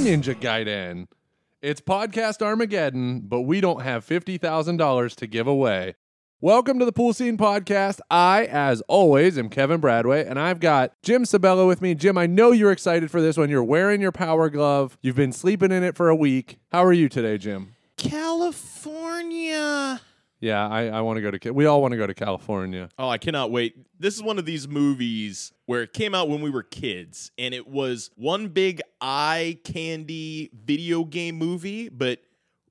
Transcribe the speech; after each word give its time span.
Ninja 0.00 0.34
Gaiden. 0.34 1.06
It's 1.60 1.82
podcast 1.82 2.40
Armageddon, 2.40 3.20
but 3.20 3.42
we 3.42 3.60
don't 3.60 3.82
have 3.82 4.06
$50,000 4.06 5.14
to 5.16 5.26
give 5.26 5.46
away. 5.46 5.94
Welcome 6.40 6.78
to 6.78 6.86
the 6.86 6.92
Pool 6.92 7.12
Scene 7.12 7.36
Podcast. 7.36 8.00
I, 8.10 8.46
as 8.46 8.80
always, 8.88 9.36
am 9.36 9.50
Kevin 9.50 9.78
Bradway, 9.78 10.26
and 10.26 10.38
I've 10.38 10.58
got 10.58 10.94
Jim 11.02 11.26
Sabella 11.26 11.66
with 11.66 11.82
me. 11.82 11.94
Jim, 11.94 12.16
I 12.16 12.26
know 12.26 12.50
you're 12.50 12.72
excited 12.72 13.10
for 13.10 13.20
this 13.20 13.36
one. 13.36 13.50
You're 13.50 13.62
wearing 13.62 14.00
your 14.00 14.10
power 14.10 14.48
glove. 14.48 14.96
You've 15.02 15.16
been 15.16 15.32
sleeping 15.32 15.70
in 15.70 15.82
it 15.82 15.96
for 15.96 16.08
a 16.08 16.16
week. 16.16 16.60
How 16.72 16.82
are 16.82 16.94
you 16.94 17.10
today, 17.10 17.36
Jim? 17.36 17.74
California. 17.98 20.00
Yeah, 20.40 20.66
I, 20.66 20.86
I 20.86 21.00
want 21.02 21.18
to 21.18 21.20
go 21.20 21.30
to. 21.30 21.50
We 21.52 21.66
all 21.66 21.82
want 21.82 21.92
to 21.92 21.98
go 21.98 22.06
to 22.06 22.14
California. 22.14 22.88
Oh, 22.98 23.08
I 23.08 23.18
cannot 23.18 23.50
wait. 23.50 23.76
This 23.98 24.16
is 24.16 24.22
one 24.22 24.38
of 24.38 24.46
these 24.46 24.66
movies 24.66 25.52
where 25.66 25.82
it 25.82 25.92
came 25.92 26.14
out 26.14 26.28
when 26.30 26.40
we 26.40 26.48
were 26.48 26.62
kids, 26.62 27.30
and 27.36 27.52
it 27.52 27.68
was 27.68 28.10
one 28.16 28.48
big 28.48 28.80
eye 29.02 29.58
candy 29.64 30.50
video 30.52 31.04
game 31.04 31.36
movie, 31.36 31.90
but 31.90 32.20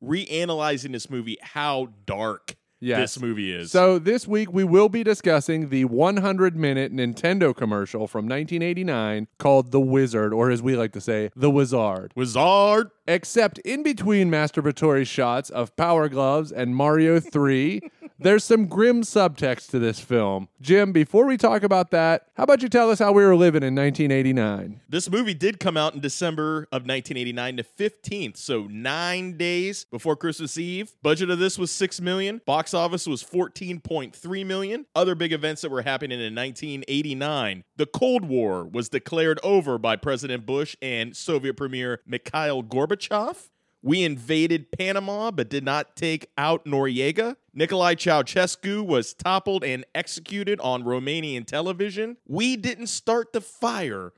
reanalyzing 0.03 0.91
this 0.91 1.09
movie, 1.09 1.37
how 1.41 1.89
dark 2.05 2.55
Yes. 2.81 2.99
this 3.15 3.21
movie 3.21 3.53
is. 3.53 3.71
So 3.71 3.99
this 3.99 4.27
week 4.27 4.53
we 4.53 4.63
will 4.63 4.89
be 4.89 5.03
discussing 5.03 5.69
the 5.69 5.85
100 5.85 6.55
minute 6.55 6.93
Nintendo 6.93 7.55
commercial 7.55 8.07
from 8.07 8.25
1989 8.25 9.27
called 9.37 9.71
The 9.71 9.79
Wizard, 9.79 10.33
or 10.33 10.49
as 10.49 10.61
we 10.61 10.75
like 10.75 10.93
to 10.93 11.01
say, 11.01 11.29
The 11.35 11.49
Wizard. 11.49 12.13
Wizard. 12.15 12.91
Except 13.07 13.57
in 13.59 13.83
between 13.83 14.29
masturbatory 14.29 15.05
shots 15.05 15.49
of 15.49 15.75
Power 15.75 16.07
Gloves 16.09 16.51
and 16.51 16.75
Mario 16.75 17.19
3, 17.19 17.81
there's 18.19 18.43
some 18.43 18.65
grim 18.65 19.01
subtext 19.01 19.69
to 19.69 19.79
this 19.79 19.99
film. 19.99 20.49
Jim, 20.61 20.91
before 20.91 21.25
we 21.25 21.37
talk 21.37 21.63
about 21.63 21.91
that, 21.91 22.27
how 22.35 22.43
about 22.43 22.61
you 22.61 22.69
tell 22.69 22.89
us 22.91 22.99
how 22.99 23.11
we 23.11 23.23
were 23.23 23.35
living 23.35 23.63
in 23.63 23.75
1989? 23.75 24.81
This 24.89 25.09
movie 25.09 25.33
did 25.33 25.59
come 25.59 25.77
out 25.77 25.93
in 25.93 26.01
December 26.01 26.67
of 26.71 26.85
1989, 26.85 27.55
the 27.55 27.63
15th, 27.63 28.37
so 28.37 28.63
nine 28.63 29.37
days 29.37 29.85
before 29.89 30.15
Christmas 30.15 30.57
Eve. 30.57 30.91
Budget 31.01 31.29
of 31.29 31.39
this 31.39 31.57
was 31.57 31.71
six 31.71 32.01
million. 32.01 32.41
Box 32.45 32.73
office 32.73 33.07
was 33.07 33.23
14.3 33.23 34.45
million. 34.45 34.85
Other 34.95 35.15
big 35.15 35.31
events 35.31 35.61
that 35.61 35.71
were 35.71 35.81
happening 35.81 36.19
in 36.19 36.35
1989: 36.35 37.63
the 37.77 37.85
Cold 37.85 38.25
War 38.25 38.65
was 38.65 38.89
declared 38.89 39.39
over 39.43 39.77
by 39.77 39.95
President 39.95 40.45
Bush 40.45 40.75
and 40.81 41.15
Soviet 41.15 41.55
Premier 41.55 42.01
Mikhail 42.05 42.63
Gorbachev. 42.63 43.49
We 43.81 44.03
invaded 44.03 44.71
Panama 44.71 45.31
but 45.31 45.49
did 45.49 45.63
not 45.63 45.95
take 45.95 46.29
out 46.37 46.65
Noriega. 46.65 47.37
Nicolae 47.57 47.95
Ceausescu 47.95 48.85
was 48.85 49.13
toppled 49.13 49.63
and 49.63 49.85
executed 49.95 50.59
on 50.59 50.83
Romanian 50.83 51.45
television. 51.45 52.17
We 52.27 52.55
didn't 52.55 52.87
start 52.87 53.33
the 53.33 53.41
fire 53.41 54.13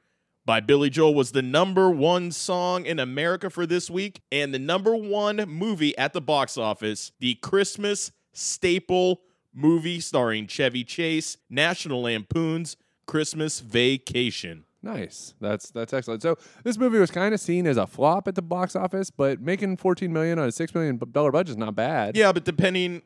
by 0.46 0.60
Billy 0.60 0.90
Joel 0.90 1.14
was 1.14 1.32
the 1.32 1.42
number 1.42 1.90
one 1.90 2.32
song 2.32 2.86
in 2.86 3.00
America 3.00 3.50
for 3.50 3.66
this 3.66 3.90
week 3.90 4.22
and 4.32 4.54
the 4.54 4.60
number 4.60 4.96
one 4.96 5.38
movie 5.48 5.96
at 5.98 6.14
the 6.14 6.22
box 6.22 6.58
office, 6.58 7.12
the 7.20 7.36
Christmas 7.36 8.12
staple 8.34 9.22
movie 9.54 10.00
starring 10.00 10.48
Chevy 10.48 10.84
Chase, 10.84 11.38
National 11.50 12.02
Lampoon's 12.02 12.76
Christmas 13.06 13.60
Vacation. 13.60 14.66
Nice. 14.84 15.36
That's 15.40 15.70
that's 15.72 15.94
excellent. 15.94 16.22
So 16.22 16.38
this 16.64 16.78
movie 16.78 16.98
was 16.98 17.12
kind 17.12 17.34
of 17.34 17.40
seen 17.40 17.68
as 17.68 17.78
a 17.78 17.86
flop 17.86 18.28
at 18.28 18.36
the 18.36 18.42
box 18.42 18.76
office, 18.76 19.12
but 19.12 19.40
making 19.40 19.78
14 19.78 20.12
million 20.12 20.40
on 20.40 20.48
a 20.48 20.52
6 20.52 20.74
million 20.74 21.00
dollar 21.12 21.32
budget 21.32 21.52
is 21.52 21.58
not 21.58 21.76
bad. 21.76 22.18
Yeah, 22.18 22.32
but 22.32 22.46
depending 22.46 23.04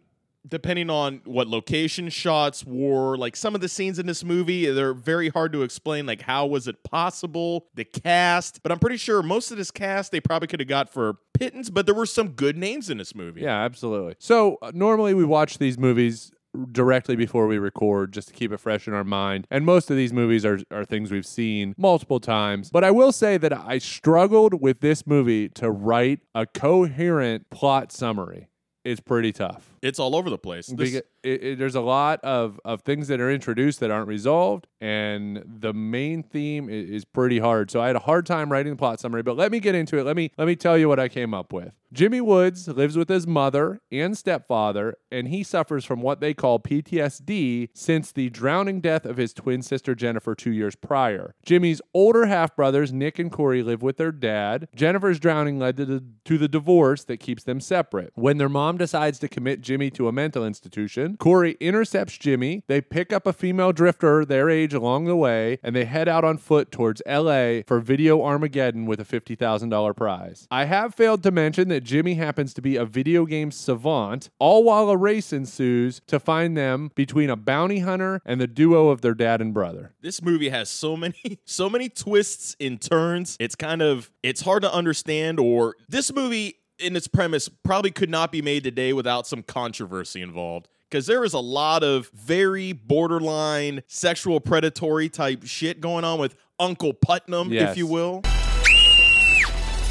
depending 0.48 0.90
on 0.90 1.22
what 1.26 1.48
location 1.48 2.10
shots 2.10 2.64
were, 2.66 3.18
like 3.18 3.36
some 3.36 3.56
of 3.56 3.62
the 3.62 3.70
scenes 3.70 4.00
in 4.00 4.06
this 4.06 4.24
movie, 4.24 4.68
they're 4.68 4.94
very 4.94 5.30
hard 5.30 5.52
to 5.54 5.64
explain. 5.64 6.06
Like, 6.06 6.22
how 6.22 6.46
was 6.46 6.68
it 6.68 6.84
possible? 6.84 7.68
The 7.76 7.86
cast, 7.86 8.62
but 8.64 8.72
I'm 8.72 8.80
pretty 8.80 8.98
sure 8.98 9.22
most 9.24 9.52
of 9.52 9.58
this 9.58 9.72
cast 9.72 10.12
they 10.12 10.20
probably 10.22 10.48
could 10.48 10.60
have 10.60 10.70
got 10.70 10.90
for 10.90 11.18
pittance, 11.34 11.70
but 11.70 11.86
there 11.86 11.96
were 11.96 12.06
some 12.06 12.30
good 12.30 12.58
names 12.58 12.90
in 12.90 12.98
this 12.98 13.16
movie. 13.16 13.42
Yeah, 13.42 13.64
absolutely. 13.64 14.16
So 14.20 14.58
uh, 14.62 14.72
normally 14.74 15.14
we 15.14 15.26
watch 15.26 15.58
these 15.58 15.78
movies 15.78 16.32
directly 16.72 17.16
before 17.16 17.48
we 17.48 17.58
record 17.58 18.14
just 18.14 18.30
to 18.30 18.34
keep 18.34 18.52
it 18.52 18.60
fresh 18.60 18.88
in 18.88 18.94
our 18.94 19.04
mind. 19.04 19.48
And 19.50 19.66
most 19.66 19.90
of 19.90 19.98
these 19.98 20.14
movies 20.14 20.46
are, 20.46 20.60
are 20.72 20.86
things 20.86 21.12
we've 21.12 21.26
seen 21.26 21.76
multiple 21.78 22.20
times. 22.20 22.70
But 22.70 22.84
I 22.84 22.92
will 22.92 23.12
say 23.12 23.38
that 23.38 23.54
I 23.54 23.78
struggled 23.78 24.62
with 24.62 24.82
this 24.82 25.06
movie 25.06 25.50
to 25.50 25.70
write 25.70 26.20
a 26.34 26.46
coherent 26.46 27.50
plot 27.50 27.92
summary. 27.92 28.48
It's 28.86 29.02
pretty 29.02 29.34
tough. 29.34 29.72
It's 29.82 30.00
all 30.00 30.16
over 30.16 30.30
the 30.30 30.38
place. 30.38 30.68
This- 30.68 30.92
Beca- 30.92 31.02
it- 31.24 31.44
it- 31.44 31.60
there's 31.60 31.76
a 31.76 31.82
lot 31.82 32.20
of, 32.24 32.60
of 32.64 32.82
things 32.84 33.08
that 33.08 33.20
are 33.20 33.32
introduced 33.32 33.80
that 33.82 33.90
aren't 33.92 34.08
resolved, 34.08 34.68
and 34.80 35.44
the 35.46 35.74
main 35.74 36.22
theme 36.24 36.70
is, 36.70 36.90
is 36.90 37.06
pretty 37.06 37.40
hard. 37.40 37.72
So 37.72 37.82
I 37.82 37.88
had 37.88 37.96
a 37.96 38.00
hard 38.00 38.26
time 38.28 38.52
writing 38.52 38.74
the 38.74 38.78
plot 38.78 39.00
summary, 39.00 39.24
but 39.24 39.36
let 39.36 39.52
me 39.52 39.60
get 39.60 39.74
into 39.76 39.98
it. 39.98 40.04
Let 40.06 40.16
me 40.16 40.32
let 40.38 40.48
me 40.48 40.56
tell 40.56 40.78
you 40.78 40.88
what 40.88 41.00
I 41.00 41.08
came 41.10 41.34
up 41.34 41.52
with. 41.52 41.74
Jimmy 41.94 42.20
Woods 42.22 42.68
lives 42.68 42.98
with 42.98 43.10
his 43.10 43.26
mother 43.26 43.80
and 43.92 44.18
stepfather, 44.18 44.96
and 45.12 45.30
he 45.30 45.44
suffers 45.44 45.86
from 45.86 46.02
what 46.02 46.20
they 46.20 46.34
call 46.34 46.60
PTSD 46.60 47.70
since 47.74 48.12
the 48.12 48.30
drowning 48.30 48.82
death 48.82 49.06
of 49.06 49.18
his 49.18 49.34
twin 49.34 49.62
sister 49.62 49.96
Jennifer 49.96 50.36
two 50.36 50.52
years 50.52 50.76
prior. 50.76 51.36
Jimmy's 51.46 51.82
older 51.94 52.26
half 52.26 52.56
brothers 52.56 52.92
Nick 52.92 53.18
and 53.20 53.32
Corey 53.32 53.64
live 53.64 53.82
with 53.82 53.98
their 53.98 54.12
dad. 54.12 54.68
Jennifer's 54.76 55.20
drowning 55.20 55.58
led 55.60 55.78
to 55.78 55.86
the, 55.86 56.04
to 56.26 56.38
the 56.38 56.48
divorce 56.48 57.04
that 57.06 57.18
keeps 57.20 57.44
them 57.44 57.60
separate. 57.60 58.12
When 58.16 58.38
their 58.38 58.50
mom 58.50 58.75
decides 58.78 59.20
to 59.20 59.28
commit 59.28 59.62
Jimmy 59.62 59.90
to 59.92 60.08
a 60.08 60.12
mental 60.12 60.46
institution, 60.46 61.18
Corey 61.18 61.58
intercepts 61.60 62.18
Jimmy. 62.18 62.64
They 62.68 62.82
pick 62.82 63.12
up 63.14 63.26
a 63.26 63.34
female 63.34 63.72
drifter 63.72 64.26
their 64.26 64.50
age 64.50 64.74
along 64.74 65.06
the 65.06 65.16
way, 65.16 65.60
and 65.64 65.76
they 65.76 65.86
head 65.86 66.08
out 66.08 66.24
on 66.24 66.38
foot 66.38 66.72
towards 66.72 67.02
LA 67.08 67.62
for 67.66 67.80
Video 67.80 68.22
Armageddon 68.24 68.86
with 68.86 69.00
a 69.00 69.06
$50,000 69.06 69.96
prize. 69.96 70.48
I 70.52 70.66
have 70.66 70.96
failed 70.96 71.24
to 71.24 71.32
mention 71.32 71.68
that 71.70 71.84
Jimmy 71.84 72.16
happens 72.16 72.54
to 72.56 72.62
be 72.62 72.76
a 72.76 72.86
video 72.86 73.26
game 73.26 73.52
savant, 73.52 74.30
all 74.40 74.64
while 74.64 74.90
a 74.90 74.98
race 74.98 75.32
ensues 75.34 76.02
to 76.08 76.20
find 76.20 76.58
them 76.58 76.92
between 76.96 77.30
a 77.30 77.36
bounty 77.36 77.80
hunter 77.80 78.22
and 78.26 78.40
the 78.40 78.48
duo 78.48 78.90
of 78.90 79.02
their 79.02 79.14
dad 79.14 79.42
and 79.42 79.54
brother. 79.54 79.94
this 80.02 80.22
movie 80.22 80.50
has 80.50 80.70
so 80.70 80.96
many 80.98 81.16
so 81.46 81.70
many 81.70 81.90
twists 81.90 82.56
and 82.60 82.82
turns. 82.82 83.38
It's 83.40 83.56
kind 83.56 83.82
of 83.82 84.12
it's 84.24 84.42
hard 84.42 84.64
to 84.64 84.74
understand 84.74 85.40
or 85.40 85.76
this 85.88 86.14
movie 86.14 86.58
in 86.80 86.96
its 86.96 87.08
premise 87.08 87.50
probably 87.50 87.92
could 87.92 88.10
not 88.10 88.32
be 88.32 88.42
made 88.42 88.64
today 88.64 88.94
without 88.94 89.28
some 89.28 89.44
controversy 89.44 90.22
involved. 90.22 90.68
Because 90.90 91.08
there 91.08 91.24
is 91.24 91.34
a 91.34 91.40
lot 91.40 91.84
of 91.84 92.10
very 92.14 92.72
borderline 92.72 93.82
sexual 93.88 94.40
predatory 94.40 95.10
type 95.10 95.44
shit 95.46 95.82
going 95.82 96.04
on 96.06 96.20
with 96.20 96.36
Uncle 96.60 96.94
Putnam, 96.94 97.52
Yes. 97.52 97.72
if 97.72 97.78
you 97.78 97.88
will. 97.88 98.22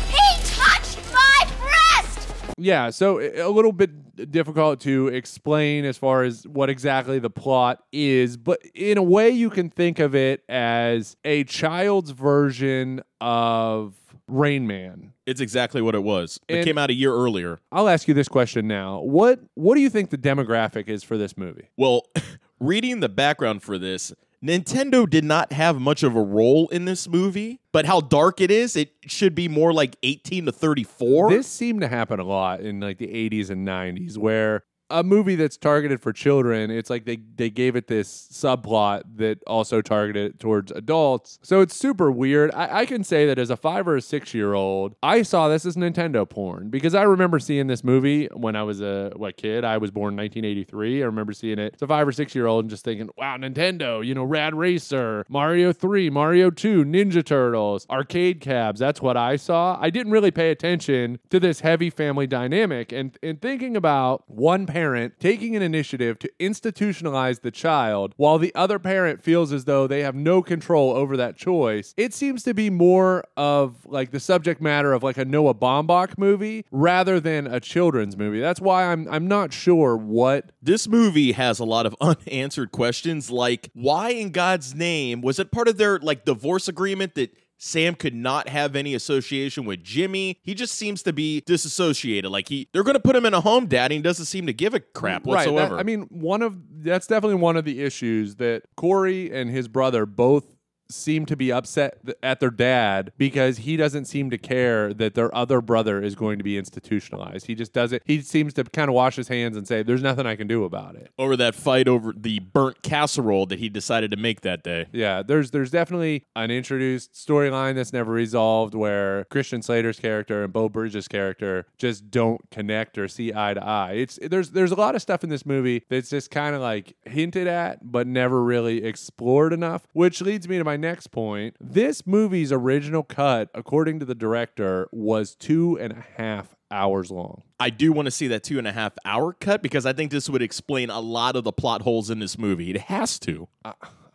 He 0.09 0.37
touched 0.44 0.99
my 1.12 1.50
breast! 1.61 2.28
Yeah, 2.56 2.91
so 2.91 3.19
a 3.21 3.50
little 3.50 3.73
bit 3.73 4.31
difficult 4.31 4.81
to 4.83 5.09
explain 5.09 5.84
as 5.84 5.99
far 5.99 6.23
as 6.23 6.47
what 6.47 6.71
exactly 6.71 7.19
the 7.19 7.28
plot 7.31 7.83
is, 7.93 8.37
but 8.37 8.61
in 8.75 8.97
a 8.97 9.03
way 9.03 9.31
you 9.31 9.50
can 9.50 9.71
think 9.71 9.99
of 9.99 10.15
it 10.15 10.44
as 10.49 11.17
a 11.25 11.43
child's 11.44 12.11
version 12.12 13.03
of 13.21 13.94
Rain 14.28 14.67
Man. 14.69 15.13
It's 15.27 15.41
exactly 15.41 15.81
what 15.81 15.95
it 15.95 16.03
was. 16.03 16.39
It 16.49 16.57
And- 16.57 16.65
came 16.65 16.79
out 16.79 16.91
a 16.91 16.95
year 16.95 17.12
earlier. 17.15 17.61
I'll 17.73 17.89
ask 17.89 18.07
you 18.09 18.15
this 18.15 18.29
question 18.29 18.67
now. 18.69 19.01
What 19.01 19.41
what 19.55 19.75
do 19.75 19.81
you 19.81 19.91
think 19.91 20.11
the 20.11 20.19
demographic 20.19 20.89
is 20.89 21.03
for 21.03 21.17
this 21.17 21.37
movie? 21.37 21.69
Well, 21.77 22.03
reading 22.61 23.01
the 23.01 23.09
background 23.09 23.62
for 23.62 23.79
this, 23.79 24.12
Nintendo 24.45 25.09
did 25.09 25.25
not 25.25 25.53
have 25.53 25.81
much 25.81 26.03
of 26.03 26.15
a 26.15 26.23
role 26.23 26.69
in 26.69 26.85
this 26.85 27.09
movie, 27.09 27.61
but 27.73 27.87
how 27.87 28.01
dark 28.03 28.43
it 28.43 28.51
is, 28.51 28.77
it 28.77 28.93
should 29.07 29.35
be 29.35 29.49
more 29.49 29.73
like 29.73 29.97
18 30.03 30.45
to 30.47 30.53
34. 30.53 31.31
This 31.31 31.47
seemed 31.47 31.81
to 31.81 31.89
happen 31.89 32.21
a 32.21 32.25
lot 32.25 32.61
in 32.61 32.79
like 32.81 32.99
the 32.99 33.06
80s 33.06 33.49
and 33.49 33.67
90s 33.67 34.19
where 34.19 34.65
a 34.90 35.02
movie 35.02 35.34
that's 35.34 35.56
targeted 35.56 36.00
for 36.00 36.12
children, 36.12 36.70
it's 36.70 36.90
like 36.90 37.04
they, 37.04 37.19
they 37.36 37.50
gave 37.50 37.76
it 37.76 37.86
this 37.86 38.28
subplot 38.32 39.02
that 39.16 39.42
also 39.46 39.81
targeted 39.81 40.38
towards 40.38 40.70
adults. 40.72 41.38
So 41.42 41.60
it's 41.60 41.75
super 41.75 42.10
weird. 42.10 42.50
I, 42.52 42.81
I 42.81 42.86
can 42.86 43.04
say 43.04 43.26
that 43.26 43.38
as 43.38 43.50
a 43.50 43.56
five 43.56 43.88
or 43.88 43.96
a 43.96 44.02
six 44.02 44.34
year 44.34 44.54
old, 44.54 44.94
I 45.02 45.22
saw 45.22 45.48
this 45.48 45.64
as 45.64 45.76
Nintendo 45.76 46.28
porn 46.28 46.69
because 46.69 46.94
I 46.94 47.02
remember 47.02 47.38
seeing 47.38 47.66
this 47.66 47.82
movie 47.82 48.26
when 48.34 48.56
I 48.56 48.62
was 48.62 48.81
a 48.81 49.12
what 49.16 49.36
kid. 49.36 49.64
I 49.64 49.78
was 49.78 49.90
born 49.90 50.14
in 50.14 50.19
1983. 50.19 51.02
I 51.02 51.06
remember 51.06 51.32
seeing 51.32 51.58
it 51.58 51.75
as 51.75 51.82
a 51.82 51.86
five 51.86 52.06
or 52.06 52.12
six 52.12 52.34
year 52.34 52.46
old 52.46 52.64
and 52.64 52.70
just 52.70 52.84
thinking, 52.84 53.08
wow, 53.16 53.36
Nintendo, 53.36 54.04
you 54.04 54.14
know, 54.14 54.25
Rad 54.25 54.54
Racer, 54.54 55.25
Mario 55.28 55.72
3, 55.72 56.10
Mario 56.10 56.50
2, 56.50 56.84
Ninja 56.84 57.25
Turtles, 57.25 57.86
arcade 57.88 58.40
cabs. 58.40 58.81
That's 58.81 59.00
what 59.00 59.16
I 59.16 59.36
saw. 59.36 59.78
I 59.81 59.90
didn't 59.90 60.12
really 60.12 60.31
pay 60.31 60.50
attention 60.50 61.19
to 61.31 61.40
this 61.40 61.60
heavy 61.60 61.90
family 61.90 62.26
dynamic. 62.26 62.92
And, 62.92 63.16
and 63.22 63.40
thinking 63.40 63.76
about 63.76 64.28
one 64.28 64.66
parent 64.75 65.15
taking 65.21 65.55
an 65.55 65.62
initiative 65.62 66.19
to 66.19 66.29
institutionalize 66.41 67.43
the 67.43 67.50
child 67.53 68.12
while 68.17 68.38
the 68.38 68.53
other 68.56 68.81
parent 68.81 69.23
feels 69.23 69.53
as 69.53 69.67
though 69.67 69.87
they 69.87 70.03
have 70.03 70.17
no 70.17 70.43
control 70.43 70.91
over 70.91 71.17
that 71.17 71.37
choice, 71.37 71.94
it 71.97 72.12
seems 72.12 72.43
to 72.43 72.53
be 72.53 72.71
more 72.71 73.23
of 73.37 73.87
like 73.87 74.11
the 74.11 74.19
subject 74.19 74.61
matter 74.61 74.93
of 74.93 75.05
like 75.05 75.17
a 75.17 75.25
Noah 75.25 75.55
Baumbach 75.55 76.19
movie 76.19 76.65
rather 76.73 77.21
than 77.21 77.47
a 77.47 77.61
children's 77.61 78.17
movie. 78.17 78.41
That's 78.41 78.61
why 78.61 78.91
I'm 78.91 79.06
I'm 79.09 79.29
not 79.29 79.53
sure 79.53 79.97
what 79.97 80.50
This 80.61 80.88
movie 80.88 81.31
has 81.32 81.61
a 81.61 81.65
lot 81.65 81.87
of 81.87 81.94
unanswered 82.00 82.73
questions 82.73 83.31
like 83.31 83.70
why 83.75 84.11
in 84.11 84.32
God's 84.32 84.75
name 84.75 85.20
was 85.20 85.38
it 85.38 85.53
part 85.53 85.69
of 85.69 85.77
their 85.77 86.00
like 86.00 86.25
divorce 86.25 86.67
agreement 86.67 87.15
that 87.15 87.32
Sam 87.56 87.95
could 87.95 88.15
not 88.15 88.49
have 88.49 88.77
any 88.77 88.95
association 88.95 89.65
with 89.65 89.83
Jimmy. 89.83 90.39
He 90.43 90.55
just 90.55 90.75
seems 90.75 91.03
to 91.05 91.12
be 91.12 91.41
disassociated. 91.47 92.31
Like 92.31 92.49
he, 92.49 92.69
they're 92.73 92.83
going 92.83 92.95
to 92.95 93.01
put 93.01 93.17
him 93.17 93.25
in 93.25 93.33
a 93.35 93.41
home 93.41 93.67
daddy 93.67 93.95
and 93.97 94.05
doesn't 94.05 94.27
seem 94.27 94.47
to 94.47 94.53
give 94.53 94.75
a 94.75 94.81
crap 94.81 95.27
Right. 95.27 95.45
that- 95.45 95.53
whatsoever. 95.53 95.79
I 95.79 95.83
mean, 95.83 96.03
one 96.11 96.43
of 96.43 96.59
that's 96.83 97.06
definitely 97.06 97.37
one 97.37 97.56
of 97.56 97.65
the 97.65 97.83
issues 97.83 98.37
that 98.37 98.65
Corey 98.77 99.33
and 99.33 99.51
his 99.51 99.69
brother 99.69 100.05
both 100.06 100.45
seem 100.94 101.26
to 101.26 101.37
be 101.37 101.50
upset 101.52 101.99
at 102.23 102.41
their 102.41 102.50
dad 102.50 103.12
because 103.19 103.58
he 103.58 103.76
doesn't 103.76 104.06
seem 104.06 104.31
to 104.31 104.38
care 104.38 104.93
that 104.94 105.14
their 105.14 105.35
other 105.35 105.61
brother 105.61 106.02
is 106.02 106.14
going 106.14 106.38
to 106.38 106.44
be 106.44 106.56
institutionalized. 106.58 107.46
He 107.46 107.55
just 107.55 107.73
doesn't. 107.73 108.02
He 108.05 108.20
seems 108.20 108.55
to 108.55 108.64
kind 108.64 108.88
of 108.88 108.94
wash 108.94 109.17
his 109.17 109.29
hands 109.29 109.56
and 109.56 109.67
say, 109.67 109.82
"There's 109.82 110.02
nothing 110.02 110.26
I 110.26 110.37
can 110.37 110.46
do 110.46 110.64
about 110.64 110.96
it." 110.96 111.11
over 111.19 111.37
that 111.37 111.55
fight 111.55 111.88
over 111.88 112.12
the 112.17 112.38
burnt 112.41 112.82
casserole 112.82 113.46
that 113.46 113.58
he 113.58 113.69
decided 113.69 114.11
to 114.11 114.17
make 114.17 114.43
that 114.43 114.62
day. 114.62 114.87
Yeah, 114.93 115.23
there's 115.23 115.50
there's 115.50 115.70
definitely 115.70 116.25
an 116.37 116.50
introduced 116.50 117.14
storyline 117.14 117.75
that's 117.75 117.93
never 117.93 118.12
resolved 118.12 118.75
where 118.75 119.25
Christian 119.26 119.62
Slater's 119.62 119.99
character 119.99 120.44
and 120.44 120.52
Beau 120.52 120.69
Bridges' 120.69 121.08
character 121.08 121.67
just 121.79 122.11
don't 122.11 122.50
connect 122.50 122.99
or 122.99 123.08
see 123.08 123.32
eye 123.35 123.55
to 123.55 123.64
eye. 123.64 123.93
It's 123.93 124.19
there's 124.23 124.50
there's 124.50 124.73
a 124.73 124.76
lot 124.76 124.94
of 124.94 125.02
stuff 125.02 125.25
in 125.25 125.31
this 125.31 125.46
movie 125.46 125.85
that's 125.88 126.11
just 126.11 126.31
kind 126.31 126.55
of 126.55 126.61
like 126.61 126.94
hinted 127.05 127.46
at 127.46 127.91
but 127.91 128.06
never 128.06 128.43
really 128.43 128.85
explored 128.85 129.52
enough, 129.52 129.87
which 129.93 130.20
leads 130.20 130.49
me 130.49 130.58
to 130.58 130.64
my 130.64 130.76
next 130.84 131.08
point. 131.08 131.56
This 131.60 132.06
movie's 132.06 132.52
original 132.52 133.02
cut, 133.02 133.50
according 133.54 133.98
to 134.00 134.04
the 134.04 134.14
director, 134.14 134.88
was 134.92 135.34
two 135.34 135.78
and 135.81 135.92
a 135.92 136.04
half 136.16 136.54
hours 136.70 137.10
long. 137.10 137.42
I 137.58 137.70
do 137.70 137.92
want 137.92 138.06
to 138.06 138.10
see 138.10 138.28
that 138.28 138.42
two 138.42 138.58
and 138.58 138.66
a 138.66 138.72
half 138.72 138.92
hour 139.04 139.32
cut 139.32 139.62
because 139.62 139.86
I 139.86 139.92
think 139.92 140.10
this 140.10 140.28
would 140.28 140.42
explain 140.42 140.90
a 140.90 141.00
lot 141.00 141.36
of 141.36 141.44
the 141.44 141.52
plot 141.52 141.82
holes 141.82 142.10
in 142.10 142.19
this 142.19 142.38
movie. 142.38 142.70
It 142.70 142.82
has 142.82 143.19
to. 143.20 143.48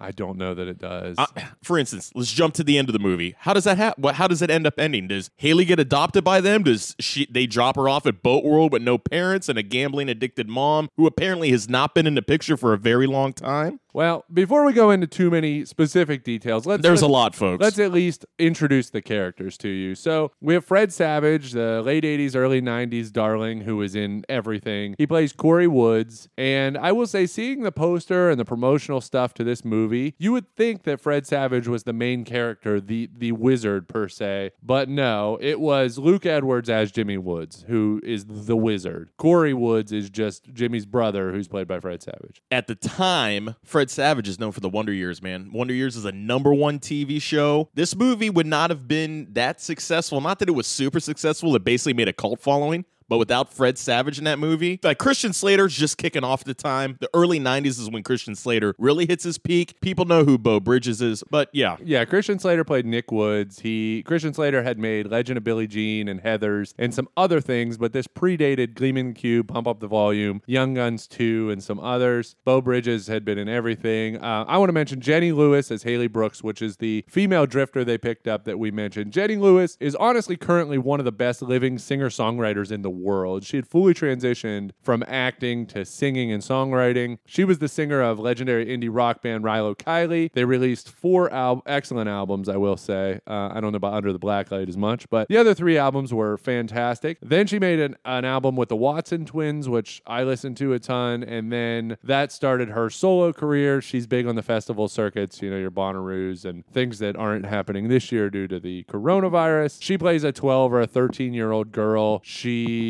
I 0.01 0.12
don't 0.12 0.38
know 0.38 0.54
that 0.54 0.68
it 0.68 0.77
does. 0.77 1.16
Uh, 1.18 1.25
for 1.62 1.77
instance, 1.77 2.12
let's 2.16 2.31
jump 2.31 2.54
to 2.56 2.63
the 2.63 2.77
end 2.77 2.88
of 2.88 2.94
the 2.94 3.00
movie. 3.00 3.36
How 3.39 3.54
does 3.54 3.66
that 3.66 3.77
happen? 3.77 4.01
How 4.13 4.27
does 4.27 4.42
it 4.42 4.50
end 4.50 4.66
up 4.66 4.80
ending? 4.80 5.10
Does 5.10 5.30
Haley 5.36 5.66
get 5.66 5.80
adopted 5.80 6.24
by 6.24 6.39
them? 6.39 6.63
Does 6.63 6.95
she 7.00 7.27
they 7.30 7.45
drop 7.45 7.75
her 7.75 7.89
off 7.89 8.06
at 8.06 8.24
Boat 8.24 8.45
World 8.45 8.71
with 8.71 8.81
no 8.81 8.98
parents 8.98 9.50
and 9.50 9.60
a 9.60 9.63
gambling 9.63 10.07
addicted 10.07 10.48
mom 10.48 10.89
who 10.95 11.06
apparently 11.06 11.51
has 11.51 11.68
not 11.68 11.94
been 11.94 12.07
in 12.07 12.16
the 12.16 12.21
picture 12.21 12.56
for 12.56 12.74
a 12.74 12.77
very 12.77 13.07
long 13.07 13.33
time? 13.33 13.81
Well, 13.94 14.26
before 14.34 14.66
we 14.66 14.74
go 14.74 14.92
into 14.92 15.08
too 15.08 15.30
many 15.32 15.66
specific 15.66 16.24
details, 16.24 16.66
let's 16.66 16.84
There's 16.84 17.02
a 17.02 17.06
let's- 17.06 17.12
lot, 17.14 17.36
folks. 17.36 17.62
Let's 17.62 17.80
at 17.80 17.92
least 17.92 18.26
introduce 18.38 18.90
the 18.90 19.02
characters 19.02 19.58
to 19.60 19.70
you. 19.70 19.96
So 19.96 20.32
we 20.42 20.54
have 20.54 20.66
Fred 20.66 20.92
Savage, 20.94 21.52
the 21.54 21.82
late 21.82 22.04
80s, 22.04 22.36
early 22.36 22.62
90s 22.62 23.12
darling 23.12 23.62
who 23.62 23.82
is 23.82 23.96
in 23.96 24.24
everything. 24.30 24.96
He 24.98 25.08
plays 25.08 25.34
Corey 25.34 25.68
Woods. 25.68 26.28
And 26.38 26.78
I 26.78 26.92
will 26.92 27.08
say, 27.08 27.26
seeing 27.26 27.62
the 27.64 27.72
poster 27.72 28.30
and 28.30 28.40
the 28.40 28.46
promotional 28.46 29.02
stuff 29.02 29.34
to 29.36 29.44
this 29.44 29.64
movie, 29.64 30.16
you 30.18 30.32
would 30.34 30.54
think 30.56 30.84
that 30.84 31.00
Fred 31.00 31.26
Savage 31.26 31.68
was 31.68 31.84
the 31.84 31.94
main 31.94 32.24
character, 32.26 32.80
the, 32.82 33.10
the 33.16 33.32
wizard 33.32 33.88
per 33.88 34.08
se. 34.08 34.52
But 34.62 34.90
no, 34.90 35.38
it 35.42 35.60
was 35.60 35.98
Luke 35.98 36.26
Edwards 36.26 36.70
as 36.70 36.92
Jimmy 36.92 37.18
Woods, 37.18 37.66
who 37.68 38.02
is 38.04 38.26
the 38.28 38.58
wizard. 38.58 39.10
Corey 39.18 39.54
Woods 39.54 39.92
is 39.92 40.10
just 40.10 40.54
Jimmy's 40.54 40.86
brother, 40.86 41.32
who's 41.32 41.48
played 41.48 41.68
by 41.68 41.80
Fred 41.80 42.02
Savage. 42.04 42.42
At 42.52 42.68
the 42.68 42.76
time, 42.76 43.56
Fred 43.64 43.79
Savage 43.88 44.28
is 44.28 44.40
known 44.40 44.52
for 44.52 44.60
the 44.60 44.70
Wonder 44.70 44.92
Years, 44.92 45.22
man. 45.22 45.52
Wonder 45.54 45.74
Years 45.74 45.96
is 45.96 46.06
a 46.06 46.12
number 46.12 46.54
one 46.54 46.80
TV 46.80 47.22
show. 47.22 47.70
This 47.76 47.96
movie 47.96 48.31
would 48.31 48.48
not 48.48 48.72
have 48.72 48.88
been 48.88 49.28
that 49.34 49.62
successful. 49.62 50.20
Not 50.22 50.40
that 50.40 50.50
it 50.50 50.54
was 50.54 50.66
super 50.66 51.00
successful, 51.00 51.56
it 51.56 51.64
basically 51.64 51.94
made 51.94 52.08
a 52.08 52.14
cult 52.14 52.40
following. 52.40 52.86
But 53.10 53.18
without 53.18 53.52
Fred 53.52 53.78
Savage 53.78 54.18
in 54.18 54.24
that 54.26 54.40
movie, 54.40 54.80
like 54.84 55.00
Christian 55.00 55.34
Slater's 55.34 55.76
just 55.76 55.98
kicking 55.98 56.24
off 56.24 56.44
the 56.44 56.54
time. 56.54 56.98
The 57.00 57.10
early 57.14 57.40
90s 57.40 57.80
is 57.80 57.90
when 57.90 58.04
Christian 58.04 58.36
Slater 58.36 58.76
really 58.78 59.06
hits 59.08 59.24
his 59.24 59.38
peak. 59.38 59.82
People 59.82 60.06
know 60.06 60.24
who 60.24 60.38
Beau 60.38 60.60
Bridges 60.60 61.02
is, 61.02 61.24
but 61.30 61.50
yeah. 61.52 61.78
Yeah, 61.84 62.06
Christian 62.06 62.40
Slater 62.40 62.64
played 62.64 62.86
Nick 62.86 63.12
Woods. 63.12 63.60
He 63.60 64.04
Christian 64.04 64.34
Slater 64.34 64.64
had 64.64 64.78
made 64.78 65.08
Legend 65.08 65.38
of 65.38 65.44
Billie 65.44 65.68
Jean 65.68 66.08
and 66.08 66.22
Heather's 66.22 66.74
and 66.78 66.94
some 66.94 67.10
other 67.18 67.42
things, 67.42 67.78
but 67.78 67.94
this 67.94 68.08
predated 68.08 68.76
Gleaming 68.76 69.14
Cube, 69.14 69.48
Pump 69.48 69.68
Up 69.68 69.80
the 69.80 69.88
Volume, 69.88 70.42
Young 70.46 70.76
Guns 70.76 71.08
2, 71.08 71.50
and 71.50 71.64
some 71.64 71.80
others. 71.80 72.36
Beau 72.46 72.62
Bridges 72.62 73.08
had 73.08 73.26
been 73.26 73.38
in 73.38 73.50
everything. 73.50 74.18
Uh, 74.18 74.46
I 74.48 74.58
want 74.58 74.70
to 74.70 74.74
mention 74.74 75.02
Jenny 75.02 75.32
Lewis 75.32 75.72
as 75.72 75.84
Haley 75.84 76.08
Brooks, 76.08 76.44
which 76.44 76.62
is 76.62 76.78
the 76.78 77.04
female 77.08 77.46
drifter 77.46 77.84
they 77.84 77.98
picked 77.98 78.28
up 78.28 78.46
that 78.46 78.60
we 78.60 78.70
mentioned. 78.70 79.14
Jenny 79.14 79.36
Lewis 79.36 79.78
is 79.80 79.96
honestly 79.96 80.38
currently 80.38 80.78
one 80.78 81.00
of 81.00 81.06
the 81.06 81.12
best 81.12 81.42
living 81.42 81.78
singer 81.80 82.10
songwriters 82.10 82.72
in 82.72 82.82
the 82.82 82.99
world. 83.00 83.44
She 83.44 83.57
had 83.57 83.68
fully 83.68 83.94
transitioned 83.94 84.72
from 84.81 85.04
acting 85.07 85.66
to 85.68 85.86
singing 85.86 86.31
and 86.31 86.44
songwriting. 86.44 87.18
She 87.25 87.44
was 87.44 87.60
the 87.60 87.68
singer 87.68 88.01
of 88.01 88.19
legendary 88.19 88.66
indie 88.66 88.90
rock 88.92 89.22
band 89.22 89.44
Rilo 89.44 89.75
Kiley. 89.75 90.31
They 90.34 90.46
released 90.46 90.90
four 90.90 91.31
al- 91.31 91.63
excellent 91.66 92.10
albums, 92.10 92.50
I 92.50 92.57
will 92.57 92.78
say. 92.78 93.19
Uh, 93.28 93.50
I 93.54 93.60
don't 93.60 93.72
know 93.72 93.78
about 93.78 93.94
Under 93.94 94.13
the 94.13 94.19
Blacklight 94.19 94.69
as 94.69 94.78
much, 94.78 95.10
but 95.10 95.28
the 95.28 95.38
other 95.38 95.54
three 95.54 95.78
albums 95.78 96.13
were 96.13 96.38
fantastic. 96.38 97.18
Then 97.22 97.48
she 97.48 97.60
made 97.60 97.80
an, 97.80 97.96
an 98.06 98.25
album 98.25 98.56
with 98.56 98.69
the 98.69 98.75
Watson 98.75 99.25
twins, 99.25 99.69
which 99.69 100.02
I 100.06 100.24
listened 100.24 100.57
to 100.57 100.74
a 100.74 100.80
ton, 100.80 101.24
and 101.24 101.52
then 101.52 101.98
that 102.04 102.31
started 102.31 102.69
her 102.69 102.90
solo 102.90 103.34
career. 103.34 103.81
She's 103.81 104.07
big 104.07 104.28
on 104.28 104.36
the 104.36 104.44
festival 104.44 104.88
circuits, 104.88 105.42
you 105.42 105.50
know, 105.50 105.57
your 105.57 105.72
Bonnaroos 105.72 106.45
and 106.45 106.66
things 106.68 107.00
that 107.00 107.16
aren't 107.16 107.45
happening 107.45 107.88
this 107.88 108.12
year 108.12 108.30
due 108.30 108.48
to 108.48 108.60
the 108.60 108.84
coronavirus. 108.90 109.81
She 109.81 109.98
plays 109.98 110.24
a 110.24 110.31
12 110.31 110.74
or 110.74 110.81
a 110.81 110.88
13 110.88 111.34
year 111.34 111.52
old 111.52 111.72
girl. 111.72 112.22
She 112.24 112.89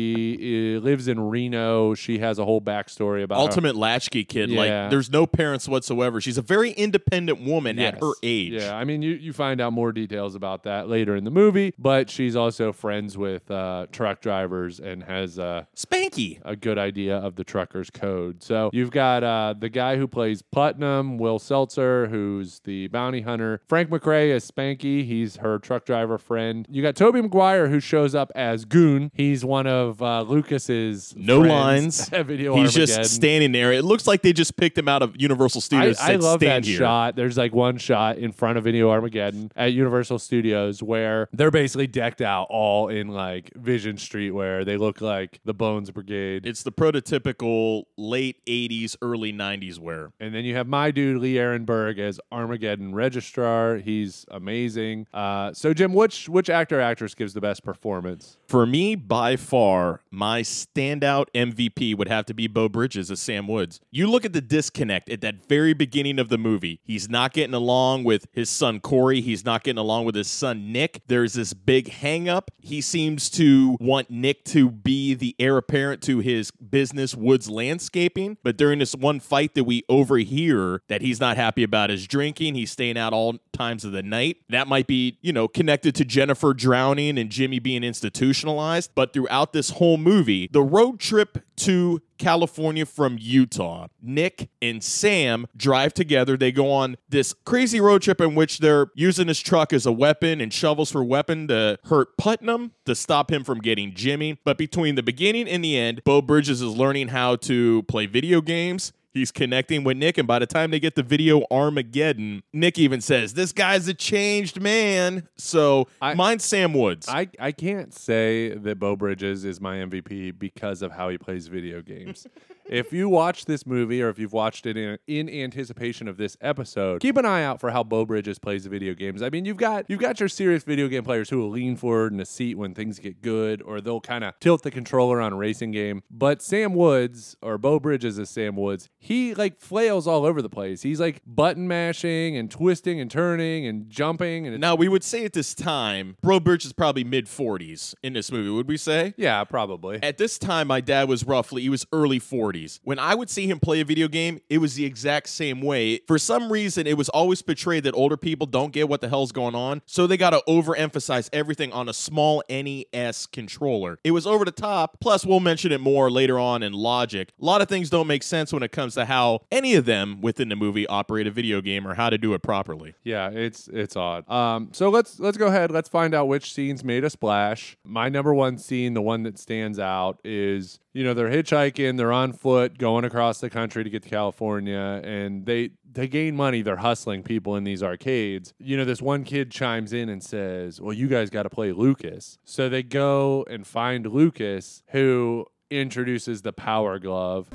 uh, 0.76 0.80
lives 0.80 1.08
in 1.08 1.20
Reno. 1.20 1.94
She 1.94 2.18
has 2.18 2.38
a 2.38 2.44
whole 2.44 2.60
backstory 2.60 3.22
about 3.22 3.36
her- 3.36 3.42
Ultimate 3.42 3.76
latchkey 3.76 4.24
kid. 4.24 4.50
Yeah. 4.50 4.60
Like, 4.60 4.90
there's 4.90 5.10
no 5.10 5.26
parents 5.26 5.68
whatsoever. 5.68 6.20
She's 6.20 6.38
a 6.38 6.42
very 6.42 6.70
independent 6.72 7.40
woman 7.42 7.78
at 7.78 8.00
her 8.00 8.12
age. 8.22 8.52
Yeah, 8.52 8.76
I 8.76 8.84
mean, 8.84 9.02
you, 9.02 9.12
you 9.14 9.32
find 9.32 9.60
out 9.60 9.72
more 9.72 9.92
details 9.92 10.34
about 10.34 10.62
that 10.64 10.88
later 10.88 11.16
in 11.16 11.24
the 11.24 11.30
movie, 11.30 11.72
but 11.78 12.10
she's 12.10 12.36
also 12.36 12.72
friends 12.72 13.16
with 13.16 13.50
uh, 13.50 13.86
truck 13.92 14.20
drivers 14.20 14.78
and 14.80 15.02
has 15.04 15.38
uh, 15.38 15.64
Spanky. 15.76 16.40
a 16.44 16.54
good 16.56 16.78
idea 16.78 17.16
of 17.16 17.36
the 17.36 17.44
trucker's 17.44 17.90
code. 17.90 18.42
So 18.42 18.70
you've 18.72 18.90
got 18.90 19.24
uh, 19.24 19.54
the 19.58 19.68
guy 19.68 19.96
who 19.96 20.06
plays 20.06 20.42
Putnam, 20.42 21.18
Will 21.18 21.38
Seltzer, 21.38 22.06
who's 22.08 22.60
the 22.60 22.86
bounty 22.88 23.22
hunter. 23.22 23.60
Frank 23.68 23.90
McRae 23.90 24.28
is 24.30 24.48
Spanky. 24.50 25.04
He's 25.04 25.36
her 25.36 25.58
truck 25.58 25.84
driver 25.84 26.18
friend. 26.18 26.66
You 26.70 26.82
got 26.82 26.96
Tobey 26.96 27.20
Maguire 27.20 27.68
who 27.68 27.80
shows 27.80 28.14
up 28.14 28.30
as 28.34 28.64
Goon. 28.64 29.10
He's 29.14 29.44
one 29.44 29.66
of 29.66 29.89
uh, 30.00 30.22
Lucas's 30.22 31.14
No 31.16 31.40
lines. 31.40 32.08
Video 32.12 32.54
He's 32.56 32.76
Armageddon. 32.76 33.02
just 33.02 33.14
standing 33.14 33.52
there. 33.52 33.72
It 33.72 33.84
looks 33.84 34.06
like 34.06 34.22
they 34.22 34.32
just 34.32 34.56
picked 34.56 34.76
him 34.78 34.88
out 34.88 35.02
of 35.02 35.20
Universal 35.20 35.60
Studios. 35.62 35.98
I 35.98 36.12
said, 36.12 36.22
love 36.22 36.40
"Stand 36.40 36.64
that 36.64 36.68
here." 36.68 36.78
shot. 36.78 37.16
There's 37.16 37.36
like 37.36 37.54
one 37.54 37.78
shot 37.78 38.18
in 38.18 38.32
front 38.32 38.58
of 38.58 38.64
Video 38.64 38.90
Armageddon 38.90 39.50
at 39.56 39.72
Universal 39.72 40.18
Studios 40.20 40.82
where 40.82 41.28
they're 41.32 41.50
basically 41.50 41.86
decked 41.86 42.20
out 42.20 42.46
all 42.50 42.88
in 42.88 43.08
like 43.08 43.50
Vision 43.56 43.96
Streetwear. 43.96 44.64
They 44.64 44.76
look 44.76 45.00
like 45.00 45.40
the 45.44 45.54
Bones 45.54 45.90
Brigade. 45.90 46.46
It's 46.46 46.62
the 46.62 46.72
prototypical 46.72 47.84
late 47.96 48.44
80s, 48.46 48.96
early 49.02 49.32
90s 49.32 49.78
wear. 49.78 50.12
and 50.20 50.34
then 50.34 50.44
you 50.44 50.54
have 50.56 50.66
my 50.66 50.90
dude 50.90 51.18
Lee 51.20 51.34
Arenberg 51.34 51.98
as 51.98 52.20
Armageddon 52.32 52.94
Registrar. 52.94 53.76
He's 53.76 54.26
amazing. 54.30 55.06
Uh, 55.12 55.52
so 55.52 55.72
Jim, 55.74 55.92
which 55.92 56.28
which 56.28 56.50
actor 56.50 56.80
actress 56.80 57.14
gives 57.14 57.34
the 57.34 57.40
best 57.40 57.64
performance? 57.64 58.36
For 58.48 58.66
me, 58.66 58.94
by 58.94 59.36
far, 59.36 59.60
my 60.10 60.42
standout 60.42 61.26
MVP 61.34 61.96
would 61.96 62.08
have 62.08 62.26
to 62.26 62.34
be 62.34 62.46
Beau 62.46 62.68
Bridges 62.68 63.10
as 63.10 63.20
Sam 63.20 63.46
Woods. 63.46 63.80
You 63.90 64.10
look 64.10 64.24
at 64.24 64.32
the 64.32 64.40
disconnect 64.40 65.08
at 65.08 65.20
that 65.20 65.46
very 65.46 65.74
beginning 65.74 66.18
of 66.18 66.28
the 66.28 66.38
movie. 66.38 66.80
He's 66.84 67.08
not 67.08 67.32
getting 67.32 67.54
along 67.54 68.04
with 68.04 68.26
his 68.32 68.50
son 68.50 68.80
Corey. 68.80 69.20
He's 69.20 69.44
not 69.44 69.64
getting 69.64 69.78
along 69.78 70.04
with 70.04 70.14
his 70.14 70.28
son 70.28 70.72
Nick. 70.72 71.02
There's 71.06 71.34
this 71.34 71.54
big 71.54 71.90
hangup. 71.90 72.48
He 72.58 72.80
seems 72.80 73.30
to 73.30 73.76
want 73.80 74.10
Nick 74.10 74.44
to 74.46 74.70
be 74.70 75.14
the 75.14 75.34
heir 75.38 75.56
apparent 75.56 76.02
to 76.02 76.18
his 76.18 76.50
business, 76.50 77.14
Woods 77.14 77.48
Landscaping. 77.48 78.38
But 78.42 78.56
during 78.56 78.78
this 78.80 78.94
one 78.94 79.20
fight 79.20 79.54
that 79.54 79.64
we 79.64 79.84
overhear 79.88 80.82
that 80.88 81.02
he's 81.02 81.20
not 81.20 81.36
happy 81.36 81.62
about 81.62 81.90
his 81.90 82.06
drinking, 82.06 82.54
he's 82.54 82.70
staying 82.70 82.98
out 82.98 83.12
all 83.12 83.36
times 83.52 83.84
of 83.84 83.92
the 83.92 84.02
night. 84.02 84.38
That 84.48 84.68
might 84.68 84.86
be, 84.86 85.18
you 85.20 85.32
know, 85.32 85.48
connected 85.48 85.94
to 85.96 86.04
Jennifer 86.04 86.54
drowning 86.54 87.18
and 87.18 87.30
Jimmy 87.30 87.58
being 87.58 87.84
institutionalized. 87.84 88.92
But 88.94 89.12
throughout 89.12 89.52
this 89.60 89.70
whole 89.70 89.98
movie, 89.98 90.48
the 90.50 90.62
road 90.62 90.98
trip 90.98 91.44
to 91.54 92.00
California 92.16 92.86
from 92.86 93.18
Utah. 93.20 93.88
Nick 94.00 94.48
and 94.62 94.82
Sam 94.82 95.46
drive 95.54 95.92
together. 95.92 96.38
They 96.38 96.50
go 96.50 96.72
on 96.72 96.96
this 97.10 97.34
crazy 97.44 97.78
road 97.78 98.00
trip 98.00 98.22
in 98.22 98.34
which 98.34 98.60
they're 98.60 98.86
using 98.94 99.28
his 99.28 99.38
truck 99.38 99.74
as 99.74 99.84
a 99.84 99.92
weapon 99.92 100.40
and 100.40 100.50
shovels 100.50 100.90
for 100.90 101.04
weapon 101.04 101.46
to 101.48 101.78
hurt 101.84 102.16
Putnam 102.16 102.72
to 102.86 102.94
stop 102.94 103.30
him 103.30 103.44
from 103.44 103.60
getting 103.60 103.92
Jimmy. 103.94 104.38
But 104.46 104.56
between 104.56 104.94
the 104.94 105.02
beginning 105.02 105.46
and 105.46 105.62
the 105.62 105.76
end, 105.76 106.00
Beau 106.06 106.22
Bridges 106.22 106.62
is 106.62 106.74
learning 106.74 107.08
how 107.08 107.36
to 107.36 107.82
play 107.82 108.06
video 108.06 108.40
games. 108.40 108.94
He's 109.12 109.32
connecting 109.32 109.82
with 109.82 109.96
Nick, 109.96 110.18
and 110.18 110.28
by 110.28 110.38
the 110.38 110.46
time 110.46 110.70
they 110.70 110.78
get 110.78 110.94
the 110.94 111.02
video 111.02 111.42
Armageddon, 111.50 112.42
Nick 112.52 112.78
even 112.78 113.00
says, 113.00 113.34
This 113.34 113.52
guy's 113.52 113.88
a 113.88 113.94
changed 113.94 114.60
man. 114.60 115.28
So 115.36 115.88
I- 116.00 116.14
mine's 116.14 116.44
Sam 116.44 116.72
Woods. 116.74 117.08
I, 117.08 117.28
I 117.40 117.50
can't 117.52 117.92
say 117.92 118.54
that 118.54 118.78
Beau 118.78 118.94
Bridges 118.94 119.44
is 119.44 119.60
my 119.60 119.78
MVP 119.78 120.38
because 120.38 120.80
of 120.82 120.92
how 120.92 121.08
he 121.08 121.18
plays 121.18 121.48
video 121.48 121.82
games. 121.82 122.26
If 122.70 122.92
you 122.92 123.08
watch 123.08 123.46
this 123.46 123.66
movie 123.66 124.00
or 124.00 124.10
if 124.10 124.18
you've 124.20 124.32
watched 124.32 124.64
it 124.64 124.76
in, 124.76 124.96
in 125.08 125.28
anticipation 125.28 126.06
of 126.06 126.16
this 126.18 126.36
episode, 126.40 127.00
keep 127.00 127.16
an 127.16 127.26
eye 127.26 127.42
out 127.42 127.58
for 127.58 127.72
how 127.72 127.82
Beau 127.82 128.06
Bridges 128.06 128.38
plays 128.38 128.62
the 128.62 128.70
video 128.70 128.94
games. 128.94 129.22
I 129.22 129.28
mean, 129.28 129.44
you've 129.44 129.56
got 129.56 129.86
you've 129.88 129.98
got 129.98 130.20
your 130.20 130.28
serious 130.28 130.62
video 130.62 130.86
game 130.86 131.02
players 131.02 131.30
who 131.30 131.40
will 131.40 131.50
lean 131.50 131.74
forward 131.74 132.12
in 132.12 132.20
a 132.20 132.24
seat 132.24 132.54
when 132.54 132.72
things 132.72 133.00
get 133.00 133.22
good, 133.22 133.60
or 133.60 133.80
they'll 133.80 134.00
kind 134.00 134.22
of 134.22 134.38
tilt 134.38 134.62
the 134.62 134.70
controller 134.70 135.20
on 135.20 135.32
a 135.32 135.36
racing 135.36 135.72
game. 135.72 136.04
But 136.12 136.42
Sam 136.42 136.74
Woods 136.74 137.34
or 137.42 137.58
Beau 137.58 137.80
Bridges 137.80 138.20
as 138.20 138.30
Sam 138.30 138.54
Woods, 138.54 138.88
he 138.98 139.34
like 139.34 139.60
flails 139.60 140.06
all 140.06 140.24
over 140.24 140.40
the 140.40 140.48
place. 140.48 140.82
He's 140.82 141.00
like 141.00 141.22
button 141.26 141.66
mashing 141.66 142.36
and 142.36 142.48
twisting 142.48 143.00
and 143.00 143.10
turning 143.10 143.66
and 143.66 143.90
jumping 143.90 144.46
and 144.46 144.60
Now, 144.60 144.76
we 144.76 144.86
would 144.86 145.02
say 145.02 145.24
at 145.24 145.32
this 145.32 145.54
time, 145.54 146.18
Beau 146.22 146.38
Bridges 146.38 146.66
is 146.66 146.72
probably 146.72 147.02
mid 147.02 147.26
40s 147.26 147.96
in 148.04 148.12
this 148.12 148.30
movie, 148.30 148.50
would 148.50 148.68
we 148.68 148.76
say? 148.76 149.12
yeah, 149.16 149.42
probably. 149.42 150.00
At 150.04 150.18
this 150.18 150.38
time, 150.38 150.68
my 150.68 150.80
dad 150.80 151.08
was 151.08 151.24
roughly, 151.24 151.62
he 151.62 151.68
was 151.68 151.84
early 151.92 152.20
40s. 152.60 152.80
When 152.84 152.98
I 152.98 153.14
would 153.14 153.30
see 153.30 153.46
him 153.46 153.60
play 153.60 153.80
a 153.80 153.84
video 153.84 154.08
game, 154.08 154.40
it 154.48 154.58
was 154.58 154.74
the 154.74 154.84
exact 154.84 155.28
same 155.28 155.60
way. 155.60 156.00
For 156.06 156.18
some 156.18 156.50
reason, 156.50 156.86
it 156.86 156.96
was 156.96 157.08
always 157.08 157.42
portrayed 157.42 157.84
that 157.84 157.94
older 157.94 158.16
people 158.16 158.46
don't 158.46 158.72
get 158.72 158.88
what 158.88 159.00
the 159.00 159.08
hell's 159.08 159.32
going 159.32 159.54
on, 159.54 159.82
so 159.86 160.06
they 160.06 160.16
got 160.16 160.30
to 160.30 160.42
overemphasize 160.48 161.28
everything 161.32 161.72
on 161.72 161.88
a 161.88 161.92
small 161.92 162.42
NES 162.48 163.26
controller. 163.26 163.98
It 164.04 164.12
was 164.12 164.26
over 164.26 164.44
the 164.44 164.52
top, 164.52 164.98
plus, 165.00 165.24
we'll 165.24 165.40
mention 165.40 165.72
it 165.72 165.80
more 165.80 166.10
later 166.10 166.38
on 166.38 166.62
in 166.62 166.72
Logic. 166.72 167.32
A 167.40 167.44
lot 167.44 167.62
of 167.62 167.68
things 167.68 167.90
don't 167.90 168.06
make 168.06 168.22
sense 168.22 168.52
when 168.52 168.62
it 168.62 168.72
comes 168.72 168.94
to 168.94 169.04
how 169.04 169.40
any 169.50 169.74
of 169.74 169.84
them 169.84 170.20
within 170.20 170.48
the 170.48 170.56
movie 170.56 170.86
operate 170.86 171.26
a 171.26 171.30
video 171.30 171.60
game 171.60 171.86
or 171.86 171.94
how 171.94 172.10
to 172.10 172.18
do 172.18 172.34
it 172.34 172.42
properly. 172.42 172.94
Yeah, 173.04 173.30
it's 173.30 173.68
it's 173.68 173.96
odd. 173.96 174.28
Um, 174.30 174.70
so 174.72 174.88
let's 174.88 175.18
let's 175.20 175.36
go 175.36 175.46
ahead. 175.46 175.70
Let's 175.70 175.88
find 175.88 176.14
out 176.14 176.28
which 176.28 176.52
scenes 176.52 176.84
made 176.84 177.04
a 177.04 177.10
splash. 177.10 177.76
My 177.84 178.08
number 178.08 178.34
one 178.34 178.58
scene, 178.58 178.94
the 178.94 179.02
one 179.02 179.22
that 179.24 179.38
stands 179.38 179.78
out, 179.78 180.20
is 180.24 180.78
you 180.92 181.04
know 181.04 181.14
they're 181.14 181.30
hitchhiking, 181.30 181.96
they're 181.96 182.12
on 182.12 182.32
foot, 182.32 182.78
going 182.78 183.04
across 183.04 183.40
the 183.40 183.50
country 183.50 183.84
to 183.84 183.90
get 183.90 184.02
to 184.02 184.08
California, 184.08 185.00
and 185.04 185.46
they 185.46 185.70
they 185.92 186.08
gain 186.08 186.36
money. 186.36 186.62
They're 186.62 186.76
hustling 186.76 187.22
people 187.22 187.56
in 187.56 187.64
these 187.64 187.82
arcades. 187.82 188.54
You 188.58 188.76
know, 188.76 188.84
this 188.84 189.02
one 189.02 189.24
kid 189.24 189.50
chimes 189.50 189.92
in 189.92 190.08
and 190.08 190.22
says, 190.22 190.80
"Well, 190.80 190.92
you 190.92 191.08
guys 191.08 191.30
got 191.30 191.44
to 191.44 191.50
play 191.50 191.72
Lucas." 191.72 192.38
So 192.44 192.68
they 192.68 192.82
go 192.82 193.44
and 193.48 193.66
find 193.66 194.06
Lucas, 194.06 194.82
who 194.88 195.46
introduces 195.70 196.42
the 196.42 196.52
Power 196.52 196.98
Glove. 196.98 197.48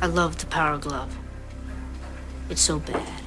I 0.00 0.06
love 0.06 0.38
the 0.38 0.46
Power 0.46 0.78
Glove. 0.78 1.16
It's 2.50 2.60
so 2.60 2.78
bad. 2.78 3.23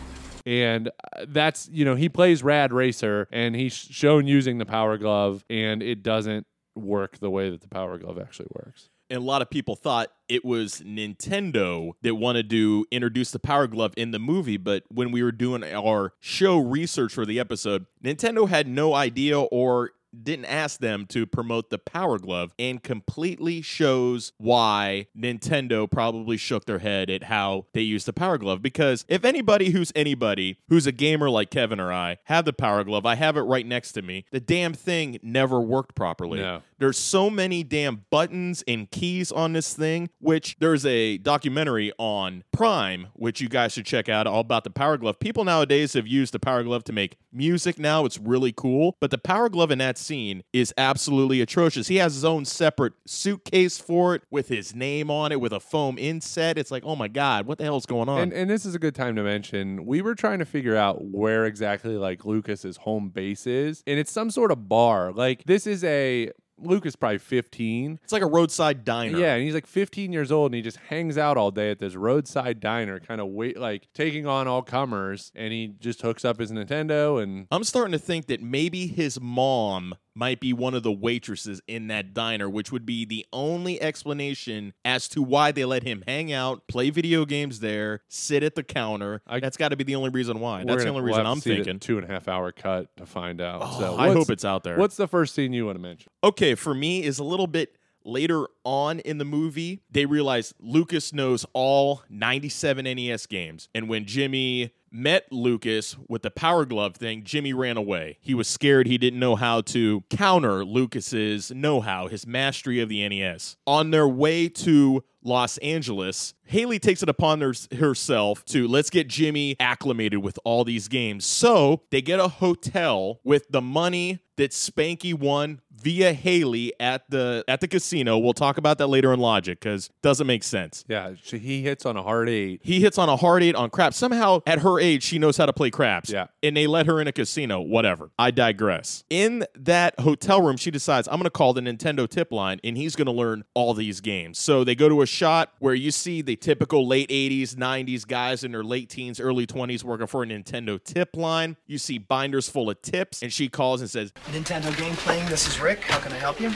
And 0.47 0.87
uh, 0.87 1.25
that's 1.27 1.69
you 1.71 1.83
know 1.83 1.95
he 1.95 2.07
plays 2.07 2.41
Rad 2.41 2.71
Racer, 2.71 3.27
and 3.33 3.53
he's 3.53 3.73
shown 3.73 4.25
using 4.27 4.57
the 4.57 4.65
Power 4.65 4.97
Glove, 4.97 5.43
and 5.49 5.83
it 5.83 6.01
doesn't 6.01 6.47
work 6.73 7.17
the 7.19 7.29
way 7.29 7.49
that 7.49 7.59
the 7.61 7.67
Power 7.67 7.97
Glove 7.97 8.17
actually 8.17 8.47
works. 8.55 8.89
and 9.09 9.17
a 9.19 9.23
lot 9.23 9.41
of 9.41 9.49
people 9.49 9.75
thought 9.75 10.09
it 10.29 10.43
was 10.45 10.81
Nintendo 10.85 11.93
that 12.01 12.15
wanted 12.15 12.49
to 12.49 12.85
introduce 12.91 13.31
the 13.31 13.39
Power 13.39 13.67
Glove 13.67 13.93
in 13.97 14.11
the 14.11 14.19
movie. 14.19 14.57
But 14.57 14.83
when 14.89 15.11
we 15.11 15.23
were 15.23 15.31
doing 15.31 15.63
our 15.63 16.13
show 16.19 16.57
research 16.57 17.13
for 17.13 17.25
the 17.25 17.39
episode, 17.39 17.85
Nintendo 18.03 18.47
had 18.49 18.67
no 18.67 18.93
idea 18.93 19.39
or 19.39 19.91
didn't 20.23 20.45
ask 20.45 20.79
them 20.79 21.05
to 21.07 21.25
promote 21.25 21.69
the 21.69 21.77
Power 21.77 22.17
Glove 22.17 22.53
and 22.57 22.81
completely 22.81 23.61
shows 23.61 24.31
why 24.37 25.07
Nintendo 25.17 25.89
probably 25.89 26.37
shook 26.37 26.65
their 26.65 26.79
head 26.79 27.09
at 27.09 27.23
how 27.23 27.65
they 27.73 27.81
used 27.81 28.05
the 28.05 28.13
Power 28.13 28.37
Glove. 28.37 28.61
Because 28.61 29.05
if 29.07 29.25
anybody 29.25 29.71
who's 29.71 29.91
anybody 29.95 30.59
who's 30.69 30.87
a 30.87 30.91
gamer 30.91 31.29
like 31.29 31.49
Kevin 31.49 31.79
or 31.79 31.91
I 31.91 32.17
have 32.25 32.45
the 32.45 32.53
Power 32.53 32.83
Glove, 32.83 33.05
I 33.05 33.15
have 33.15 33.37
it 33.37 33.41
right 33.41 33.65
next 33.65 33.93
to 33.93 34.01
me, 34.01 34.25
the 34.31 34.39
damn 34.39 34.73
thing 34.73 35.19
never 35.21 35.59
worked 35.59 35.95
properly. 35.95 36.39
No. 36.39 36.61
There's 36.79 36.97
so 36.97 37.29
many 37.29 37.63
damn 37.63 38.05
buttons 38.11 38.63
and 38.67 38.89
keys 38.91 39.31
on 39.31 39.53
this 39.53 39.73
thing, 39.73 40.09
which 40.19 40.57
there's 40.59 40.85
a 40.85 41.17
documentary 41.17 41.91
on 41.97 42.43
Prime, 42.51 43.07
which 43.13 43.41
you 43.41 43.49
guys 43.49 43.73
should 43.73 43.85
check 43.85 44.09
out 44.09 44.27
all 44.27 44.41
about 44.41 44.63
the 44.63 44.69
Power 44.69 44.97
Glove. 44.97 45.19
People 45.19 45.43
nowadays 45.43 45.93
have 45.93 46.07
used 46.07 46.33
the 46.33 46.39
Power 46.39 46.63
Glove 46.63 46.83
to 46.85 46.93
make 46.93 47.17
music 47.31 47.79
now. 47.79 48.05
It's 48.05 48.19
really 48.19 48.51
cool. 48.51 48.95
But 48.99 49.09
the 49.09 49.17
Power 49.17 49.49
Glove 49.49 49.71
in 49.71 49.79
that 49.79 49.97
scene 50.07 50.43
is 50.53 50.73
absolutely 50.77 51.41
atrocious. 51.41 51.87
He 51.87 51.97
has 51.97 52.13
his 52.13 52.25
own 52.25 52.45
separate 52.45 52.93
suitcase 53.05 53.77
for 53.77 54.15
it 54.15 54.23
with 54.31 54.47
his 54.47 54.73
name 54.73 55.11
on 55.11 55.31
it 55.31 55.41
with 55.41 55.53
a 55.53 55.59
foam 55.59 55.97
inset. 55.97 56.57
It's 56.57 56.71
like, 56.71 56.83
oh 56.85 56.95
my 56.95 57.07
God, 57.07 57.45
what 57.45 57.57
the 57.57 57.65
hell's 57.65 57.85
going 57.85 58.09
on? 58.09 58.19
And 58.21 58.33
and 58.33 58.49
this 58.49 58.65
is 58.65 58.73
a 58.73 58.79
good 58.79 58.95
time 58.95 59.15
to 59.17 59.23
mention 59.23 59.85
we 59.85 60.01
were 60.01 60.15
trying 60.15 60.39
to 60.39 60.45
figure 60.45 60.75
out 60.75 61.03
where 61.03 61.45
exactly 61.45 61.97
like 61.97 62.25
Lucas's 62.25 62.77
home 62.77 63.09
base 63.09 63.45
is, 63.45 63.83
and 63.85 63.99
it's 63.99 64.11
some 64.11 64.31
sort 64.31 64.51
of 64.51 64.69
bar. 64.69 65.11
Like 65.11 65.43
this 65.43 65.67
is 65.67 65.83
a 65.83 66.31
Lucas 66.59 66.91
is 66.91 66.95
probably 66.95 67.17
15. 67.19 67.99
it's 68.03 68.13
like 68.13 68.21
a 68.21 68.27
roadside 68.27 68.83
diner. 68.85 69.17
Yeah, 69.17 69.35
and 69.35 69.43
he's 69.43 69.53
like 69.53 69.67
15 69.67 70.11
years 70.11 70.31
old 70.31 70.51
and 70.51 70.55
he 70.55 70.61
just 70.61 70.77
hangs 70.77 71.17
out 71.17 71.37
all 71.37 71.51
day 71.51 71.71
at 71.71 71.79
this 71.79 71.95
roadside 71.95 72.59
diner, 72.59 72.99
kind 72.99 73.21
of 73.21 73.27
wait 73.27 73.57
like 73.59 73.87
taking 73.93 74.25
on 74.25 74.47
all 74.47 74.61
comers, 74.61 75.31
and 75.35 75.53
he 75.53 75.73
just 75.79 76.01
hooks 76.01 76.25
up 76.25 76.39
his 76.39 76.51
Nintendo 76.51 77.21
and 77.21 77.47
I'm 77.51 77.63
starting 77.63 77.91
to 77.91 77.99
think 77.99 78.27
that 78.27 78.41
maybe 78.41 78.87
his 78.87 79.19
mom 79.21 79.95
might 80.17 80.39
be 80.39 80.51
one 80.51 80.73
of 80.73 80.83
the 80.83 80.91
waitresses 80.91 81.61
in 81.67 81.87
that 81.87 82.13
diner, 82.13 82.49
which 82.49 82.71
would 82.71 82.85
be 82.85 83.05
the 83.05 83.25
only 83.31 83.79
explanation 83.81 84.73
as 84.83 85.07
to 85.09 85.21
why 85.21 85.51
they 85.51 85.63
let 85.65 85.83
him 85.83 86.03
hang 86.07 86.31
out, 86.33 86.67
play 86.67 86.89
video 86.89 87.23
games 87.25 87.59
there, 87.59 88.01
sit 88.07 88.41
at 88.43 88.55
the 88.55 88.63
counter. 88.63 89.21
I- 89.27 89.39
That's 89.39 89.57
got 89.57 89.69
to 89.69 89.75
be 89.77 89.83
the 89.83 89.95
only 89.95 90.09
reason 90.09 90.39
why. 90.39 90.63
That's 90.63 90.83
the 90.83 90.89
only 90.89 91.01
reason 91.03 91.25
I'm 91.25 91.39
thinking. 91.39 91.79
two 91.79 91.97
and 91.99 92.09
a 92.09 92.11
half 92.11 92.27
hour 92.27 92.51
cut 92.51 92.95
to 92.97 93.05
find 93.05 93.39
out. 93.41 93.61
Oh, 93.63 93.79
so 93.79 93.97
I 93.97 94.11
hope 94.11 94.29
it's 94.29 94.43
out 94.45 94.63
there. 94.63 94.77
What's 94.77 94.97
the 94.97 95.07
first 95.07 95.35
scene 95.35 95.53
you 95.53 95.65
want 95.67 95.77
to 95.77 95.81
mention? 95.81 96.11
okay, 96.23 96.55
for 96.55 96.73
me 96.73 97.03
is 97.03 97.19
a 97.19 97.23
little 97.23 97.47
bit 97.47 97.75
later 98.07 98.47
on 98.63 98.99
in 98.99 99.17
the 99.17 99.25
movie. 99.25 99.81
They 99.91 100.05
realize 100.05 100.53
Lucas 100.59 101.13
knows 101.13 101.45
all 101.53 102.01
97 102.09 102.85
NES 102.85 103.25
games. 103.27 103.69
And 103.75 103.89
when 103.89 104.05
Jimmy 104.05 104.71
met 104.89 105.31
Lucas 105.31 105.97
with 106.07 106.21
the 106.21 106.31
Power 106.31 106.65
Glove 106.65 106.95
thing, 106.95 107.23
Jimmy 107.23 107.53
ran 107.53 107.77
away. 107.77 108.17
He 108.21 108.33
was 108.33 108.47
scared 108.47 108.87
he 108.87 108.97
didn't 108.97 109.19
know 109.19 109.35
how 109.35 109.61
to 109.61 110.03
counter 110.09 110.63
Lucas's 110.63 111.51
know-how, 111.51 112.07
his 112.07 112.25
mastery 112.25 112.79
of 112.79 112.89
the 112.89 113.07
NES. 113.07 113.57
On 113.67 113.91
their 113.91 114.07
way 114.07 114.47
to 114.49 115.03
Los 115.27 115.57
Angeles, 115.57 116.33
Haley 116.45 116.79
takes 116.79 117.03
it 117.03 117.09
upon 117.09 117.41
her, 117.41 117.53
herself 117.77 118.45
to 118.45 118.67
let's 118.67 118.89
get 118.89 119.07
Jimmy 119.07 119.57
acclimated 119.59 120.19
with 120.19 120.39
all 120.43 120.63
these 120.63 120.87
games. 120.87 121.25
So 121.25 121.83
they 121.91 122.01
get 122.01 122.19
a 122.19 122.29
hotel 122.29 123.19
with 123.23 123.47
the 123.49 123.61
money 123.61 124.19
that 124.37 124.51
Spanky 124.51 125.13
won 125.13 125.61
via 125.71 126.13
Haley 126.13 126.73
at 126.79 127.09
the 127.09 127.43
at 127.47 127.61
the 127.61 127.67
casino. 127.67 128.17
We'll 128.17 128.33
talk 128.33 128.57
about 128.57 128.77
that 128.77 128.87
later 128.87 129.13
in 129.13 129.19
Logic 129.19 129.59
because 129.59 129.89
doesn't 130.01 130.27
make 130.27 130.43
sense. 130.43 130.85
Yeah, 130.87 131.13
she, 131.21 131.37
he 131.39 131.61
hits 131.63 131.85
on 131.85 131.97
a 131.97 132.03
hard 132.03 132.29
eight. 132.29 132.61
He 132.63 132.79
hits 132.79 132.97
on 132.97 133.09
a 133.09 133.17
hard 133.17 133.43
eight 133.43 133.55
on 133.55 133.69
craps. 133.69 133.97
Somehow, 133.97 134.41
at 134.45 134.59
her 134.59 134.79
age, 134.79 135.03
she 135.03 135.19
knows 135.19 135.37
how 135.37 135.45
to 135.45 135.53
play 135.53 135.69
craps. 135.69 136.09
Yeah. 136.09 136.27
And 136.43 136.55
they 136.55 136.67
let 136.67 136.85
her 136.85 137.01
in 137.01 137.07
a 137.07 137.11
casino. 137.11 137.61
Whatever. 137.61 138.11
I 138.17 138.31
digress. 138.31 139.03
In 139.09 139.45
that 139.55 139.99
hotel 139.99 140.41
room, 140.41 140.57
she 140.57 140.71
decides, 140.71 141.07
I'm 141.07 141.15
going 141.15 141.23
to 141.23 141.29
call 141.29 141.53
the 141.53 141.61
Nintendo 141.61 142.07
tip 142.07 142.31
line 142.31 142.59
and 142.63 142.77
he's 142.77 142.95
going 142.95 143.07
to 143.07 143.11
learn 143.11 143.43
all 143.53 143.73
these 143.73 144.01
games. 144.01 144.39
So 144.39 144.63
they 144.63 144.75
go 144.75 144.87
to 144.87 145.01
a 145.01 145.05
shot 145.17 145.51
where 145.59 145.73
you 145.73 145.89
see 145.89 146.21
the 146.21 146.35
typical 146.35 146.87
late 146.87 147.09
80s, 147.09 147.55
90s 147.55 148.07
guys 148.07 148.43
in 148.43 148.51
their 148.51 148.63
late 148.63 148.87
teens, 148.89 149.19
early 149.19 149.47
20s 149.47 149.83
working 149.83 150.05
for 150.05 150.21
a 150.21 150.27
Nintendo 150.27 150.81
tip 150.81 151.15
line. 151.15 151.57
You 151.65 151.79
see 151.79 151.97
binders 151.97 152.47
full 152.47 152.69
of 152.69 152.81
tips, 152.81 153.23
and 153.23 153.33
she 153.33 153.49
calls 153.49 153.81
and 153.81 153.89
says, 153.89 154.11
Nintendo 154.27 154.75
game 154.77 154.95
playing. 154.95 155.27
This 155.27 155.47
is 155.47 155.59
Rick. 155.59 155.81
How 155.81 155.99
can 155.99 156.11
I 156.13 156.17
help 156.17 156.39
you? 156.39 156.51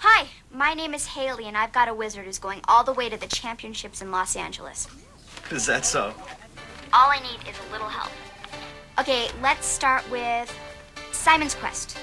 Hi, 0.00 0.26
my 0.52 0.74
name 0.74 0.92
is 0.92 1.06
Haley, 1.06 1.46
and 1.46 1.56
I've 1.56 1.72
got 1.72 1.88
a 1.88 1.94
wizard 1.94 2.24
who's 2.24 2.38
going 2.38 2.60
all 2.66 2.82
the 2.82 2.92
way 2.92 3.08
to 3.08 3.16
the 3.16 3.28
championships 3.28 4.02
in 4.02 4.10
Los 4.10 4.34
Angeles. 4.34 4.88
Is 5.52 5.66
that 5.66 5.84
so? 5.84 6.12
All 6.92 7.10
I 7.10 7.20
need 7.20 7.48
is 7.48 7.56
a 7.68 7.72
little 7.72 7.88
help. 7.88 8.10
Okay, 8.98 9.28
let's 9.40 9.66
start 9.66 10.08
with 10.10 10.52
Simon's 11.12 11.54
Quest. 11.54 11.96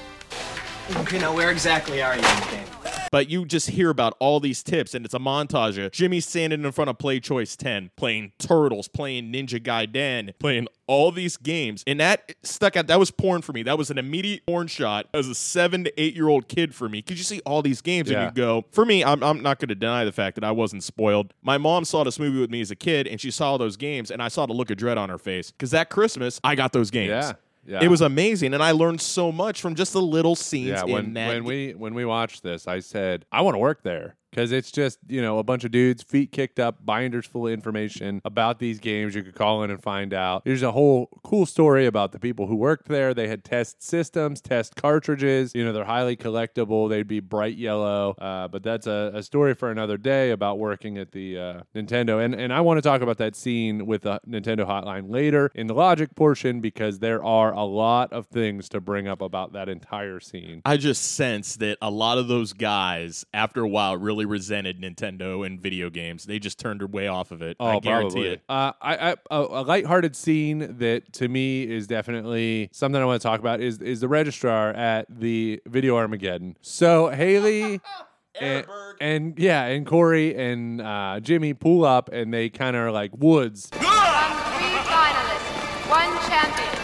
Okay, 0.96 1.20
now 1.20 1.36
where 1.36 1.52
exactly 1.52 2.02
are 2.02 2.16
you 2.16 2.22
in 2.22 2.40
the 2.40 2.48
game? 2.52 2.77
But 3.12 3.30
you 3.30 3.46
just 3.46 3.70
hear 3.70 3.90
about 3.90 4.16
all 4.20 4.40
these 4.40 4.64
tips, 4.64 4.94
and 4.94 5.06
it's 5.06 5.14
a 5.14 5.20
montage 5.20 5.84
of 5.84 5.92
Jimmy 5.92 6.20
standing 6.20 6.64
in 6.64 6.72
front 6.72 6.90
of 6.90 6.98
Play 6.98 7.20
Choice 7.20 7.56
10, 7.56 7.92
playing 7.96 8.32
Turtles, 8.38 8.88
playing 8.88 9.32
Ninja 9.32 9.60
Gaiden, 9.62 10.34
playing 10.40 10.68
all 10.88 11.12
these 11.12 11.38
games. 11.38 11.84
And 11.88 12.00
that 12.00 12.34
stuck 12.44 12.76
out. 12.78 12.88
That 12.88 13.00
was 13.00 13.12
porn 13.12 13.42
for 13.42 13.54
me. 13.54 13.64
That 13.64 13.78
was 13.78 13.90
an 13.92 13.98
immediate 13.98 14.46
porn 14.46 14.68
shot 14.68 15.08
as 15.14 15.28
a 15.28 15.36
seven 15.36 15.84
to 15.84 16.02
eight 16.02 16.16
year 16.16 16.28
old 16.28 16.48
kid 16.48 16.74
for 16.74 16.88
me. 16.90 17.00
Because 17.02 17.18
you 17.18 17.24
see 17.24 17.42
all 17.46 17.62
these 17.62 17.82
games 17.82 18.10
Yeah. 18.10 18.24
and 18.24 18.26
you 18.38 18.42
go, 18.42 18.66
for 18.72 18.86
me, 18.86 19.04
I'm, 19.04 19.24
I'm 19.24 19.42
not 19.42 19.60
going 19.60 19.70
to 19.70 19.76
deny 19.76 20.06
the 20.06 20.12
fact 20.12 20.36
that 20.36 20.44
I 20.44 20.52
wasn't 20.52 20.84
spoiled. 20.84 21.34
My 21.42 21.58
mom 21.58 21.86
saw 21.86 22.04
this 22.04 22.20
movie 22.20 22.40
with 22.40 22.50
me 22.52 22.62
as 22.62 22.72
a 22.72 22.76
kid, 22.76 23.08
and 23.08 23.20
she 23.20 23.32
saw 23.32 23.58
those 23.58 23.78
games, 23.78 24.12
and 24.12 24.22
I 24.22 24.28
saw 24.30 24.46
the 24.46 24.54
look 24.54 24.70
of 24.72 24.78
dread 24.78 24.98
on 24.98 25.10
her 25.10 25.18
face. 25.18 25.52
Because 25.52 25.72
that 25.72 25.90
Christmas, 25.90 26.40
I 26.44 26.56
got 26.56 26.72
those 26.74 26.90
games. 26.92 27.10
Yeah, 27.10 27.34
yeah. 27.68 27.80
It 27.84 27.90
was 27.90 28.02
amazing, 28.02 28.54
and 28.54 28.64
I 28.64 28.72
learned 28.72 29.02
so 29.02 29.32
much 29.32 29.62
from 29.62 29.76
just 29.76 29.94
the 29.94 30.02
little 30.02 30.36
scenes 30.36 30.70
Yeah, 30.70 30.86
in 30.86 31.14
that. 31.14 31.28
when 31.28 31.44
we 31.44 31.74
when 31.74 31.94
we 31.94 32.06
watched 32.06 32.42
this, 32.44 32.68
I 32.68 32.80
said 32.80 33.26
I 33.32 33.42
want 33.42 33.56
to 33.56 33.60
work 33.60 33.84
there 33.84 34.16
because 34.38 34.52
it's 34.52 34.72
just, 34.72 35.00
you 35.08 35.20
know, 35.20 35.40
a 35.40 35.44
bunch 35.44 35.64
of 35.64 35.72
dudes, 35.72 36.04
feet 36.04 36.32
kicked 36.32 36.60
up, 36.60 36.86
binders 36.86 37.26
full 37.26 37.48
of 37.48 37.54
information 37.54 38.22
about 38.24 38.60
these 38.60 38.78
games. 38.80 39.16
You 39.16 39.24
could 39.24 39.34
call 39.34 39.64
in 39.64 39.72
and 39.72 39.82
find 39.82 40.14
out. 40.14 40.46
There's 40.46 40.62
a 40.62 40.74
whole 40.74 41.10
cool 41.24 41.48
story 41.48 41.88
about 41.88 42.12
the 42.12 42.20
people 42.20 42.46
who 42.46 42.56
worked 42.56 42.88
there. 42.88 43.16
They 43.16 43.28
had 43.28 43.44
test 43.44 43.82
systems, 43.82 44.40
test 44.40 44.76
cartridges. 44.76 45.56
You 45.56 45.66
know, 45.66 45.74
they're 45.74 45.86
highly 45.86 46.16
collectible. 46.16 46.88
They'd 46.88 47.08
be 47.08 47.20
bright 47.20 47.58
yellow. 47.58 48.12
Uh, 48.12 48.48
but 48.48 48.62
that's 48.62 48.86
a, 48.86 49.10
a 49.16 49.24
story 49.24 49.56
for 49.56 49.72
another 49.72 49.98
day 49.98 50.30
about 50.30 50.60
working 50.60 51.00
at 51.00 51.14
the 51.14 51.40
uh, 51.40 51.62
Nintendo. 51.76 52.24
And, 52.24 52.36
and 52.36 52.54
I 52.54 52.62
want 52.62 52.78
to 52.78 52.84
talk 52.84 53.02
about 53.02 53.18
that 53.18 53.36
scene 53.36 53.88
with 53.88 54.04
the 54.04 54.20
Nintendo 54.30 54.68
hotline 54.68 55.10
later 55.10 55.52
in 55.56 55.66
the 55.66 55.74
logic 55.74 56.14
portion 56.14 56.62
because 56.62 57.00
there 57.00 57.24
are 57.24 57.54
a 57.54 57.64
lot 57.64 58.14
of 58.14 58.28
things 58.28 58.70
to 58.70 58.80
bring 58.80 59.08
up 59.08 59.20
about 59.20 59.54
that 59.54 59.68
entire 59.68 60.20
scene. 60.20 60.62
I 60.64 60.78
just 60.78 61.14
sense 61.14 61.56
that 61.56 61.80
a 61.82 61.90
lot 61.90 62.20
of 62.20 62.28
those 62.28 62.54
guys, 62.54 63.26
after 63.34 63.62
a 63.62 63.68
while, 63.68 63.98
really 63.98 64.27
resented 64.28 64.82
Nintendo 64.82 65.46
and 65.46 65.60
video 65.60 65.90
games. 65.90 66.26
They 66.26 66.40
just 66.40 66.60
turned 66.60 66.82
their 66.82 66.88
way 66.88 67.08
off 67.08 67.32
of 67.32 67.42
it. 67.42 67.58
I 67.60 67.80
guarantee 67.80 68.14
probably. 68.14 68.30
it. 68.30 68.42
Uh, 68.48 68.74
I, 68.82 69.12
I 69.12 69.16
a, 69.32 69.42
a 69.42 69.64
lighthearted 69.64 70.16
scene 70.16 70.78
that 70.80 71.14
to 71.14 71.28
me 71.28 71.64
is 71.64 71.88
definitely 71.88 72.70
something 72.72 73.02
I 73.02 73.06
want 73.06 73.22
to 73.22 73.28
talk 73.28 73.40
about 73.40 73.62
is 73.62 73.80
is 73.82 74.02
the 74.02 74.08
registrar 74.08 74.70
at 74.72 75.08
the 75.10 75.62
Video 75.66 75.96
Armageddon. 75.98 76.58
So 76.62 77.10
Haley. 77.10 77.82
And, 78.40 78.68
and 79.02 79.40
yeah, 79.40 79.64
and 79.64 79.84
Corey 79.84 80.36
and 80.36 80.80
uh, 80.80 81.20
Jimmy 81.22 81.56
pull 81.56 81.84
up 81.84 82.10
and 82.14 82.32
they 82.32 82.50
kind 82.50 82.76
of 82.76 82.84
are 82.84 82.92
like 82.92 83.10
woods. 83.18 83.68
From 83.72 83.80
three 83.82 84.78
finalists, 84.86 85.90
one 85.90 86.14
champion. 86.30 86.76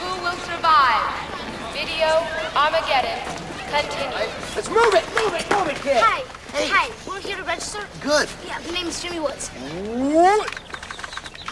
Who 0.00 0.22
will 0.24 0.36
survive? 0.42 1.72
Video 1.72 2.26
Armageddon 2.56 3.38
continues. 3.70 4.56
Let's 4.56 4.68
move 4.68 4.92
it, 4.92 5.06
move 5.14 5.34
it, 5.34 5.50
move 5.52 5.68
it, 5.68 5.76
kid. 5.82 6.02
Hi. 6.02 6.37
Hey. 6.52 6.68
Hi. 6.70 6.90
We're 7.08 7.20
here 7.20 7.36
to 7.36 7.42
register. 7.42 7.80
Good. 8.00 8.28
Yeah, 8.46 8.58
my 8.66 8.72
name's 8.72 9.02
Jimmy 9.02 9.20
Woods. 9.20 9.48
What? 9.48 10.60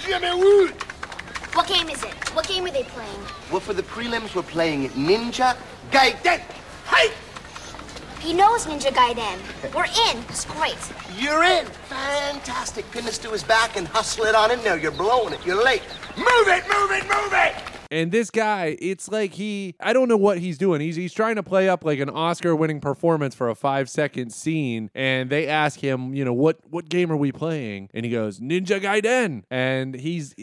Jimmy 0.05 0.35
Wood. 0.35 0.75
What 1.55 1.67
game 1.69 1.89
is 1.89 2.03
it? 2.03 2.13
What 2.35 2.47
game 2.49 2.65
are 2.65 2.71
they 2.71 2.83
playing? 2.85 3.21
Well, 3.51 3.61
for 3.61 3.73
the 3.73 3.83
prelims, 3.83 4.35
we're 4.35 4.43
playing 4.43 4.91
Ninja 4.91 5.57
Gaiden. 5.91 6.41
Hey, 6.87 7.13
He 8.21 8.33
knows 8.33 8.67
Ninja 8.67 8.91
Gaiden. 8.93 9.39
We're 9.75 9.85
in. 10.11 10.23
It's 10.29 10.45
great. 10.45 10.77
you're 11.17 11.45
in. 11.45 11.67
Fantastic. 11.89 12.91
Pin 12.91 13.05
this 13.05 13.19
to 13.19 13.31
his 13.31 13.45
back 13.45 13.77
and 13.77 13.87
hustle 13.89 14.25
it 14.25 14.35
on 14.35 14.51
in 14.51 14.61
there. 14.63 14.77
You're 14.79 14.91
blowing 14.93 15.33
it. 15.35 15.45
You're 15.47 15.63
late. 15.63 15.83
Move 16.17 16.49
it, 16.49 16.65
move 16.69 16.91
it, 16.91 17.05
move 17.05 17.33
it. 17.33 17.55
And 17.91 18.13
this 18.13 18.31
guy, 18.31 18.77
it's 18.81 19.09
like 19.09 19.35
he, 19.35 19.75
I 19.81 19.93
don't 19.93 20.09
know 20.09 20.17
what 20.17 20.39
he's 20.39 20.59
doing. 20.59 20.81
He's 20.81 20.97
he's 20.97 21.13
trying 21.13 21.37
to 21.37 21.43
play 21.43 21.69
up 21.69 21.85
like 21.85 21.99
an 21.99 22.11
Oscar-winning 22.11 22.81
performance 22.81 23.35
for 23.35 23.49
a 23.49 23.55
five-second 23.55 24.33
scene, 24.33 24.91
and 24.95 25.31
they 25.31 25.47
ask 25.47 25.81
him, 25.81 26.15
you 26.15 26.25
know, 26.25 26.33
what 26.33 26.59
what 26.69 26.89
game 26.89 27.11
are 27.13 27.17
we 27.17 27.33
playing? 27.33 27.91
And 27.95 28.05
he 28.05 28.11
goes, 28.11 28.41
Ninja 28.41 28.81
Gaiden, 28.81 29.45
and 29.51 29.95
he's. 29.95 30.35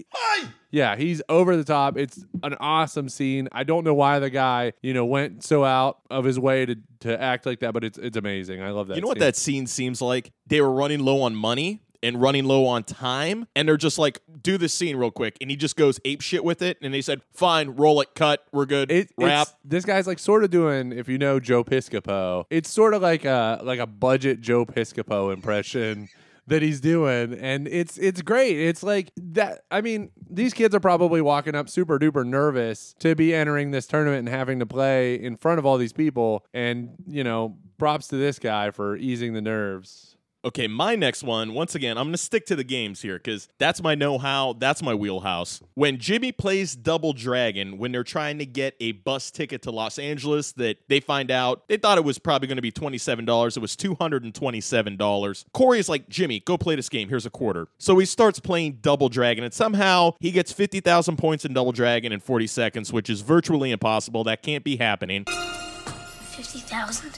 Yeah, 0.71 0.95
he's 0.95 1.21
over 1.29 1.55
the 1.55 1.63
top. 1.63 1.99
It's 1.99 2.25
an 2.41 2.55
awesome 2.59 3.07
scene. 3.07 3.47
I 3.51 3.63
don't 3.63 3.83
know 3.83 3.93
why 3.93 4.17
the 4.17 4.31
guy, 4.31 4.73
you 4.81 4.91
know, 4.95 5.05
went 5.05 5.43
so 5.43 5.63
out 5.63 5.99
of 6.09 6.25
his 6.25 6.39
way 6.39 6.65
to, 6.65 6.75
to 7.01 7.21
act 7.21 7.45
like 7.45 7.59
that, 7.59 7.75
but 7.75 7.83
it's 7.83 7.99
it's 7.99 8.17
amazing. 8.17 8.59
I 8.59 8.71
love 8.71 8.87
that. 8.87 8.95
You 8.95 9.01
know 9.01 9.07
what 9.07 9.19
that 9.19 9.35
scene 9.35 9.67
seems 9.67 10.01
like? 10.01 10.31
They 10.47 10.61
were 10.61 10.71
running 10.71 11.01
low 11.01 11.21
on 11.21 11.35
money 11.35 11.79
and 12.03 12.21
running 12.21 12.45
low 12.45 12.65
on 12.65 12.83
time, 12.83 13.47
and 13.55 13.67
they're 13.67 13.77
just 13.77 13.97
like, 13.97 14.19
"Do 14.41 14.57
this 14.57 14.73
scene 14.73 14.95
real 14.97 15.11
quick," 15.11 15.37
and 15.41 15.49
he 15.49 15.55
just 15.55 15.75
goes 15.75 15.99
ape 16.05 16.21
shit 16.21 16.43
with 16.43 16.61
it. 16.61 16.77
And 16.81 16.93
they 16.93 17.01
said, 17.01 17.21
"Fine, 17.31 17.71
roll 17.71 18.01
it, 18.01 18.09
cut, 18.13 18.45
we're 18.51 18.65
good." 18.65 18.91
It, 18.91 19.11
Wrap. 19.17 19.47
this 19.63 19.85
guy's 19.85 20.05
like 20.05 20.19
sort 20.19 20.43
of 20.43 20.51
doing, 20.51 20.91
if 20.91 21.07
you 21.07 21.17
know 21.17 21.39
Joe 21.39 21.63
Piscopo, 21.63 22.45
it's 22.49 22.69
sort 22.69 22.93
of 22.93 23.01
like 23.01 23.25
a 23.25 23.59
like 23.63 23.79
a 23.79 23.87
budget 23.87 24.41
Joe 24.41 24.65
Piscopo 24.65 25.33
impression 25.33 26.09
that 26.47 26.61
he's 26.61 26.81
doing, 26.81 27.33
and 27.33 27.67
it's 27.67 27.97
it's 27.97 28.21
great. 28.21 28.57
It's 28.59 28.83
like 28.83 29.11
that. 29.17 29.63
I 29.71 29.81
mean, 29.81 30.11
these 30.29 30.53
kids 30.53 30.75
are 30.75 30.79
probably 30.79 31.21
walking 31.21 31.55
up 31.55 31.69
super 31.69 31.97
duper 31.99 32.25
nervous 32.25 32.95
to 32.99 33.15
be 33.15 33.33
entering 33.33 33.71
this 33.71 33.87
tournament 33.87 34.19
and 34.19 34.29
having 34.29 34.59
to 34.59 34.65
play 34.65 35.15
in 35.15 35.37
front 35.37 35.59
of 35.59 35.65
all 35.65 35.77
these 35.77 35.93
people, 35.93 36.45
and 36.53 36.95
you 37.07 37.23
know, 37.23 37.57
props 37.77 38.07
to 38.09 38.17
this 38.17 38.39
guy 38.39 38.71
for 38.71 38.95
easing 38.97 39.33
the 39.33 39.41
nerves. 39.41 40.12
Okay, 40.45 40.67
my 40.67 40.97
next 40.97 41.23
one, 41.23 41.53
once 41.53 41.73
again, 41.73 41.97
I'm 41.97 42.07
going 42.07 42.15
to 42.15 42.17
stick 42.17 42.45
to 42.47 42.55
the 42.57 42.65
games 42.65 43.01
here 43.01 43.15
because 43.15 43.47
that's 43.59 43.81
my 43.81 43.95
know 43.95 44.17
how, 44.17 44.51
that's 44.59 44.83
my 44.83 44.93
wheelhouse. 44.93 45.61
When 45.75 45.99
Jimmy 45.99 46.33
plays 46.33 46.75
Double 46.75 47.13
Dragon, 47.13 47.77
when 47.77 47.93
they're 47.93 48.03
trying 48.03 48.39
to 48.39 48.45
get 48.45 48.75
a 48.81 48.91
bus 48.91 49.31
ticket 49.31 49.61
to 49.61 49.71
Los 49.71 49.97
Angeles, 49.97 50.51
that 50.53 50.79
they 50.89 50.99
find 50.99 51.31
out 51.31 51.63
they 51.69 51.77
thought 51.77 51.97
it 51.97 52.03
was 52.03 52.19
probably 52.19 52.49
going 52.49 52.57
to 52.57 52.61
be 52.61 52.73
$27. 52.73 53.55
It 53.55 53.59
was 53.61 53.77
$227. 53.77 55.45
Corey 55.53 55.79
is 55.79 55.87
like, 55.87 56.09
Jimmy, 56.09 56.41
go 56.41 56.57
play 56.57 56.75
this 56.75 56.89
game. 56.89 57.07
Here's 57.07 57.25
a 57.25 57.29
quarter. 57.29 57.69
So 57.77 57.97
he 57.97 58.05
starts 58.05 58.41
playing 58.41 58.79
Double 58.81 59.07
Dragon, 59.07 59.45
and 59.45 59.53
somehow 59.53 60.15
he 60.19 60.31
gets 60.31 60.51
50,000 60.51 61.15
points 61.15 61.45
in 61.45 61.53
Double 61.53 61.71
Dragon 61.71 62.11
in 62.11 62.19
40 62.19 62.47
seconds, 62.47 62.91
which 62.91 63.09
is 63.09 63.21
virtually 63.21 63.71
impossible. 63.71 64.25
That 64.25 64.43
can't 64.43 64.65
be 64.65 64.75
happening. 64.75 65.23
50,000? 65.23 67.17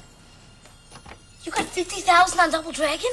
You 1.45 1.51
got 1.51 1.65
50,000 1.65 2.39
on 2.39 2.49
Double 2.49 2.71
Dragon? 2.71 3.11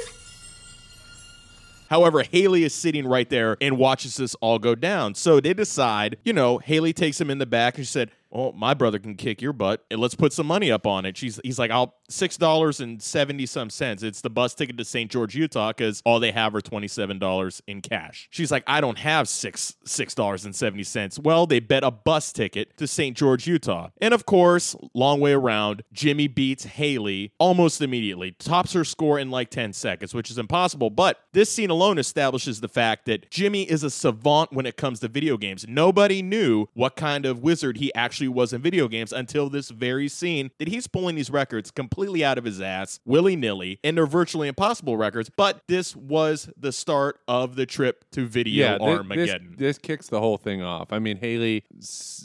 However, 1.89 2.23
Haley 2.23 2.63
is 2.63 2.73
sitting 2.73 3.05
right 3.05 3.29
there 3.29 3.55
and 3.61 3.77
watches 3.77 4.17
this 4.17 4.33
all 4.35 4.57
go 4.57 4.73
down. 4.73 5.13
So 5.13 5.39
they 5.39 5.53
decide, 5.53 6.17
you 6.23 6.33
know, 6.33 6.57
Haley 6.57 6.91
takes 6.93 7.21
him 7.21 7.29
in 7.29 7.37
the 7.37 7.45
back 7.45 7.77
and 7.77 7.85
she 7.85 7.91
said, 7.91 8.09
"Oh, 8.33 8.51
my 8.51 8.73
brother 8.73 8.99
can 8.99 9.15
kick 9.15 9.41
your 9.41 9.53
butt, 9.53 9.85
and 9.89 9.99
let's 9.99 10.15
put 10.15 10.33
some 10.33 10.47
money 10.47 10.71
up 10.71 10.85
on 10.85 11.05
it." 11.05 11.17
She's 11.17 11.39
he's 11.43 11.59
like, 11.59 11.71
"I'll 11.71 11.95
six 12.09 12.37
dollars 12.37 12.79
and 12.79 13.01
seventy 13.01 13.45
some 13.45 13.69
cents. 13.69 14.03
It's 14.03 14.21
the 14.21 14.29
bus 14.29 14.53
ticket 14.53 14.77
to 14.77 14.85
St. 14.85 15.09
George, 15.09 15.35
Utah, 15.35 15.69
because 15.69 16.01
all 16.05 16.19
they 16.19 16.31
have 16.31 16.53
are 16.55 16.61
twenty 16.61 16.87
seven 16.87 17.19
dollars 17.19 17.61
in 17.67 17.81
cash." 17.81 18.27
She's 18.31 18.51
like, 18.51 18.63
"I 18.67 18.81
don't 18.81 18.97
have 18.99 19.27
six 19.27 19.75
six 19.85 20.13
dollars 20.13 20.45
and 20.45 20.55
seventy. 20.55 20.83
Well, 21.21 21.45
they 21.45 21.59
bet 21.59 21.83
a 21.83 21.91
bus 21.91 22.31
ticket 22.33 22.75
to 22.77 22.87
St. 22.87 23.15
George, 23.15 23.47
Utah, 23.47 23.89
and 24.01 24.13
of 24.13 24.25
course, 24.25 24.75
long 24.93 25.19
way 25.19 25.33
around, 25.33 25.83
Jimmy 25.93 26.27
beats 26.27 26.65
Haley 26.65 27.31
almost 27.39 27.81
immediately, 27.81 28.31
tops 28.31 28.73
her 28.73 28.83
score 28.83 29.19
in 29.19 29.29
like 29.29 29.49
ten 29.49 29.73
seconds, 29.73 30.13
which 30.13 30.29
is 30.29 30.37
impossible. 30.37 30.89
But 30.89 31.19
this 31.33 31.51
scene 31.51 31.69
alone 31.69 31.97
establishes 31.97 32.61
the 32.61 32.67
fact 32.67 33.05
that 33.05 33.29
Jimmy 33.29 33.63
is 33.63 33.83
a 33.83 33.89
savant 33.89 34.51
when 34.51 34.65
it 34.65 34.77
comes 34.77 34.99
to 35.01 35.07
video 35.07 35.37
games. 35.37 35.65
Nobody 35.67 36.21
knew 36.21 36.67
what 36.73 36.95
kind 36.95 37.25
of 37.25 37.39
wizard 37.39 37.77
he 37.77 37.93
actually 37.93 38.22
was 38.27 38.53
in 38.53 38.61
video 38.61 38.87
games 38.87 39.11
until 39.13 39.49
this 39.49 39.69
very 39.69 40.07
scene 40.07 40.51
that 40.59 40.67
he's 40.67 40.87
pulling 40.87 41.15
these 41.15 41.29
records 41.29 41.71
completely 41.71 42.23
out 42.23 42.37
of 42.37 42.45
his 42.45 42.61
ass, 42.61 42.99
willy 43.05 43.35
nilly, 43.35 43.79
and 43.83 43.97
they're 43.97 44.05
virtually 44.05 44.47
impossible 44.47 44.97
records. 44.97 45.29
But 45.29 45.61
this 45.67 45.95
was 45.95 46.49
the 46.57 46.71
start 46.71 47.19
of 47.27 47.55
the 47.55 47.65
trip 47.65 48.05
to 48.11 48.25
video 48.25 48.77
thi- 48.77 48.83
Armageddon. 48.83 49.55
This, 49.57 49.59
this 49.59 49.77
kicks 49.77 50.07
the 50.07 50.19
whole 50.19 50.37
thing 50.37 50.61
off. 50.61 50.91
I 50.91 50.99
mean, 50.99 51.17
Haley, 51.17 51.63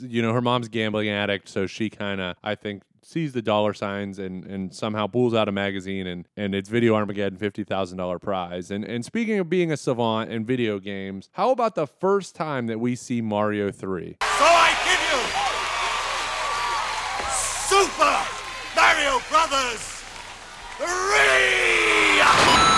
you 0.01 0.21
know, 0.21 0.33
her 0.33 0.41
mom's 0.41 0.67
gambling 0.67 1.09
addict, 1.09 1.49
so 1.49 1.67
she 1.67 1.89
kind 1.89 2.21
of, 2.21 2.35
I 2.43 2.55
think, 2.55 2.83
sees 3.09 3.33
the 3.33 3.41
dollar 3.41 3.73
signs 3.73 4.19
and, 4.19 4.45
and 4.45 4.73
somehow 4.73 5.07
pulls 5.07 5.33
out 5.33 5.47
a 5.47 5.51
magazine 5.51 6.05
and, 6.05 6.27
and 6.37 6.53
it's 6.53 6.69
Video 6.69 6.93
Armageddon 6.93 7.39
$50,000 7.39 8.21
prize. 8.21 8.69
And, 8.71 8.85
and 8.85 9.03
speaking 9.03 9.39
of 9.39 9.49
being 9.49 9.71
a 9.71 9.77
savant 9.77 10.31
in 10.31 10.45
video 10.45 10.79
games, 10.79 11.29
how 11.33 11.49
about 11.51 11.75
the 11.75 11.87
first 11.87 12.35
time 12.35 12.67
that 12.67 12.79
we 12.79 12.95
see 12.95 13.21
Mario 13.21 13.71
3? 13.71 14.17
So 14.21 14.27
I 14.45 14.75
give 14.85 15.01
you 15.43 15.48
Super 17.69 18.25
Mario 18.75 19.21
Brothers 19.29 20.01
3! 20.79 22.68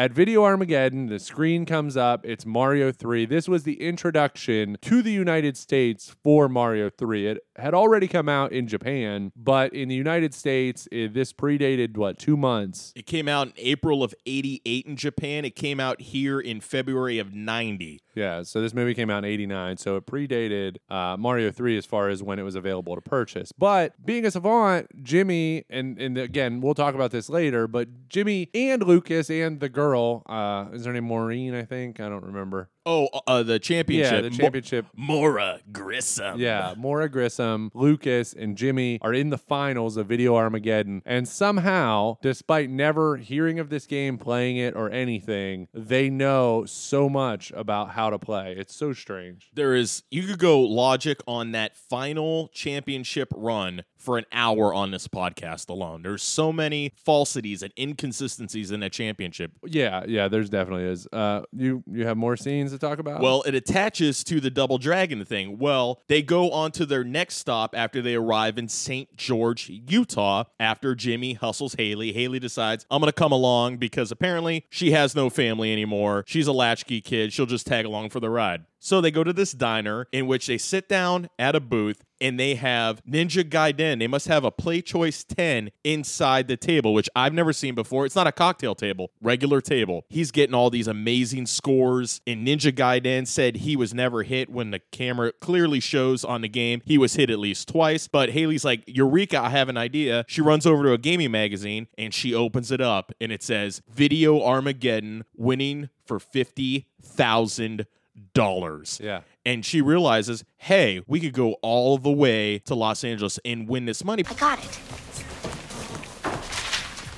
At 0.00 0.14
Video 0.14 0.44
Armageddon, 0.44 1.08
the 1.08 1.18
screen 1.18 1.66
comes 1.66 1.94
up. 1.94 2.24
It's 2.24 2.46
Mario 2.46 2.90
3. 2.90 3.26
This 3.26 3.46
was 3.46 3.64
the 3.64 3.82
introduction 3.86 4.78
to 4.80 5.02
the 5.02 5.12
United 5.12 5.58
States 5.58 6.16
for 6.24 6.48
Mario 6.48 6.88
3. 6.88 7.26
It 7.26 7.38
had 7.56 7.74
already 7.74 8.08
come 8.08 8.26
out 8.26 8.50
in 8.50 8.66
Japan, 8.66 9.30
but 9.36 9.74
in 9.74 9.90
the 9.90 9.94
United 9.94 10.32
States, 10.32 10.88
it, 10.90 11.12
this 11.12 11.34
predated, 11.34 11.98
what, 11.98 12.18
two 12.18 12.38
months? 12.38 12.94
it 12.96 13.04
came 13.04 13.28
out 13.28 13.48
in 13.48 13.52
April 13.58 14.02
of 14.02 14.14
88 14.24 14.86
in 14.86 14.96
Japan. 14.96 15.44
It 15.44 15.54
came 15.54 15.78
out 15.78 16.00
here 16.00 16.40
in 16.40 16.62
February 16.62 17.18
of 17.18 17.34
90. 17.34 18.00
Yeah, 18.14 18.42
so 18.42 18.60
this 18.60 18.74
movie 18.74 18.94
came 18.94 19.10
out 19.10 19.18
in 19.18 19.24
89, 19.26 19.76
so 19.76 19.96
it 19.96 20.06
predated 20.06 20.78
uh, 20.88 21.16
Mario 21.18 21.52
3 21.52 21.76
as 21.76 21.86
far 21.86 22.08
as 22.08 22.22
when 22.22 22.38
it 22.38 22.42
was 22.42 22.54
available 22.54 22.94
to 22.94 23.00
purchase. 23.02 23.52
But 23.52 24.04
being 24.04 24.24
a 24.24 24.30
savant, 24.30 25.04
Jimmy, 25.04 25.64
and, 25.68 26.00
and 26.00 26.16
again, 26.16 26.60
we'll 26.60 26.74
talk 26.74 26.94
about 26.94 27.10
this 27.10 27.28
later, 27.28 27.68
but 27.68 28.08
Jimmy 28.08 28.48
and 28.54 28.82
Lucas 28.82 29.30
and 29.30 29.60
the 29.60 29.68
girl, 29.68 29.89
uh, 29.96 30.68
is 30.72 30.84
her 30.84 30.92
name 30.92 31.04
Maureen, 31.04 31.54
I 31.54 31.64
think? 31.64 32.00
I 32.00 32.08
don't 32.08 32.24
remember. 32.24 32.70
Oh, 32.86 33.08
uh, 33.26 33.42
the 33.42 33.58
championship. 33.58 34.12
Yeah, 34.12 34.20
the 34.22 34.30
championship. 34.30 34.86
Mora 34.96 35.60
Grissom. 35.70 36.40
Yeah, 36.40 36.74
Mora 36.76 37.08
Grissom, 37.08 37.70
Lucas, 37.74 38.32
and 38.32 38.56
Jimmy 38.56 38.98
are 39.02 39.12
in 39.12 39.30
the 39.30 39.38
finals 39.38 39.96
of 39.96 40.06
Video 40.06 40.34
Armageddon. 40.34 41.02
And 41.04 41.28
somehow, 41.28 42.16
despite 42.22 42.70
never 42.70 43.16
hearing 43.16 43.58
of 43.58 43.68
this 43.68 43.86
game, 43.86 44.16
playing 44.18 44.56
it, 44.56 44.74
or 44.74 44.90
anything, 44.90 45.68
they 45.74 46.08
know 46.08 46.64
so 46.64 47.08
much 47.08 47.52
about 47.54 47.90
how 47.90 48.10
to 48.10 48.18
play. 48.18 48.54
It's 48.56 48.74
so 48.74 48.92
strange. 48.92 49.50
There 49.54 49.74
is 49.74 50.02
you 50.10 50.22
could 50.22 50.38
go 50.38 50.60
logic 50.60 51.20
on 51.26 51.52
that 51.52 51.76
final 51.76 52.48
championship 52.48 53.28
run 53.36 53.84
for 53.98 54.16
an 54.16 54.24
hour 54.32 54.72
on 54.72 54.90
this 54.90 55.06
podcast 55.06 55.68
alone. 55.68 56.02
There's 56.02 56.22
so 56.22 56.52
many 56.52 56.92
falsities 56.96 57.62
and 57.62 57.72
inconsistencies 57.78 58.70
in 58.70 58.80
that 58.80 58.92
championship. 58.92 59.52
Yeah, 59.66 60.04
yeah, 60.08 60.28
there's 60.28 60.48
definitely 60.48 60.84
is. 60.84 61.06
Uh, 61.12 61.42
you 61.52 61.84
you 61.86 62.06
have 62.06 62.16
more 62.16 62.36
scenes 62.36 62.69
to 62.70 62.78
talk 62.78 62.98
about? 62.98 63.20
Well, 63.20 63.42
it 63.42 63.54
attaches 63.54 64.24
to 64.24 64.40
the 64.40 64.50
double 64.50 64.78
dragon 64.78 65.24
thing. 65.24 65.58
Well, 65.58 66.02
they 66.08 66.22
go 66.22 66.50
on 66.50 66.72
to 66.72 66.86
their 66.86 67.04
next 67.04 67.36
stop 67.36 67.74
after 67.76 68.02
they 68.02 68.14
arrive 68.14 68.58
in 68.58 68.68
St. 68.68 69.16
George, 69.16 69.68
Utah, 69.68 70.44
after 70.58 70.94
Jimmy 70.94 71.34
hustles 71.34 71.74
Haley. 71.74 72.12
Haley 72.12 72.38
decides, 72.38 72.86
I'm 72.90 73.00
going 73.00 73.08
to 73.08 73.12
come 73.12 73.32
along 73.32 73.78
because 73.78 74.10
apparently 74.10 74.66
she 74.70 74.92
has 74.92 75.14
no 75.14 75.30
family 75.30 75.72
anymore. 75.72 76.24
She's 76.26 76.46
a 76.46 76.52
latchkey 76.52 77.00
kid. 77.00 77.32
She'll 77.32 77.46
just 77.46 77.66
tag 77.66 77.84
along 77.84 78.10
for 78.10 78.20
the 78.20 78.30
ride. 78.30 78.64
So 78.78 79.00
they 79.00 79.10
go 79.10 79.22
to 79.22 79.32
this 79.32 79.52
diner 79.52 80.06
in 80.10 80.26
which 80.26 80.46
they 80.46 80.56
sit 80.56 80.88
down 80.88 81.28
at 81.38 81.54
a 81.54 81.60
booth 81.60 82.04
and 82.20 82.38
they 82.38 82.54
have 82.54 83.02
Ninja 83.04 83.42
Gaiden. 83.42 83.98
They 83.98 84.06
must 84.06 84.28
have 84.28 84.44
a 84.44 84.50
Play 84.50 84.82
Choice 84.82 85.24
10 85.24 85.70
inside 85.84 86.48
the 86.48 86.56
table, 86.56 86.92
which 86.92 87.08
I've 87.16 87.32
never 87.32 87.52
seen 87.52 87.74
before. 87.74 88.06
It's 88.06 88.14
not 88.14 88.26
a 88.26 88.32
cocktail 88.32 88.74
table, 88.74 89.10
regular 89.20 89.60
table. 89.60 90.04
He's 90.08 90.30
getting 90.30 90.54
all 90.54 90.70
these 90.70 90.86
amazing 90.86 91.46
scores. 91.46 92.20
And 92.26 92.46
Ninja 92.46 92.72
Gaiden 92.72 93.26
said 93.26 93.56
he 93.56 93.76
was 93.76 93.94
never 93.94 94.22
hit 94.22 94.50
when 94.50 94.70
the 94.70 94.80
camera 94.92 95.32
clearly 95.32 95.80
shows 95.80 96.24
on 96.24 96.40
the 96.40 96.48
game 96.48 96.82
he 96.84 96.98
was 96.98 97.14
hit 97.14 97.30
at 97.30 97.38
least 97.38 97.68
twice. 97.68 98.08
But 98.08 98.30
Haley's 98.30 98.64
like, 98.64 98.82
Eureka, 98.86 99.40
I 99.40 99.50
have 99.50 99.68
an 99.68 99.76
idea. 99.76 100.24
She 100.28 100.40
runs 100.40 100.66
over 100.66 100.84
to 100.84 100.92
a 100.92 100.98
gaming 100.98 101.30
magazine 101.30 101.88
and 101.96 102.12
she 102.12 102.34
opens 102.34 102.70
it 102.70 102.80
up 102.80 103.12
and 103.20 103.32
it 103.32 103.42
says 103.42 103.82
Video 103.88 104.42
Armageddon 104.42 105.24
winning 105.36 105.88
for 106.04 106.18
50,000 106.18 107.86
dollars. 108.34 109.00
Yeah. 109.02 109.20
And 109.46 109.64
she 109.64 109.80
realizes, 109.80 110.44
hey, 110.58 111.00
we 111.06 111.18
could 111.18 111.32
go 111.32 111.54
all 111.62 111.96
the 111.96 112.10
way 112.10 112.58
to 112.60 112.74
Los 112.74 113.02
Angeles 113.04 113.38
and 113.44 113.66
win 113.66 113.86
this 113.86 114.04
money. 114.04 114.22
I 114.28 114.34
got 114.34 114.58
it. 114.62 114.78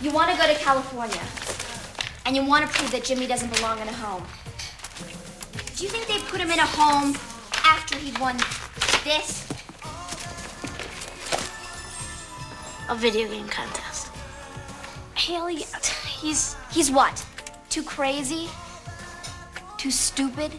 You 0.00 0.12
want 0.12 0.30
to 0.30 0.36
go 0.36 0.46
to 0.46 0.54
California, 0.60 1.20
and 2.24 2.36
you 2.36 2.44
want 2.44 2.64
to 2.64 2.76
prove 2.76 2.90
that 2.92 3.04
Jimmy 3.04 3.26
doesn't 3.26 3.52
belong 3.54 3.80
in 3.80 3.88
a 3.88 3.92
home. 3.92 4.24
Do 5.76 5.84
you 5.84 5.90
think 5.90 6.06
they 6.06 6.18
put 6.30 6.40
him 6.40 6.50
in 6.50 6.58
a 6.58 6.66
home 6.66 7.16
after 7.64 7.96
he'd 7.98 8.18
won 8.18 8.36
this? 9.04 9.48
A 12.88 12.94
video 12.94 13.28
game 13.28 13.48
contest. 13.48 14.10
Haley, 15.14 15.64
he's 16.20 16.56
he's 16.70 16.90
what? 16.90 17.24
Too 17.68 17.82
crazy? 17.82 18.48
Too 19.76 19.90
stupid? 19.90 20.52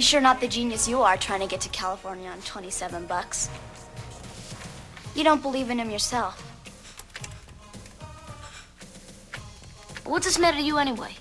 He's 0.00 0.08
sure 0.08 0.22
not 0.22 0.40
the 0.40 0.48
genius 0.48 0.88
you 0.88 1.02
are 1.02 1.18
trying 1.18 1.40
to 1.40 1.46
get 1.46 1.60
to 1.60 1.68
California 1.68 2.30
on 2.30 2.40
27 2.40 3.04
bucks. 3.04 3.50
You 5.14 5.22
don't 5.22 5.42
believe 5.42 5.68
in 5.68 5.78
him 5.78 5.90
yourself. 5.90 6.40
What's 10.06 10.24
this 10.24 10.38
matter 10.38 10.56
to 10.56 10.62
you 10.62 10.78
anyway? 10.78 11.16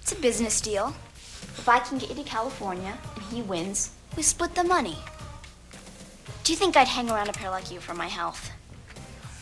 It's 0.00 0.12
a 0.12 0.14
business 0.14 0.60
deal. 0.60 0.94
If 1.58 1.68
I 1.68 1.80
can 1.80 1.98
get 1.98 2.10
you 2.10 2.14
to 2.14 2.22
California 2.22 2.96
and 3.16 3.24
he 3.24 3.42
wins, 3.42 3.90
we 4.16 4.22
split 4.22 4.54
the 4.54 4.62
money. 4.62 4.96
Do 6.44 6.52
you 6.52 6.56
think 6.56 6.76
I'd 6.76 6.86
hang 6.86 7.10
around 7.10 7.28
a 7.30 7.32
pair 7.32 7.50
like 7.50 7.72
you 7.72 7.80
for 7.80 7.94
my 7.94 8.06
health? 8.06 8.52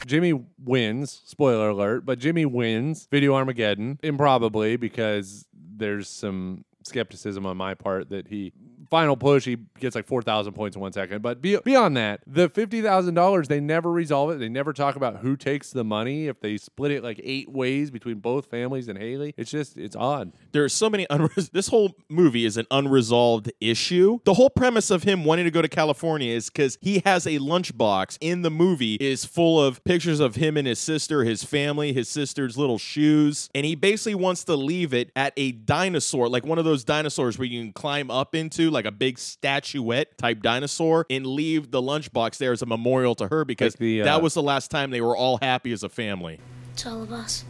Jimmy 0.06 0.46
wins, 0.64 1.20
spoiler 1.26 1.68
alert, 1.68 2.06
but 2.06 2.18
Jimmy 2.18 2.46
wins 2.46 3.06
Video 3.10 3.34
Armageddon 3.34 3.98
improbably 4.02 4.78
because 4.78 5.44
there's 5.52 6.08
some 6.08 6.64
skepticism 6.84 7.44
on 7.44 7.58
my 7.58 7.74
part 7.74 8.08
that 8.08 8.28
he 8.28 8.54
final 8.90 9.16
push 9.16 9.44
he 9.44 9.56
gets 9.78 9.94
like 9.94 10.06
4000 10.06 10.52
points 10.52 10.76
in 10.76 10.82
1 10.82 10.92
second. 10.92 11.22
But 11.22 11.40
be, 11.40 11.56
beyond 11.64 11.96
that 11.96 12.20
the 12.26 12.48
$50,000 12.48 13.46
they 13.46 13.60
never 13.60 13.90
resolve 13.90 14.30
it. 14.30 14.38
They 14.38 14.48
never 14.48 14.72
talk 14.72 14.96
about 14.96 15.18
who 15.18 15.36
takes 15.36 15.70
the 15.70 15.84
money. 15.84 16.26
If 16.28 16.40
they 16.40 16.56
split 16.56 16.92
it 16.92 17.02
like 17.02 17.20
eight 17.22 17.50
ways 17.50 17.90
between 17.90 18.18
both 18.18 18.46
families 18.46 18.88
and 18.88 18.98
Haley 18.98 19.34
it's 19.36 19.50
just 19.50 19.76
it's 19.76 19.96
odd. 19.96 20.32
There 20.52 20.64
are 20.64 20.68
so 20.68 20.88
many 20.90 21.06
unres- 21.06 21.50
this 21.52 21.68
whole 21.68 21.94
movie 22.08 22.44
is 22.44 22.56
an 22.56 22.66
unresolved 22.70 23.52
issue. 23.60 24.18
The 24.24 24.34
whole 24.34 24.50
premise 24.50 24.90
of 24.90 25.02
him 25.02 25.24
wanting 25.24 25.44
to 25.44 25.50
go 25.50 25.62
to 25.62 25.68
California 25.68 26.32
is 26.34 26.50
cuz 26.50 26.78
he 26.80 27.02
has 27.04 27.26
a 27.26 27.38
lunchbox 27.38 28.18
in 28.20 28.42
the 28.42 28.50
movie 28.50 28.94
is 28.96 29.24
full 29.24 29.62
of 29.62 29.82
pictures 29.84 30.20
of 30.20 30.36
him 30.36 30.56
and 30.56 30.66
his 30.66 30.78
sister, 30.78 31.24
his 31.24 31.44
family, 31.44 31.92
his 31.92 32.08
sister's 32.08 32.56
little 32.56 32.78
shoes, 32.78 33.48
and 33.54 33.64
he 33.64 33.74
basically 33.74 34.14
wants 34.14 34.44
to 34.44 34.56
leave 34.56 34.94
it 34.94 35.10
at 35.14 35.32
a 35.36 35.52
dinosaur, 35.52 36.28
like 36.28 36.44
one 36.44 36.58
of 36.58 36.64
those 36.64 36.84
dinosaurs 36.84 37.38
where 37.38 37.46
you 37.46 37.60
can 37.62 37.72
climb 37.72 38.10
up 38.10 38.34
into 38.34 38.70
like 38.70 38.77
a 38.84 38.90
big 38.90 39.18
statuette 39.18 40.16
type 40.18 40.42
dinosaur 40.42 41.06
and 41.10 41.26
leave 41.26 41.70
the 41.70 41.80
lunchbox 41.82 42.38
there 42.38 42.52
as 42.52 42.62
a 42.62 42.66
memorial 42.66 43.14
to 43.16 43.28
her 43.28 43.44
because 43.44 43.74
Like 43.74 43.80
the, 43.80 44.02
uh, 44.02 44.04
that 44.04 44.22
was 44.22 44.34
the 44.34 44.42
last 44.42 44.70
time 44.70 44.90
they 44.90 45.00
were 45.00 45.16
all 45.16 45.38
happy 45.40 45.72
as 45.72 45.82
a 45.82 45.88
family. 45.88 46.40
It's 46.72 46.86
all 46.86 47.02
of 47.02 47.12
us. 47.12 47.44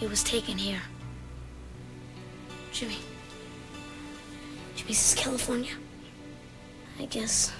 It 0.00 0.10
was 0.10 0.22
taken 0.22 0.58
here. 0.58 0.82
Jimmy. 2.72 2.98
Jimmy 4.74 4.92
says 4.92 5.18
California. 5.20 5.72
I 6.98 7.06
guess. 7.06 7.52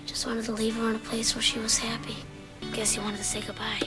He 0.00 0.06
just 0.06 0.26
wanted 0.26 0.44
to 0.46 0.52
leave 0.52 0.74
her 0.76 0.90
in 0.90 0.96
a 0.96 1.00
place 1.00 1.34
where 1.34 1.42
she 1.42 1.58
was 1.58 1.78
happy. 1.78 2.16
I 2.62 2.74
guess 2.74 2.92
he 2.92 3.00
wanted 3.00 3.18
to 3.18 3.24
say 3.24 3.40
goodbye. 3.40 3.80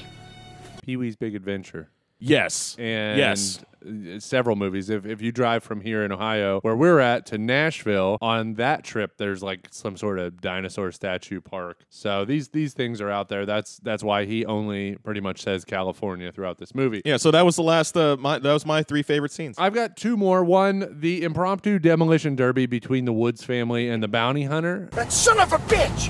Pee-wee's 0.83 1.15
Big 1.15 1.35
Adventure 1.35 1.89
Yes. 2.23 2.75
and 2.79 3.17
yes. 3.17 3.59
uh, 3.85 4.19
several 4.19 4.55
movies. 4.55 4.89
If, 4.89 5.05
if 5.05 5.21
you 5.21 5.31
drive 5.31 5.63
from 5.63 5.81
here 5.81 6.03
in 6.03 6.11
Ohio, 6.11 6.59
where 6.61 6.75
we're 6.75 6.99
at, 6.99 7.25
to 7.27 7.37
Nashville, 7.37 8.17
on 8.21 8.55
that 8.55 8.83
trip, 8.83 9.17
there's 9.17 9.43
like 9.43 9.67
some 9.71 9.97
sort 9.97 10.19
of 10.19 10.39
dinosaur 10.41 10.91
statue 10.91 11.41
park. 11.41 11.83
So 11.89 12.25
these 12.25 12.49
these 12.49 12.73
things 12.73 13.01
are 13.01 13.09
out 13.09 13.29
there. 13.29 13.45
That's 13.45 13.77
that's 13.79 14.03
why 14.03 14.25
he 14.25 14.45
only 14.45 14.95
pretty 15.03 15.21
much 15.21 15.41
says 15.41 15.65
California 15.65 16.31
throughout 16.31 16.57
this 16.57 16.73
movie. 16.73 17.01
Yeah, 17.03 17.17
so 17.17 17.31
that 17.31 17.45
was 17.45 17.55
the 17.55 17.63
last. 17.63 17.97
Uh, 17.97 18.15
my 18.17 18.39
that 18.39 18.53
was 18.53 18.65
my 18.65 18.83
three 18.83 19.03
favorite 19.03 19.31
scenes. 19.31 19.57
I've 19.57 19.73
got 19.73 19.97
two 19.97 20.15
more. 20.15 20.43
One, 20.43 20.99
the 20.99 21.23
impromptu 21.23 21.79
demolition 21.79 22.35
derby 22.35 22.65
between 22.65 23.05
the 23.05 23.13
Woods 23.13 23.43
family 23.43 23.89
and 23.89 24.01
the 24.01 24.07
bounty 24.07 24.43
hunter. 24.43 24.89
That 24.93 25.11
son 25.11 25.39
of 25.39 25.51
a 25.53 25.57
bitch! 25.57 26.09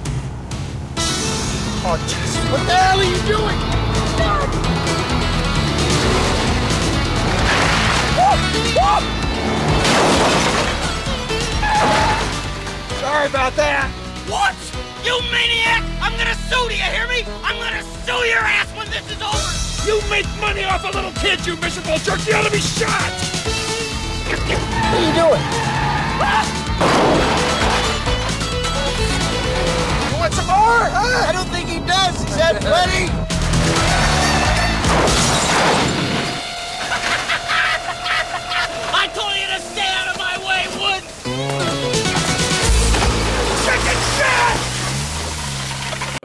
Oh, 1.85 1.97
Jesus, 2.07 2.51
what 2.51 2.65
the 2.65 2.73
hell 2.73 2.99
are 2.99 3.03
you 3.03 3.17
doing? 3.27 4.62
Sorry 12.99 13.27
about 13.27 13.53
that. 13.55 13.91
What? 14.27 14.55
You 15.05 15.19
maniac! 15.31 15.83
I'm 16.01 16.17
gonna 16.17 16.33
sue, 16.49 16.69
do 16.69 16.75
you 16.75 16.83
hear 16.83 17.07
me? 17.07 17.23
I'm 17.43 17.59
gonna 17.59 17.83
sue 18.05 18.23
your 18.25 18.39
ass 18.39 18.71
when 18.75 18.89
this 18.89 19.05
is 19.11 19.21
over! 19.21 19.51
You 19.85 20.01
make 20.09 20.25
money 20.39 20.63
off 20.63 20.83
a 20.85 20.91
little 20.95 21.11
kid, 21.19 21.45
you 21.45 21.55
miserable 21.57 21.97
jerk! 21.99 22.25
You 22.25 22.35
ought 22.35 22.45
to 22.45 22.51
be 22.51 22.59
shot! 22.59 23.11
What 24.33 24.39
are 24.39 25.05
you 25.05 25.13
doing? 25.13 25.43
You 30.09 30.17
want 30.17 30.33
some 30.33 30.47
more? 30.47 30.87
Huh? 30.89 31.27
I 31.27 31.31
don't 31.33 31.49
think 31.49 31.69
he 31.69 31.79
does. 31.79 32.23
He's 32.23 32.35
had 32.35 32.61
plenty. 32.61 33.11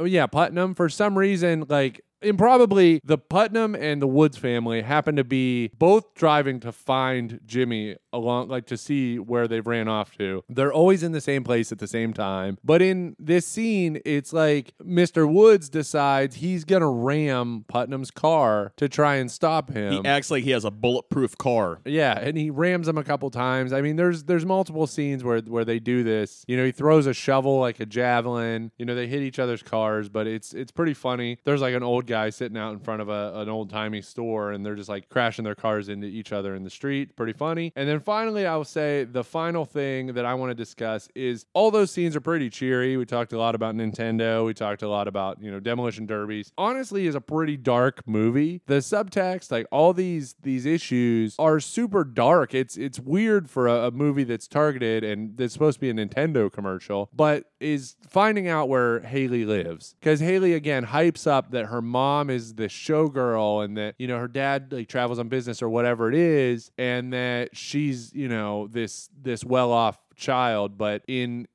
Yeah, 0.05 0.27
Putnam. 0.27 0.75
For 0.75 0.89
some 0.89 1.17
reason, 1.17 1.65
like 1.69 2.05
improbably, 2.23 3.01
the 3.05 3.19
Putnam 3.19 3.75
and 3.75 4.03
the 4.03 4.07
Woods 4.07 4.37
family 4.37 4.83
happen 4.83 5.17
to 5.17 5.25
be 5.25 5.69
both 5.79 6.15
driving 6.15 6.61
to 6.61 6.73
find 6.73 7.41
Jimmy 7.47 7.97
along, 8.13 8.49
like 8.49 8.67
to 8.67 8.77
see 8.77 9.19
where 9.19 9.47
they've 9.49 9.67
ran 9.67 9.89
off 9.89 10.17
to. 10.19 10.43
They're 10.49 10.73
always 10.73 11.03
in 11.03 11.13
the 11.13 11.21
same 11.21 11.45
place 11.45 11.73
at 11.73 11.79
the 11.79 11.87
same 11.87 12.13
time. 12.13 12.59
But 12.65 12.83
in 12.83 13.17
this 13.19 13.47
scene, 13.47 14.01
it's 14.05 14.33
like 14.33 14.75
Mr. 14.83 15.31
Woods 15.31 15.69
decides 15.69 16.37
he's 16.37 16.65
gonna 16.65 16.91
ram 16.91 17.65
Putnam's 17.69 18.11
car 18.11 18.73
to 18.77 18.89
try 18.89 19.17
and 19.17 19.31
stop 19.31 19.71
him. 19.71 19.93
He 19.93 20.05
acts 20.05 20.31
like 20.31 20.45
he 20.45 20.51
has 20.51 20.65
a 20.65 20.71
bulletproof 20.71 21.37
car. 21.39 21.81
Yeah, 21.85 22.19
and 22.19 22.37
he 22.37 22.51
rams 22.51 22.89
him 22.89 22.99
a 22.99 23.05
couple 23.05 23.31
times. 23.31 23.73
I 23.73 23.81
mean, 23.81 23.97
there's 23.97 24.25
there's 24.25 24.47
multiple 24.47 24.87
scenes 24.87 25.23
where 25.23 25.41
where 25.41 25.65
they 25.65 25.79
do 25.79 26.03
this. 26.03 26.45
You 26.49 26.57
know, 26.57 26.65
he 26.65 26.73
throws 26.73 27.07
a 27.07 27.15
shovel 27.15 27.59
like 27.61 27.81
a 27.81 27.87
javelin. 27.87 28.73
You 28.79 28.87
know, 28.87 28.95
they 28.95 29.07
hit 29.07 29.23
each 29.23 29.39
other's 29.39 29.63
cars, 29.63 30.09
but 30.09 30.27
it's 30.27 30.53
it's 30.53 30.73
pretty 30.73 30.95
funny. 30.95 31.39
There's 31.45 31.61
like 31.61 31.75
an 31.75 31.83
old 31.83 32.07
guy 32.09 32.31
sitting 32.31 32.59
out 32.59 32.73
in 32.73 32.81
front 32.81 33.01
of 33.01 33.09
a, 33.09 33.33
an 33.37 33.49
old 33.49 33.71
timey 33.71 34.03
store 34.03 34.51
and 34.51 34.67
they're 34.67 34.75
just 34.75 34.89
like 34.89 35.09
crashing 35.09 35.45
their 35.45 35.55
cars 35.55 35.89
into 35.89 36.07
each 36.07 36.33
other 36.33 36.55
in 36.57 36.65
the 36.65 36.71
street. 36.71 37.15
Pretty 37.15 37.33
funny. 37.33 37.73
And 37.77 37.89
then 37.89 38.01
finally, 38.01 38.47
I 38.47 38.57
will 38.57 38.65
say 38.65 39.05
the 39.05 39.23
final 39.23 39.65
thing 39.65 40.15
that 40.15 40.25
I 40.25 40.35
want 40.35 40.51
to 40.51 40.55
discuss 40.55 41.09
is 41.15 41.47
all 41.55 41.71
those 41.71 41.93
scenes 41.93 42.17
are 42.17 42.21
pretty 42.21 42.51
cheery. 42.51 42.97
We 42.97 43.05
talked 43.05 43.33
a 43.33 43.39
lot 43.39 43.55
about 43.55 43.77
Nintendo. 43.77 44.45
We 44.45 44.55
talked 44.55 44.83
a 44.83 44.89
lot 44.89 45.07
about, 45.07 45.41
you 45.41 45.51
know, 45.51 45.61
demolition 45.61 46.07
derbies. 46.07 46.53
Honestly, 46.59 47.07
is 47.07 47.15
a 47.15 47.21
pretty 47.21 47.57
dark 47.57 48.03
movie. 48.07 48.63
The 48.67 48.79
subtext, 48.79 49.53
like 49.53 49.67
all 49.71 49.93
these 49.93 50.35
these 50.43 50.67
issues 50.67 51.37
are 51.39 51.61
super 51.61 52.05
dark. 52.05 52.55
It's 52.55 52.77
it's 52.77 52.99
weird 52.99 53.51
for 53.51 53.69
a, 53.69 53.89
a 53.89 53.91
movie 53.91 54.25
that's 54.25 54.49
targeted 54.49 55.05
and 55.05 55.37
that's 55.37 55.53
supposed 55.53 55.77
to 55.77 55.81
be 55.81 55.91
a 55.91 55.95
Nintendo 55.95 56.51
commercial, 56.51 57.11
but 57.15 57.45
is 57.61 57.97
finding 58.09 58.49
out 58.49 58.69
where 58.69 59.01
Haley 59.01 59.45
lives. 59.45 59.95
Because 60.01 60.21
Haley 60.21 60.55
again 60.55 60.87
hypes 60.87 61.27
up 61.27 61.51
that 61.51 61.67
her 61.67 61.83
mom 61.83 61.98
is 62.31 62.55
the 62.55 62.65
showgirl 62.69 63.65
and 63.65 63.77
that, 63.77 63.95
you 63.99 64.07
know, 64.07 64.19
her 64.19 64.29
dad 64.29 64.73
like 64.73 64.89
travels 64.89 65.19
on 65.19 65.29
business 65.29 65.63
or 65.63 65.69
whatever 65.69 66.09
it 66.09 66.15
is, 66.15 66.71
and 66.79 67.13
that 67.13 67.57
she's, 67.57 68.13
you 68.15 68.29
know, 68.29 68.69
this 68.69 69.09
this 69.21 69.45
well 69.45 69.73
off 69.73 69.99
child, 70.17 70.77
but 70.79 71.03
in 71.09 71.47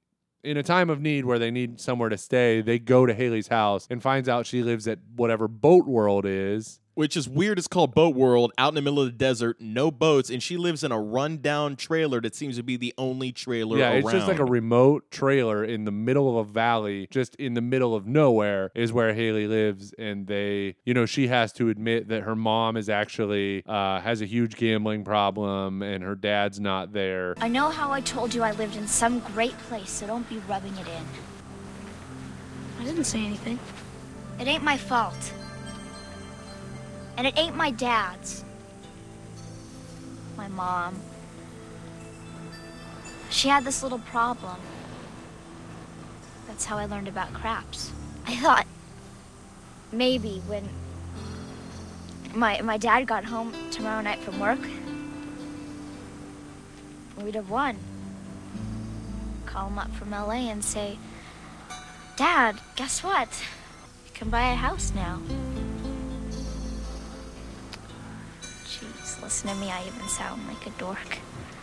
in 0.44 0.58
a 0.58 0.64
time 0.64 0.90
of 0.90 1.02
need 1.02 1.26
where 1.26 1.40
they 1.40 1.52
need 1.52 1.80
somewhere 1.80 2.10
to 2.10 2.18
stay, 2.18 2.62
they 2.62 2.78
go 2.78 3.06
to 3.06 3.14
Haley's 3.14 3.48
house 3.48 3.88
and 3.90 4.02
finds 4.02 4.28
out 4.28 4.46
she 4.46 4.62
lives 4.62 4.88
at 4.88 5.00
whatever 5.16 5.48
boat 5.48 5.86
world 5.86 6.26
is. 6.26 6.82
Which 6.96 7.18
is 7.18 7.28
weird. 7.28 7.58
It's 7.58 7.68
called 7.68 7.94
Boat 7.94 8.16
World, 8.16 8.52
out 8.58 8.70
in 8.70 8.76
the 8.76 8.82
middle 8.82 9.00
of 9.00 9.06
the 9.08 9.12
desert, 9.12 9.58
no 9.60 9.92
boats, 9.92 10.30
and 10.30 10.42
she 10.42 10.58
lives 10.58 10.84
in 10.84 10.92
a 10.92 11.00
rundown 11.00 11.76
trailer 11.76 12.22
that 12.22 12.36
seems 12.36 12.58
to 12.58 12.64
be 12.64 12.78
the 12.78 12.94
only 12.98 13.32
trailer 13.32 13.78
yeah, 13.78 13.90
around. 13.90 13.98
it's 13.98 14.12
just 14.12 14.28
like 14.28 14.40
a 14.40 14.46
remote 14.46 15.10
trailer 15.12 15.64
in 15.64 15.86
the 15.86 15.92
middle 15.92 16.40
of 16.40 16.48
a 16.48 16.52
valley, 16.52 17.08
just 17.10 17.36
in 17.36 17.54
the 17.54 17.62
middle 17.62 17.96
of 17.96 18.06
nowhere, 18.06 18.72
is 18.76 18.94
where 18.94 19.14
Haley 19.14 19.48
lives. 19.48 19.94
And 19.98 20.28
they, 20.28 20.76
you 20.86 20.94
know, 20.94 21.06
she 21.06 21.28
has 21.28 21.52
to 21.54 21.70
admit 21.70 22.08
that 22.10 22.24
her 22.24 22.36
mom 22.36 22.78
is 22.78 22.90
actually 22.90 23.64
uh, 23.66 24.00
has 24.02 24.22
a 24.22 24.26
huge 24.26 24.56
gambling 24.56 25.04
problem, 25.04 25.82
and 25.82 26.04
her 26.04 26.16
dad's 26.16 26.60
not 26.60 26.94
there. 26.94 27.36
I 27.40 27.48
know 27.48 27.70
how 27.70 27.92
I 27.92 28.02
told 28.02 28.34
you 28.34 28.44
I 28.44 28.52
lived 28.52 28.76
in 28.76 28.88
some 28.88 29.20
great 29.20 29.58
place, 29.60 29.90
so 29.90 30.08
don't 30.08 30.28
be 30.30 30.38
rubbing 30.50 30.76
it 30.78 30.88
in. 30.88 31.06
I 32.80 32.86
didn't 32.86 33.06
say 33.06 33.24
anything. 33.24 33.60
It 34.40 34.48
ain't 34.48 34.64
my 34.64 34.78
fault. 34.78 35.34
And 37.18 37.28
it 37.28 37.38
ain't 37.38 37.56
my 37.56 37.72
dad's. 37.72 38.44
My 40.36 40.48
mom. 40.48 41.00
She 43.30 43.48
had 43.48 43.64
this 43.64 43.84
little 43.84 44.00
problem. 44.00 44.58
That's 46.48 46.66
how 46.66 46.78
I 46.78 46.86
learned 46.86 47.08
about 47.08 47.34
craps. 47.34 47.92
I 48.26 48.36
thought 48.38 48.68
maybe 49.92 50.42
when 50.48 50.70
my 52.34 52.62
my 52.62 52.78
dad 52.78 53.08
got 53.08 53.26
home 53.26 53.54
tomorrow 53.72 54.02
night 54.02 54.20
from 54.20 54.40
work, 54.40 54.60
we'd 57.18 57.36
have 57.36 57.50
won. 57.50 57.78
Call 59.46 59.68
him 59.68 59.78
up 59.78 59.92
from 59.92 60.12
LA 60.12 60.50
and 60.50 60.64
say, 60.64 60.98
Dad, 62.16 62.60
guess 62.76 63.04
what? 63.04 63.44
You 64.06 64.12
can 64.14 64.30
buy 64.30 64.52
a 64.52 64.56
house 64.56 64.92
now. 64.96 65.22
Listen 69.34 69.50
to 69.50 69.56
me, 69.56 69.72
I 69.72 69.84
even 69.88 70.08
sound 70.08 70.48
like 70.48 70.68
a 70.68 70.70
dork. 70.78 71.18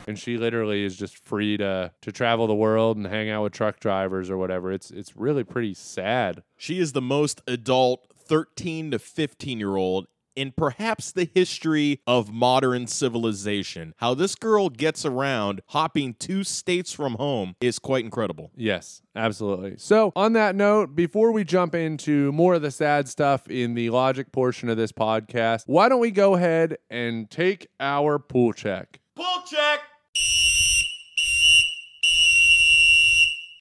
And 0.08 0.18
she 0.18 0.36
literally 0.36 0.84
is 0.84 0.96
just 0.96 1.16
free 1.16 1.56
to 1.58 1.92
to 2.00 2.10
travel 2.10 2.48
the 2.48 2.54
world 2.54 2.96
and 2.96 3.06
hang 3.06 3.30
out 3.30 3.44
with 3.44 3.52
truck 3.52 3.78
drivers 3.78 4.28
or 4.28 4.36
whatever. 4.36 4.72
It's 4.72 4.90
it's 4.90 5.16
really 5.16 5.44
pretty 5.44 5.74
sad. 5.74 6.42
She 6.56 6.80
is 6.80 6.94
the 6.94 7.00
most 7.00 7.40
adult 7.46 8.08
13 8.26 8.90
to 8.90 8.98
15 8.98 9.60
year 9.60 9.76
old 9.76 10.08
in 10.36 10.52
perhaps 10.56 11.12
the 11.12 11.28
history 11.34 12.00
of 12.06 12.32
modern 12.32 12.86
civilization. 12.86 13.94
How 13.98 14.14
this 14.14 14.34
girl 14.34 14.68
gets 14.68 15.04
around 15.04 15.62
hopping 15.68 16.14
two 16.14 16.44
states 16.44 16.92
from 16.92 17.14
home 17.14 17.54
is 17.60 17.78
quite 17.78 18.04
incredible. 18.04 18.50
Yes, 18.56 19.02
absolutely. 19.14 19.74
So, 19.78 20.12
on 20.16 20.32
that 20.34 20.54
note, 20.54 20.94
before 20.94 21.32
we 21.32 21.44
jump 21.44 21.74
into 21.74 22.32
more 22.32 22.54
of 22.54 22.62
the 22.62 22.70
sad 22.70 23.08
stuff 23.08 23.48
in 23.48 23.74
the 23.74 23.90
logic 23.90 24.32
portion 24.32 24.68
of 24.68 24.76
this 24.76 24.92
podcast, 24.92 25.64
why 25.66 25.88
don't 25.88 26.00
we 26.00 26.10
go 26.10 26.34
ahead 26.34 26.78
and 26.88 27.30
take 27.30 27.66
our 27.78 28.18
pool 28.18 28.52
check? 28.52 29.00
Pull 29.16 29.42
check! 29.46 29.80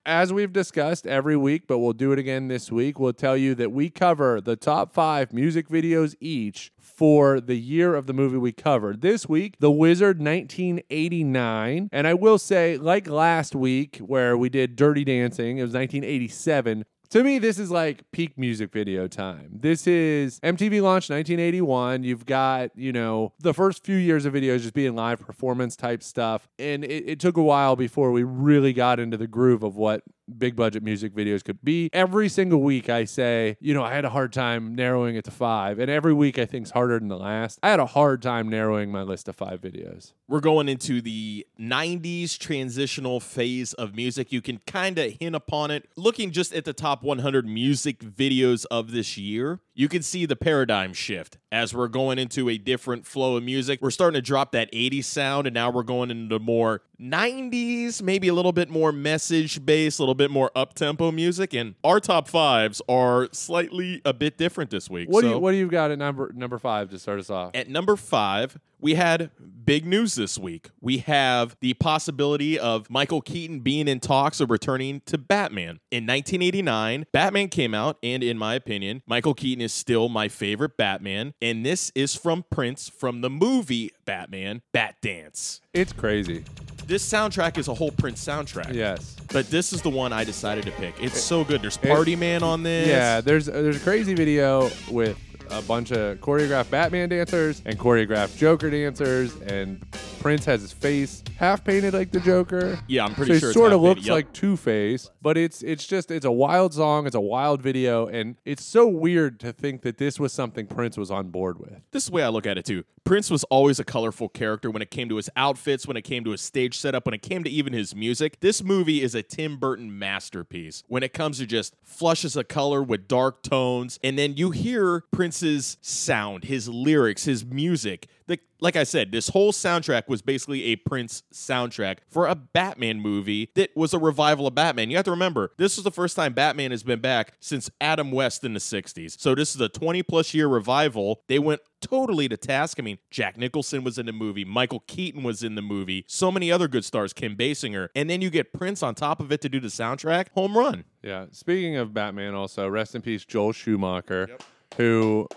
As 0.10 0.34
we've 0.34 0.52
discussed 0.52 1.06
every 1.06 1.38
week, 1.38 1.68
but 1.68 1.78
we'll 1.78 1.94
do 1.94 2.12
it 2.12 2.18
again 2.18 2.48
this 2.48 2.72
week, 2.72 2.98
we'll 2.98 3.14
tell 3.14 3.38
you 3.38 3.54
that 3.54 3.72
we 3.72 3.92
cover 3.92 4.42
the 4.42 4.56
top 4.56 4.92
five 4.92 5.32
music 5.32 5.70
videos 5.70 6.16
each 6.20 6.72
for 6.80 7.40
the 7.40 7.58
year 7.58 7.94
of 7.94 8.08
the 8.08 8.14
movie 8.14 8.38
we 8.38 8.52
covered. 8.52 9.02
This 9.02 9.30
week, 9.30 9.58
The 9.60 9.70
Wizard 9.70 10.18
1989. 10.18 11.90
And 11.92 12.08
I 12.08 12.16
will 12.16 12.40
say, 12.40 12.76
like 12.76 13.08
last 13.08 13.54
week 13.54 13.98
where 13.98 14.36
we 14.36 14.50
did 14.50 14.76
Dirty 14.76 15.04
Dancing, 15.04 15.60
it 15.60 15.62
was 15.62 15.74
1987. 15.74 16.86
To 17.12 17.24
me, 17.24 17.40
this 17.40 17.58
is 17.58 17.72
like 17.72 18.04
peak 18.12 18.38
music 18.38 18.72
video 18.72 19.08
time. 19.08 19.50
This 19.52 19.88
is 19.88 20.40
MTV 20.42 20.80
launched 20.84 21.10
1981. 21.10 22.04
You've 22.04 22.28
got, 22.28 22.70
you 22.76 22.92
know, 22.92 23.34
the 23.40 23.52
first 23.52 23.84
few 23.84 23.96
years 23.96 24.26
of 24.26 24.34
videos 24.36 24.60
just 24.60 24.76
being 24.76 24.96
live 24.96 25.20
performance 25.20 25.76
type 25.76 26.04
stuff. 26.04 26.48
And 26.60 26.84
it, 26.84 27.10
it 27.10 27.20
took 27.20 27.36
a 27.36 27.42
while 27.42 27.76
before 27.76 28.12
we 28.12 28.22
really 28.22 28.74
got 28.74 29.00
into 29.00 29.18
the 29.18 29.26
groove 29.26 29.64
of 29.64 29.76
what 29.76 30.04
big 30.38 30.56
budget 30.56 30.84
music 30.84 31.14
videos 31.14 31.44
could 31.44 31.64
be. 31.64 31.90
Every 31.94 32.30
single 32.30 32.62
week, 32.62 32.90
I 32.90 33.06
say, 33.06 33.58
you 33.60 33.74
know, 33.74 33.84
I 33.84 33.94
had 33.94 34.06
a 34.06 34.10
hard 34.10 34.34
time 34.34 34.76
narrowing 34.76 35.16
it 35.16 35.26
to 35.26 35.32
five. 35.32 35.80
And 35.80 35.90
every 35.90 36.14
week, 36.14 36.38
I 36.38 36.46
think 36.46 36.68
is 36.68 36.72
harder 36.72 37.00
than 37.00 37.08
the 37.08 37.18
last. 37.18 37.60
I 37.64 37.70
had 37.70 37.80
a 37.80 37.86
hard 37.86 38.22
time 38.22 38.50
narrowing 38.50 38.92
my 38.92 39.02
list 39.02 39.28
of 39.28 39.36
five 39.36 39.62
videos. 39.62 40.14
We're 40.28 40.40
going 40.40 40.70
into 40.70 41.02
the 41.02 41.46
90s 41.60 42.38
transitional 42.38 43.20
phase 43.20 43.74
of 43.74 43.96
music. 43.96 44.32
You 44.32 44.42
can 44.42 44.60
kind 44.68 44.98
of 45.00 45.14
hint 45.20 45.36
upon 45.36 45.72
it. 45.72 45.90
Looking 45.96 46.32
just 46.32 46.54
at 46.54 46.66
the 46.66 46.74
top 46.74 47.04
100 47.04 47.48
music 47.48 48.00
videos 48.00 48.66
of 48.70 48.92
this 48.92 49.18
year, 49.18 49.60
you 49.80 49.88
can 49.88 50.02
see 50.02 50.26
the 50.26 50.36
paradigm 50.36 50.92
shift 50.92 51.38
as 51.54 51.74
we're 51.74 51.88
going 51.88 52.20
into 52.20 52.50
a 52.50 52.58
different 52.58 53.06
flow 53.08 53.38
of 53.38 53.44
music. 53.44 53.80
We're 53.82 53.92
starting 53.92 54.18
to 54.18 54.22
drop 54.22 54.52
that 54.52 54.70
80s 54.74 55.06
sound, 55.06 55.48
and 55.48 55.54
now 55.54 55.70
we're 55.72 55.84
going 55.84 56.12
into 56.12 56.38
more 56.38 56.82
90s, 57.00 58.02
maybe 58.02 58.28
a 58.28 58.34
little 58.34 58.52
bit 58.52 58.70
more 58.70 58.92
message 58.92 59.66
based, 59.66 60.00
a 60.00 60.02
little 60.02 60.16
bit 60.16 60.32
more 60.32 60.52
up 60.54 60.74
tempo 60.74 61.14
music. 61.14 61.54
And 61.54 61.76
our 61.82 62.02
top 62.02 62.28
fives 62.28 62.82
are 62.90 63.30
slightly 63.32 64.02
a 64.04 64.12
bit 64.12 64.38
different 64.38 64.70
this 64.70 64.90
week. 64.90 65.08
What 65.08 65.22
do 65.22 65.30
you 65.30 65.40
What 65.40 65.52
do 65.52 65.58
you 65.58 65.70
got 65.70 65.92
at 65.92 65.98
number 65.98 66.30
number 66.36 66.60
five 66.60 66.90
to 66.90 67.00
start 67.00 67.22
us 67.22 67.30
off? 67.30 67.52
at 67.56 67.70
number 67.70 67.96
five, 67.96 68.60
we 68.80 68.96
had 68.96 69.32
big 69.66 69.86
news 69.86 70.16
this 70.16 70.38
week. 70.38 70.70
We 70.82 71.00
have 71.00 71.56
the 71.62 71.76
possibility 71.76 72.58
of 72.58 72.90
Michael 72.90 73.22
Keaton 73.22 73.60
being 73.60 73.88
in 73.88 74.00
talks 74.00 74.40
of 74.40 74.50
returning 74.50 75.02
to 75.06 75.18
Batman. 75.18 75.80
In 75.92 76.08
1989, 76.08 77.06
Batman 77.12 77.50
came 77.50 77.76
out, 77.76 77.98
and 78.02 78.24
in 78.24 78.38
my 78.38 78.56
opinion, 78.56 79.04
Michael 79.06 79.34
Keaton 79.34 79.62
is 79.62 79.74
still 79.74 80.10
my 80.10 80.28
favorite 80.28 80.76
Batman. 80.76 81.34
And 81.42 81.66
this 81.66 81.92
is 81.94 82.16
from 82.16 82.46
Prince 82.50 82.90
from 82.90 83.22
the 83.22 83.30
movie 83.30 83.92
Batman, 84.06 84.64
Bat 84.74 84.96
Dance. 85.02 85.62
It's 85.74 85.94
crazy. 85.94 86.46
This 86.88 87.08
soundtrack 87.08 87.60
is 87.60 87.68
a 87.68 87.74
whole 87.76 87.92
Prince 87.92 88.26
soundtrack. 88.26 88.74
Yes. 88.74 89.16
But 89.32 89.52
this 89.52 89.72
is 89.72 89.84
the 89.84 89.92
one 89.92 90.12
I 90.12 90.24
decided 90.24 90.66
to 90.66 90.72
pick. 90.72 90.96
It's 91.00 91.22
so 91.22 91.44
good. 91.44 91.62
There's 91.62 91.78
Party 91.78 92.16
Man 92.16 92.42
on 92.42 92.64
this. 92.64 92.88
Yeah, 92.88 93.22
there's 93.22 93.46
there's 93.46 93.78
a 93.78 93.82
crazy 93.82 94.16
video 94.16 94.72
with 94.90 95.16
a 95.52 95.62
bunch 95.62 95.92
of 95.92 96.18
choreographed 96.20 96.70
Batman 96.70 97.10
dancers 97.10 97.62
and 97.66 97.78
choreographed 97.78 98.38
Joker 98.38 98.70
dancers, 98.70 99.36
and 99.42 99.84
Prince 100.20 100.46
has 100.46 100.62
his 100.62 100.74
face 100.74 101.24
half 101.38 101.64
painted 101.64 101.94
like 101.94 102.12
the 102.12 102.20
Joker. 102.20 102.80
Yeah, 102.88 103.06
I'm 103.06 103.16
pretty 103.16 103.34
so 103.36 103.40
sure 103.40 103.50
it 103.52 103.54
sort 103.54 103.74
of 103.74 103.82
looks 103.82 104.06
yep. 104.06 104.14
like 104.14 104.34
Two 104.34 104.58
Face, 104.58 105.10
but 105.22 105.38
it's 105.38 105.62
it's 105.62 105.86
just 105.86 106.12
it's 106.12 106.26
a 106.26 106.32
wild 106.32 106.74
song, 106.74 107.06
it's 107.08 107.16
a 107.16 107.22
wild 107.22 107.62
video, 107.62 108.08
and 108.08 108.36
it's 108.46 108.64
so 108.64 108.88
weird 108.88 109.40
to 109.42 109.54
think 109.54 109.82
that 109.84 109.98
this 109.98 110.20
was 110.20 110.34
something 110.34 110.68
Prince 110.68 110.98
was 110.98 111.12
on 111.12 111.30
board 111.30 111.60
with. 111.60 111.82
this 111.92 112.04
is 112.04 112.10
the 112.10 112.16
way 112.16 112.24
I 112.24 112.30
look 112.30 112.46
at 112.46 112.58
it 112.58 112.66
too. 112.66 112.84
Prince 113.04 113.32
was 113.32 113.44
always 113.46 113.80
a 113.80 113.84
colorful 113.84 114.30
character 114.30 114.70
when 114.70 114.84
it 114.84 114.92
came 114.92 115.10
to 115.10 115.16
his 115.16 115.32
outfits, 115.36 115.88
when 115.88 115.98
it 115.98 116.04
came 116.04 116.24
to 116.26 116.32
his 116.32 116.42
stage 116.42 116.78
setup, 116.78 117.06
when 117.06 117.14
it 117.16 117.24
came 117.24 117.44
to 117.44 117.50
even 117.50 117.74
his 117.74 117.96
music. 117.96 118.40
This 118.40 118.64
movie 118.64 119.02
is 119.02 119.16
a 119.16 119.24
Tim 119.24 119.58
Burton 119.58 119.98
masterpiece 119.98 120.84
when 120.88 121.02
it 121.02 121.12
comes 121.12 121.40
to 121.40 121.48
just 121.48 121.76
flushes 121.84 122.36
of 122.36 122.48
color 122.48 122.84
with 122.84 123.08
dark 123.08 123.42
tones. 123.42 124.00
And 124.04 124.18
then 124.18 124.38
you 124.38 124.52
hear 124.52 125.06
Prince's 125.40 125.78
sound, 125.82 126.44
his 126.44 126.68
lyrics, 126.68 127.24
his 127.24 127.46
music. 127.46 128.08
The, 128.28 128.40
like 128.60 128.76
I 128.76 128.84
said, 128.84 129.12
this 129.14 129.30
whole 129.30 129.54
soundtrack 129.54 130.10
was 130.10 130.22
basically 130.22 130.66
a 130.66 130.76
Prince 130.76 131.24
soundtrack 131.34 132.00
for 132.10 132.28
a 132.28 132.36
Batman 132.36 133.00
movie 133.00 133.50
that 133.56 133.70
was 133.76 133.94
a 133.94 134.00
revival 134.00 134.46
of 134.48 134.54
Batman. 134.54 134.90
You 134.90 134.98
have 134.98 135.06
to 135.06 135.12
remember, 135.12 135.52
this 135.58 135.78
was 135.78 135.86
the 135.86 135.92
first 135.92 136.18
time 136.18 136.34
Batman 136.34 136.72
has 136.72 136.84
been 136.84 137.00
back 137.00 137.34
since 137.40 137.72
Adam 137.80 138.12
West 138.12 138.44
in 138.44 138.54
the 138.54 138.60
60s. 138.60 139.18
So 139.18 139.34
this 139.34 139.56
is 139.56 139.62
a 139.62 139.70
20 139.70 140.04
plus 140.04 140.34
year 140.34 140.48
revival. 140.48 141.22
They 141.28 141.40
went 141.40 141.62
totally 141.80 142.28
to 142.28 142.36
task. 142.36 142.78
I 142.80 142.84
mean, 142.84 143.00
Jack 143.10 143.38
Nicholson 143.38 143.86
was 143.86 143.98
in 143.98 144.06
the 144.06 144.12
movie, 144.12 144.44
Michael 144.44 144.84
Keaton 144.88 145.24
was 145.24 145.42
in 145.42 145.56
the 145.56 145.62
movie, 145.62 146.04
so 146.06 146.30
many 146.30 146.52
other 146.52 146.68
good 146.68 146.84
stars, 146.84 147.14
Kim 147.14 147.38
Basinger, 147.38 147.88
and 147.96 148.10
then 148.10 148.22
you 148.22 148.30
get 148.30 148.52
Prince 148.52 148.84
on 148.84 148.94
top 148.94 149.22
of 149.22 149.32
it 149.32 149.40
to 149.42 149.50
do 149.50 149.62
the 149.62 149.70
soundtrack. 149.70 150.28
Home 150.36 150.58
run. 150.58 150.84
Yeah. 151.02 151.28
Speaking 151.32 151.78
of 151.78 151.94
Batman, 151.94 152.36
also 152.36 152.68
rest 152.68 152.94
in 152.94 153.02
peace, 153.02 153.24
Joel 153.24 153.54
Schumacher. 153.54 154.38
Who 154.80 155.28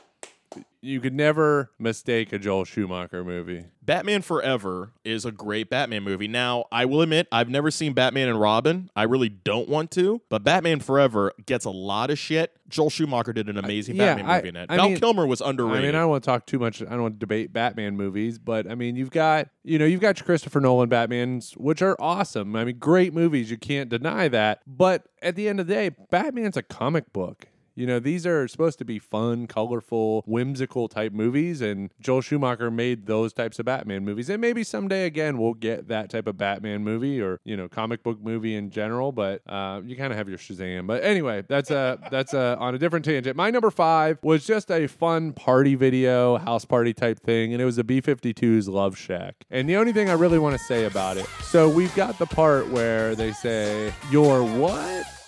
you 0.84 1.00
could 1.00 1.14
never 1.14 1.70
mistake 1.78 2.32
a 2.32 2.38
Joel 2.38 2.64
Schumacher 2.64 3.22
movie. 3.24 3.66
Batman 3.80 4.20
Forever 4.20 4.92
is 5.04 5.24
a 5.24 5.30
great 5.32 5.70
Batman 5.70 6.02
movie. 6.02 6.26
Now, 6.28 6.64
I 6.72 6.84
will 6.86 7.02
admit, 7.02 7.28
I've 7.32 7.48
never 7.48 7.70
seen 7.70 7.92
Batman 7.92 8.28
and 8.28 8.40
Robin. 8.40 8.90
I 8.96 9.04
really 9.04 9.28
don't 9.28 9.68
want 9.68 9.90
to, 9.92 10.20
but 10.28 10.42
Batman 10.44 10.80
Forever 10.80 11.32
gets 11.46 11.64
a 11.64 11.70
lot 11.70 12.10
of 12.10 12.18
shit. 12.18 12.52
Joel 12.68 12.90
Schumacher 12.90 13.32
did 13.32 13.48
an 13.48 13.58
amazing 13.58 13.96
yeah, 13.96 14.14
Batman 14.16 14.30
I- 14.30 14.36
movie 14.36 14.48
in 14.48 14.56
it. 14.56 14.66
I 14.70 14.76
Val 14.76 14.88
mean- 14.88 14.98
Kilmer 14.98 15.26
was 15.26 15.40
underrated. 15.40 15.78
I 15.78 15.86
mean, 15.86 15.94
I 15.94 16.00
don't 16.00 16.10
want 16.10 16.24
to 16.24 16.26
talk 16.30 16.46
too 16.46 16.58
much. 16.58 16.82
I 16.82 16.86
don't 16.86 17.02
want 17.02 17.14
to 17.14 17.20
debate 17.20 17.52
Batman 17.52 17.96
movies, 17.96 18.38
but 18.38 18.68
I 18.70 18.74
mean, 18.74 18.96
you've 18.96 19.10
got 19.10 19.48
you 19.64 19.78
know 19.78 19.84
you've 19.84 20.00
got 20.00 20.18
your 20.18 20.26
Christopher 20.26 20.60
Nolan 20.60 20.90
Batmans, 20.90 21.56
which 21.56 21.80
are 21.80 21.96
awesome. 22.00 22.54
I 22.56 22.64
mean, 22.64 22.78
great 22.78 23.14
movies. 23.14 23.50
You 23.50 23.56
can't 23.56 23.88
deny 23.88 24.28
that. 24.28 24.62
But 24.66 25.06
at 25.22 25.36
the 25.36 25.48
end 25.48 25.60
of 25.60 25.66
the 25.68 25.74
day, 25.74 25.90
Batman's 26.10 26.56
a 26.56 26.62
comic 26.62 27.12
book. 27.12 27.46
You 27.74 27.86
know, 27.86 27.98
these 27.98 28.26
are 28.26 28.46
supposed 28.48 28.78
to 28.78 28.84
be 28.84 28.98
fun, 28.98 29.46
colorful, 29.46 30.22
whimsical 30.26 30.88
type 30.88 31.12
movies, 31.12 31.60
and 31.60 31.90
Joel 32.00 32.20
Schumacher 32.20 32.70
made 32.70 33.06
those 33.06 33.32
types 33.32 33.58
of 33.58 33.66
Batman 33.66 34.04
movies. 34.04 34.28
And 34.28 34.40
maybe 34.40 34.62
someday 34.62 35.06
again 35.06 35.38
we'll 35.38 35.54
get 35.54 35.88
that 35.88 36.10
type 36.10 36.26
of 36.26 36.36
Batman 36.36 36.84
movie 36.84 37.20
or 37.20 37.40
you 37.44 37.56
know 37.56 37.68
comic 37.68 38.02
book 38.02 38.20
movie 38.20 38.54
in 38.54 38.70
general. 38.70 39.12
But 39.12 39.42
uh, 39.48 39.80
you 39.84 39.96
kind 39.96 40.12
of 40.12 40.18
have 40.18 40.28
your 40.28 40.38
Shazam. 40.38 40.86
But 40.86 41.02
anyway, 41.02 41.44
that's 41.48 41.70
a 41.70 41.98
that's 42.10 42.34
a 42.34 42.56
on 42.58 42.74
a 42.74 42.78
different 42.78 43.04
tangent. 43.04 43.36
My 43.36 43.50
number 43.50 43.70
five 43.70 44.18
was 44.22 44.46
just 44.46 44.70
a 44.70 44.86
fun 44.86 45.32
party 45.32 45.74
video, 45.74 46.36
house 46.38 46.64
party 46.64 46.92
type 46.92 47.20
thing, 47.20 47.52
and 47.52 47.62
it 47.62 47.64
was 47.64 47.76
the 47.76 47.84
B-52's 47.84 48.68
Love 48.68 48.98
Shack. 48.98 49.46
And 49.50 49.68
the 49.68 49.76
only 49.76 49.92
thing 49.92 50.10
I 50.10 50.14
really 50.14 50.38
want 50.38 50.56
to 50.56 50.64
say 50.64 50.84
about 50.84 51.16
it, 51.16 51.26
so 51.42 51.68
we've 51.68 51.94
got 51.94 52.18
the 52.18 52.26
part 52.26 52.68
where 52.68 53.14
they 53.14 53.32
say, 53.32 53.92
"You're 54.10 54.44
what?" 54.44 55.21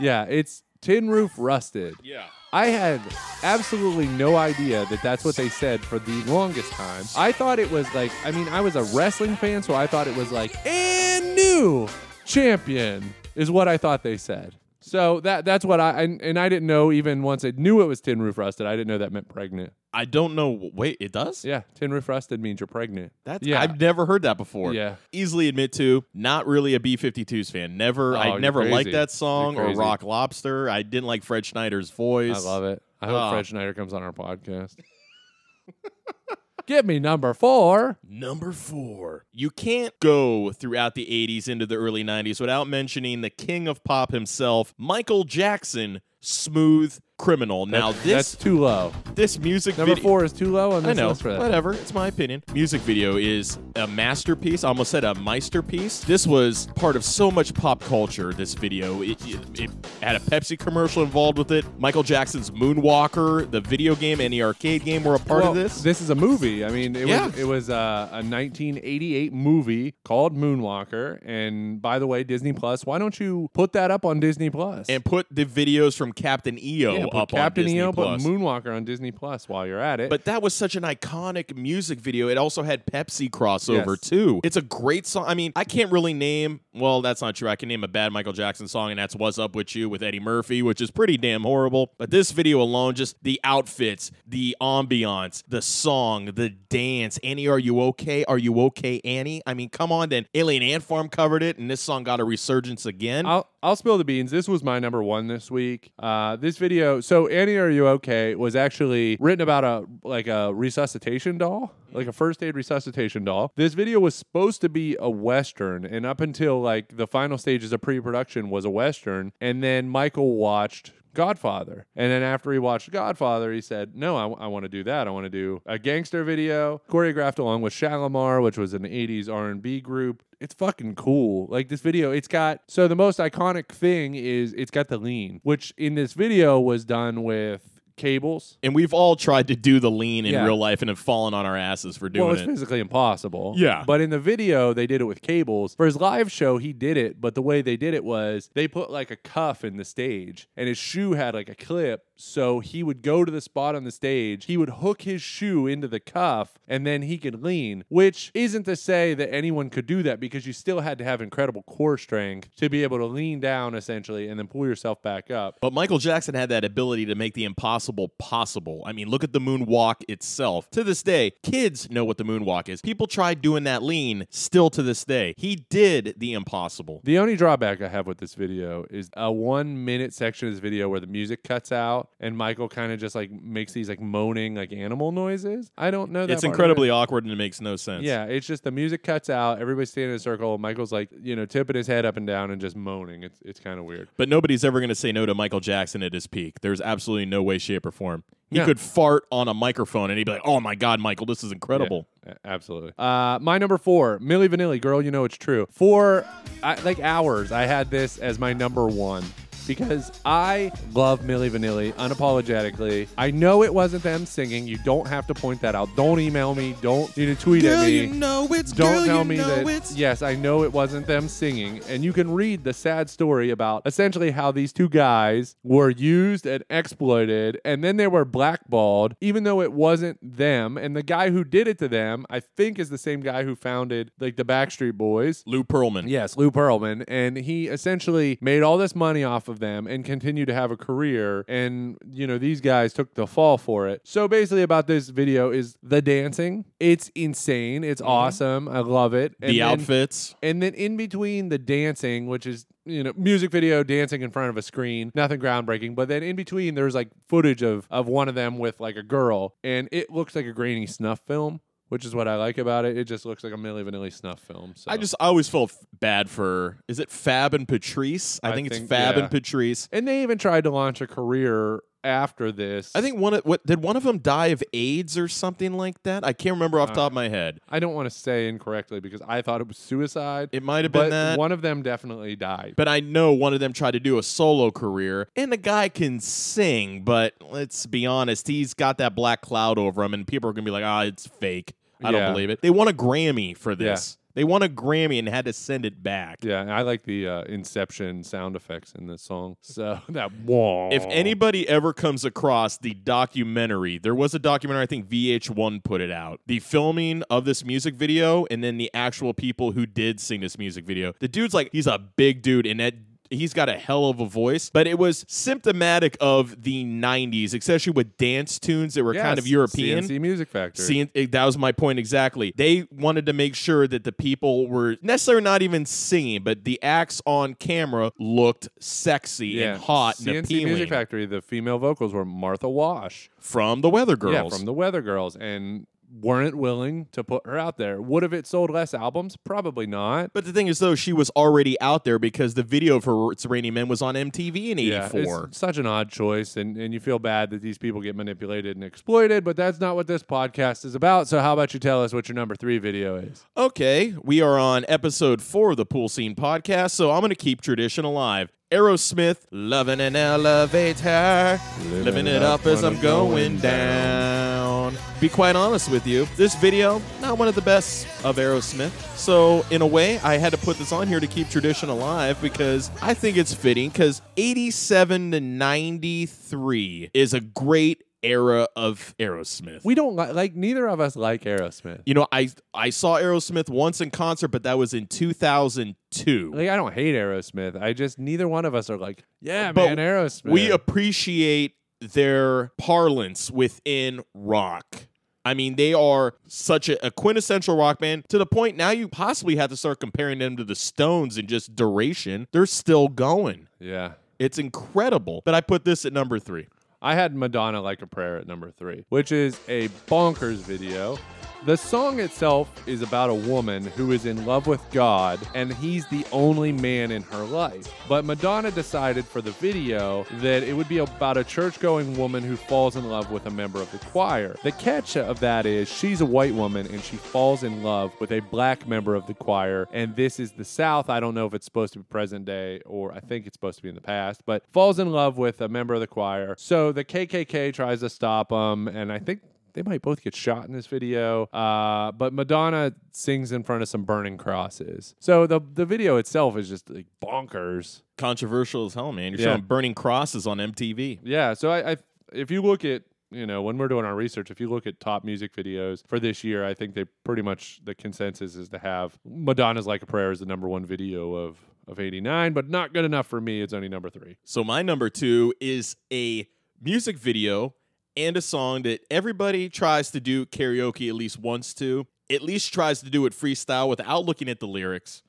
Yeah, 0.00 0.24
it's 0.28 0.62
tin 0.80 1.08
roof 1.10 1.32
rusted. 1.36 1.94
yeah. 2.02 2.26
I 2.52 2.66
had 2.68 3.00
absolutely 3.42 4.06
no 4.06 4.36
idea 4.36 4.86
that 4.86 5.02
that's 5.02 5.24
what 5.24 5.36
they 5.36 5.48
said 5.50 5.84
for 5.84 5.98
the 5.98 6.22
longest 6.24 6.70
time. 6.72 7.04
I 7.16 7.30
thought 7.32 7.58
it 7.58 7.70
was 7.70 7.92
like, 7.94 8.10
I 8.24 8.30
mean, 8.30 8.48
I 8.48 8.62
was 8.62 8.76
a 8.76 8.84
wrestling 8.96 9.36
fan, 9.36 9.62
so 9.62 9.74
I 9.74 9.86
thought 9.86 10.06
it 10.06 10.16
was 10.16 10.32
like, 10.32 10.54
and 10.64 11.34
new 11.34 11.86
champion 12.24 13.12
is 13.34 13.50
what 13.50 13.68
I 13.68 13.76
thought 13.76 14.02
they 14.02 14.16
said. 14.16 14.54
So 14.86 15.18
that 15.20 15.44
that's 15.44 15.64
what 15.64 15.80
I 15.80 16.02
and, 16.04 16.22
and 16.22 16.38
I 16.38 16.48
didn't 16.48 16.68
know 16.68 16.92
even 16.92 17.24
once 17.24 17.44
I 17.44 17.52
knew 17.56 17.82
it 17.82 17.86
was 17.86 18.00
tin 18.00 18.22
roof 18.22 18.38
rusted. 18.38 18.68
I 18.68 18.76
didn't 18.76 18.86
know 18.86 18.98
that 18.98 19.12
meant 19.12 19.28
pregnant. 19.28 19.72
I 19.92 20.04
don't 20.04 20.36
know. 20.36 20.70
Wait, 20.74 20.98
it 21.00 21.10
does? 21.10 21.44
Yeah, 21.44 21.62
tin 21.74 21.90
roof 21.90 22.08
rusted 22.08 22.40
means 22.40 22.60
you're 22.60 22.68
pregnant. 22.68 23.12
That's 23.24 23.44
yeah. 23.44 23.60
I've 23.60 23.80
never 23.80 24.06
heard 24.06 24.22
that 24.22 24.36
before. 24.36 24.74
Yeah. 24.74 24.94
Easily 25.10 25.48
admit 25.48 25.72
to 25.72 26.04
not 26.14 26.46
really 26.46 26.76
a 26.76 26.78
B52s 26.78 27.50
fan. 27.50 27.76
Never 27.76 28.14
Oh, 28.16 28.20
I 28.20 28.38
never 28.38 28.64
liked 28.64 28.92
that 28.92 29.10
song 29.10 29.56
or. 29.58 29.74
Rock 29.74 30.04
Lobster. 30.04 30.70
I 30.70 30.82
didn't 30.82 31.06
like 31.08 31.24
Fred 31.24 31.44
Schneider's 31.44 31.90
voice. 31.90 32.36
I 32.36 32.48
love 32.48 32.62
it. 32.62 32.80
I 33.00 33.06
hope 33.06 33.14
Oh. 33.16 33.30
Fred 33.30 33.40
ah. 33.40 33.42
Schneider 33.42 33.74
comes 33.74 33.92
on 33.92 34.04
our 34.04 34.12
podcast. 34.12 34.76
Give 36.66 36.84
me 36.84 36.98
number 36.98 37.32
four. 37.32 37.98
Number 38.02 38.50
four. 38.50 39.24
You 39.32 39.50
can't 39.50 39.94
go 40.00 40.50
throughout 40.50 40.96
the 40.96 41.06
80s 41.06 41.48
into 41.48 41.64
the 41.64 41.76
early 41.76 42.02
90s 42.02 42.40
without 42.40 42.66
mentioning 42.66 43.20
the 43.20 43.30
king 43.30 43.68
of 43.68 43.84
pop 43.84 44.10
himself, 44.10 44.74
Michael 44.76 45.22
Jackson, 45.22 46.00
Smooth 46.20 46.98
Criminal. 47.18 47.64
Now 47.64 47.92
this 47.92 48.04
that's 48.04 48.36
too 48.36 48.60
low. 48.60 48.92
this 49.14 49.38
music 49.38 49.78
Number 49.78 49.94
video 49.94 50.06
four 50.06 50.24
is 50.24 50.34
too 50.34 50.52
low 50.52 50.72
on 50.72 50.84
I 50.84 50.92
know, 50.92 51.08
list 51.08 51.22
for 51.22 51.30
that. 51.32 51.38
whatever. 51.40 51.72
It's 51.72 51.94
my 51.94 52.08
opinion. 52.08 52.42
Music 52.52 52.82
video 52.82 53.16
is 53.16 53.58
a 53.74 53.86
masterpiece. 53.86 54.64
I 54.64 54.68
almost 54.68 54.90
said 54.90 55.02
a 55.02 55.14
meisterpiece. 55.14 56.00
This 56.04 56.26
was 56.26 56.66
part 56.76 56.94
of 56.94 57.04
so 57.04 57.30
much 57.30 57.54
pop 57.54 57.80
culture. 57.80 58.34
This 58.34 58.52
video, 58.52 59.00
it, 59.00 59.16
it, 59.26 59.60
it 59.60 59.70
had 60.02 60.16
a 60.16 60.20
Pepsi 60.20 60.58
commercial 60.58 61.02
involved 61.02 61.38
with 61.38 61.52
it. 61.52 61.64
Michael 61.78 62.02
Jackson's 62.02 62.50
Moonwalker, 62.50 63.50
the 63.50 63.62
video 63.62 63.94
game, 63.94 64.20
and 64.20 64.30
the 64.30 64.42
arcade 64.42 64.84
game 64.84 65.02
were 65.02 65.14
a 65.14 65.18
part 65.18 65.42
well, 65.42 65.52
of 65.52 65.56
this. 65.56 65.80
This 65.80 66.02
is 66.02 66.10
a 66.10 66.14
movie. 66.14 66.66
I 66.66 66.68
mean, 66.68 66.94
it 66.96 67.08
Yeah. 67.08 67.26
was 67.28 67.38
it 67.38 67.44
was 67.44 67.70
uh, 67.70 68.08
a 68.12 68.16
1988 68.22 69.32
movie 69.32 69.94
called 70.04 70.36
Moonwalker. 70.36 71.18
And 71.24 71.80
by 71.80 71.98
the 71.98 72.06
way, 72.06 72.24
Disney 72.24 72.52
Plus. 72.52 72.84
Why 72.84 72.98
don't 72.98 73.18
you 73.18 73.48
put 73.54 73.72
that 73.72 73.90
up 73.90 74.04
on 74.04 74.20
Disney 74.20 74.50
and 74.88 75.04
put 75.04 75.26
the 75.30 75.46
videos 75.46 75.96
from 75.96 76.05
Captain 76.12 76.58
EO 76.58 76.96
yeah, 76.98 77.04
up 77.06 77.30
Captain 77.30 77.64
on 77.64 77.66
Disney 77.66 77.78
EO, 77.78 77.92
Plus. 77.92 78.22
put 78.22 78.30
Moonwalker 78.32 78.74
on 78.74 78.84
Disney 78.84 79.10
Plus 79.12 79.48
while 79.48 79.66
you're 79.66 79.80
at 79.80 80.00
it. 80.00 80.10
But 80.10 80.24
that 80.24 80.42
was 80.42 80.54
such 80.54 80.76
an 80.76 80.82
iconic 80.82 81.56
music 81.56 82.00
video. 82.00 82.28
It 82.28 82.38
also 82.38 82.62
had 82.62 82.86
Pepsi 82.86 83.28
crossover 83.30 83.96
Yes. 83.96 84.00
too. 84.00 84.40
It's 84.44 84.56
a 84.56 84.62
great 84.62 85.06
song. 85.06 85.24
I 85.26 85.34
mean, 85.34 85.52
I 85.56 85.64
can't 85.64 85.90
really 85.90 86.14
name. 86.14 86.60
Well, 86.74 87.02
that's 87.02 87.22
not 87.22 87.34
true. 87.36 87.48
I 87.48 87.56
can 87.56 87.68
name 87.68 87.84
a 87.84 87.88
bad 87.88 88.12
Michael 88.12 88.32
Jackson 88.32 88.68
song, 88.68 88.90
and 88.90 88.98
that's 88.98 89.16
"What's 89.16 89.38
Up 89.38 89.54
with 89.54 89.74
You" 89.74 89.88
with 89.88 90.02
Eddie 90.02 90.20
Murphy, 90.20 90.62
which 90.62 90.80
is 90.80 90.90
pretty 90.90 91.16
damn 91.16 91.42
horrible. 91.42 91.92
But 91.98 92.10
this 92.10 92.30
video 92.32 92.60
alone, 92.60 92.94
just 92.94 93.16
the 93.22 93.40
outfits, 93.44 94.10
the 94.26 94.56
ambiance, 94.60 95.42
the 95.48 95.62
song, 95.62 96.26
the 96.34 96.50
dance. 96.50 97.18
Annie, 97.24 97.48
are 97.48 97.58
you 97.58 97.80
okay? 97.80 98.24
Are 98.26 98.38
you 98.38 98.60
okay, 98.62 99.00
Annie? 99.04 99.40
I 99.46 99.54
mean, 99.54 99.68
come 99.70 99.90
on. 99.92 100.08
Then 100.10 100.26
Alien 100.34 100.62
Ant 100.62 100.82
Farm 100.82 101.08
covered 101.08 101.42
it, 101.42 101.58
and 101.58 101.70
this 101.70 101.80
song 101.80 102.04
got 102.04 102.20
a 102.20 102.24
resurgence 102.24 102.84
again. 102.86 103.24
I'll 103.26 103.48
I'll 103.62 103.76
spill 103.76 103.98
the 103.98 104.04
beans. 104.04 104.30
This 104.30 104.48
was 104.48 104.62
my 104.62 104.78
number 104.78 105.02
one 105.02 105.26
this 105.26 105.50
week. 105.50 105.90
Uh, 105.98 106.36
this 106.36 106.58
video. 106.58 107.00
So 107.00 107.26
Annie, 107.26 107.56
are 107.56 107.70
you 107.70 107.86
okay? 107.88 108.34
Was 108.34 108.54
actually 108.54 109.16
written 109.18 109.42
about 109.42 109.64
a 109.64 109.86
like 110.02 110.26
a 110.26 110.52
resuscitation 110.52 111.38
doll, 111.38 111.72
like 111.92 112.06
a 112.06 112.12
first 112.12 112.42
aid 112.42 112.54
resuscitation 112.54 113.24
doll. 113.24 113.52
This 113.56 113.74
video 113.74 113.98
was 114.00 114.14
supposed 114.14 114.60
to 114.60 114.68
be 114.68 114.96
a 114.98 115.08
western, 115.08 115.86
and 115.86 116.04
up 116.04 116.20
until 116.20 116.60
like 116.60 116.96
the 116.96 117.06
final 117.06 117.38
stages 117.38 117.72
of 117.72 117.80
pre-production 117.80 118.50
was 118.50 118.64
a 118.64 118.70
western, 118.70 119.32
and 119.40 119.62
then 119.62 119.88
Michael 119.88 120.36
watched. 120.36 120.92
Godfather. 121.14 121.86
And 121.96 122.12
then 122.12 122.22
after 122.22 122.52
he 122.52 122.58
watched 122.58 122.90
Godfather, 122.90 123.50
he 123.50 123.62
said, 123.62 123.96
No, 123.96 124.18
I, 124.18 124.46
want 124.48 124.64
to 124.64 124.68
do 124.68 124.84
that. 124.84 125.08
I 125.08 125.10
want 125.10 125.24
to 125.24 125.30
do 125.30 125.62
a 125.64 125.78
gangster 125.78 126.22
video 126.24 126.82
choreographed 126.90 127.38
along 127.38 127.62
with 127.62 127.72
Shalamar, 127.72 128.42
which 128.42 128.58
was 128.58 128.74
an 128.74 128.82
80s 128.82 129.26
R&B 129.30 129.80
group. 129.80 130.22
It's 130.40 130.54
fucking 130.54 130.96
cool. 130.96 131.46
Like 131.50 131.68
this 131.68 131.80
video, 131.80 132.12
it's 132.12 132.28
got 132.28 132.60
so 132.68 132.88
the 132.88 132.96
most 132.96 133.18
iconic 133.18 133.68
thing 133.68 134.14
is 134.14 134.52
it's 134.54 134.70
got 134.70 134.88
the 134.88 134.98
lean, 134.98 135.40
which 135.44 135.72
in 135.78 135.94
this 135.94 136.12
video 136.12 136.60
was 136.60 136.84
done 136.84 137.22
with 137.22 137.75
cables. 137.96 138.58
and 138.62 138.74
we've 138.74 138.92
all 138.94 139.16
tried 139.16 139.48
to 139.48 139.56
do 139.56 139.80
the 139.80 139.90
lean 139.90 140.24
in 140.26 140.32
Yeah. 140.32 140.44
real 140.44 140.56
life 140.56 140.82
and 140.82 140.88
have 140.88 140.98
fallen 140.98 141.34
on 141.34 141.46
our 141.46 141.56
asses 141.56 141.96
for 141.96 142.08
doing 142.08 142.24
well, 142.26 142.34
it's 142.34 142.42
it. 142.42 142.46
physically 142.46 142.80
impossible. 142.80 143.54
Yeah. 143.56 143.84
But 143.86 144.00
in 144.00 144.10
the 144.10 144.18
video, 144.18 144.72
they 144.72 144.86
did 144.86 145.00
it 145.00 145.04
with 145.04 145.22
cables. 145.22 145.74
For 145.74 145.86
his 145.86 145.96
live 145.96 146.30
show, 146.30 146.58
he 146.58 146.72
did 146.72 146.96
it, 146.96 147.20
but 147.20 147.34
the 147.34 147.42
way 147.42 147.62
they 147.62 147.76
did 147.76 147.94
it 147.94 148.04
was 148.04 148.50
they 148.54 148.68
put 148.68 148.90
like 148.90 149.10
a 149.10 149.16
cuff 149.16 149.64
in 149.64 149.76
the 149.76 149.84
stage, 149.84 150.48
and 150.56 150.68
his 150.68 150.78
shoe 150.78 151.12
had 151.12 151.34
like 151.34 151.48
a 151.48 151.54
clip. 151.54 152.04
So 152.18 152.60
he 152.60 152.82
would 152.82 153.02
go 153.02 153.24
to 153.26 153.30
the 153.30 153.40
spot 153.42 153.74
on 153.74 153.84
the 153.84 153.90
stage, 153.90 154.46
he 154.46 154.56
would 154.56 154.70
hook 154.70 155.02
his 155.02 155.20
shoe 155.20 155.66
into 155.66 155.86
the 155.86 156.00
cuff, 156.00 156.58
and 156.66 156.86
then 156.86 157.02
he 157.02 157.18
could 157.18 157.42
lean, 157.42 157.84
which 157.88 158.30
isn't 158.34 158.64
to 158.64 158.74
say 158.76 159.12
that 159.14 159.32
anyone 159.34 159.68
could 159.68 159.86
do 159.86 160.02
that 160.02 160.18
because 160.18 160.46
you 160.46 160.52
still 160.54 160.80
had 160.80 160.96
to 160.98 161.04
have 161.04 161.20
incredible 161.20 161.62
core 161.64 161.98
strength 161.98 162.48
to 162.56 162.70
be 162.70 162.82
able 162.82 162.98
to 162.98 163.04
lean 163.06 163.40
down 163.40 163.74
essentially 163.74 164.28
and 164.28 164.38
then 164.38 164.46
pull 164.46 164.66
yourself 164.66 165.02
back 165.02 165.30
up. 165.30 165.58
But 165.60 165.72
Michael 165.74 165.98
Jackson 165.98 166.34
had 166.34 166.48
that 166.48 166.64
ability 166.64 167.04
to 167.06 167.14
make 167.14 167.34
the 167.34 167.44
impossible 167.86 168.08
possible. 168.18 168.82
I 168.86 168.92
mean, 168.92 169.08
look 169.08 169.22
at 169.22 169.32
the 169.32 169.40
moonwalk 169.40 170.02
itself. 170.08 170.68
To 170.70 170.82
this 170.82 171.02
day, 171.02 171.32
kids 171.42 171.90
know 171.90 172.04
what 172.04 172.16
the 172.18 172.24
moonwalk 172.24 172.68
is. 172.68 172.80
People 172.80 173.06
tried 173.06 173.40
doing 173.40 173.64
that 173.64 173.82
lean 173.82 174.26
still 174.30 174.70
to 174.70 174.82
this 174.82 175.04
day. 175.04 175.34
He 175.36 175.56
did 175.56 176.14
the 176.16 176.32
impossible. 176.32 177.00
The 177.04 177.18
only 177.18 177.36
drawback 177.36 177.80
I 177.80 177.88
have 177.88 178.06
with 178.06 178.18
this 178.18 178.34
video 178.34 178.84
is 178.90 179.10
a 179.16 179.30
one 179.30 179.84
minute 179.84 180.12
section 180.12 180.48
of 180.48 180.54
this 180.54 180.60
video 180.60 180.88
where 180.88 181.00
the 181.00 181.06
music 181.06 181.44
cuts 181.44 181.72
out 181.72 182.08
and 182.20 182.36
Michael 182.36 182.68
kind 182.68 182.92
of 182.92 182.98
just 182.98 183.14
like 183.14 183.30
makes 183.30 183.72
these 183.72 183.88
like 183.88 184.00
moaning 184.00 184.54
like 184.54 184.72
animal 184.72 185.12
noises. 185.12 185.70
I 185.78 185.90
don't 185.90 186.10
know 186.10 186.26
that. 186.26 186.32
It's 186.32 186.44
incredibly 186.44 186.88
it. 186.88 186.92
awkward 186.92 187.24
and 187.24 187.32
it 187.32 187.36
makes 187.36 187.60
no 187.60 187.76
sense. 187.76 188.04
Yeah, 188.04 188.24
it's 188.24 188.46
just 188.46 188.64
the 188.64 188.70
music 188.70 189.02
cuts 189.02 189.30
out. 189.30 189.60
Everybody's 189.60 189.90
standing 189.90 190.10
in 190.10 190.16
a 190.16 190.20
circle. 190.20 190.58
Michael's 190.58 190.92
like, 190.92 191.08
you 191.22 191.36
know, 191.36 191.46
tipping 191.46 191.76
his 191.76 191.86
head 191.86 192.04
up 192.04 192.16
and 192.16 192.26
down 192.26 192.50
and 192.50 192.60
just 192.60 192.76
moaning. 192.76 193.22
It's 193.22 193.38
it's 193.44 193.60
kind 193.60 193.78
of 193.78 193.84
weird. 193.84 194.08
But 194.16 194.28
nobody's 194.28 194.64
ever 194.64 194.80
going 194.80 194.88
to 194.88 194.94
say 194.94 195.12
no 195.12 195.26
to 195.26 195.34
Michael 195.34 195.60
Jackson 195.60 196.02
at 196.02 196.12
his 196.12 196.26
peak. 196.26 196.60
There's 196.60 196.80
absolutely 196.80 197.26
no 197.26 197.42
way, 197.42 197.58
shape, 197.58 197.75
or 197.84 197.90
form. 197.90 198.22
He 198.48 198.58
Yeah. 198.58 198.64
could 198.64 198.78
fart 198.78 199.24
on 199.32 199.48
a 199.48 199.54
microphone 199.54 200.08
and 200.08 200.16
he'd 200.18 200.24
be 200.24 200.30
like, 200.30 200.42
oh 200.44 200.60
my 200.60 200.76
God, 200.76 201.00
Michael, 201.00 201.26
this 201.26 201.42
is 201.42 201.50
incredible. 201.50 202.06
Yeah, 202.24 202.34
absolutely. 202.44 202.92
Uh, 202.96 203.40
my 203.42 203.58
number 203.58 203.76
four, 203.76 204.20
Milli 204.20 204.48
Vanilli, 204.48 204.80
girl, 204.80 205.02
you 205.02 205.10
know 205.10 205.24
it's 205.24 205.36
true. 205.36 205.66
For 205.72 206.24
I, 206.62 206.80
like 206.82 207.00
hours, 207.00 207.50
I 207.50 207.66
had 207.66 207.90
this 207.90 208.18
as 208.18 208.38
my 208.38 208.52
number 208.52 208.86
one 208.86 209.24
because 209.66 210.12
I 210.24 210.72
love 210.92 211.20
Milli 211.22 211.50
Vanilli 211.50 211.92
unapologetically. 211.94 213.08
I 213.18 213.30
know 213.30 213.62
it 213.62 213.72
wasn't 213.72 214.02
them 214.02 214.26
singing. 214.26 214.66
You 214.66 214.78
don't 214.78 215.06
have 215.06 215.26
to 215.26 215.34
point 215.34 215.60
that 215.62 215.74
out. 215.74 215.88
Don't 215.96 216.20
email 216.20 216.54
me. 216.54 216.74
Don't 216.80 217.14
you 217.16 217.28
know, 217.28 217.34
tweet 217.34 217.64
at 217.64 217.86
me. 217.86 218.06
know 218.06 218.46
it's 218.50 218.72
Don't 218.72 219.06
tell 219.06 219.24
me 219.24 219.36
that. 219.36 219.66
It's. 219.66 219.96
Yes, 219.96 220.22
I 220.22 220.34
know 220.34 220.62
it 220.62 220.72
wasn't 220.72 221.06
them 221.06 221.28
singing. 221.28 221.80
And 221.88 222.04
you 222.04 222.12
can 222.12 222.32
read 222.32 222.64
the 222.64 222.72
sad 222.72 223.10
story 223.10 223.50
about 223.50 223.82
essentially 223.86 224.30
how 224.30 224.52
these 224.52 224.72
two 224.72 224.88
guys 224.88 225.56
were 225.62 225.90
used 225.90 226.46
and 226.46 226.64
exploited, 226.70 227.60
and 227.64 227.82
then 227.82 227.96
they 227.96 228.06
were 228.06 228.24
blackballed, 228.24 229.14
even 229.20 229.44
though 229.44 229.60
it 229.60 229.72
wasn't 229.72 230.18
them. 230.22 230.76
And 230.76 230.96
the 230.96 231.02
guy 231.02 231.30
who 231.30 231.44
did 231.44 231.68
it 231.68 231.78
to 231.78 231.88
them, 231.88 232.26
I 232.30 232.40
think, 232.40 232.78
is 232.78 232.90
the 232.90 232.98
same 232.98 233.20
guy 233.20 233.44
who 233.44 233.54
founded 233.54 234.10
like 234.18 234.36
the 234.36 234.44
Backstreet 234.44 234.94
Boys. 234.94 235.42
Lou 235.46 235.64
Pearlman. 235.64 236.08
Yes, 236.08 236.36
Lou 236.36 236.50
Pearlman. 236.50 237.04
And 237.08 237.36
he 237.36 237.68
essentially 237.68 238.38
made 238.40 238.62
all 238.62 238.78
this 238.78 238.94
money 238.94 239.24
off 239.24 239.48
of 239.48 239.55
of 239.56 239.60
them 239.60 239.86
and 239.86 240.04
continue 240.04 240.44
to 240.46 240.54
have 240.54 240.70
a 240.70 240.76
career. 240.76 241.44
And, 241.48 241.96
you 242.10 242.26
know, 242.26 242.38
these 242.38 242.60
guys 242.60 242.92
took 242.92 243.14
the 243.14 243.26
fall 243.26 243.58
for 243.58 243.88
it. 243.88 244.02
So 244.04 244.28
basically, 244.28 244.62
about 244.62 244.86
this 244.86 245.08
video 245.08 245.50
is 245.50 245.76
the 245.82 246.02
dancing. 246.02 246.66
It's 246.78 247.10
insane. 247.14 247.82
It's 247.82 248.00
mm-hmm. 248.00 248.10
awesome. 248.10 248.68
I 248.68 248.80
love 248.80 249.14
it. 249.14 249.34
And 249.40 249.50
the 249.50 249.58
then- 249.60 249.68
outfits. 249.68 250.34
and 250.42 250.62
then 250.62 250.74
in 250.74 250.96
between 250.96 251.48
the 251.48 251.58
dancing, 251.58 252.26
which 252.26 252.46
is 252.46 252.66
you 252.86 253.02
know 253.02 253.12
music 253.16 253.50
video 253.50 253.82
dancing 253.82 254.22
in 254.22 254.30
front 254.30 254.50
of 254.50 254.56
a 254.56 254.62
screen, 254.62 255.10
nothing 255.14 255.40
groundbreaking. 255.40 255.94
But 255.94 256.08
then 256.08 256.22
in 256.22 256.36
between, 256.36 256.74
there's 256.74 256.94
like 256.94 257.08
footage 257.28 257.62
of 257.62 257.86
of 257.90 258.06
one 258.06 258.28
of 258.28 258.34
them 258.34 258.58
with 258.58 258.80
like 258.80 258.96
a 258.96 259.02
girl, 259.02 259.54
and 259.64 259.88
it 259.90 260.10
looks 260.10 260.36
like 260.36 260.46
a 260.46 260.52
grainy 260.52 260.86
snuff 260.86 261.20
film, 261.26 261.60
which 261.88 262.04
is 262.04 262.14
what 262.14 262.28
I 262.28 262.36
like 262.36 262.58
about 262.58 262.84
it. 262.84 262.96
It 262.96 263.04
just 263.04 263.24
looks 263.26 263.44
like 263.44 263.52
a 263.52 263.56
Milli 263.56 263.84
Vanilli 263.88 264.12
snuff 264.12 264.40
film. 264.40 264.72
So 264.76 264.90
I 264.90 264.96
just 264.96 265.14
I 265.20 265.26
always 265.26 265.48
felt 265.48 265.70
f- 265.70 265.78
bad 266.00 266.28
for 266.28 266.78
is 266.88 266.98
it 266.98 267.10
Fab 267.10 267.54
and 267.54 267.66
Patrice? 267.66 268.40
I, 268.42 268.50
I 268.50 268.54
think, 268.54 268.70
think- 268.70 268.82
it's 268.82 268.88
Fab 268.90 269.16
yeah. 269.16 269.22
and 269.22 269.30
Patrice. 269.30 269.88
and 269.92 270.06
they 270.06 270.22
even 270.22 270.38
tried 270.38 270.64
to 270.64 270.70
launch 270.70 271.00
a 271.00 271.06
career 271.06 271.80
after 272.06 272.52
this. 272.52 272.92
I 272.94 273.00
think 273.02 273.18
one 273.18 273.34
of 273.34 273.44
what 273.44 273.66
did 273.66 273.82
one 273.82 273.96
of 273.96 274.04
them 274.04 274.18
die 274.18 274.46
of 274.46 274.62
AIDS 274.72 275.18
or 275.18 275.28
something 275.28 275.74
like 275.74 276.02
that? 276.04 276.24
I 276.24 276.32
can't 276.32 276.54
remember 276.54 276.78
off 276.80 276.88
the 276.90 276.94
top 276.94 277.10
of 277.10 277.14
my 277.14 277.28
head. 277.28 277.60
I 277.68 277.80
don't 277.80 277.94
want 277.94 278.06
to 278.10 278.16
say 278.16 278.48
incorrectly 278.48 279.00
because 279.00 279.20
I 279.26 279.42
thought 279.42 279.60
it 279.60 279.66
was 279.68 279.76
suicide. 279.76 280.48
It 280.52 280.62
might 280.62 280.84
have 280.84 280.92
been 280.92 281.10
that. 281.10 281.38
one 281.38 281.52
of 281.52 281.60
them 281.62 281.82
definitely 281.82 282.36
died. 282.36 282.74
But 282.76 282.88
I 282.88 283.00
know 283.00 283.32
one 283.32 283.52
of 283.52 283.60
them 283.60 283.72
tried 283.72 283.90
to 283.92 284.00
do 284.00 284.18
a 284.18 284.22
solo 284.22 284.70
career, 284.70 285.28
and 285.36 285.50
the 285.52 285.56
guy 285.56 285.88
can 285.88 286.20
sing, 286.20 287.02
but 287.02 287.34
let's 287.40 287.86
be 287.86 288.06
honest, 288.06 288.46
he's 288.48 288.72
got 288.74 288.98
that 288.98 289.14
black 289.14 289.40
cloud 289.40 289.78
over 289.78 290.02
him, 290.04 290.14
and 290.14 290.26
people 290.26 290.48
are 290.48 290.52
gonna 290.52 290.64
be 290.64 290.70
like, 290.70 290.84
"Ah, 290.84 291.02
it's 291.02 291.26
fake." 291.26 291.72
I 292.04 292.10
Yeah. 292.10 292.20
don't 292.20 292.32
believe 292.32 292.50
it. 292.50 292.60
They 292.62 292.70
won 292.70 292.88
a 292.88 292.92
Grammy 292.92 293.56
for 293.56 293.74
this. 293.74 294.18
They 294.36 294.44
won 294.44 294.62
a 294.62 294.68
Grammy 294.68 295.18
and 295.18 295.26
had 295.26 295.46
to 295.46 295.52
send 295.54 295.86
it 295.86 296.02
back. 296.02 296.44
yeah, 296.44 296.66
I 296.68 296.82
like 296.82 297.04
the 297.04 297.26
uh, 297.26 297.42
Inception 297.44 298.22
sound 298.22 298.54
effects 298.54 298.92
in 298.92 299.06
this 299.06 299.22
song. 299.22 299.56
So 299.62 300.00
that 300.10 300.30
wah. 300.44 300.90
If 300.90 301.06
anybody 301.08 301.66
ever 301.66 301.94
comes 301.94 302.22
across 302.22 302.76
the 302.76 302.92
documentary, 302.92 303.96
there 303.96 304.14
was 304.14 304.34
a 304.34 304.38
documentary, 304.38 304.82
I 304.82 304.86
think 304.86 305.08
VH1 305.08 305.82
put 305.82 306.02
it 306.02 306.10
out. 306.10 306.40
The 306.46 306.60
filming 306.60 307.22
of 307.30 307.46
this 307.46 307.64
music 307.64 307.94
video 307.94 308.44
and 308.50 308.62
then 308.62 308.76
the 308.76 308.90
actual 308.92 309.32
people 309.32 309.72
who 309.72 309.86
did 309.86 310.20
sing 310.20 310.42
this 310.42 310.58
music 310.58 310.84
video. 310.84 311.14
The 311.18 311.28
dude's 311.28 311.54
like, 311.54 311.70
he's 311.72 311.86
a 311.86 311.98
big 311.98 312.42
dude 312.42 312.66
and 312.66 312.78
that 312.78 312.94
he's 313.30 313.52
got 313.54 313.68
a 313.68 313.74
hell 313.74 314.06
of 314.06 314.20
a 314.20 314.26
voice, 314.26 314.70
but 314.70 314.86
it 314.86 314.98
was 314.98 315.24
symptomatic 315.28 316.16
of 316.20 316.62
the 316.62 316.84
90s, 316.84 317.54
especially 317.54 317.92
with 317.92 318.16
dance 318.16 318.58
tunes 318.58 318.94
that 318.94 319.04
were 319.04 319.14
kind 319.14 319.38
of 319.38 319.46
Yes, 319.46 319.52
European. 319.52 320.02
C+C 320.02 320.18
Music 320.18 320.48
Factory. 320.48 320.84
See, 320.84 321.00
eh, 321.02 321.06
it- 321.14 321.32
that 321.32 321.44
was 321.44 321.56
my 321.58 321.72
point 321.72 321.98
exactly. 321.98 322.52
They 322.56 322.86
wanted 322.90 323.26
to 323.26 323.32
make 323.32 323.54
sure 323.54 323.86
that 323.88 324.04
the 324.04 324.12
people 324.12 324.68
were 324.68 324.96
necessarily 325.02 325.42
not 325.44 325.62
even 325.62 325.86
singing, 325.86 326.42
but 326.42 326.64
the 326.64 326.82
acts 326.82 327.20
on 327.26 327.54
camera 327.54 328.12
looked 328.18 328.68
sexy 328.80 329.62
and 329.62 329.80
hot 329.80 330.18
and 330.18 330.26
C+C 330.26 330.36
appealing 330.38 330.66
Music 330.66 330.88
Factory. 330.88 331.26
The 331.26 331.42
female 331.42 331.78
vocals 331.78 332.12
were 332.12 332.24
Martha 332.24 332.68
Wash. 332.68 333.30
from 333.38 333.80
the 333.80 333.88
Weather 333.90 334.16
Girls. 334.16 334.34
Yeah, 334.34 334.48
from 334.48 334.64
the 334.66 334.72
Weather 334.72 335.00
Girls, 335.02 335.36
and 335.36 335.86
weren't 336.10 336.54
willing 336.56 337.06
to 337.12 337.22
put 337.24 337.46
her 337.46 337.58
out 337.58 337.76
there. 337.78 338.00
Would 338.00 338.22
have 338.22 338.32
it 338.32 338.46
sold 338.46 338.70
less 338.70 338.94
albums? 338.94 339.36
Probably 339.36 339.86
not. 339.86 340.30
but 340.32 340.44
the 340.44 340.52
thing 340.52 340.66
is, 340.66 340.78
though, 340.78 340.94
she 340.94 341.12
was 341.12 341.30
already 341.30 341.80
out 341.80 342.04
there 342.04 342.18
because 342.18 342.54
the 342.54 342.62
video 342.62 343.00
for 343.00 343.32
It's 343.32 343.44
Raining 343.46 343.74
Men 343.74 343.88
was 343.88 344.02
on 344.02 344.14
MTV 344.14 344.70
in 344.70 344.78
Yeah, 344.78 345.06
'84. 345.06 345.44
it's 345.46 345.58
such 345.58 345.78
an 345.78 345.86
odd 345.86 346.08
choice, 346.10 346.56
and, 346.56 346.76
and 346.76 346.92
you 346.94 347.00
feel 347.00 347.18
bad 347.18 347.50
that 347.50 347.60
these 347.62 347.78
people 347.78 348.00
get 348.00 348.16
manipulated 348.16 348.76
and 348.76 348.84
exploited, 348.84 349.44
but 349.44 349.56
that's 349.56 349.80
not 349.80 349.94
what 349.96 350.06
this 350.06 350.22
podcast 350.22 350.84
is 350.84 350.94
about. 350.94 351.28
So, 351.28 351.40
how 351.40 351.52
about 351.52 351.74
you 351.74 351.80
tell 351.80 352.02
us 352.02 352.12
what 352.12 352.28
your 352.28 352.34
number 352.36 352.54
three 352.54 352.78
video 352.78 353.16
is? 353.16 353.44
Okay, 353.56 354.14
we 354.22 354.40
are 354.40 354.58
on 354.58 354.84
episode 354.88 355.42
four 355.42 355.72
of 355.72 355.76
the 355.76 355.86
Pool 355.86 356.08
Scene 356.08 356.34
podcast, 356.34 356.92
so 356.92 357.10
I'm 357.10 357.20
going 357.20 357.30
to 357.30 357.34
keep 357.36 357.60
tradition 357.60 358.04
alive. 358.04 358.50
Aerosmith, 358.72 359.46
loving 359.52 360.00
an 360.00 360.16
elevator, 360.16 361.60
living, 361.84 362.26
it 362.26 362.42
up 362.42 362.66
as 362.66 362.82
I'm 362.82 363.00
going 363.00 363.58
down. 363.58 364.96
Be 365.20 365.28
quite 365.28 365.54
honest 365.54 365.88
with 365.88 366.04
you, 366.04 366.26
this 366.36 366.56
video, 366.56 367.00
not 367.20 367.38
one 367.38 367.46
of 367.46 367.54
the 367.54 367.60
best 367.60 368.08
of 368.24 368.38
Aerosmith. 368.38 368.90
So, 369.16 369.64
in 369.70 369.82
a 369.82 369.86
way, 369.86 370.18
I 370.18 370.38
had 370.38 370.50
to 370.50 370.58
put 370.58 370.78
this 370.78 370.90
on 370.90 371.06
here 371.06 371.20
to 371.20 371.28
keep 371.28 371.48
tradition 371.48 371.90
alive 371.90 372.42
because 372.42 372.90
I 373.00 373.14
think 373.14 373.36
it's 373.36 373.54
fitting 373.54 373.88
because 373.88 374.20
87 374.36 375.30
to 375.30 375.40
93 375.40 377.10
is 377.14 377.34
a 377.34 377.40
great 377.40 378.02
era 378.22 378.66
of 378.76 379.14
Aerosmith. 379.18 379.84
We 379.84 379.94
don't 379.94 380.16
li- 380.16 380.32
like, 380.32 380.54
neither 380.54 380.86
of 380.88 381.00
us 381.00 381.16
like 381.16 381.42
Aerosmith. 381.44 382.02
You 382.06 382.14
know, 382.14 382.26
I 382.32 382.48
I 382.74 382.90
saw 382.90 383.16
Aerosmith 383.18 383.68
once 383.68 384.00
in 384.00 384.10
concert, 384.10 384.48
but 384.48 384.62
that 384.64 384.78
was 384.78 384.94
in 384.94 385.06
2002. 385.06 386.52
Like, 386.54 386.68
I 386.68 386.76
don't 386.76 386.92
hate 386.94 387.14
Aerosmith. 387.14 387.80
I 387.80 387.92
just, 387.92 388.18
neither 388.18 388.48
one 388.48 388.64
of 388.64 388.74
us 388.74 388.90
are 388.90 388.96
like, 388.96 389.24
yeah, 389.40 389.72
But 389.72 389.96
man, 389.96 389.98
Aerosmith. 389.98 390.50
We 390.50 390.70
appreciate 390.70 391.74
their 392.00 392.72
parlance 392.78 393.50
within 393.50 394.22
rock. 394.34 395.06
I 395.44 395.54
mean, 395.54 395.76
they 395.76 395.94
are 395.94 396.34
such 396.48 396.88
a, 396.88 397.06
a 397.06 397.10
quintessential 397.12 397.76
rock 397.76 398.00
band 398.00 398.24
to 398.30 398.38
the 398.38 398.46
point 398.46 398.76
now 398.76 398.90
you 398.90 399.06
possibly 399.06 399.54
have 399.56 399.70
to 399.70 399.76
start 399.76 400.00
comparing 400.00 400.40
them 400.40 400.56
to 400.56 400.64
the 400.64 400.74
Stones 400.74 401.38
in 401.38 401.46
just 401.46 401.76
duration. 401.76 402.48
They're 402.52 402.66
still 402.66 403.08
going. 403.08 403.68
yeah. 403.78 404.12
It's 404.38 404.58
incredible. 404.58 405.40
But 405.46 405.54
I 405.54 405.62
put 405.62 405.86
this 405.86 406.04
at 406.04 406.12
number 406.12 406.38
three. 406.38 406.66
I 407.02 407.14
had 407.14 407.34
Madonna 407.34 407.80
Like 407.80 408.02
a 408.02 408.06
Prayer 408.06 408.36
at 408.38 408.46
number 408.46 408.70
three, 408.70 409.04
which 409.08 409.32
is 409.32 409.58
a 409.68 409.88
bonkers 410.08 410.56
video. 410.56 411.18
The 411.66 411.76
song 411.76 412.20
itself 412.20 412.70
is 412.86 413.02
about 413.02 413.28
a 413.28 413.34
woman 413.34 413.82
who 413.84 414.12
is 414.12 414.24
in 414.24 414.46
love 414.46 414.68
with 414.68 414.88
God 414.92 415.40
and 415.52 415.74
he's 415.74 416.06
the 416.06 416.24
only 416.30 416.70
man 416.70 417.10
in 417.10 417.22
her 417.24 417.42
life. 417.42 417.92
But 418.08 418.24
Madonna 418.24 418.70
decided 418.70 419.24
for 419.24 419.42
the 419.42 419.50
video 419.50 420.24
that 420.34 420.62
it 420.62 420.74
would 420.76 420.88
be 420.88 420.98
about 420.98 421.36
a 421.36 421.42
church 421.42 421.80
going 421.80 422.16
woman 422.16 422.44
who 422.44 422.54
falls 422.54 422.94
in 422.94 423.08
love 423.10 423.32
with 423.32 423.46
a 423.46 423.50
member 423.50 423.82
of 423.82 423.90
the 423.90 423.98
choir. 423.98 424.54
The 424.62 424.70
catch 424.70 425.16
of 425.16 425.40
that 425.40 425.66
is 425.66 425.92
she's 425.92 426.20
a 426.20 426.24
white 426.24 426.54
woman 426.54 426.86
and 426.86 427.02
she 427.02 427.16
falls 427.16 427.64
in 427.64 427.82
love 427.82 428.12
with 428.20 428.30
a 428.30 428.38
black 428.38 428.86
member 428.86 429.16
of 429.16 429.26
the 429.26 429.34
choir. 429.34 429.88
And 429.92 430.14
this 430.14 430.38
is 430.38 430.52
the 430.52 430.64
South. 430.64 431.10
I 431.10 431.18
don't 431.18 431.34
know 431.34 431.46
if 431.46 431.54
it's 431.54 431.64
supposed 431.64 431.94
to 431.94 431.98
be 431.98 432.04
present 432.04 432.44
day 432.44 432.80
or 432.86 433.12
I 433.12 433.18
think 433.18 433.44
it's 433.44 433.56
supposed 433.56 433.78
to 433.78 433.82
be 433.82 433.88
in 433.88 433.96
the 433.96 434.00
past, 434.00 434.42
but 434.46 434.62
falls 434.72 435.00
in 435.00 435.10
love 435.10 435.36
with 435.36 435.60
a 435.60 435.68
member 435.68 435.94
of 435.94 436.00
the 436.00 436.06
choir. 436.06 436.54
So 436.58 436.92
the 436.92 437.04
KKK 437.04 437.74
tries 437.74 437.98
to 438.00 438.08
stop 438.08 438.50
them. 438.50 438.86
And 438.86 439.12
I 439.12 439.18
think 439.18 439.40
they 439.76 439.82
might 439.82 440.00
both 440.00 440.22
get 440.22 440.34
shot 440.34 440.66
in 440.66 440.72
this 440.72 440.86
video. 440.86 441.44
Uh, 441.52 442.10
but 442.10 442.32
Madonna 442.32 442.94
sings 443.12 443.52
in 443.52 443.62
front 443.62 443.82
of 443.82 443.88
some 443.90 444.04
burning 444.04 444.38
crosses. 444.38 445.14
So 445.20 445.46
the 445.46 445.60
the 445.60 445.84
video 445.84 446.16
itself 446.16 446.56
is 446.56 446.68
just 446.68 446.88
like 446.90 447.06
bonkers. 447.22 448.02
Controversial 448.16 448.86
as 448.86 448.94
hell, 448.94 449.12
man. 449.12 449.32
You're 449.32 449.40
Yeah. 449.40 449.46
showing 449.52 449.62
burning 449.62 449.94
crosses 449.94 450.46
on 450.46 450.56
MTV. 450.58 451.20
Yeah. 451.22 451.52
So 451.52 451.70
I, 451.70 451.92
I 451.92 451.96
if 452.32 452.50
you 452.50 452.62
look 452.62 452.84
at 452.86 453.02
you 453.30 453.44
know 453.46 453.60
when 453.60 453.76
we're 453.76 453.88
doing 453.88 454.06
our 454.06 454.14
research, 454.16 454.50
if 454.50 454.60
you 454.60 454.70
look 454.70 454.86
at 454.86 454.98
top 454.98 455.24
music 455.24 455.54
videos 455.54 456.02
for 456.08 456.18
this 456.18 456.42
year, 456.42 456.64
I 456.64 456.72
think 456.72 456.94
they 456.94 457.04
pretty 457.24 457.42
much 457.42 457.80
the 457.84 457.94
consensus 457.94 458.56
is 458.56 458.70
to 458.70 458.78
have 458.78 459.18
Madonna's 459.26 459.86
"Like 459.86 460.02
a 460.02 460.06
Prayer" 460.06 460.30
is 460.32 460.40
the 460.40 460.46
number 460.46 460.68
one 460.68 460.86
video 460.86 461.34
of 461.34 461.58
of 461.86 462.00
'89, 462.00 462.54
but 462.54 462.70
not 462.70 462.94
good 462.94 463.04
enough 463.04 463.26
for 463.26 463.42
me. 463.42 463.60
It's 463.60 463.74
only 463.74 463.88
number 463.90 464.08
three. 464.08 464.36
So 464.44 464.64
my 464.64 464.80
number 464.80 465.10
two 465.10 465.52
is 465.60 465.96
a 466.10 466.48
music 466.80 467.18
video 467.18 467.74
and 468.16 468.36
a 468.36 468.40
song 468.40 468.82
that 468.82 469.00
everybody 469.10 469.68
tries 469.68 470.10
to 470.12 470.20
do 470.20 470.46
karaoke 470.46 471.08
at 471.08 471.14
least 471.14 471.38
once 471.38 471.74
to, 471.74 472.06
at 472.30 472.42
least 472.42 472.72
tries 472.72 473.00
to 473.00 473.10
do 473.10 473.26
it 473.26 473.32
freestyle 473.32 473.88
without 473.88 474.24
looking 474.24 474.48
at 474.48 474.60
the 474.60 474.66
lyrics. 474.66 475.22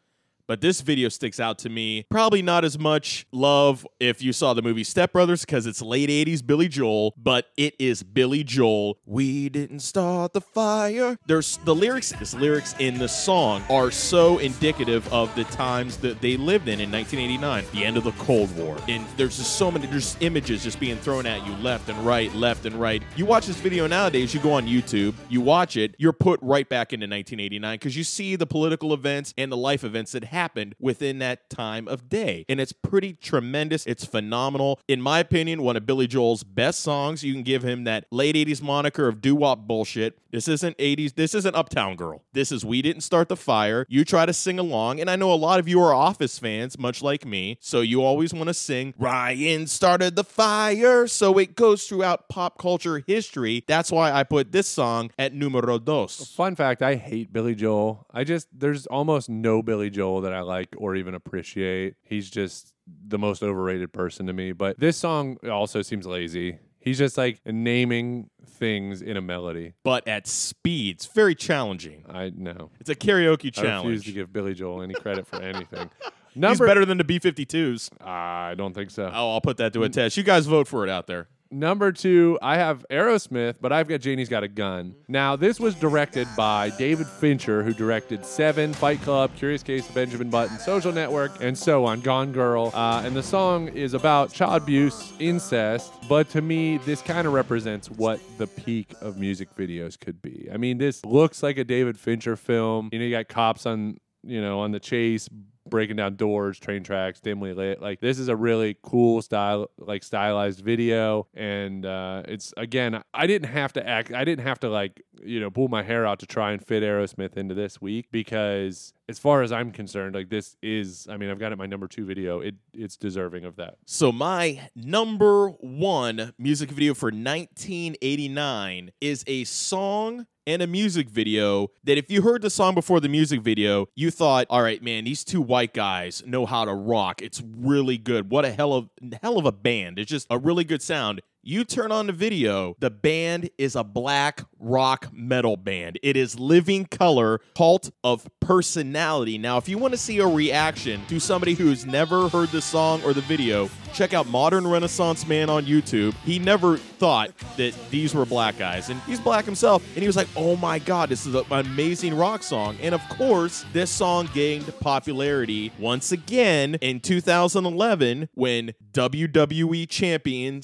But 0.48 0.62
this 0.62 0.80
video 0.80 1.10
sticks 1.10 1.42
out 1.42 1.60
to 1.60 1.70
me. 1.70 2.06
Probably 2.10 2.42
not 2.42 2.64
as 2.64 2.80
much 2.80 3.26
love 3.34 3.86
if 4.00 4.22
you 4.22 4.32
saw 4.32 4.54
the 4.54 4.62
movie 4.62 4.86
Step 4.86 5.12
Brothers 5.12 5.42
because 5.42 5.66
it's 5.66 5.82
late 5.82 6.10
80s 6.10 6.46
Billy 6.46 6.70
Joel, 6.70 7.14
but 7.18 7.48
it 7.58 7.76
is 7.80 8.02
Billy 8.02 8.46
Joel. 8.46 8.98
We 9.06 9.50
didn't 9.50 9.82
start 9.82 10.32
the 10.32 10.40
fire. 10.40 11.18
There's 11.28 11.58
the 11.66 11.76
lyrics, 11.76 12.14
this 12.14 12.34
lyrics 12.34 12.76
in 12.80 12.98
the 12.98 13.10
song 13.10 13.62
are 13.70 13.92
so 13.92 14.38
indicative 14.38 15.12
of 15.12 15.36
the 15.36 15.44
times 15.46 15.98
that 15.98 16.22
they 16.22 16.38
lived 16.38 16.70
in 16.70 16.80
in 16.80 16.90
1989, 16.90 17.66
the 17.74 17.84
end 17.84 17.98
of 17.98 18.06
the 18.06 18.14
Cold 18.14 18.56
War. 18.56 18.78
And 18.88 19.06
there's 19.18 19.38
just 19.38 19.58
so 19.58 19.70
many 19.70 19.86
there's 19.88 20.16
images 20.22 20.64
just 20.64 20.80
being 20.80 20.96
thrown 20.96 21.26
at 21.26 21.46
you 21.46 21.54
left 21.56 21.90
and 21.90 22.00
right, 22.06 22.34
left 22.34 22.66
and 22.66 22.76
right. 22.76 23.04
You 23.18 23.26
watch 23.26 23.48
this 23.48 23.58
video 23.58 23.86
nowadays, 23.86 24.34
you 24.34 24.40
go 24.40 24.54
on 24.54 24.66
YouTube, 24.66 25.14
you 25.28 25.42
watch 25.42 25.76
it, 25.76 25.94
you're 25.98 26.14
put 26.14 26.40
right 26.42 26.70
back 26.70 26.94
into 26.94 27.04
1989 27.04 27.74
because 27.76 27.98
you 27.98 28.06
see 28.06 28.38
the 28.38 28.48
political 28.48 28.94
events 28.94 29.34
and 29.38 29.52
the 29.52 29.58
life 29.58 29.84
events 29.84 30.14
that 30.14 30.24
happened 30.24 30.37
within 30.80 31.20
that 31.20 31.50
time 31.50 31.88
of 31.88 32.10
day. 32.10 32.46
And 32.50 32.60
it's 32.60 32.72
pretty 32.72 33.14
tremendous. 33.14 33.86
It's 33.86 34.06
phenomenal. 34.06 34.80
In 34.88 35.02
my 35.02 35.20
opinion, 35.20 35.62
one 35.62 35.76
of 35.76 35.86
Billy 35.86 36.08
Joel's 36.08 36.44
best 36.44 36.80
songs. 36.82 37.24
You 37.24 37.34
can 37.34 37.44
give 37.44 37.64
him 37.64 37.84
that 37.86 38.06
late 38.12 38.36
80s 38.36 38.62
moniker 38.62 39.08
of 39.08 39.22
doo 39.22 39.36
wop 39.36 39.68
bullshit. 39.68 40.20
This 40.32 40.48
isn't 40.48 40.78
80s. 40.78 41.16
This 41.16 41.34
isn't 41.34 41.56
Uptown 41.56 41.96
Girl. 41.96 42.24
This 42.34 42.52
is 42.52 42.66
We 42.66 42.82
Didn't 42.82 43.02
Start 43.02 43.30
the 43.30 43.36
Fire. 43.36 43.86
You 43.90 44.04
try 44.04 44.26
to 44.26 44.34
sing 44.34 44.60
along. 44.60 45.00
And 45.00 45.10
I 45.10 45.16
know 45.16 45.32
a 45.32 45.36
lot 45.36 45.60
of 45.60 45.68
you 45.68 45.82
are 45.82 45.94
Office 45.94 46.38
fans, 46.38 46.78
much 46.78 47.02
like 47.02 47.26
me. 47.26 47.58
So 47.62 47.82
you 47.82 48.04
always 48.04 48.34
want 48.34 48.48
to 48.48 48.54
sing, 48.54 48.94
Ryan 48.98 49.68
started 49.68 50.16
the 50.16 50.24
fire. 50.24 51.08
So 51.08 51.38
it 51.38 51.56
goes 51.56 51.88
throughout 51.88 52.30
pop 52.30 52.58
culture 52.58 53.04
history. 53.08 53.64
That's 53.68 53.92
why 53.92 54.12
I 54.12 54.24
put 54.24 54.52
this 54.52 54.68
song 54.68 55.12
at 55.18 55.34
numero 55.34 55.80
dos. 55.80 56.34
Fun 56.36 56.56
fact: 56.56 56.82
I 56.82 56.96
hate 56.96 57.34
Billy 57.34 57.56
Joel. 57.56 58.06
I 58.12 58.24
just 58.24 58.48
there's 58.54 58.86
almost 58.88 59.30
no 59.30 59.62
Billy 59.62 59.90
Joel 59.90 60.22
that 60.28 60.34
I 60.36 60.42
like 60.42 60.76
or 60.78 60.96
even 60.96 61.16
appreciate. 61.16 61.96
He's 62.04 62.30
just 62.30 62.74
the 63.08 63.18
most 63.18 63.42
overrated 63.42 63.94
person 63.94 64.28
to 64.28 64.34
me. 64.34 64.52
But 64.52 64.78
this 64.80 64.98
song 64.98 65.38
also 65.50 65.82
seems 65.82 66.06
lazy. 66.06 66.60
He's 66.80 66.98
just 66.98 67.18
like 67.18 67.40
naming 67.46 68.30
things 68.46 69.02
in 69.02 69.18
a 69.18 69.22
melody. 69.22 69.74
But 69.84 70.08
at 70.08 70.28
speeds, 70.28 71.06
very 71.06 71.36
challenging. 71.36 72.06
I 72.10 72.32
know. 72.36 72.72
It's 72.80 72.90
a 72.90 72.96
karaoke 72.96 73.26
I 73.26 73.34
refuse 73.34 73.54
challenge. 73.56 74.06
to 74.06 74.12
give 74.12 74.32
Billy 74.34 74.54
Joel 74.54 74.82
any 74.82 74.94
credit 74.94 75.28
for 75.28 75.36
anything. 75.42 75.90
He's 76.34 76.42
Number 76.42 76.68
better 76.68 76.86
than 76.86 76.98
the 76.98 77.04
B52s. 77.04 77.90
I 78.06 78.54
don't 78.56 78.74
think 78.74 78.92
so. 78.92 79.10
Oh, 79.14 79.32
I'll 79.34 79.42
put 79.42 79.58
that 79.58 79.74
to 79.74 79.84
a 79.84 79.90
test. 79.90 80.18
You 80.18 80.24
guys 80.24 80.46
vote 80.46 80.68
for 80.68 80.84
it 80.84 80.90
out 80.90 81.08
there. 81.08 81.28
Number 81.50 81.92
two, 81.92 82.38
I 82.42 82.58
have 82.58 82.86
Aerosmith, 82.92 83.56
but 83.62 83.72
I've 83.72 83.88
got 83.88 84.02
Janie's 84.02 84.30
Got 84.30 84.44
a 84.44 84.48
Gun. 84.48 84.96
Now, 85.08 85.36
this 85.36 85.60
was 85.60 85.76
directed 85.76 86.28
by 86.36 86.72
David 86.72 87.08
Fincher, 87.08 87.64
who 87.64 87.74
directed 87.74 88.26
Seven, 88.26 88.74
Fight 88.74 89.02
Club, 89.02 89.32
Curious 89.36 89.64
Case 89.64 89.88
of 89.88 89.96
Benjamin 89.96 90.30
Button, 90.30 90.58
Social 90.60 90.92
Network, 90.92 91.42
and 91.42 91.58
so 91.58 91.86
on, 91.86 92.02
Gone 92.02 92.32
Girl. 92.32 92.72
Uh, 92.74 93.02
and 93.06 93.16
the 93.16 93.24
song 93.24 93.70
is 93.70 93.94
about 93.94 94.34
child 94.34 94.62
abuse, 94.62 95.14
incest, 95.20 95.94
but 96.10 96.30
to 96.32 96.42
me, 96.42 96.78
this 96.80 97.02
kind 97.02 97.26
of 97.26 97.34
represents 97.34 97.90
what 97.90 98.20
the 98.38 98.48
peak 98.48 98.94
of 99.02 99.18
music 99.18 99.56
videos 99.56 100.00
could 100.00 100.22
be. 100.22 100.50
I 100.52 100.58
mean, 100.58 100.78
this 100.78 101.06
looks 101.06 101.42
like 101.44 101.58
a 101.58 101.64
David 101.64 101.98
Fincher 101.98 102.36
film. 102.36 102.90
You 102.92 103.00
know, 103.00 103.06
you 103.06 103.12
got 103.12 103.30
cops 103.30 103.66
on, 103.66 103.98
you 104.24 104.42
know, 104.42 104.60
on 104.60 104.72
the 104.72 104.80
chase, 104.80 105.30
breaking 105.70 105.98
down 105.98 106.16
doors, 106.16 106.60
train 106.60 106.84
tracks, 106.84 107.20
dimly 107.20 107.54
lit. 107.54 107.82
Like 107.82 108.00
this 108.00 108.20
is 108.20 108.28
a 108.28 108.36
really 108.36 108.78
cool 108.82 109.22
style, 109.22 109.70
like 109.78 110.04
stylized 110.04 110.62
video, 110.62 111.28
and 111.34 111.86
uh, 111.86 112.24
it's 112.28 112.54
again, 112.58 113.02
I 113.14 113.28
didn't 113.28 113.50
have 113.50 113.74
to 113.74 113.88
act, 113.88 114.14
I 114.14 114.24
didn't 114.26 114.46
have 114.46 114.60
to 114.62 114.70
like 114.70 115.02
you 115.24 115.40
know 115.40 115.50
pull 115.50 115.68
my 115.68 115.84
hair 115.84 116.06
out 116.06 116.20
to 116.20 116.26
try 116.26 116.52
and 116.52 116.66
fit 116.66 116.84
Aerosmith 116.84 117.38
into 117.38 117.56
this 117.56 117.82
week 117.82 118.08
because 118.12 118.94
as 119.10 119.20
far 119.20 119.42
as 119.42 119.52
I'm 119.52 119.72
concerned, 119.72 120.16
like 120.16 120.30
this 120.30 120.58
is, 120.62 121.08
I 121.10 121.18
mean, 121.18 121.30
I've 121.30 121.40
got 121.40 121.52
it 121.52 121.58
my 121.58 121.66
number 121.66 121.88
two 121.88 122.06
video. 122.06 122.42
It 122.42 122.56
it's 122.74 122.98
deserving 122.98 123.46
of 123.46 123.56
that. 123.56 123.78
So 123.86 124.12
my 124.12 124.70
number 124.76 125.50
one 125.50 126.34
music 126.38 126.72
video 126.72 126.94
for 126.94 127.08
1989 127.08 128.92
is 129.00 129.24
a 129.28 129.46
song 129.46 130.28
and 130.46 130.62
a 130.62 130.68
music 130.68 131.10
video 131.10 131.70
that 131.84 131.98
if 131.98 132.10
you 132.10 132.22
heard 132.22 132.42
the 132.42 132.50
song 132.50 132.74
before 132.74 133.00
the 133.00 133.10
music 133.10 133.42
video, 133.42 133.88
you 133.96 134.10
thought, 134.10 134.48
all 134.50 134.62
right, 134.62 134.82
man, 134.82 135.04
these 135.04 135.24
two 135.24 135.42
white 135.42 135.74
guys 135.74 136.24
know 136.26 136.46
how 136.46 136.64
to 136.64 136.74
rock. 136.74 137.22
It's 137.22 137.44
really 137.46 137.98
good. 137.98 138.30
What 138.30 138.46
a 138.46 138.52
hell 138.52 138.74
of 138.74 138.90
hell 139.22 139.38
of 139.38 139.46
a 139.46 139.52
band. 139.52 140.00
It's 140.00 140.10
just 140.10 140.28
a 140.30 140.38
really 140.38 140.64
good 140.64 140.82
sound. 140.82 141.22
You 141.50 141.64
turn 141.64 141.94
on 141.94 142.08
the 142.08 142.12
video, 142.12 142.76
the 142.80 142.90
band 142.90 143.52
is 143.58 143.78
a 143.78 143.84
black 143.86 144.44
rock 144.60 145.08
metal 145.14 145.56
band. 145.56 145.98
It 146.04 146.18
is 146.18 146.38
Living 146.38 146.84
Colour, 146.84 147.40
Cult 147.56 147.90
of 148.04 148.28
Personality. 148.42 149.38
Now, 149.38 149.58
if 149.58 149.70
you 149.70 149.78
want 149.78 149.94
to 149.94 149.98
see 149.98 150.20
a 150.20 150.28
reaction 150.28 151.06
to 151.06 151.22
somebody 151.22 151.54
who's 151.54 151.86
never 151.86 152.28
heard 152.28 152.50
the 152.50 152.62
song 152.62 153.02
or 153.04 153.14
the 153.14 153.22
video, 153.22 153.70
check 153.94 154.14
out 154.14 154.28
Modern 154.28 154.68
Renaissance 154.68 155.26
Man 155.26 155.50
on 155.50 155.66
YouTube. 155.66 156.14
He 156.26 156.38
never 156.38 156.76
thought 156.76 157.32
that 157.56 157.74
these 157.92 158.14
were 158.14 158.26
black 158.26 158.58
guys, 158.58 158.90
and 158.90 159.00
he's 159.04 159.22
black 159.22 159.46
himself. 159.46 159.82
And 159.96 160.02
he 160.02 160.08
was 160.08 160.18
like, 160.18 160.28
oh 160.36 160.58
my 160.58 160.80
God, 160.80 161.08
this 161.08 161.26
is 161.26 161.34
an 161.34 161.46
amazing 161.50 162.14
rock 162.14 162.44
song. 162.44 162.78
And 162.82 162.94
of 162.94 163.02
course, 163.08 163.64
this 163.72 163.90
song 163.90 164.30
gained 164.34 164.74
popularity 164.82 165.72
once 165.80 166.12
again 166.12 166.76
in 166.82 167.00
2011 167.00 168.28
when 168.34 168.74
WWE 168.92 169.88
champion 169.88 170.62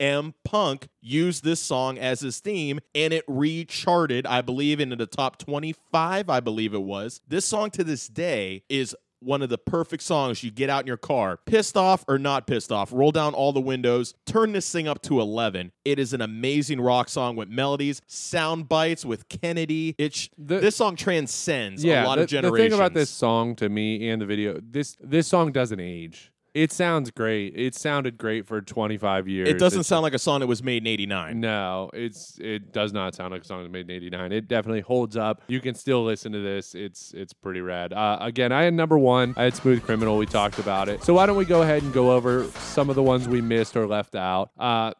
CM 0.00 0.34
Punk 0.44 0.88
used 1.00 1.44
this 1.44 1.60
song 1.60 1.98
as 1.98 2.20
his 2.20 2.40
theme 2.40 2.80
and 2.94 3.12
it 3.12 3.24
recharted, 3.28 4.26
I 4.26 4.40
believe, 4.40 4.80
into 4.80 4.96
the 4.96 5.06
top 5.06 5.38
25, 5.38 6.28
I 6.28 6.40
believe 6.40 6.74
it 6.74 6.82
was. 6.82 7.20
This 7.28 7.44
song 7.44 7.70
to 7.72 7.84
this 7.84 8.08
day 8.08 8.62
is 8.68 8.96
one 9.22 9.42
of 9.42 9.50
the 9.50 9.58
perfect 9.58 10.02
songs 10.02 10.42
you 10.42 10.50
get 10.50 10.70
out 10.70 10.80
in 10.80 10.86
your 10.86 10.96
car, 10.96 11.38
pissed 11.44 11.76
off 11.76 12.06
or 12.08 12.18
not 12.18 12.46
pissed 12.46 12.72
off, 12.72 12.90
roll 12.90 13.12
down 13.12 13.34
all 13.34 13.52
the 13.52 13.60
windows, 13.60 14.14
turn 14.24 14.52
this 14.52 14.72
thing 14.72 14.88
up 14.88 15.02
to 15.02 15.20
11. 15.20 15.72
It 15.84 15.98
is 15.98 16.14
an 16.14 16.22
amazing 16.22 16.80
rock 16.80 17.10
song 17.10 17.36
with 17.36 17.50
melodies, 17.50 18.00
sound 18.06 18.66
bites 18.66 19.04
with 19.04 19.28
Kennedy. 19.28 19.94
It's 19.98 20.30
The- 20.38 20.60
this 20.60 20.76
song 20.76 20.96
transcends 20.96 21.84
yeah, 21.84 22.04
a 22.04 22.06
lot 22.06 22.16
the, 22.16 22.22
of 22.22 22.28
generations. 22.30 22.56
the 22.56 22.70
thing 22.70 22.72
about 22.72 22.94
this 22.94 23.10
song 23.10 23.54
to 23.56 23.68
me 23.68 24.08
and 24.08 24.22
the 24.22 24.26
video, 24.26 24.58
this 24.62 24.96
this 25.00 25.28
song 25.28 25.52
doesn't 25.52 25.80
age. 25.80 26.32
It 26.52 26.72
sounds 26.72 27.10
great. 27.12 27.54
It 27.56 27.74
sounded 27.76 28.18
great 28.18 28.46
for 28.46 28.60
25 28.60 29.28
years. 29.28 29.48
it 29.48 29.58
doesn't 29.58 29.78
It's- 29.80 29.86
sound 29.86 30.02
like 30.02 30.14
a 30.14 30.18
song 30.18 30.40
that 30.40 30.48
was 30.48 30.62
made 30.62 30.82
in 30.82 30.86
89. 30.88 31.38
No, 31.40 31.90
it's 31.94 32.38
it 32.40 32.72
does 32.72 32.92
not 32.92 33.14
sound 33.14 33.32
like 33.32 33.42
a 33.42 33.44
song 33.44 33.58
that 33.58 33.64
was 33.64 33.72
made 33.72 33.88
in 33.88 33.96
'89. 33.96 34.32
It 34.32 34.48
definitely 34.48 34.80
holds 34.80 35.16
up. 35.16 35.42
You 35.46 35.60
can 35.60 35.74
still 35.74 36.02
listen 36.04 36.32
to 36.32 36.40
this. 36.40 36.74
It's 36.74 37.14
it's 37.14 37.32
pretty 37.32 37.60
rad. 37.60 37.92
Uh, 37.92 38.18
again, 38.20 38.50
I 38.50 38.64
had 38.64 38.74
number 38.74 38.98
one. 38.98 39.34
I 39.36 39.44
had 39.44 39.54
Smooth 39.54 39.82
Criminal. 39.84 40.16
We 40.16 40.26
talked 40.26 40.58
about 40.58 40.88
it. 40.88 41.04
So 41.04 41.14
why 41.14 41.26
don't 41.26 41.36
we 41.36 41.44
go 41.44 41.62
ahead 41.62 41.82
and 41.84 41.92
go 41.92 42.10
over 42.12 42.44
some 42.58 42.90
of 42.90 42.96
the 42.96 43.02
ones 43.02 43.28
we 43.28 43.40
missed 43.40 43.76
or 43.76 43.86
left 43.86 44.16
out? 44.16 44.50
Uh, 44.58 44.92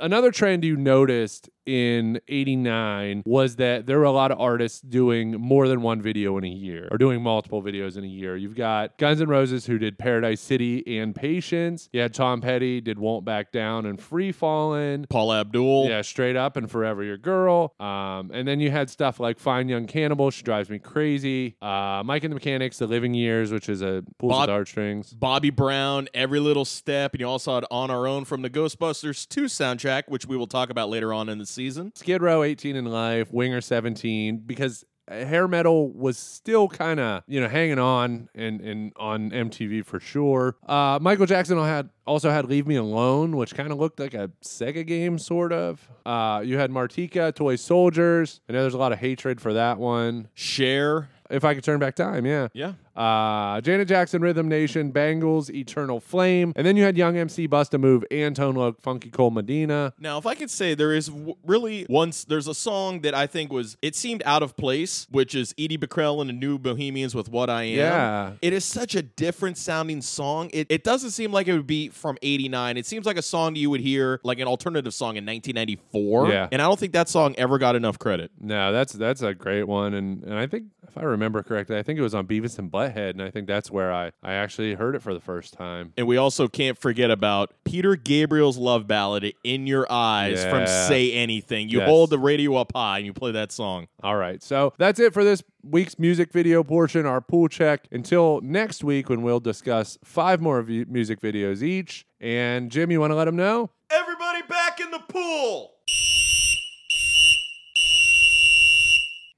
another 0.00 0.30
trend 0.30 0.64
you 0.64 0.76
noticed 0.76 1.50
in 1.68 2.18
89 2.28 3.22
was 3.26 3.56
that 3.56 3.84
there 3.86 3.98
were 3.98 4.04
a 4.04 4.10
lot 4.10 4.30
of 4.30 4.40
artists 4.40 4.80
doing 4.80 5.32
more 5.32 5.68
than 5.68 5.82
one 5.82 6.00
video 6.00 6.38
in 6.38 6.44
a 6.44 6.48
year 6.48 6.88
or 6.90 6.96
doing 6.96 7.22
multiple 7.22 7.62
videos 7.62 7.98
in 7.98 8.04
a 8.04 8.08
year. 8.08 8.36
You've 8.38 8.54
got 8.54 8.96
Guns 8.96 9.20
N' 9.20 9.28
Roses 9.28 9.66
who 9.66 9.76
did 9.78 9.98
Paradise 9.98 10.40
City 10.40 10.98
and 10.98 11.14
Patience. 11.14 11.90
You 11.92 12.00
had 12.00 12.14
Tom 12.14 12.40
Petty 12.40 12.80
did 12.80 12.98
Won't 12.98 13.26
Back 13.26 13.52
Down 13.52 13.84
and 13.84 14.00
Free 14.00 14.32
Fallin'. 14.32 15.06
Paula 15.10 15.40
Abdul. 15.40 15.88
Yeah, 15.90 16.00
straight 16.00 16.36
up 16.36 16.56
and 16.56 16.70
forever 16.70 17.04
your 17.04 17.18
girl. 17.18 17.74
Um, 17.78 18.30
and 18.32 18.48
then 18.48 18.60
you 18.60 18.70
had 18.70 18.88
stuff 18.88 19.20
like 19.20 19.38
Fine 19.38 19.68
Young 19.68 19.86
Cannibal, 19.86 20.30
She 20.30 20.42
Drives 20.42 20.70
Me 20.70 20.78
Crazy. 20.78 21.56
Uh, 21.60 22.02
Mike 22.02 22.24
and 22.24 22.32
the 22.32 22.36
Mechanics, 22.36 22.78
The 22.78 22.86
Living 22.86 23.12
Years, 23.12 23.52
which 23.52 23.68
is 23.68 23.82
a 23.82 24.02
Bob- 24.18 24.40
with 24.40 24.48
heartstrings. 24.48 25.12
Bobby 25.12 25.50
Brown, 25.50 26.08
Every 26.14 26.40
Little 26.40 26.64
Step, 26.64 27.12
and 27.12 27.20
you 27.20 27.28
also 27.28 27.56
had 27.56 27.66
On 27.70 27.90
Our 27.90 28.06
Own 28.06 28.24
from 28.24 28.40
the 28.40 28.48
Ghostbusters 28.48 29.28
2 29.28 29.44
soundtrack, 29.44 30.04
which 30.08 30.24
we 30.24 30.34
will 30.36 30.46
talk 30.46 30.70
about 30.70 30.88
later 30.88 31.12
on 31.12 31.28
in 31.28 31.36
the 31.36 31.44
season. 31.58 31.92
Skid 31.96 32.22
Row, 32.22 32.42
18 32.44 32.76
in 32.76 32.84
Life, 32.84 33.32
Winger 33.32 33.60
17, 33.60 34.38
because 34.46 34.84
hair 35.10 35.48
metal 35.48 35.90
was 35.92 36.18
still 36.18 36.68
kind 36.68 37.00
of 37.00 37.22
you 37.26 37.40
know 37.40 37.48
hanging 37.48 37.78
on 37.78 38.28
and 38.34 38.60
and 38.60 38.92
on 38.96 39.30
MTV 39.30 39.84
for 39.84 40.00
sure. 40.00 40.56
Uh, 40.66 40.98
Michael 41.00 41.26
Jackson 41.26 41.58
had 41.58 41.90
also 42.06 42.30
had 42.30 42.46
Leave 42.46 42.66
Me 42.66 42.76
Alone, 42.76 43.36
which 43.36 43.54
kind 43.54 43.72
of 43.72 43.78
looked 43.78 43.98
like 43.98 44.14
a 44.14 44.30
Sega 44.42 44.86
game 44.86 45.18
sort 45.18 45.52
of. 45.52 45.86
Uh, 46.06 46.42
you 46.44 46.58
had 46.58 46.70
Martika, 46.70 47.34
Toy 47.34 47.56
Soldiers. 47.56 48.40
I 48.48 48.52
know 48.52 48.62
there's 48.62 48.74
a 48.74 48.78
lot 48.78 48.92
of 48.92 48.98
hatred 48.98 49.40
for 49.40 49.54
that 49.54 49.78
one. 49.78 50.28
Cher. 50.34 51.08
If 51.30 51.44
I 51.44 51.54
could 51.54 51.62
turn 51.64 51.78
back 51.78 51.94
time, 51.94 52.24
yeah. 52.24 52.48
Yeah. 52.54 52.72
Uh, 52.98 53.60
Janet 53.60 53.88
Jackson, 53.88 54.20
Rhythm 54.22 54.48
Nation, 54.48 54.90
Bangles, 54.90 55.50
Eternal 55.50 56.00
Flame. 56.00 56.52
And 56.56 56.66
then 56.66 56.76
you 56.76 56.82
had 56.82 56.96
Young 56.96 57.16
MC, 57.16 57.46
Bust 57.46 57.72
a 57.74 57.78
Move, 57.78 58.04
and 58.10 58.34
Tone 58.34 58.54
Loc, 58.54 58.80
Funky 58.80 59.10
Cold 59.10 59.34
Medina. 59.34 59.92
Now, 59.98 60.18
if 60.18 60.26
I 60.26 60.34
could 60.34 60.50
say 60.50 60.74
there 60.74 60.92
is 60.92 61.06
w- 61.06 61.36
really 61.46 61.86
once 61.88 62.24
there's 62.24 62.48
a 62.48 62.54
song 62.54 63.00
that 63.02 63.14
I 63.14 63.26
think 63.26 63.52
was 63.52 63.76
it 63.82 63.94
seemed 63.94 64.22
out 64.26 64.42
of 64.42 64.56
place, 64.56 65.06
which 65.10 65.34
is 65.34 65.54
Edie 65.58 65.76
Brickell 65.76 66.20
and 66.20 66.28
the 66.28 66.34
New 66.34 66.58
Bohemians 66.58 67.14
with 67.14 67.28
What 67.28 67.48
I 67.48 67.64
Am. 67.64 67.76
Yeah. 67.76 68.32
It 68.42 68.52
is 68.52 68.64
such 68.64 68.94
a 68.94 69.02
different 69.02 69.58
sounding 69.58 70.02
song. 70.02 70.50
It, 70.52 70.66
it 70.70 70.84
doesn't 70.84 71.10
seem 71.10 71.32
like 71.32 71.48
it 71.48 71.52
would 71.52 71.66
be 71.66 71.88
from 71.90 72.18
89. 72.22 72.76
It 72.76 72.86
seems 72.86 73.06
like 73.06 73.16
a 73.16 73.22
song 73.22 73.54
you 73.54 73.70
would 73.70 73.80
hear 73.80 74.20
like 74.24 74.40
an 74.40 74.48
alternative 74.48 74.92
song 74.92 75.16
in 75.16 75.24
1994. 75.24 76.28
Yeah. 76.28 76.48
And 76.50 76.60
I 76.60 76.64
don't 76.66 76.78
think 76.78 76.92
that 76.92 77.08
song 77.08 77.34
ever 77.38 77.58
got 77.58 77.76
enough 77.76 77.98
credit. 77.98 78.30
No, 78.40 78.72
that's 78.72 78.92
that's 78.92 79.22
a 79.22 79.34
great 79.34 79.64
one, 79.64 79.94
and 79.94 80.22
and 80.24 80.34
I 80.34 80.46
think 80.46 80.64
if 80.86 80.96
I 80.96 81.02
remember 81.02 81.42
correctly, 81.42 81.76
I 81.76 81.82
think 81.82 81.98
it 81.98 82.02
was 82.02 82.14
on 82.14 82.26
Beavis 82.26 82.58
and 82.58 82.70
Butthead, 82.94 83.10
and 83.10 83.22
I 83.22 83.30
think 83.30 83.46
that's 83.46 83.70
where 83.70 83.92
I 83.92 84.12
I 84.22 84.32
actually 84.34 84.74
heard 84.74 84.94
it 84.94 85.02
for 85.02 85.14
the 85.14 85.20
first 85.20 85.54
time. 85.54 85.92
And 85.96 86.06
we 86.06 86.16
also 86.16 86.48
can't 86.48 86.76
forget 86.78 87.10
about 87.10 87.52
Peter 87.64 87.96
Gabriel's 87.96 88.58
love 88.58 88.86
ballad 88.86 89.32
"In 89.44 89.66
Your 89.66 89.86
Eyes" 89.90 90.44
from 90.44 90.66
"Say 90.66 91.12
Anything." 91.12 91.68
You 91.68 91.78
Yes. 91.78 91.88
hold 91.88 92.10
the 92.10 92.18
radio 92.18 92.54
up 92.56 92.72
high 92.74 92.98
and 92.98 93.06
you 93.06 93.12
play 93.12 93.32
that 93.32 93.52
song. 93.52 93.88
All 94.02 94.16
right, 94.16 94.42
so 94.42 94.72
that's 94.78 94.98
it 95.00 95.12
for 95.14 95.24
this 95.24 95.42
week's 95.62 95.98
music 95.98 96.32
video 96.32 96.62
portion, 96.64 97.04
our 97.06 97.20
pool 97.20 97.48
check. 97.48 97.86
Until 97.92 98.40
next 98.42 98.82
week, 98.84 99.08
when 99.08 99.22
we'll 99.22 99.40
discuss 99.40 99.98
five 100.04 100.40
more 100.40 100.62
vi- 100.62 100.84
music 100.88 101.20
videos 101.20 101.62
each. 101.62 102.06
And 102.20 102.70
Jim, 102.70 102.90
you 102.90 103.00
want 103.00 103.10
to 103.12 103.14
let 103.14 103.26
them 103.26 103.36
know? 103.36 103.70
Everybody 103.90 104.42
back 104.48 104.80
in 104.80 104.90
the 104.90 104.98
pool. 104.98 105.72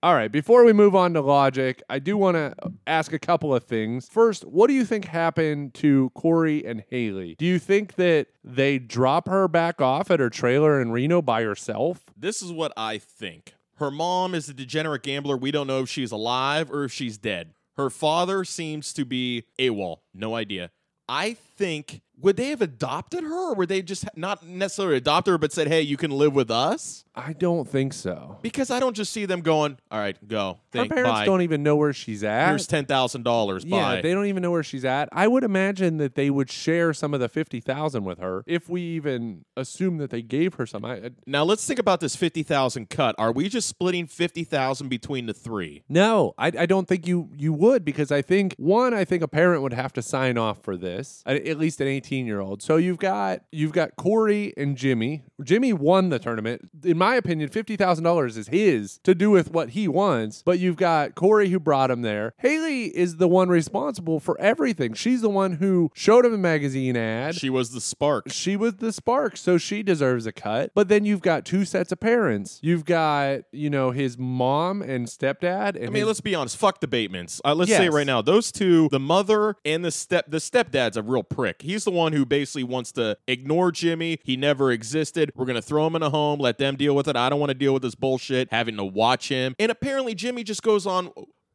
All 0.03 0.14
right, 0.14 0.32
before 0.32 0.64
we 0.64 0.72
move 0.72 0.96
on 0.96 1.12
to 1.12 1.20
logic, 1.20 1.82
I 1.90 1.98
do 1.98 2.16
want 2.16 2.34
to 2.36 2.55
ask 2.86 3.12
a 3.12 3.18
couple 3.18 3.55
of 3.55 3.64
things. 3.64 4.09
First, 4.09 4.46
what 4.46 4.68
do 4.68 4.72
you 4.72 4.86
think 4.86 5.05
happened 5.05 5.74
to 5.74 6.09
Corey 6.14 6.64
and 6.64 6.82
Haley? 6.88 7.34
Do 7.38 7.44
you 7.44 7.59
think 7.59 7.96
that 7.96 8.28
they 8.42 8.78
drop 8.78 9.28
her 9.28 9.46
back 9.46 9.82
off 9.82 10.11
at 10.11 10.18
her 10.18 10.30
trailer 10.30 10.80
in 10.80 10.90
Reno 10.90 11.20
by 11.20 11.42
herself? 11.42 12.07
This 12.16 12.40
is 12.40 12.51
what 12.51 12.72
I 12.78 12.96
think. 12.96 13.53
Her 13.74 13.90
mom 13.90 14.34
is 14.34 14.48
a 14.48 14.55
degenerate 14.55 15.03
gambler. 15.03 15.36
We 15.36 15.51
don't 15.51 15.66
know 15.66 15.82
if 15.82 15.90
she's 15.90 16.12
alive 16.12 16.70
or 16.70 16.84
if 16.84 16.92
she's 16.92 17.18
dead. 17.18 17.53
Her 17.76 17.90
father 17.90 18.42
seems 18.42 18.94
to 18.94 19.05
be 19.05 19.44
AWOL. 19.59 19.98
No 20.14 20.34
idea. 20.34 20.70
I 21.11 21.34
think 21.34 22.01
would 22.23 22.37
they 22.37 22.49
have 22.51 22.62
adopted 22.62 23.23
her 23.25 23.51
or 23.51 23.55
would 23.55 23.68
they 23.68 23.83
just 23.83 24.05
not 24.16 24.47
necessarily 24.47 24.97
adopt 24.97 25.27
her 25.27 25.39
but 25.39 25.53
said, 25.53 25.68
hey, 25.68 25.81
you 25.83 25.97
can 25.97 26.11
live 26.11 26.35
with 26.35 26.51
us? 26.51 27.05
I 27.14 27.33
don't 27.33 27.68
think 27.68 27.93
so. 27.93 28.39
Because 28.41 28.71
I 28.71 28.79
don't 28.81 28.95
just 28.95 29.12
see 29.12 29.27
them 29.27 29.41
going, 29.41 29.79
all 29.91 29.99
right, 29.99 30.16
go. 30.29 30.59
Her 30.73 30.87
parents 30.87 31.11
bye. 31.11 31.25
don't 31.25 31.43
even 31.43 31.62
know 31.62 31.77
where 31.77 31.93
she's 31.93 32.23
at. 32.25 32.49
Here's 32.49 32.66
$10,000. 32.68 33.62
yeah, 33.66 33.81
Bye. 33.97 34.01
they 34.01 34.12
don't 34.12 34.27
even 34.27 34.43
know 34.43 34.51
where 34.51 34.62
she's 34.62 34.85
at. 34.85 35.09
I 35.12 35.27
would 35.29 35.45
imagine 35.45 35.97
that 35.99 36.14
they 36.14 36.31
would 36.31 36.51
share 36.51 36.93
some 36.95 37.12
of 37.14 37.21
the 37.21 37.29
fifty 37.29 37.61
thousand 37.61 38.05
with 38.05 38.18
her 38.18 38.45
if 38.47 38.68
we 38.68 38.83
even 38.83 39.45
assume 39.57 39.99
that 39.99 40.11
they 40.11 40.23
gave 40.23 40.55
her 40.55 40.66
some. 40.66 40.85
I, 40.85 40.95
I- 40.97 41.11
now 41.27 41.43
let's 41.45 41.66
think 41.66 41.79
about 41.81 42.01
this 42.01 42.16
50,000 42.16 42.89
cut. 42.91 43.14
Are 43.18 43.33
we 43.33 43.49
just 43.49 43.68
splitting 43.68 44.07
50,000 44.07 44.89
between 44.89 45.27
the 45.27 45.35
three? 45.35 45.83
no, 45.89 46.35
I, 46.39 46.47
I 46.59 46.66
don't 46.66 46.87
think 46.89 47.07
you 47.07 47.29
you 47.37 47.53
would 47.53 47.85
because 47.85 48.11
I 48.12 48.23
think 48.23 48.55
one, 48.57 48.95
I 48.95 49.05
think 49.05 49.23
a 49.23 49.29
parent 49.29 49.62
would 49.62 49.73
have 49.73 49.93
to 49.95 50.03
sign 50.03 50.39
off 50.39 50.62
for 50.62 50.77
this, 50.77 51.23
at, 51.27 51.45
at 51.47 51.59
least 51.59 51.81
an 51.81 51.89
eighteen 52.11 52.27
year 52.27 52.41
old. 52.41 52.63
So 52.63 52.77
you've 52.77 52.99
got 52.99 53.43
you've 53.53 53.73
got 53.73 53.97
Corey 53.97 54.53
and 54.57 54.77
Jimmy. 54.77 55.23
Jimmy 55.43 55.73
won 55.73 56.09
the 56.09 56.19
tournament. 56.19 56.69
In 56.85 56.99
my 56.99 57.15
opinion, 57.15 57.49
fifty 57.51 57.77
thousand 57.77 58.05
dollars 58.05 58.37
is 58.37 58.49
his 58.49 58.99
to 59.05 59.15
do 59.15 59.31
with 59.31 59.51
what 59.53 59.71
he 59.71 59.87
wants. 59.89 60.43
But 60.45 60.59
you've 60.59 60.77
got 60.77 61.15
Corey 61.15 61.49
who 61.51 61.61
brought 61.61 61.91
him 61.91 62.03
there. 62.03 62.35
Haley 62.39 62.87
is 62.87 63.17
the 63.17 63.29
one 63.29 63.49
responsible 63.49 64.19
for 64.21 64.39
everything. 64.41 64.95
She's 64.95 65.21
the 65.21 65.29
one 65.31 65.53
who 65.55 65.91
showed 65.95 66.25
him 66.25 66.35
a 66.35 66.39
magazine 66.39 66.97
ad. 66.97 67.35
She 67.37 67.49
was 67.51 67.71
the 67.71 67.81
spark. 67.81 68.31
she 68.31 68.57
was 68.57 68.75
the 68.77 68.93
spark, 68.93 69.37
so 69.37 69.57
she 69.59 69.83
deserves 69.83 70.27
a 70.27 70.33
cut. 70.33 70.73
But 70.75 70.89
then 70.89 71.05
you've 71.05 71.23
got 71.23 71.45
two 71.45 71.65
sets 71.65 71.93
of 71.93 72.01
parents. 72.01 72.59
You've 72.63 72.85
got, 72.85 73.41
you 73.53 73.71
know, 73.71 73.91
his 73.93 74.19
mom 74.19 74.83
and 74.83 75.07
stepdad. 75.07 75.77
And 75.77 75.85
I 75.85 75.87
mean, 75.87 75.95
his- 75.97 76.07
let's 76.07 76.21
be 76.21 76.35
honest. 76.35 76.57
Fuck 76.57 76.81
the 76.81 76.89
Batemans. 76.89 77.41
Uh, 77.45 77.55
let's 77.55 77.71
say 77.71 77.87
it 77.87 77.93
right 77.93 78.07
now. 78.07 78.21
Those 78.23 78.51
two, 78.51 78.89
the 78.91 78.99
mother 79.01 79.57
and 79.65 79.85
the 79.85 79.91
step, 79.91 80.27
the 80.29 80.39
stepdad's 80.39 80.97
a 80.97 81.03
real 81.03 81.23
prick. 81.23 81.63
He's 81.63 81.85
the 81.85 81.91
one 81.91 81.99
who 82.09 82.24
basically 82.24 82.64
wants 82.64 82.92
to 82.92 83.16
ignore 83.26 83.70
Jimmy. 83.72 84.18
He 84.24 84.36
never 84.36 84.72
existed. 84.72 85.32
We're 85.34 85.46
gonna 85.46 85.62
throw 85.62 85.86
him 85.86 85.96
in 85.96 86.03
a 86.03 86.11
home, 86.11 86.40
let 86.40 86.59
them 86.59 86.76
deal 86.76 86.94
with 86.94 87.09
it. 87.09 87.16
I 87.16 87.28
don't 87.28 87.40
want 87.40 87.51
to 87.51 87.55
deal 87.55 87.72
with 87.72 87.82
this 87.82 87.94
bullshit. 87.94 88.48
Having 88.51 88.76
to 88.76 88.84
watch 88.84 89.28
him, 89.28 89.55
and 89.59 89.70
apparently 89.70 90.14
Jimmy 90.14 90.44
just 90.44 90.62
goes 90.62 90.86
on 90.86 91.11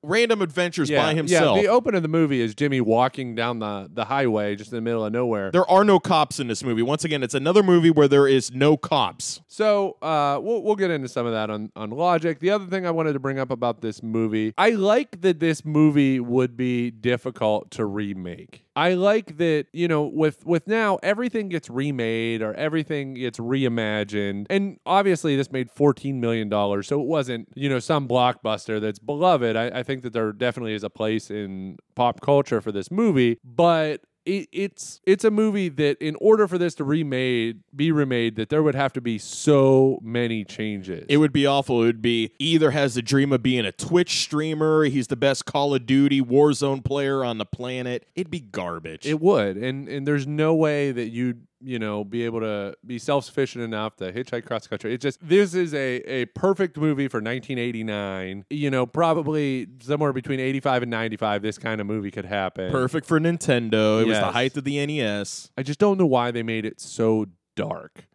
random 0.06 0.42
adventures 0.42 0.90
yeah, 0.90 1.04
by 1.04 1.14
himself. 1.14 1.58
Yeah, 1.58 1.64
the 1.64 1.68
open 1.70 1.96
of 1.96 2.02
the 2.02 2.08
movie 2.08 2.42
is 2.42 2.56
Jimmy 2.56 2.82
walking 2.82 3.36
down 3.36 3.60
the, 3.60 3.90
the 3.92 4.06
highway 4.06 4.56
just 4.56 4.72
in 4.72 4.78
the 4.78 4.82
middle 4.82 5.06
of 5.06 5.12
nowhere. 5.12 5.52
there 5.52 5.70
are 5.70 5.84
no 5.84 6.00
cops 6.00 6.40
in 6.40 6.48
this 6.48 6.64
movie. 6.64 6.82
Once 6.82 7.04
again, 7.04 7.24
it's 7.24 7.34
another 7.34 7.64
movie 7.64 7.90
where 7.90 8.08
there 8.08 8.28
is 8.28 8.52
no 8.52 8.78
cops. 8.78 9.42
So 9.48 9.98
uh, 10.02 10.40
we'll 10.42 10.62
we'll 10.62 10.76
get 10.76 10.92
into 10.92 11.08
some 11.08 11.26
of 11.26 11.34
that 11.34 11.50
on 11.50 11.72
on 11.76 11.90
logic. 11.90 12.40
The 12.40 12.52
other 12.52 12.66
thing 12.66 12.86
I 12.86 12.92
wanted 12.92 13.14
to 13.14 13.20
bring 13.20 13.40
up 13.40 13.52
about 13.52 13.82
this 13.82 14.04
movie, 14.04 14.54
I 14.58 14.72
like 14.72 15.22
that 15.22 15.40
this 15.40 15.66
movie 15.66 16.20
would 16.20 16.56
be 16.56 16.92
difficult 16.92 17.72
to 17.72 17.86
remake. 17.86 18.65
I 18.76 18.94
like 18.94 19.38
that 19.38 19.68
you 19.72 19.88
know 19.88 20.04
with 20.04 20.46
with 20.46 20.68
now 20.68 21.00
everything 21.02 21.50
gets 21.50 21.70
remade 21.70 22.42
or 22.42 22.54
everything 22.54 23.14
gets 23.14 23.40
reimagined, 23.40 24.48
and 24.50 24.78
obviously 24.86 25.36
this 25.36 25.52
made 25.52 25.72
fourteen 25.72 26.20
million 26.20 26.50
dollars, 26.50 26.88
so 26.88 27.00
it 27.02 27.08
wasn't 27.08 27.48
you 27.56 27.70
know 27.70 27.80
some 27.80 28.08
blockbuster 28.08 28.82
that's 28.82 29.00
beloved. 29.00 29.56
I, 29.56 29.68
I 29.68 29.84
think 29.84 30.04
that 30.04 30.14
there 30.14 30.32
definitely 30.34 30.74
is 30.74 30.84
a 30.84 30.90
place 30.90 31.32
in 31.32 31.78
pop 31.96 32.22
culture 32.22 32.62
for 32.62 32.72
this 32.72 32.92
movie, 32.92 33.40
but 33.44 34.02
it, 34.26 34.50
it's 34.52 35.02
it's 35.06 35.24
a 35.24 35.32
movie 35.32 35.70
that 35.70 35.98
in 36.02 36.16
order 36.20 36.48
for 36.48 36.58
this 36.58 36.76
to 36.76 36.84
remade 36.84 37.62
be 37.76 37.92
remade 37.92 38.36
that 38.36 38.50
there 38.50 38.64
would 38.64 38.76
have 38.76 38.94
to 38.94 39.02
be 39.02 39.18
so 39.18 40.00
many 40.02 40.44
changes 40.44 41.06
It 41.08 41.18
would 41.18 41.34
be 41.34 41.46
awful. 41.46 41.84
It 41.84 41.86
would 41.86 42.02
be 42.02 42.32
either 42.40 42.72
has 42.72 42.96
the 42.96 43.02
dream 43.02 43.32
of 43.32 43.44
being 43.44 43.66
a 43.66 43.72
Twitch 43.72 44.22
streamer, 44.22 44.84
he's 44.86 45.08
the 45.08 45.16
best 45.16 45.46
Call 45.46 45.76
of 45.76 45.86
Duty 45.86 46.22
Warzone 46.22 46.84
player 46.84 47.24
on 47.24 47.38
the 47.38 47.46
planet. 47.46 48.06
It'd 48.16 48.32
be 48.32 48.40
garbage. 48.40 49.06
it 49.06 49.20
would 49.22 49.58
and 49.58 49.88
and 49.88 50.08
there's 50.08 50.28
no 50.28 50.56
way 50.56 50.92
that 50.92 51.10
you'd 51.10 51.46
you 51.66 51.80
know 51.80 52.04
be 52.04 52.24
able 52.24 52.40
to 52.40 52.76
be 52.86 53.00
self-sufficient 53.00 53.64
enough 53.64 53.96
to 53.98 54.14
hitchhike 54.14 54.46
cross 54.46 54.68
country. 54.68 54.94
It 54.94 55.02
just 55.02 55.20
this 55.28 55.54
is 55.54 55.74
a 55.74 55.98
a 56.02 56.26
perfect 56.28 56.78
movie 56.78 57.08
for 57.08 57.18
1989 57.18 58.46
you 58.50 58.70
know 58.70 58.86
probably 58.86 59.68
somewhere 59.82 60.14
between 60.14 60.40
85 60.40 60.84
and 60.84 60.92
95 60.92 61.42
this 61.42 61.58
kind 61.58 61.82
of 61.82 61.88
movie 61.88 62.12
could 62.12 62.26
happen. 62.26 62.72
Perfect 62.72 63.08
for 63.08 63.20
Nintendo. 63.20 64.02
It 64.02 64.08
was 64.08 64.20
the 64.20 64.32
height 64.32 64.56
of 64.56 64.64
the 64.64 64.86
NES. 64.86 65.52
I 65.58 65.64
just 65.64 65.80
don't 65.80 65.98
know 65.98 66.06
why 66.06 66.32
they 66.32 66.44
made 66.44 66.66
it 66.66 66.80
so 66.80 67.26
dark 67.56 68.06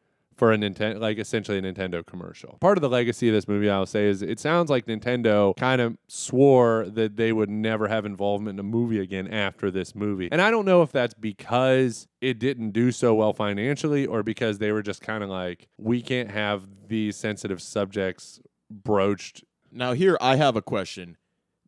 for 0.40 0.54
a 0.54 0.56
Nintendo, 0.56 0.98
like 0.98 1.18
essentially 1.18 1.58
a 1.58 1.62
Nintendo 1.62 2.04
commercial. 2.04 2.56
Part 2.62 2.78
of 2.78 2.80
the 2.80 2.88
legacy 2.88 3.28
of 3.28 3.34
this 3.34 3.46
movie, 3.46 3.68
I'll 3.68 3.84
say, 3.84 4.06
is 4.06 4.22
it 4.22 4.40
sounds 4.40 4.70
like 4.70 4.86
Nintendo 4.86 5.54
kind 5.58 5.82
of 5.82 5.98
swore 6.08 6.86
that 6.94 7.18
they 7.18 7.30
would 7.30 7.50
never 7.50 7.88
have 7.88 8.06
involvement 8.06 8.56
in 8.56 8.60
a 8.60 8.62
movie 8.62 9.00
again 9.00 9.28
after 9.28 9.70
this 9.70 9.94
movie. 9.94 10.30
And 10.32 10.40
I 10.40 10.50
don't 10.50 10.64
know 10.64 10.80
if 10.80 10.92
that's 10.92 11.12
because 11.12 12.08
it 12.22 12.38
didn't 12.38 12.70
do 12.70 12.90
so 12.90 13.14
well 13.14 13.34
financially 13.34 14.06
or 14.06 14.22
because 14.22 14.56
they 14.56 14.72
were 14.72 14.80
just 14.80 15.02
kind 15.02 15.22
of 15.22 15.28
like, 15.28 15.68
we 15.76 16.00
can't 16.00 16.30
have 16.30 16.62
these 16.88 17.16
sensitive 17.16 17.60
subjects 17.60 18.40
broached. 18.70 19.44
Now 19.70 19.92
here 19.92 20.16
I 20.22 20.36
have 20.36 20.56
a 20.56 20.62
question. 20.62 21.18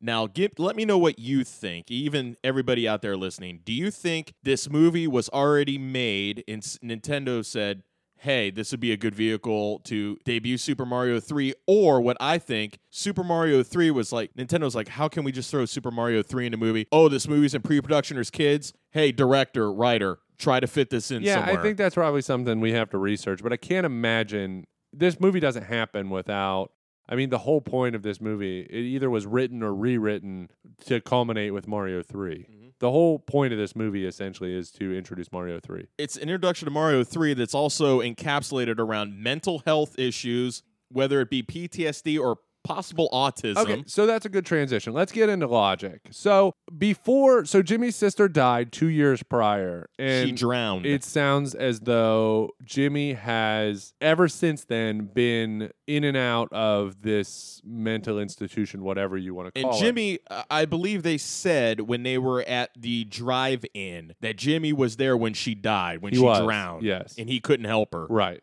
Now 0.01 0.27
give 0.27 0.59
let 0.59 0.77
me 0.77 0.87
know 0.87 0.97
what 0.97 1.18
you 1.18 1.45
think. 1.45 1.91
Even 1.91 2.39
everybody 2.43 2.89
out 2.89 3.03
there 3.03 3.18
listening. 3.18 3.61
Do 3.66 3.75
you 3.75 3.91
think 3.91 4.33
this 4.43 4.70
movie 4.70 5.07
was 5.07 5.29
already 5.29 5.77
made 5.77 6.43
and 6.49 6.62
Nintendo 6.62 7.45
said, 7.45 7.83
"Hey, 8.23 8.51
this 8.51 8.70
would 8.70 8.81
be 8.81 8.93
a 8.93 8.97
good 8.97 9.14
vehicle 9.14 9.81
to 9.85 10.16
debut 10.25 10.57
Super 10.59 10.87
Mario 10.87 11.20
3?" 11.20 11.55
Or 11.66 12.01
what 12.01 12.16
I 12.20 12.39
think, 12.39 12.79
Super 12.91 13.25
Mario 13.25 13.62
3 13.62 13.91
was 13.91 14.12
like 14.12 14.33
Nintendo's 14.35 14.75
like, 14.75 14.89
"How 14.89 15.09
can 15.09 15.25
we 15.25 15.33
just 15.33 15.51
throw 15.51 15.64
Super 15.64 15.91
Mario 15.91 16.23
3 16.23 16.47
in 16.47 16.55
a 16.55 16.57
movie? 16.57 16.87
Oh, 16.93 17.09
this 17.09 17.29
movie's 17.29 17.55
in 17.55 17.62
pre-production 17.62 18.16
there's 18.16 18.31
kids. 18.31 18.73
Hey, 18.91 19.12
director, 19.12 19.73
writer, 19.73 20.18
try 20.39 20.61
to 20.61 20.66
fit 20.66 20.91
this 20.91 21.11
in 21.11 21.23
Yeah, 21.23 21.37
somewhere." 21.37 21.59
I 21.59 21.62
think 21.62 21.77
that's 21.77 21.95
probably 21.95 22.23
something 22.23 22.61
we 22.61 22.73
have 22.73 22.91
to 22.91 22.99
research, 22.99 23.43
but 23.43 23.53
I 23.53 23.57
can't 23.57 23.87
imagine 23.87 24.66
this 24.93 25.18
movie 25.20 25.41
doesn't 25.41 25.64
happen 25.64 26.11
without. 26.11 26.73
I 27.09 27.16
mean, 27.16 27.31
the 27.31 27.39
whole 27.39 27.61
point 27.61 27.97
of 27.97 28.03
this 28.03 28.20
movie, 28.20 28.61
it 28.61 28.75
either 28.75 29.11
was 29.11 29.27
written 29.27 29.62
or 29.62 29.75
rewritten 29.75 30.49
to 30.87 31.01
culminate 31.01 31.53
with 31.53 31.66
Mario 31.66 32.03
3. 32.03 32.47
Mm-hmm. 32.49 32.61
The 32.83 32.91
whole 32.91 33.20
point 33.20 33.53
of 33.53 33.61
this 33.61 33.76
movie 33.76 34.05
essentially 34.07 34.53
is 34.53 34.72
to 34.72 34.93
introduce 34.93 35.30
Mario 35.30 35.61
3. 35.61 35.87
it's 35.99 36.16
an 36.16 36.22
introduction 36.22 36.66
to 36.66 36.72
Mario 36.72 37.05
3 37.05 37.33
that's 37.35 37.55
also 37.55 38.01
encapsulated 38.01 38.80
around 38.80 39.22
mental 39.22 39.62
health 39.64 39.97
issues, 40.01 40.64
whether 40.89 41.20
it 41.20 41.30
be 41.30 41.45
PTSD 41.45 42.18
or 42.18 42.39
possible 42.64 43.08
autism. 43.12 43.56
Okay, 43.58 43.84
so 43.86 44.06
that's 44.06 44.24
a 44.24 44.28
good 44.28 44.46
transition. 44.46 44.92
Let's 44.92 45.12
get 45.12 45.28
into 45.28 45.46
logic. 45.46 46.00
So 46.10 46.54
before, 46.76 47.44
so 47.44 47.62
Jimmy's 47.62 47.96
sister 47.96 48.28
died 48.28 48.72
two 48.72 48.86
years 48.88 49.22
prior, 49.22 49.88
and 49.98 50.28
she 50.28 50.32
drowned. 50.32 50.86
It 50.86 51.04
sounds 51.04 51.54
as 51.54 51.80
though 51.80 52.50
Jimmy 52.64 53.14
has 53.14 53.94
ever 54.00 54.28
since 54.28 54.64
then 54.64 55.06
been 55.06 55.70
in 55.86 56.04
and 56.04 56.16
out 56.16 56.52
of 56.52 57.02
this 57.02 57.60
mental 57.64 58.18
institution, 58.18 58.82
whatever 58.82 59.16
you 59.16 59.34
want 59.34 59.52
to 59.54 59.58
and 59.60 59.64
call 59.64 59.72
it. 59.72 59.76
And 59.76 59.84
Jimmy, 59.86 60.18
I 60.50 60.64
believe 60.64 61.02
they 61.02 61.18
said 61.18 61.80
when 61.82 62.02
they 62.02 62.18
were 62.18 62.42
at 62.42 62.70
the 62.78 63.04
drive-in 63.04 64.14
that 64.20 64.36
Jimmy 64.36 64.72
was 64.72 64.96
there 64.96 65.16
when 65.16 65.34
she 65.34 65.54
died, 65.54 66.00
when 66.02 66.12
He 66.12 66.18
she 66.18 66.24
was, 66.24 66.40
drowned. 66.40 66.82
yes. 66.84 67.14
And 67.18 67.28
he 67.28 67.40
couldn't 67.40 67.66
help 67.66 67.92
her. 67.92 68.06
Right. 68.06 68.40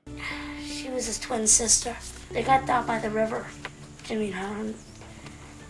She 0.65 0.89
was 0.89 1.05
his 1.07 1.20
twin 1.20 1.47
sister. 1.47 1.95
They 2.32 2.43
got 2.43 2.65
down 2.67 2.86
by 2.86 2.99
the 2.99 3.09
river, 3.09 3.47
Jimmy 4.10 4.32
and 4.32 4.74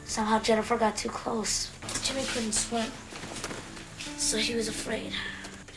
somehow 0.05 0.39
Jennifer 0.39 0.77
got 0.77 0.95
too 0.95 1.09
close. 1.09 1.69
Jimmy 2.03 2.23
couldn't 2.23 2.53
swim, 2.53 2.89
so 4.17 4.37
he 4.37 4.55
was 4.55 4.69
afraid. 4.69 5.11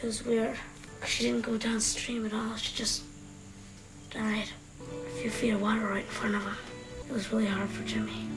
It 0.01 0.07
was 0.07 0.25
weird. 0.25 0.57
She 1.05 1.25
didn't 1.25 1.41
go 1.41 1.59
downstream 1.59 2.25
at 2.25 2.33
all. 2.33 2.55
She 2.55 2.73
just 2.77 3.03
died. 4.13 4.47
A 4.81 5.11
few 5.21 5.29
feet 5.29 5.51
of 5.51 5.61
water 5.61 5.89
right 5.89 6.05
in 6.05 6.11
front 6.11 6.37
of 6.37 6.43
her. 6.43 6.57
It 7.09 7.13
was 7.13 7.33
really 7.33 7.47
hard 7.47 7.69
for 7.69 7.83
Jimmy. 7.83 8.29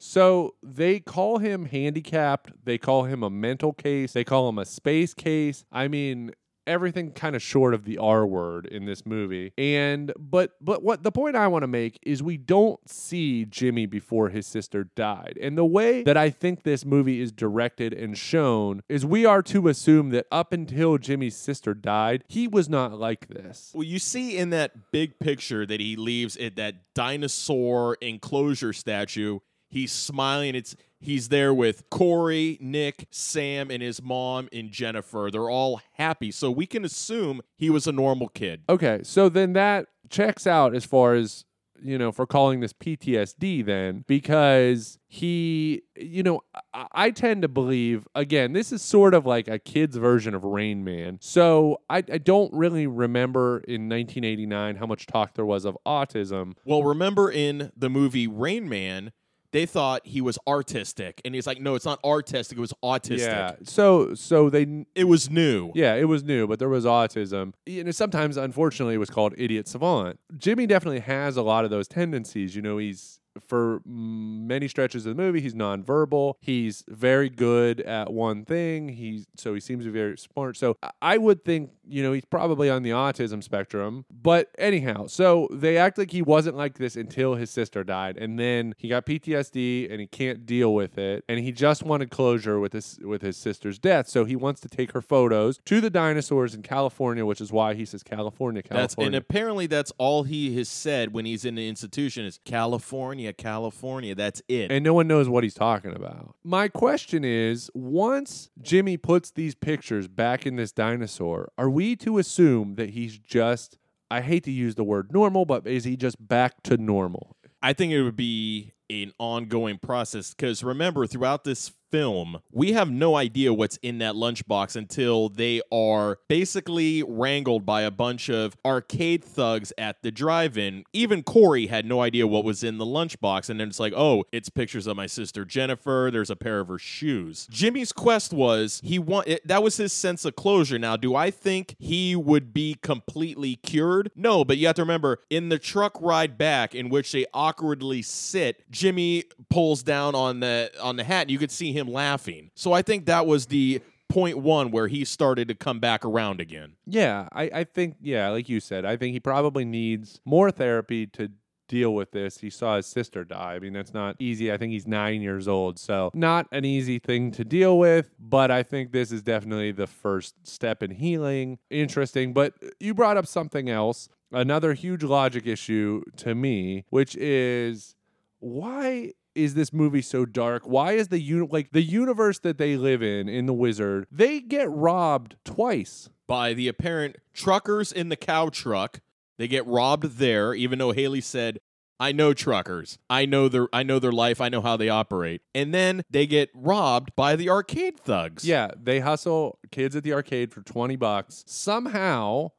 So 0.00 0.56
they 0.60 0.98
call 0.98 1.38
him 1.38 1.66
handicapped. 1.66 2.50
They 2.64 2.76
call 2.76 3.04
him 3.04 3.22
a 3.22 3.30
mental 3.30 3.72
case. 3.72 4.14
They 4.14 4.24
call 4.24 4.48
him 4.48 4.58
a 4.58 4.64
space 4.64 5.14
case. 5.14 5.64
I 5.70 5.86
mean, 5.86 6.32
everything 6.66 7.12
kind 7.12 7.36
of 7.36 7.42
short 7.42 7.74
of 7.74 7.84
the 7.84 7.98
R 7.98 8.26
word 8.26 8.66
in 8.66 8.84
this 8.84 9.04
movie. 9.06 9.52
And 9.58 10.12
but 10.18 10.52
but 10.60 10.82
what 10.82 11.02
the 11.02 11.12
point 11.12 11.36
I 11.36 11.48
want 11.48 11.62
to 11.62 11.68
make 11.68 11.98
is 12.02 12.22
we 12.22 12.36
don't 12.36 12.80
see 12.88 13.44
Jimmy 13.44 13.86
before 13.86 14.28
his 14.28 14.46
sister 14.46 14.84
died. 14.96 15.38
And 15.40 15.56
the 15.56 15.64
way 15.64 16.02
that 16.02 16.16
I 16.16 16.30
think 16.30 16.62
this 16.62 16.84
movie 16.84 17.20
is 17.20 17.32
directed 17.32 17.92
and 17.92 18.16
shown 18.16 18.82
is 18.88 19.04
we 19.04 19.24
are 19.26 19.42
to 19.42 19.68
assume 19.68 20.10
that 20.10 20.26
up 20.30 20.52
until 20.52 20.98
Jimmy's 20.98 21.36
sister 21.36 21.74
died, 21.74 22.24
he 22.28 22.48
was 22.48 22.68
not 22.68 22.98
like 22.98 23.28
this. 23.28 23.70
Well, 23.74 23.84
you 23.84 23.98
see 23.98 24.36
in 24.36 24.50
that 24.50 24.90
big 24.92 25.18
picture 25.18 25.66
that 25.66 25.80
he 25.80 25.96
leaves 25.96 26.36
at 26.36 26.56
that 26.56 26.94
dinosaur 26.94 27.96
enclosure 28.00 28.72
statue, 28.72 29.38
he's 29.72 29.90
smiling. 29.90 30.54
It's 30.54 30.76
he's 31.00 31.30
there 31.30 31.52
with 31.52 31.88
Corey, 31.90 32.58
Nick, 32.60 33.08
Sam, 33.10 33.70
and 33.70 33.82
his 33.82 34.00
mom 34.02 34.48
and 34.52 34.70
Jennifer. 34.70 35.30
They're 35.32 35.50
all 35.50 35.80
happy. 35.94 36.30
So 36.30 36.50
we 36.50 36.66
can 36.66 36.84
assume 36.84 37.40
he 37.56 37.70
was 37.70 37.86
a 37.86 37.92
normal 37.92 38.28
kid. 38.28 38.62
Okay, 38.68 39.00
so 39.02 39.28
then 39.28 39.54
that 39.54 39.86
checks 40.10 40.46
out 40.46 40.74
as 40.74 40.84
far 40.84 41.14
as 41.14 41.44
you 41.84 41.98
know, 41.98 42.12
for 42.12 42.26
calling 42.26 42.60
this 42.60 42.72
PTSD 42.72 43.64
then 43.64 44.04
because 44.06 44.98
he, 45.08 45.82
you 45.96 46.22
know, 46.22 46.42
I, 46.72 46.86
I 46.92 47.10
tend 47.10 47.42
to 47.42 47.48
believe, 47.48 48.06
again, 48.14 48.52
this 48.52 48.72
is 48.72 48.82
sort 48.82 49.14
of 49.14 49.26
like 49.26 49.48
a 49.48 49.58
kid's 49.58 49.96
version 49.96 50.34
of 50.34 50.44
Rain 50.44 50.84
Man. 50.84 51.18
So 51.20 51.80
I, 51.90 51.98
I 51.98 52.18
don't 52.18 52.52
really 52.54 52.86
remember 52.86 53.58
in 53.66 53.88
1989 53.88 54.76
how 54.76 54.86
much 54.86 55.06
talk 55.06 55.34
there 55.34 55.44
was 55.44 55.64
of 55.64 55.76
autism. 55.86 56.54
Well, 56.64 56.84
remember 56.84 57.30
in 57.30 57.72
the 57.76 57.90
movie 57.90 58.28
Rain 58.28 58.68
Man, 58.68 59.12
they 59.52 59.66
thought 59.66 60.06
he 60.06 60.20
was 60.20 60.38
artistic, 60.46 61.20
and 61.24 61.34
he's 61.34 61.46
like, 61.46 61.60
"No, 61.60 61.74
it's 61.74 61.84
not 61.84 62.00
artistic. 62.04 62.58
It 62.58 62.60
was 62.60 62.74
autistic. 62.82 63.18
Yeah. 63.18 63.52
So, 63.62 64.14
so 64.14 64.50
they, 64.50 64.86
It 64.94 65.04
was 65.04 65.30
new." 65.30 65.70
Yeah, 65.74 65.94
it 65.94 66.04
was 66.04 66.24
new, 66.24 66.46
but 66.46 66.58
there 66.58 66.68
was 66.68 66.84
autism. 66.84 67.52
You 67.66 67.84
know, 67.84 67.90
sometimes, 67.90 68.36
unfortunately, 68.36 68.94
it 68.94 68.98
was 68.98 69.10
called 69.10 69.34
idiot 69.36 69.68
savant. 69.68 70.18
Jimmy 70.36 70.66
definitely 70.66 71.00
has 71.00 71.36
a 71.36 71.42
lot 71.42 71.64
of 71.64 71.70
those 71.70 71.86
tendencies. 71.88 72.56
You 72.56 72.62
know, 72.62 72.78
he's 72.78 73.20
for 73.40 73.80
many 73.86 74.68
stretches 74.68 75.06
of 75.06 75.16
the 75.16 75.22
movie, 75.22 75.40
he's 75.40 75.54
nonverbal. 75.54 76.34
He's 76.40 76.84
very 76.88 77.28
good 77.28 77.80
at 77.80 78.12
one 78.12 78.44
thing. 78.44 78.90
He's 78.90 79.26
so 79.36 79.54
he 79.54 79.60
seems 79.60 79.84
to 79.84 79.90
be 79.90 79.98
very 79.98 80.18
smart. 80.18 80.56
So 80.56 80.76
I 81.00 81.18
would 81.18 81.44
think, 81.44 81.70
you 81.88 82.02
know, 82.02 82.12
he's 82.12 82.24
probably 82.24 82.70
on 82.70 82.82
the 82.82 82.90
autism 82.90 83.42
spectrum. 83.42 84.04
But 84.10 84.50
anyhow, 84.58 85.06
so 85.06 85.48
they 85.50 85.76
act 85.76 85.98
like 85.98 86.10
he 86.10 86.22
wasn't 86.22 86.56
like 86.56 86.78
this 86.78 86.96
until 86.96 87.34
his 87.34 87.50
sister 87.50 87.82
died, 87.84 88.16
and 88.16 88.38
then 88.38 88.74
he 88.78 88.88
got 88.88 89.06
PTSD 89.06 89.90
and 89.90 90.00
he 90.00 90.06
can't 90.06 90.46
deal 90.46 90.74
with 90.74 90.98
it, 90.98 91.24
and 91.28 91.40
he 91.40 91.52
just 91.52 91.82
wanted 91.82 92.10
closure 92.10 92.60
with 92.60 92.72
his 92.72 92.98
with 93.02 93.22
his 93.22 93.36
sister's 93.36 93.78
death. 93.78 94.08
So 94.08 94.24
he 94.24 94.36
wants 94.36 94.60
to 94.62 94.68
take 94.68 94.92
her 94.92 95.00
photos 95.00 95.58
to 95.66 95.80
the 95.80 95.90
dinosaurs 95.90 96.54
in 96.54 96.62
California, 96.62 97.24
which 97.26 97.40
is 97.40 97.52
why 97.52 97.74
he 97.74 97.84
says 97.84 98.02
California, 98.02 98.62
That's 98.62 98.94
California. 98.94 99.06
and 99.06 99.14
apparently 99.16 99.66
that's 99.66 99.92
all 99.98 100.22
he 100.24 100.56
has 100.56 100.68
said 100.68 101.12
when 101.12 101.24
he's 101.24 101.44
in 101.44 101.54
the 101.54 101.68
institution 101.68 102.24
is 102.24 102.38
California, 102.44 103.32
California. 103.32 104.14
That's 104.14 104.42
it. 104.48 104.70
and 104.70 104.84
no 104.84 104.94
one 104.94 105.06
knows 105.08 105.28
what 105.28 105.42
he's 105.44 105.54
talking 105.54 105.94
about. 105.94 106.34
My 106.44 106.68
question 106.68 107.24
is 107.24 107.70
once 107.74 108.50
Jimmy 108.60 108.96
puts 108.96 109.30
these 109.30 109.54
pictures 109.54 110.08
back 110.08 110.46
in 110.46 110.56
this 110.56 110.72
dinosaur, 110.72 111.50
are 111.58 111.70
we 111.72 111.96
to 111.96 112.18
assume 112.18 112.76
that 112.76 112.90
he's 112.90 113.18
just, 113.18 113.78
I 114.10 114.20
hate 114.20 114.44
to 114.44 114.50
use 114.50 114.74
the 114.74 114.84
word 114.84 115.12
normal, 115.12 115.44
but 115.44 115.66
is 115.66 115.84
he 115.84 115.96
just 115.96 116.16
back 116.26 116.62
to 116.64 116.76
normal? 116.76 117.36
I 117.62 117.72
think 117.72 117.92
it 117.92 118.02
would 118.02 118.16
be 118.16 118.72
an 118.90 119.12
ongoing 119.18 119.78
process 119.78 120.34
because 120.34 120.62
remember, 120.62 121.06
throughout 121.06 121.44
this 121.44 121.72
film, 121.92 122.40
we 122.50 122.72
have 122.72 122.90
no 122.90 123.14
idea 123.14 123.52
what's 123.52 123.76
in 123.76 123.98
that 123.98 124.14
lunchbox 124.14 124.74
until 124.74 125.28
they 125.28 125.60
are 125.70 126.18
basically 126.26 127.02
wrangled 127.02 127.66
by 127.66 127.82
a 127.82 127.90
bunch 127.90 128.30
of 128.30 128.56
arcade 128.64 129.22
thugs 129.22 129.72
at 129.76 130.02
the 130.02 130.10
drive 130.10 130.56
in. 130.56 130.84
Even 130.92 131.22
Corey 131.22 131.66
had 131.66 131.84
no 131.84 132.00
idea 132.00 132.26
what 132.26 132.44
was 132.44 132.64
in 132.64 132.78
the 132.78 132.86
lunchbox, 132.86 133.50
and 133.50 133.60
then 133.60 133.68
it's 133.68 133.78
like, 133.78 133.92
oh, 133.94 134.24
it's 134.32 134.48
pictures 134.48 134.86
of 134.86 134.96
my 134.96 135.06
sister 135.06 135.44
Jennifer. 135.44 136.08
There's 136.10 136.30
a 136.30 136.36
pair 136.36 136.60
of 136.60 136.68
her 136.68 136.78
shoes. 136.78 137.46
Jimmy's 137.50 137.92
quest 137.92 138.32
was 138.32 138.80
he 138.82 138.98
want 138.98 139.28
it, 139.28 139.46
that 139.46 139.62
was 139.62 139.76
his 139.76 139.92
sense 139.92 140.24
of 140.24 140.34
closure. 140.34 140.78
Now, 140.78 140.96
do 140.96 141.14
I 141.14 141.30
think 141.30 141.76
he 141.78 142.16
would 142.16 142.54
be 142.54 142.78
completely 142.82 143.56
cured? 143.56 144.10
No, 144.16 144.44
but 144.44 144.56
you 144.56 144.66
have 144.66 144.76
to 144.76 144.82
remember 144.82 145.18
in 145.28 145.50
the 145.50 145.58
truck 145.58 146.00
ride 146.00 146.38
back, 146.38 146.74
in 146.74 146.88
which 146.88 147.12
they 147.12 147.26
awkwardly 147.34 148.00
sit, 148.00 148.64
Jimmy 148.70 149.24
pulls 149.50 149.82
down 149.82 150.14
on 150.14 150.40
the 150.40 150.70
on 150.80 150.96
the 150.96 151.04
hat, 151.04 151.22
and 151.22 151.30
you 151.30 151.38
could 151.38 151.50
see 151.50 151.72
him 151.72 151.81
laughing. 151.88 152.50
So 152.54 152.72
I 152.72 152.82
think 152.82 153.06
that 153.06 153.26
was 153.26 153.46
the 153.46 153.80
point 154.08 154.38
one 154.38 154.70
where 154.70 154.88
he 154.88 155.04
started 155.04 155.48
to 155.48 155.54
come 155.54 155.80
back 155.80 156.04
around 156.04 156.40
again. 156.40 156.74
Yeah, 156.86 157.28
I, 157.32 157.50
I 157.52 157.64
think, 157.64 157.96
yeah, 158.00 158.28
like 158.28 158.48
you 158.48 158.60
said, 158.60 158.84
I 158.84 158.96
think 158.96 159.14
he 159.14 159.20
probably 159.20 159.64
needs 159.64 160.20
more 160.24 160.50
therapy 160.50 161.06
to 161.08 161.30
deal 161.68 161.94
with 161.94 162.10
this. 162.10 162.38
He 162.38 162.50
saw 162.50 162.76
his 162.76 162.86
sister 162.86 163.24
die. 163.24 163.54
I 163.54 163.58
mean, 163.58 163.72
that's 163.72 163.94
not 163.94 164.16
easy. 164.18 164.52
I 164.52 164.58
think 164.58 164.72
he's 164.72 164.86
nine 164.86 165.22
years 165.22 165.48
old. 165.48 165.78
So, 165.78 166.10
not 166.12 166.46
an 166.52 166.66
easy 166.66 166.98
thing 166.98 167.30
to 167.32 167.44
deal 167.44 167.78
with, 167.78 168.10
but 168.20 168.50
I 168.50 168.62
think 168.62 168.92
this 168.92 169.10
is 169.10 169.22
definitely 169.22 169.72
the 169.72 169.86
first 169.86 170.46
step 170.46 170.82
in 170.82 170.90
healing. 170.90 171.58
Interesting. 171.70 172.34
But 172.34 172.52
you 172.78 172.92
brought 172.92 173.16
up 173.16 173.26
something 173.26 173.70
else, 173.70 174.10
another 174.30 174.74
huge 174.74 175.02
logic 175.02 175.46
issue 175.46 176.02
to 176.18 176.34
me, 176.34 176.84
which 176.90 177.16
is 177.16 177.96
why 178.40 179.12
is 179.34 179.54
this 179.54 179.72
movie 179.72 180.02
so 180.02 180.24
dark? 180.24 180.64
Why 180.64 180.92
is 180.92 181.08
the 181.08 181.20
uni- 181.20 181.48
like 181.50 181.72
the 181.72 181.82
universe 181.82 182.38
that 182.40 182.58
they 182.58 182.76
live 182.76 183.02
in 183.02 183.28
in 183.28 183.46
the 183.46 183.52
Wizard? 183.52 184.06
They 184.10 184.40
get 184.40 184.70
robbed 184.70 185.36
twice. 185.44 186.08
By 186.28 186.54
the 186.54 186.68
apparent 186.68 187.16
truckers 187.34 187.92
in 187.92 188.08
the 188.08 188.16
cow 188.16 188.48
truck. 188.48 189.00
They 189.38 189.48
get 189.48 189.66
robbed 189.66 190.18
there, 190.18 190.54
even 190.54 190.78
though 190.78 190.92
Haley 190.92 191.20
said, 191.20 191.58
I 192.00 192.12
know 192.12 192.32
truckers. 192.34 192.98
I 193.08 193.26
know 193.26 193.48
their 193.48 193.68
I 193.72 193.82
know 193.82 193.98
their 193.98 194.12
life. 194.12 194.40
I 194.40 194.48
know 194.48 194.60
how 194.60 194.76
they 194.76 194.88
operate. 194.88 195.42
And 195.54 195.72
then 195.72 196.02
they 196.10 196.26
get 196.26 196.50
robbed 196.54 197.14
by 197.14 197.36
the 197.36 197.48
arcade 197.48 198.00
thugs. 198.00 198.44
Yeah, 198.44 198.70
they 198.80 199.00
hustle 199.00 199.58
kids 199.70 199.94
at 199.94 200.02
the 200.02 200.12
arcade 200.12 200.52
for 200.52 200.62
20 200.62 200.96
bucks. 200.96 201.44
Somehow, 201.46 202.50